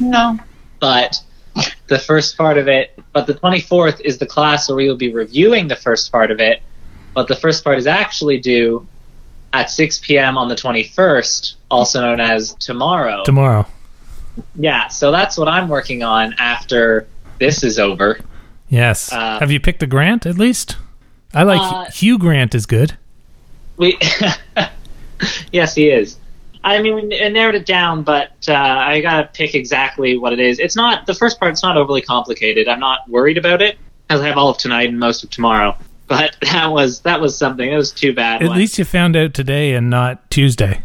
No. 0.00 0.38
but 0.80 1.20
the 1.88 1.98
first 1.98 2.36
part 2.36 2.58
of 2.58 2.68
it, 2.68 2.98
but 3.12 3.26
the 3.26 3.34
24th 3.34 4.00
is 4.02 4.18
the 4.18 4.26
class 4.26 4.68
where 4.68 4.76
we 4.76 4.88
will 4.88 4.96
be 4.96 5.12
reviewing 5.12 5.66
the 5.68 5.76
first 5.76 6.12
part 6.12 6.30
of 6.30 6.40
it, 6.40 6.62
but 7.14 7.26
the 7.26 7.34
first 7.34 7.64
part 7.64 7.78
is 7.78 7.86
actually 7.86 8.38
due 8.38 8.86
at 9.54 9.70
6 9.70 9.98
p.m. 10.00 10.36
on 10.36 10.48
the 10.48 10.54
21st, 10.54 11.54
also 11.70 12.00
known 12.02 12.20
as 12.20 12.52
tomorrow. 12.54 13.24
Tomorrow. 13.24 13.66
yeah, 14.56 14.88
so 14.88 15.10
that's 15.10 15.38
what 15.38 15.48
I'm 15.48 15.68
working 15.68 16.02
on 16.02 16.34
after 16.38 17.08
this 17.40 17.64
is 17.64 17.78
over. 17.78 18.20
Yes. 18.68 19.10
Uh, 19.10 19.38
have 19.40 19.50
you 19.50 19.58
picked 19.58 19.82
a 19.82 19.86
grant 19.86 20.26
at 20.26 20.36
least? 20.36 20.76
I 21.32 21.42
like 21.44 21.60
Uh, 21.60 21.90
Hugh 21.90 22.18
Grant 22.18 22.54
is 22.54 22.66
good. 22.66 22.98
We, 23.78 23.98
yes, 25.52 25.74
he 25.74 25.88
is. 25.88 26.18
I 26.64 26.82
mean, 26.82 26.96
we 26.96 27.02
narrowed 27.30 27.54
it 27.54 27.64
down, 27.64 28.02
but 28.02 28.32
uh, 28.48 28.52
I 28.52 29.00
gotta 29.00 29.30
pick 29.32 29.54
exactly 29.54 30.18
what 30.18 30.32
it 30.32 30.40
is. 30.40 30.58
It's 30.58 30.76
not 30.76 31.06
the 31.06 31.14
first 31.14 31.38
part. 31.38 31.52
It's 31.52 31.62
not 31.62 31.76
overly 31.76 32.02
complicated. 32.02 32.68
I'm 32.68 32.80
not 32.80 33.08
worried 33.08 33.38
about 33.38 33.62
it, 33.62 33.78
as 34.10 34.20
I 34.20 34.26
have 34.26 34.36
all 34.36 34.50
of 34.50 34.58
tonight 34.58 34.88
and 34.88 34.98
most 34.98 35.22
of 35.22 35.30
tomorrow. 35.30 35.76
But 36.08 36.36
that 36.42 36.70
was 36.70 37.00
that 37.02 37.20
was 37.20 37.38
something. 37.38 37.70
It 37.70 37.76
was 37.76 37.92
too 37.92 38.12
bad. 38.12 38.42
At 38.42 38.48
when- 38.48 38.58
least 38.58 38.78
you 38.78 38.84
found 38.84 39.16
out 39.16 39.34
today 39.34 39.74
and 39.74 39.88
not 39.88 40.30
Tuesday. 40.30 40.82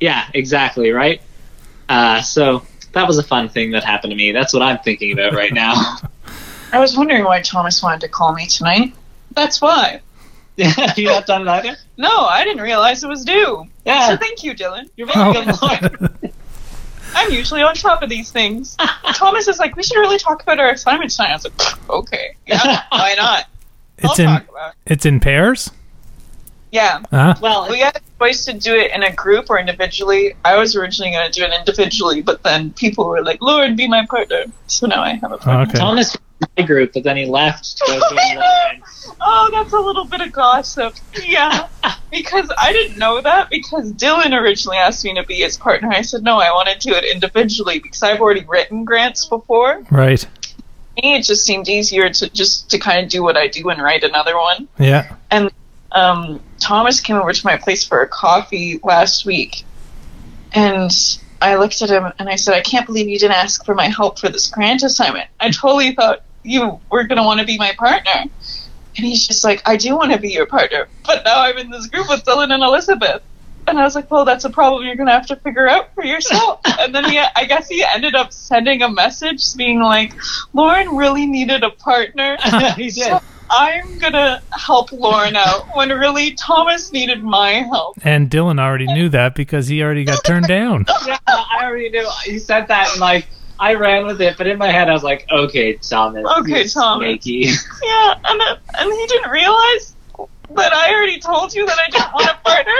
yeah, 0.00 0.28
exactly 0.34 0.90
right. 0.90 1.22
Uh, 1.88 2.20
so 2.20 2.62
that 2.92 3.06
was 3.06 3.16
a 3.18 3.22
fun 3.22 3.48
thing 3.48 3.70
that 3.70 3.84
happened 3.84 4.10
to 4.10 4.16
me. 4.16 4.32
That's 4.32 4.52
what 4.52 4.62
I'm 4.62 4.78
thinking 4.78 5.12
about 5.12 5.32
right 5.34 5.52
now. 5.52 5.96
I 6.72 6.78
was 6.80 6.96
wondering 6.96 7.24
why 7.24 7.40
Thomas 7.40 7.82
wanted 7.82 8.00
to 8.02 8.08
call 8.08 8.34
me 8.34 8.46
tonight. 8.46 8.94
That's 9.32 9.60
why. 9.62 10.00
Have 10.76 10.98
you 10.98 11.06
not 11.06 11.26
done 11.26 11.42
it 11.42 11.48
either? 11.48 11.76
No, 11.96 12.26
I 12.26 12.44
didn't 12.44 12.62
realize 12.62 13.04
it 13.04 13.08
was 13.08 13.24
due. 13.24 13.64
Yeah. 13.84 14.08
So 14.08 14.16
thank 14.16 14.42
you, 14.42 14.54
Dylan. 14.54 14.90
You're 14.96 15.06
very 15.06 15.32
good, 15.32 15.54
oh. 15.62 15.78
Lord. 15.80 16.32
I'm 17.14 17.32
usually 17.32 17.62
on 17.62 17.74
top 17.74 18.02
of 18.02 18.10
these 18.10 18.30
things. 18.30 18.76
Thomas 19.14 19.48
is 19.48 19.58
like, 19.58 19.76
we 19.76 19.82
should 19.82 19.98
really 19.98 20.18
talk 20.18 20.42
about 20.42 20.58
our 20.58 20.70
assignment 20.70 21.10
tonight. 21.10 21.30
I 21.30 21.34
was 21.34 21.44
like, 21.44 21.90
okay, 21.90 22.36
yeah, 22.46 22.82
why 22.90 23.14
not? 23.18 23.46
I'll 24.02 24.10
It's 24.10 24.18
in 24.18 24.28
it. 24.28 24.46
it's 24.86 25.06
in 25.06 25.20
pairs? 25.20 25.70
Yeah, 26.70 27.02
Huh? 27.10 27.34
Well, 27.40 27.70
we 27.70 27.80
had 27.80 27.96
a 27.96 28.00
choice 28.18 28.44
to 28.44 28.52
do 28.52 28.74
it 28.74 28.90
in 28.90 29.02
a 29.02 29.12
group 29.12 29.48
or 29.48 29.58
individually. 29.58 30.34
I 30.44 30.56
was 30.56 30.76
originally 30.76 31.12
going 31.12 31.30
to 31.30 31.40
do 31.40 31.46
it 31.46 31.52
individually, 31.52 32.20
but 32.20 32.42
then 32.42 32.72
people 32.74 33.08
were 33.08 33.24
like, 33.24 33.40
Lord, 33.40 33.76
be 33.76 33.88
my 33.88 34.04
partner. 34.04 34.44
So 34.66 34.86
now 34.86 35.02
I 35.02 35.14
have 35.14 35.32
a 35.32 35.38
partner. 35.38 35.62
Okay. 35.62 35.78
Thomas 35.78 36.12
was 36.12 36.16
in 36.16 36.27
my 36.56 36.64
group, 36.64 36.92
but 36.94 37.04
then 37.04 37.16
he 37.16 37.26
left 37.26 37.78
to 37.78 37.84
go 37.86 38.00
join 38.10 38.36
Lauren. 38.36 38.82
Oh, 39.20 39.48
that's 39.52 39.72
a 39.72 39.78
little 39.80 40.04
bit 40.04 40.20
of 40.20 40.32
gossip. 40.32 40.94
Yeah. 41.22 41.68
Because 42.10 42.50
I 42.56 42.72
didn't 42.72 42.96
know 42.96 43.20
that 43.20 43.50
because 43.50 43.92
Dylan 43.92 44.32
originally 44.32 44.78
asked 44.78 45.04
me 45.04 45.14
to 45.16 45.24
be 45.24 45.34
his 45.34 45.58
partner. 45.58 45.90
I 45.90 46.00
said, 46.00 46.22
no, 46.22 46.38
I 46.38 46.50
want 46.52 46.70
to 46.70 46.78
do 46.78 46.94
it 46.94 47.04
individually 47.04 47.80
because 47.80 48.02
I've 48.02 48.22
already 48.22 48.46
written 48.48 48.86
grants 48.86 49.26
before. 49.26 49.84
Right. 49.90 50.26
Me, 50.96 51.16
it 51.16 51.24
just 51.24 51.44
seemed 51.44 51.68
easier 51.68 52.08
to 52.08 52.30
just 52.30 52.70
to 52.70 52.78
kind 52.78 53.04
of 53.04 53.10
do 53.10 53.22
what 53.22 53.36
I 53.36 53.48
do 53.48 53.68
and 53.68 53.82
write 53.82 54.04
another 54.04 54.38
one. 54.38 54.68
Yeah. 54.78 55.16
And 55.30 55.50
um, 55.92 56.40
Thomas 56.58 57.00
came 57.00 57.16
over 57.16 57.34
to 57.34 57.46
my 57.46 57.58
place 57.58 57.86
for 57.86 58.00
a 58.00 58.08
coffee 58.08 58.80
last 58.82 59.26
week, 59.26 59.64
and 60.52 60.90
I 61.42 61.56
looked 61.56 61.82
at 61.82 61.90
him 61.90 62.10
and 62.18 62.28
I 62.30 62.36
said, 62.36 62.54
"I 62.54 62.62
can't 62.62 62.86
believe 62.86 63.06
you 63.08 63.18
didn't 63.18 63.36
ask 63.36 63.66
for 63.66 63.74
my 63.74 63.88
help 63.88 64.18
for 64.18 64.30
this 64.30 64.46
grant 64.46 64.82
assignment. 64.82 65.28
I 65.40 65.50
totally 65.50 65.94
thought 65.94 66.22
you 66.42 66.80
were 66.90 67.04
going 67.04 67.18
to 67.18 67.24
want 67.24 67.40
to 67.40 67.46
be 67.46 67.58
my 67.58 67.72
partner." 67.76 68.12
And 68.14 69.06
he's 69.06 69.26
just 69.26 69.44
like, 69.44 69.62
"I 69.66 69.76
do 69.76 69.96
want 69.96 70.12
to 70.12 70.18
be 70.18 70.30
your 70.30 70.46
partner, 70.46 70.88
but 71.04 71.24
now 71.24 71.40
I'm 71.42 71.58
in 71.58 71.70
this 71.70 71.86
group 71.86 72.08
with 72.08 72.24
Dylan 72.24 72.52
and 72.52 72.62
Elizabeth." 72.62 73.22
And 73.66 73.78
I 73.78 73.84
was 73.84 73.94
like, 73.94 74.10
"Well, 74.10 74.24
that's 74.24 74.44
a 74.44 74.50
problem 74.50 74.84
you're 74.86 74.96
going 74.96 75.08
to 75.08 75.12
have 75.12 75.26
to 75.26 75.36
figure 75.36 75.68
out 75.68 75.94
for 75.94 76.04
yourself." 76.04 76.60
and 76.78 76.94
then 76.94 77.04
he, 77.04 77.18
I 77.18 77.44
guess 77.44 77.68
he 77.68 77.84
ended 77.84 78.14
up 78.14 78.32
sending 78.32 78.82
a 78.82 78.90
message 78.90 79.54
being 79.56 79.80
like, 79.80 80.14
"Lauren 80.52 80.96
really 80.96 81.26
needed 81.26 81.62
a 81.62 81.70
partner." 81.70 82.36
he 82.76 82.90
did. 82.90 83.20
I'm 83.50 83.98
gonna 83.98 84.42
help 84.52 84.92
Lauren 84.92 85.36
out 85.36 85.74
when 85.74 85.88
really 85.88 86.32
Thomas 86.32 86.92
needed 86.92 87.22
my 87.22 87.52
help. 87.52 87.96
And 88.02 88.30
Dylan 88.30 88.60
already 88.60 88.86
knew 88.86 89.08
that 89.10 89.34
because 89.34 89.68
he 89.68 89.82
already 89.82 90.04
got 90.04 90.22
turned 90.24 90.46
down. 90.46 90.84
Yeah, 91.06 91.18
I 91.26 91.64
already 91.64 91.90
knew. 91.90 92.08
He 92.24 92.38
said 92.38 92.68
that, 92.68 92.92
and 92.92 93.00
like 93.00 93.26
I 93.60 93.74
ran 93.74 94.06
with 94.06 94.20
it, 94.20 94.36
but 94.38 94.46
in 94.46 94.58
my 94.58 94.68
head 94.68 94.88
I 94.88 94.92
was 94.92 95.02
like, 95.02 95.26
"Okay, 95.30 95.74
Thomas. 95.74 96.24
Okay, 96.38 96.66
Thomas. 96.68 97.06
Snaky. 97.06 97.50
Yeah, 97.82 98.14
and 98.24 98.40
then, 98.40 98.56
and 98.78 98.92
he 98.92 99.06
didn't 99.06 99.30
realize 99.30 99.94
that 100.54 100.72
I 100.72 100.94
already 100.94 101.20
told 101.20 101.54
you 101.54 101.66
that 101.66 101.78
I 101.78 101.90
didn't 101.90 102.12
want 102.12 102.26
a 102.26 102.34
partner 102.42 102.72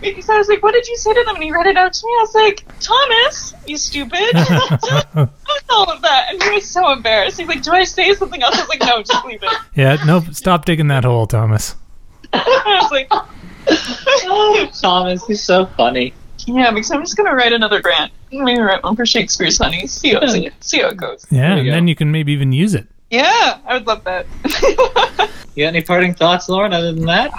because 0.00 0.28
I 0.30 0.38
was 0.38 0.48
like, 0.48 0.62
"What 0.62 0.72
did 0.72 0.86
you 0.86 0.96
say 0.96 1.12
to 1.12 1.24
them?" 1.24 1.34
And 1.34 1.44
he 1.44 1.52
read 1.52 1.66
it 1.66 1.76
out 1.76 1.92
to 1.92 2.06
me. 2.06 2.12
I 2.12 2.20
was 2.20 2.34
like, 2.34 2.64
"Thomas, 2.80 3.54
you 3.66 3.76
stupid." 3.76 4.34
all 5.70 5.90
of 5.90 6.02
that, 6.02 6.26
and 6.30 6.42
he 6.42 6.50
was 6.50 6.68
so 6.68 6.92
embarrassed. 6.92 7.38
He's 7.38 7.48
like, 7.48 7.62
"Do 7.62 7.72
I 7.72 7.84
say 7.84 8.12
something 8.14 8.42
else?" 8.42 8.56
I 8.56 8.60
was 8.60 8.68
like, 8.68 8.80
"No, 8.80 9.02
just 9.02 9.24
leave 9.24 9.42
it." 9.42 9.52
yeah, 9.74 9.96
nope. 10.06 10.24
Stop 10.32 10.64
digging 10.64 10.88
that 10.88 11.04
hole, 11.04 11.26
Thomas. 11.26 11.74
I 12.32 12.78
was 12.82 12.90
like, 12.90 13.08
oh, 13.10 14.70
Thomas, 14.80 15.26
he's 15.26 15.42
so 15.42 15.66
funny. 15.66 16.14
"Yeah," 16.46 16.70
because 16.70 16.90
I'm 16.90 17.02
just 17.02 17.16
gonna 17.16 17.34
write 17.34 17.52
another 17.52 17.80
grant. 17.80 18.12
Maybe 18.44 18.60
write 18.60 18.82
one 18.82 18.96
for 18.96 19.06
Shakespeare's 19.06 19.58
Honey. 19.58 19.86
See 19.86 20.12
how 20.14 20.26
see 20.60 20.80
how 20.80 20.88
it 20.88 20.96
goes. 20.96 21.26
Yeah, 21.30 21.56
and 21.56 21.66
you 21.66 21.72
then 21.72 21.88
you 21.88 21.94
can 21.94 22.10
maybe 22.10 22.32
even 22.32 22.52
use 22.52 22.74
it. 22.74 22.86
Yeah, 23.10 23.58
I 23.66 23.74
would 23.74 23.86
love 23.86 24.04
that. 24.04 24.26
You 25.56 25.64
got 25.64 25.68
any 25.68 25.80
parting 25.80 26.12
thoughts, 26.12 26.50
Lauren? 26.50 26.74
Other 26.74 26.92
than 26.92 27.06
that, 27.06 27.30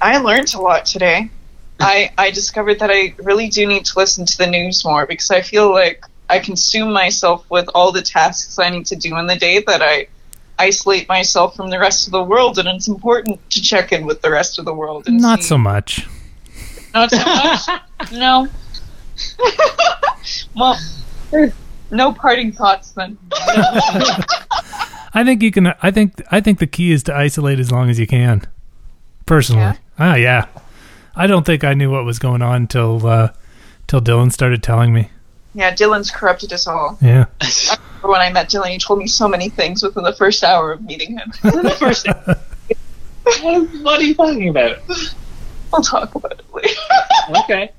I 0.00 0.16
learned 0.16 0.54
a 0.54 0.60
lot 0.62 0.86
today. 0.86 1.28
I 1.78 2.10
I 2.16 2.30
discovered 2.30 2.78
that 2.78 2.88
I 2.90 3.14
really 3.18 3.50
do 3.50 3.66
need 3.66 3.84
to 3.84 3.98
listen 3.98 4.24
to 4.24 4.38
the 4.38 4.46
news 4.46 4.82
more 4.82 5.04
because 5.06 5.30
I 5.30 5.42
feel 5.42 5.70
like 5.70 6.02
I 6.30 6.38
consume 6.38 6.90
myself 6.90 7.44
with 7.50 7.68
all 7.74 7.92
the 7.92 8.00
tasks 8.00 8.58
I 8.58 8.70
need 8.70 8.86
to 8.86 8.96
do 8.96 9.14
in 9.18 9.26
the 9.26 9.36
day 9.36 9.62
that 9.66 9.82
I 9.82 10.06
isolate 10.58 11.06
myself 11.06 11.54
from 11.54 11.68
the 11.68 11.78
rest 11.78 12.06
of 12.08 12.12
the 12.12 12.22
world 12.24 12.58
and 12.58 12.66
it's 12.66 12.88
important 12.88 13.38
to 13.50 13.60
check 13.60 13.92
in 13.92 14.06
with 14.06 14.22
the 14.22 14.30
rest 14.30 14.58
of 14.58 14.64
the 14.64 14.72
world 14.72 15.06
and 15.06 15.20
Not 15.20 15.42
see- 15.42 15.48
so 15.48 15.58
much. 15.58 16.06
not 16.94 17.10
so 17.10 17.18
much 17.18 17.60
no 18.12 18.48
well 20.56 20.78
no 21.90 22.12
parting 22.12 22.52
thoughts 22.52 22.92
then 22.92 23.16
I 25.14 25.24
think 25.24 25.42
you 25.42 25.50
can. 25.50 25.68
I 25.82 25.90
think. 25.90 26.20
I 26.30 26.42
think 26.42 26.58
the 26.58 26.66
key 26.66 26.92
is 26.92 27.02
to 27.04 27.14
isolate 27.14 27.58
as 27.58 27.72
long 27.72 27.88
as 27.88 27.98
you 27.98 28.06
can. 28.06 28.42
Personally, 29.24 29.62
Yeah? 29.62 29.76
ah, 29.98 30.14
yeah. 30.16 30.46
I 31.14 31.26
don't 31.26 31.46
think 31.46 31.64
I 31.64 31.72
knew 31.72 31.90
what 31.90 32.04
was 32.04 32.18
going 32.18 32.42
on 32.42 32.66
till 32.66 33.06
uh, 33.06 33.30
till 33.86 34.02
Dylan 34.02 34.30
started 34.30 34.62
telling 34.62 34.92
me. 34.92 35.10
yeah 35.54 35.72
Dylan's 35.74 36.10
corrupted 36.10 36.52
us 36.52 36.66
all 36.66 36.98
Yeah. 37.00 37.24
Remember 37.40 38.08
when 38.12 38.20
I 38.20 38.30
met 38.30 38.50
Dylan 38.50 38.68
he 38.68 38.78
told 38.78 38.98
me 38.98 39.06
so 39.06 39.26
many 39.26 39.48
things 39.48 39.82
within 39.82 40.04
the 40.04 40.12
first 40.12 40.44
hour 40.44 40.72
of 40.72 40.82
meeting 40.82 41.16
him 41.16 41.32
the 41.42 41.76
first, 41.78 42.06
what 43.82 43.98
are 44.00 44.04
you 44.04 44.14
talking 44.14 44.50
about? 44.50 44.78
I'll 45.72 45.82
talk 45.82 46.14
about 46.14 46.32
it 46.32 46.44
later 46.52 46.74
Okay. 47.44 47.72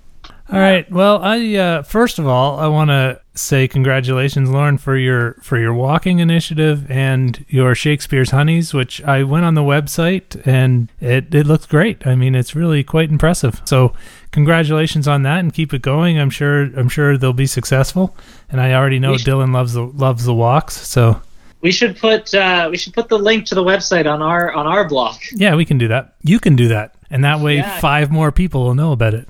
All 0.49 0.59
right. 0.59 0.89
Well, 0.89 1.21
I 1.21 1.55
uh, 1.55 1.81
first 1.83 2.19
of 2.19 2.27
all, 2.27 2.57
I 2.57 2.67
want 2.67 2.89
to 2.89 3.19
say 3.35 3.67
congratulations, 3.67 4.49
Lauren, 4.49 4.77
for 4.77 4.95
your 4.95 5.33
for 5.41 5.57
your 5.59 5.73
walking 5.73 6.19
initiative 6.19 6.89
and 6.89 7.43
your 7.49 7.75
Shakespeare's 7.75 8.29
Honeys, 8.31 8.73
which 8.73 9.03
I 9.03 9.23
went 9.23 9.43
on 9.43 9.55
the 9.55 9.61
website 9.61 10.41
and 10.47 10.89
it 11.01 11.35
it 11.35 11.47
looks 11.47 11.65
great. 11.65 12.07
I 12.07 12.15
mean, 12.15 12.33
it's 12.33 12.55
really 12.55 12.81
quite 12.81 13.09
impressive. 13.09 13.61
So, 13.65 13.93
congratulations 14.31 15.05
on 15.05 15.23
that 15.23 15.39
and 15.39 15.53
keep 15.53 15.73
it 15.73 15.81
going. 15.81 16.17
I'm 16.17 16.29
sure 16.29 16.61
I'm 16.77 16.87
sure 16.89 17.17
they'll 17.17 17.33
be 17.33 17.45
successful. 17.47 18.15
And 18.49 18.61
I 18.61 18.73
already 18.73 18.99
know 18.99 19.17
should- 19.17 19.27
Dylan 19.27 19.53
loves 19.53 19.73
the 19.73 19.83
loves 19.83 20.23
the 20.23 20.33
walks. 20.33 20.75
So, 20.87 21.21
We 21.59 21.71
should 21.73 21.97
put 21.97 22.33
uh, 22.33 22.69
we 22.71 22.77
should 22.77 22.93
put 22.93 23.09
the 23.09 23.19
link 23.19 23.47
to 23.47 23.55
the 23.55 23.63
website 23.65 24.09
on 24.09 24.21
our 24.21 24.53
on 24.53 24.65
our 24.65 24.87
blog. 24.87 25.17
yeah, 25.33 25.55
we 25.55 25.65
can 25.65 25.77
do 25.77 25.89
that. 25.89 26.13
You 26.23 26.39
can 26.39 26.55
do 26.55 26.69
that. 26.69 26.95
And 27.09 27.25
that 27.25 27.41
way 27.41 27.57
Yeah. 27.57 27.79
five 27.81 28.11
more 28.11 28.31
people 28.31 28.63
will 28.63 28.75
know 28.75 28.93
about 28.93 29.13
it. 29.13 29.27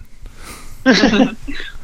Uh, 0.88 1.34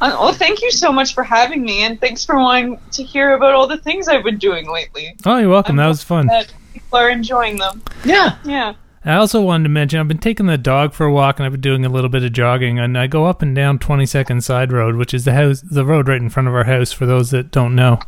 well, 0.00 0.32
thank 0.32 0.62
you 0.62 0.70
so 0.70 0.92
much 0.92 1.14
for 1.14 1.22
having 1.22 1.62
me, 1.62 1.84
and 1.84 2.00
thanks 2.00 2.24
for 2.24 2.36
wanting 2.36 2.80
to 2.92 3.02
hear 3.02 3.34
about 3.34 3.54
all 3.54 3.66
the 3.66 3.78
things 3.78 4.08
I've 4.08 4.24
been 4.24 4.38
doing 4.38 4.70
lately. 4.70 5.16
Oh, 5.24 5.38
you're 5.38 5.50
welcome. 5.50 5.78
I'm 5.78 5.84
That 5.84 5.88
was 5.88 6.02
fun. 6.02 6.26
That 6.26 6.52
people 6.72 6.98
are 6.98 7.10
enjoying 7.10 7.58
them. 7.58 7.82
Yeah. 8.04 8.38
Yeah. 8.44 8.74
I 9.04 9.16
also 9.16 9.42
wanted 9.42 9.64
to 9.64 9.68
mention 9.68 10.00
I've 10.00 10.08
been 10.08 10.18
taking 10.18 10.46
the 10.46 10.56
dog 10.56 10.94
for 10.94 11.04
a 11.04 11.12
walk 11.12 11.38
and 11.38 11.44
I've 11.44 11.52
been 11.52 11.60
doing 11.60 11.84
a 11.84 11.90
little 11.90 12.08
bit 12.08 12.24
of 12.24 12.32
jogging 12.32 12.78
and 12.78 12.96
I 12.96 13.06
go 13.06 13.26
up 13.26 13.42
and 13.42 13.54
down 13.54 13.78
22nd 13.78 14.42
Side 14.42 14.72
Road, 14.72 14.96
which 14.96 15.12
is 15.12 15.26
the 15.26 15.34
house 15.34 15.60
the 15.60 15.84
road 15.84 16.08
right 16.08 16.20
in 16.20 16.30
front 16.30 16.48
of 16.48 16.54
our 16.54 16.64
house 16.64 16.90
for 16.90 17.04
those 17.04 17.30
that 17.30 17.50
don't 17.50 17.74
know. 17.74 17.98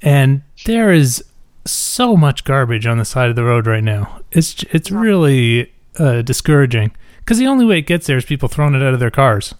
And 0.00 0.42
there 0.64 0.92
is 0.92 1.24
so 1.64 2.16
much 2.16 2.42
garbage 2.42 2.86
on 2.86 2.98
the 2.98 3.04
side 3.04 3.30
of 3.30 3.36
the 3.36 3.44
road 3.44 3.68
right 3.68 3.84
now. 3.84 4.20
It's 4.32 4.64
it's 4.72 4.90
really 4.90 5.72
uh, 5.96 6.22
discouraging 6.22 6.90
cuz 7.24 7.38
the 7.38 7.46
only 7.46 7.64
way 7.64 7.78
it 7.78 7.82
gets 7.82 8.08
there 8.08 8.16
is 8.16 8.24
people 8.24 8.48
throwing 8.48 8.74
it 8.74 8.82
out 8.82 8.94
of 8.94 9.00
their 9.00 9.12
cars. 9.12 9.54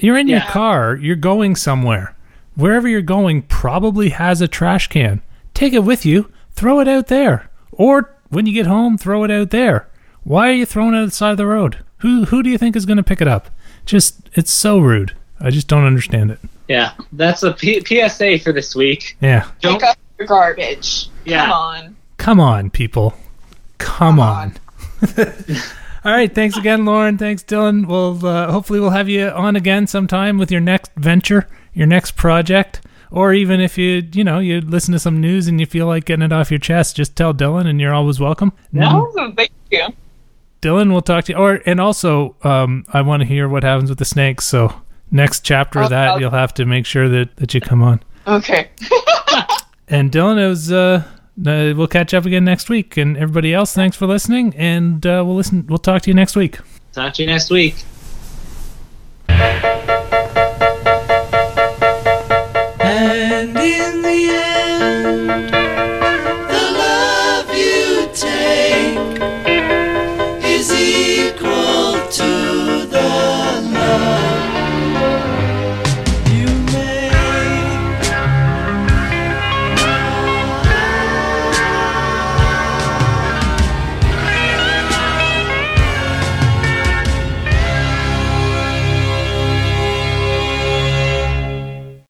You're 0.00 0.18
in 0.18 0.28
your 0.28 0.40
car, 0.40 0.96
you're 0.96 1.16
going 1.16 1.56
somewhere. 1.56 2.14
Wherever 2.54 2.88
you're 2.88 3.02
going 3.02 3.42
probably 3.42 4.10
has 4.10 4.40
a 4.40 4.48
trash 4.48 4.88
can. 4.88 5.22
Take 5.54 5.72
it 5.72 5.84
with 5.84 6.04
you, 6.04 6.30
throw 6.52 6.80
it 6.80 6.88
out 6.88 7.08
there. 7.08 7.50
Or 7.72 8.14
when 8.28 8.46
you 8.46 8.52
get 8.52 8.66
home, 8.66 8.98
throw 8.98 9.24
it 9.24 9.30
out 9.30 9.50
there. 9.50 9.88
Why 10.24 10.48
are 10.48 10.54
you 10.54 10.66
throwing 10.66 10.94
it 10.94 11.02
at 11.02 11.04
the 11.06 11.10
side 11.10 11.32
of 11.32 11.36
the 11.36 11.46
road? 11.46 11.78
Who 11.98 12.24
who 12.26 12.42
do 12.42 12.50
you 12.50 12.58
think 12.58 12.76
is 12.76 12.86
going 12.86 12.96
to 12.96 13.02
pick 13.02 13.20
it 13.20 13.28
up? 13.28 13.50
Just 13.84 14.30
it's 14.34 14.50
so 14.50 14.78
rude. 14.78 15.14
I 15.40 15.50
just 15.50 15.68
don't 15.68 15.84
understand 15.84 16.30
it. 16.30 16.38
Yeah. 16.68 16.92
That's 17.12 17.42
a 17.42 17.52
P- 17.52 17.84
PSA 17.84 18.38
for 18.38 18.52
this 18.52 18.76
week. 18.76 19.16
Yeah. 19.20 19.50
Don't. 19.60 19.80
Pick 19.80 19.88
up 19.88 19.98
your 20.18 20.28
garbage. 20.28 21.08
Yeah. 21.24 21.46
Come 21.46 21.52
on. 21.52 21.96
Come 22.18 22.40
on, 22.40 22.70
people. 22.70 23.14
Come, 23.78 24.20
on. 24.20 24.54
All 26.04 26.12
right, 26.12 26.34
thanks 26.34 26.56
again, 26.56 26.84
Lauren. 26.86 27.18
Thanks, 27.18 27.42
Dylan. 27.42 27.86
We'll 27.86 28.24
uh, 28.24 28.50
hopefully 28.50 28.80
we'll 28.80 28.90
have 28.90 29.08
you 29.08 29.28
on 29.28 29.54
again 29.56 29.86
sometime 29.86 30.38
with 30.38 30.50
your 30.50 30.60
next 30.60 30.90
venture, 30.96 31.46
your 31.74 31.86
next 31.86 32.12
project, 32.16 32.80
or 33.10 33.34
even 33.34 33.60
if 33.60 33.76
you 33.76 34.02
you 34.12 34.24
know 34.24 34.38
you 34.38 34.62
listen 34.62 34.92
to 34.92 34.98
some 34.98 35.20
news 35.20 35.46
and 35.46 35.60
you 35.60 35.66
feel 35.66 35.86
like 35.86 36.06
getting 36.06 36.22
it 36.24 36.32
off 36.32 36.50
your 36.50 36.58
chest, 36.58 36.96
just 36.96 37.16
tell 37.16 37.34
Dylan, 37.34 37.66
and 37.66 37.78
you're 37.80 37.92
always 37.92 38.18
welcome. 38.18 38.52
No, 38.72 39.12
thank 39.36 39.50
you. 39.70 39.88
Dylan, 40.62 40.90
we'll 40.90 41.02
talk 41.02 41.24
to 41.24 41.32
you. 41.32 41.38
Or 41.38 41.60
and 41.66 41.78
also, 41.80 42.34
um, 42.44 42.86
I 42.92 43.02
want 43.02 43.20
to 43.20 43.26
hear 43.26 43.46
what 43.48 43.62
happens 43.62 43.90
with 43.90 43.98
the 43.98 44.04
snakes. 44.06 44.46
So 44.46 44.74
next 45.10 45.40
chapter 45.44 45.80
of 45.80 45.84
I'll- 45.84 45.90
that, 45.90 46.08
I'll- 46.12 46.20
you'll 46.20 46.30
have 46.30 46.54
to 46.54 46.64
make 46.64 46.86
sure 46.86 47.10
that 47.10 47.36
that 47.36 47.52
you 47.52 47.60
come 47.60 47.82
on. 47.82 48.02
Okay. 48.26 48.70
And 49.92 50.12
Dylan, 50.12 50.38
it 50.40 50.46
was. 50.46 50.70
Uh, 50.70 51.02
uh, 51.46 51.74
we'll 51.76 51.86
catch 51.86 52.14
up 52.14 52.26
again 52.26 52.44
next 52.44 52.68
week. 52.68 52.96
And 52.96 53.16
everybody 53.16 53.54
else, 53.54 53.72
thanks 53.74 53.96
for 53.96 54.06
listening. 54.06 54.54
And 54.56 55.04
uh, 55.06 55.22
we'll 55.26 55.36
listen. 55.36 55.66
We'll 55.66 55.78
talk 55.78 56.02
to 56.02 56.10
you 56.10 56.14
next 56.14 56.36
week. 56.36 56.58
Talk 56.92 57.14
to 57.14 57.22
you 57.22 57.28
next 57.28 57.50
week. 57.50 57.76